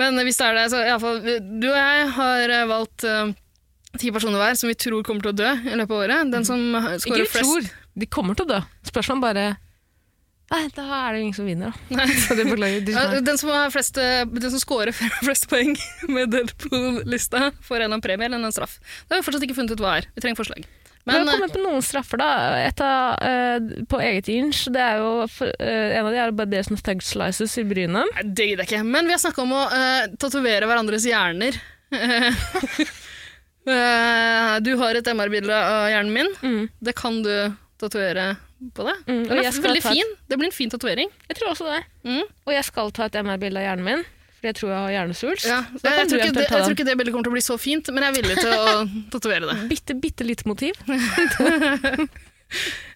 Men 0.00 0.18
hvis 0.26 0.40
det 0.40 0.46
er 0.48 0.58
det, 0.58 0.68
så 0.72 0.82
iallfall 0.82 1.20
Du 1.22 1.68
og 1.70 1.76
jeg 1.78 2.06
har 2.16 2.54
eh, 2.56 2.66
valgt 2.66 3.04
eh, 3.06 3.34
ti 4.00 4.10
personer 4.14 4.42
hver 4.42 4.56
som 4.58 4.70
vi 4.70 4.78
tror 4.78 5.04
kommer 5.06 5.22
til 5.22 5.34
å 5.34 5.38
dø 5.38 5.50
i 5.70 5.76
løpet 5.78 5.94
av 5.94 6.00
året. 6.00 6.32
Den 6.34 6.46
som 6.48 6.64
Ikke 6.74 6.98
scorer 7.04 7.30
flest 7.30 7.46
tror. 7.46 7.68
De 7.94 8.10
kommer 8.10 8.38
til 8.38 8.48
å 8.48 8.56
dø. 8.56 8.64
Spørsmålet 8.90 9.28
bare 9.28 9.46
Nei, 10.52 10.66
da 10.76 10.84
er 10.84 11.14
det 11.14 11.20
ingen 11.22 11.34
som 11.34 11.46
vinner, 11.48 11.72
da. 11.88 12.04
Den 13.24 13.38
som, 13.40 13.48
har 13.48 13.70
flest, 13.72 13.96
eh, 13.98 14.26
den 14.28 14.52
som 14.52 14.60
scorer 14.60 14.92
flest 15.24 15.48
poeng 15.50 15.72
med 16.12 16.34
Deadpool-lista, 16.34 17.48
får 17.64 17.86
en 17.86 17.96
av 17.96 18.02
premie 18.04 18.28
eller 18.28 18.38
en 18.38 18.54
straff. 18.54 18.76
Det 19.08 19.16
har 19.16 19.22
vi 19.22 19.26
fortsatt 19.26 19.46
ikke 19.48 19.56
funnet 19.56 19.72
ut 19.72 19.82
hva 19.82 19.96
er. 20.02 20.10
Vi 20.14 20.22
trenger 20.22 20.38
forslag. 20.42 20.68
Men, 21.04 21.18
Men 21.20 21.26
jeg 21.28 21.34
kommer 21.36 21.52
på 21.52 21.62
noen 21.66 21.82
straffer, 21.84 22.16
da. 22.22 22.28
Et 22.64 22.80
av, 22.80 23.18
uh, 23.20 23.84
på 23.92 23.98
eget 24.00 24.28
inch. 24.32 24.62
Det 24.72 24.80
er 24.80 25.02
jo, 25.02 25.26
for, 25.28 25.50
uh, 25.60 25.90
en 25.98 26.06
av 26.06 26.12
de 26.14 26.20
er 26.22 26.32
bare 26.38 26.48
det 26.54 26.62
som 26.64 26.78
thug 26.80 27.02
slices 27.04 27.58
i 27.60 27.64
brynet. 27.68 28.08
Det 28.24 28.46
gidder 28.48 28.64
jeg 28.64 28.70
ikke. 28.70 28.86
Men 28.88 29.04
vi 29.10 29.12
har 29.12 29.20
snakka 29.20 29.42
om 29.44 29.52
å 29.52 29.64
uh, 29.68 30.06
tatovere 30.16 30.64
hverandres 30.70 31.04
hjerner. 31.10 31.60
Du 33.64 34.74
har 34.76 34.98
et 34.98 35.06
MR-bilde 35.08 35.56
av 35.56 35.86
hjernen 35.88 36.12
min. 36.12 36.28
Mm. 36.44 36.64
Det 36.84 36.92
kan 36.98 37.22
du 37.24 37.30
tatovere 37.80 38.34
på 38.76 38.84
det. 38.84 38.94
Mm, 39.08 39.22
Den 39.28 39.38
er 39.40 39.56
veldig 39.64 39.80
et- 39.80 39.86
fin. 39.88 40.10
Det 40.28 40.36
blir 40.36 40.50
en 40.50 40.56
fin 40.56 40.70
tatovering. 40.70 41.08
Jeg 41.30 41.36
tror 41.38 41.52
også 41.54 41.70
det. 41.72 41.80
Mm. 42.04 42.22
Og 42.46 42.52
jeg 42.52 42.64
skal 42.68 42.90
ta 42.92 43.06
et 43.08 43.16
MR-bilde 43.24 43.60
av 43.62 43.64
hjernen 43.64 43.84
min, 43.88 44.04
fordi 44.44 44.52
jeg 44.52 44.60
tror 44.60 44.70
jeg 44.70 44.80
har 44.82 44.92
hjernesvulst. 44.92 45.46
Ja, 45.48 45.60
jeg, 45.72 45.80
jeg, 45.80 46.08
tror 46.10 46.20
det, 46.20 46.44
jeg 46.44 46.50
tror 46.52 46.74
ikke 46.74 46.84
det 46.84 46.96
bildet 47.00 47.14
kommer 47.14 47.24
til 47.24 47.32
å 47.32 47.36
bli 47.38 47.44
så 47.44 47.56
fint, 47.60 47.88
men 47.94 48.04
jeg 48.04 48.12
er 48.12 48.16
villig 48.18 48.36
til 48.42 48.52
å 48.52 48.84
tatovere 49.14 49.48
det. 49.48 49.56
Bitte, 49.72 49.96
bitte 49.96 50.28
lite 50.28 50.48
motiv. 50.50 50.76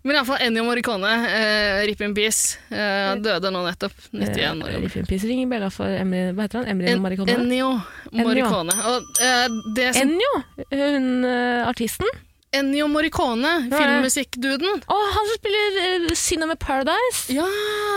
Men 0.05 0.15
iallfall 0.15 0.39
Ennio 0.45 0.63
Morricone, 0.63 1.09
eh, 1.35 1.81
Rip 1.89 2.03
in 2.05 2.13
Peace, 2.15 2.61
eh, 2.71 3.17
døde 3.19 3.51
nå 3.51 3.65
nettopp. 3.65 3.97
91 4.13 4.29
år 4.29 4.37
Eh, 4.37 4.45
gammel. 4.45 4.77
Riff 4.85 4.99
in 5.01 5.09
Peace 5.09 5.27
ringer 5.27 5.49
bjella 5.51 5.71
for 5.75 5.89
Emily, 5.89 6.31
hva 6.37 6.47
heter 6.47 6.61
han? 6.61 6.69
Emily 6.75 6.93
En, 6.93 7.03
Maricone? 7.03 7.35
Ennio 7.35 7.73
Morricone. 8.13 8.77
Og, 8.93 9.11
eh, 9.25 9.49
det 9.75 9.89
som, 9.97 10.05
Ennio, 10.05 10.33
hun 10.77 11.25
uh, 11.25 11.67
artisten. 11.67 12.07
Ennio 12.55 12.87
Morricone, 12.93 13.57
filmmusikkduden. 13.73 14.85
Å, 14.87 15.01
han 15.17 15.33
som 15.33 15.41
spiller 15.41 15.81
uh, 16.07 16.15
Cinema 16.15 16.61
Paradise! 16.61 17.27
Ja! 17.35 17.49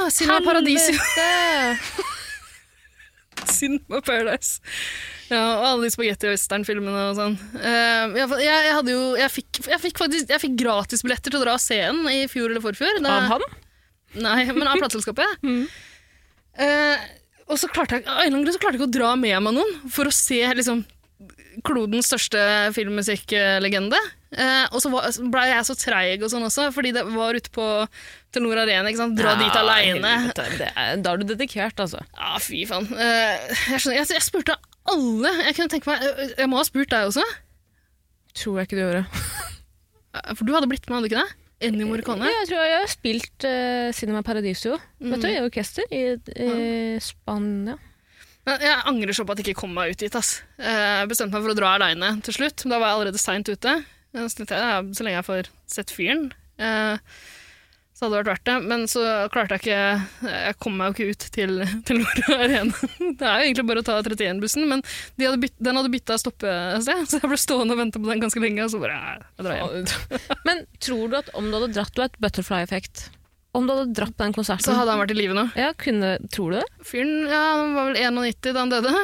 Cinema 0.09 0.41
Paradisio. 0.47 0.97
Helvete! 3.61 3.85
på 3.91 4.01
Paradise. 4.07 4.59
Ja, 5.31 5.41
og 5.59 5.65
alle 5.69 5.85
de 5.87 5.91
spagetti 5.93 6.27
western-filmene 6.31 7.03
og 7.11 7.15
sånn. 7.19 7.37
Fall, 7.53 8.41
jeg, 8.43 8.65
jeg 8.67 8.73
hadde 8.75 8.91
jo 8.95 9.03
Jeg 9.19 9.31
fikk, 9.31 9.59
jeg 9.71 9.79
fikk 9.79 10.01
faktisk 10.01 10.33
Jeg 10.33 10.41
fikk 10.43 10.57
gratisbilletter 10.59 11.31
til 11.31 11.39
å 11.39 11.43
dra 11.45 11.53
og 11.55 11.63
se 11.63 11.77
den 11.79 12.01
i 12.11 12.25
fjor 12.31 12.49
eller 12.51 12.63
forfjor. 12.65 12.99
Da- 13.05 13.13
Av 13.21 13.29
han? 13.37 13.45
Nei, 14.21 14.41
men 14.51 14.67
av 14.67 14.81
plateselskapet. 14.81 15.37
Mm. 15.47 15.63
Uh, 16.59 16.97
og 17.47 17.57
så 17.59 17.67
klarte 17.71 18.01
jeg, 18.01 18.03
så 18.03 18.59
klarte 18.59 18.75
jeg 18.75 18.81
ikke 18.81 18.89
å 18.89 18.91
dra 18.93 19.11
med 19.19 19.37
meg 19.43 19.53
noen 19.55 19.71
for 19.91 20.07
å 20.09 20.11
se 20.13 20.39
liksom, 20.59 20.81
klodens 21.67 22.09
største 22.11 22.41
filmmusikklegende. 22.75 23.99
Eh, 24.31 24.65
og 24.71 24.79
så 24.79 24.87
blei 24.91 25.29
ble 25.33 25.43
jeg 25.49 25.67
så 25.67 25.75
treig 25.75 26.23
og 26.23 26.31
sånn 26.31 26.45
også, 26.47 26.69
fordi 26.71 26.93
det 26.95 27.03
var 27.11 27.35
ute 27.35 27.51
på 27.51 27.65
Telenor 28.31 28.61
Arena. 28.63 28.87
ikke 28.87 29.01
sant? 29.01 29.17
Dra 29.19 29.35
dit 29.39 29.57
aleine. 29.59 30.13
Da 30.35 31.13
er 31.13 31.21
du 31.21 31.27
dedikert, 31.33 31.79
altså. 31.83 32.03
Ja, 32.15 32.37
fy 32.39 32.63
faen. 32.69 32.87
Eh, 32.95 33.51
jeg, 33.73 33.81
skjønner, 33.83 33.99
jeg, 33.99 34.11
jeg 34.15 34.25
spurte 34.25 34.57
alle. 34.91 35.35
Jeg 35.47 35.57
kunne 35.57 35.73
tenke 35.75 35.91
meg, 35.91 36.07
eh, 36.07 36.35
jeg 36.39 36.51
må 36.51 36.61
ha 36.61 36.67
spurt 36.67 36.93
deg 36.93 37.11
også. 37.11 37.25
Tror 38.39 38.61
jeg 38.61 38.69
ikke 38.69 38.79
du 38.79 38.83
gjorde. 38.85 39.05
Eh, 40.11 40.33
For 40.35 40.47
du 40.47 40.55
hadde 40.55 40.71
blitt 40.71 40.87
med, 40.87 40.97
hadde 40.97 41.09
du 41.09 41.13
ikke 41.13 41.25
det? 41.25 41.37
Ennio 41.61 41.85
Morricone. 41.91 42.25
Ja, 42.25 42.41
jeg 42.41 42.49
tror 42.49 42.63
jeg 42.65 42.79
har 42.79 42.89
spilt 42.89 43.45
uh, 43.45 43.91
Cinema 43.93 44.23
Paradiso 44.25 44.79
vet 44.97 45.21
du, 45.21 45.27
i 45.29 45.41
orkester 45.43 45.85
i, 45.93 45.99
i 46.17 46.97
Spania. 47.05 47.75
Men 48.51 48.67
jeg 48.67 48.83
angrer 48.91 49.15
så 49.15 49.23
på 49.27 49.33
at 49.35 49.39
jeg 49.41 49.51
ikke 49.51 49.61
kom 49.63 49.75
meg 49.77 49.93
ut 49.95 50.01
dit. 50.03 50.15
ass. 50.19 50.41
Jeg 50.59 51.09
bestemte 51.11 51.37
meg 51.37 51.45
for 51.47 51.53
å 51.55 51.57
dra 51.57 51.75
aleine 51.77 52.13
til 52.25 52.35
slutt. 52.35 52.65
Da 52.67 52.77
var 52.81 52.91
jeg 52.91 52.97
allerede 52.99 53.21
seint 53.21 53.51
ute. 53.51 53.77
Eh, 54.11 54.27
Så 54.27 55.05
lenge 55.05 55.19
jeg 55.21 55.27
får 55.29 55.47
sett 55.71 55.93
fyren, 55.95 56.25
eh, 56.59 56.97
så 57.95 58.07
hadde 58.07 58.17
det 58.17 58.19
vært 58.25 58.31
verdt 58.31 58.49
det. 58.49 58.55
Men 58.67 58.83
så 58.91 59.03
klarte 59.31 59.55
jeg 59.55 59.61
ikke 59.61 60.31
Jeg 60.33 60.57
kom 60.59 60.75
meg 60.77 60.91
jo 60.91 61.05
ikke 61.05 61.13
ut 61.15 61.25
til, 61.37 61.53
til 61.87 62.01
Nord 62.01 62.21
Arena. 62.35 62.73
Det 63.21 63.27
er 63.29 63.37
jo 63.39 63.45
egentlig 63.47 63.67
bare 63.69 63.83
å 63.83 63.87
ta 63.87 63.95
31-bussen, 64.01 64.67
men 64.67 64.83
de 65.15 65.27
hadde 65.29 65.39
bytt, 65.45 65.55
den 65.61 65.77
hadde 65.79 65.93
bytta 65.93 66.17
stoppested, 66.19 67.05
så 67.13 67.21
jeg 67.21 67.29
ble 67.31 67.39
stående 67.39 67.77
og 67.77 67.81
vente 67.85 68.01
på 68.01 68.09
den 68.11 68.23
ganske 68.25 68.41
lenge, 68.43 68.65
og 68.65 68.73
så 68.73 68.81
bare 68.83 68.97
jeg, 68.99 69.23
drar 69.45 69.59
hjem. 69.61 70.37
Men 70.49 70.65
tror 70.81 71.07
du 71.13 71.17
at 71.21 71.31
om 71.37 71.47
du 71.51 71.55
hadde 71.59 71.71
dratt 71.77 71.95
Du 71.95 72.03
et 72.03 72.19
butterfly-effekt. 72.25 73.07
Om 73.51 73.65
du 73.67 73.73
hadde 73.73 73.95
dratt 73.97 74.15
på 74.15 74.23
den 74.23 74.35
konserten 74.35 74.63
Så 74.63 74.77
hadde 74.77 74.93
han 74.93 75.01
vært 75.01 75.11
i 75.11 75.17
live 75.17 75.35
nå. 75.35 75.49
ja, 75.59 75.73
kunne, 75.75 76.13
Tror 76.31 76.53
du 76.53 76.61
det? 76.61 76.67
Fyren 76.87 77.27
ja, 77.27 77.41
han 77.59 77.75
var 77.75 77.89
vel 77.89 77.99
91 77.99 78.47
da 78.47 78.63
han 78.63 78.73
døde. 78.73 78.95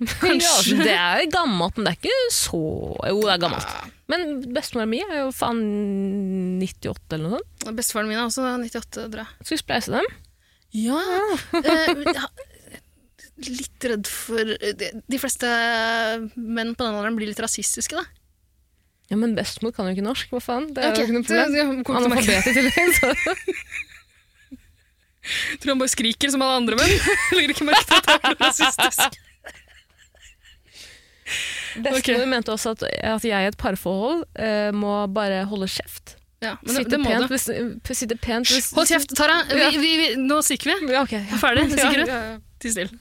Ja, 0.00 0.30
altså, 0.32 0.78
det 0.80 0.94
er 0.96 1.18
jo 1.20 1.26
gammelt, 1.34 1.76
men 1.76 1.84
det 1.84 1.90
er 1.90 1.98
ikke 1.98 2.28
så 2.32 2.60
Jo, 3.04 3.18
det 3.20 3.34
er 3.34 3.42
gammelt. 3.42 3.74
Men 4.08 4.22
bestemora 4.56 4.88
mi 4.88 5.02
er 5.04 5.18
jo 5.18 5.26
faen 5.34 5.60
98 6.62 7.18
eller 7.18 7.26
noe 7.26 7.40
sånt. 7.42 7.66
Bestefaren 7.76 8.08
min 8.08 8.16
er 8.16 8.24
også 8.24 8.46
98, 8.64 9.04
tror 9.12 9.20
jeg. 9.20 9.34
Skal 9.42 9.54
vi 9.54 9.60
spleise 9.60 9.92
dem? 9.92 10.08
Ja. 10.80 11.02
eh, 11.60 12.00
litt 13.50 13.86
redd 13.92 14.08
for 14.10 14.40
de, 14.40 15.20
fleste 15.20 15.52
menn 16.34 16.74
på 16.74 16.84
den 16.86 16.96
alderen 16.96 17.20
blir 17.20 17.30
litt 17.30 17.44
rasistiske, 17.44 18.00
da. 18.00 18.08
Ja, 19.10 19.18
Men 19.18 19.34
bestemor 19.34 19.74
kan 19.74 19.88
jo 19.88 19.96
ikke 19.96 20.06
norsk, 20.06 20.32
hva 20.32 20.42
faen? 20.42 20.68
Det 20.74 20.84
er 20.84 20.92
okay. 20.94 21.02
jo 21.02 21.08
ikke 21.10 21.18
noe 21.18 21.28
problem. 21.28 21.54
til 21.54 21.60
å 21.60 22.10
merke. 22.10 22.40
Analfabet 22.40 22.50
i 22.50 22.56
tillegg. 22.56 23.80
Tror 25.60 25.74
han 25.74 25.82
bare 25.82 25.92
skriker 25.92 26.32
som 26.32 26.44
alle 26.44 26.60
andre 26.62 26.78
menn. 26.80 26.94
Legger 27.36 27.54
ikke 27.54 27.66
merke 27.68 27.84
til 27.88 27.98
at 27.98 28.08
han 28.10 28.30
er 28.30 28.38
rasistisk. 28.40 29.18
Bestemor 31.84 32.26
mente 32.26 32.50
også 32.50 32.72
at, 32.74 32.82
at 33.06 33.24
jeg 33.24 33.44
i 33.44 33.50
et 33.52 33.58
parforhold 33.60 34.24
uh, 34.26 34.70
må 34.74 34.94
bare 35.14 35.44
holde 35.46 35.68
kjeft. 35.70 36.16
Ja, 36.40 36.56
men 36.62 36.72
det, 36.72 36.74
Sitte 36.78 36.90
det 36.90 36.98
det 36.98 37.06
pent, 37.06 37.28
hvis, 37.28 37.98
sitte 37.98 38.16
pent 38.16 38.48
hvis 38.48 38.70
Hold 38.72 38.88
kjeft, 38.88 39.12
Tara. 39.16 39.42
Vi, 39.50 39.76
vi, 39.76 39.90
vi, 40.00 40.06
nå 40.24 40.40
stikker 40.42 40.72
vi. 40.72 40.88
Ja, 40.94 41.04
ok. 41.04 41.12
Ferdig? 41.42 41.66
Ja, 41.68 41.76
Sikker 41.76 42.00
ja, 42.00 42.06
ut? 42.06 42.12
ja. 42.14 42.20
Ti 42.64 42.72
stille. 42.72 43.00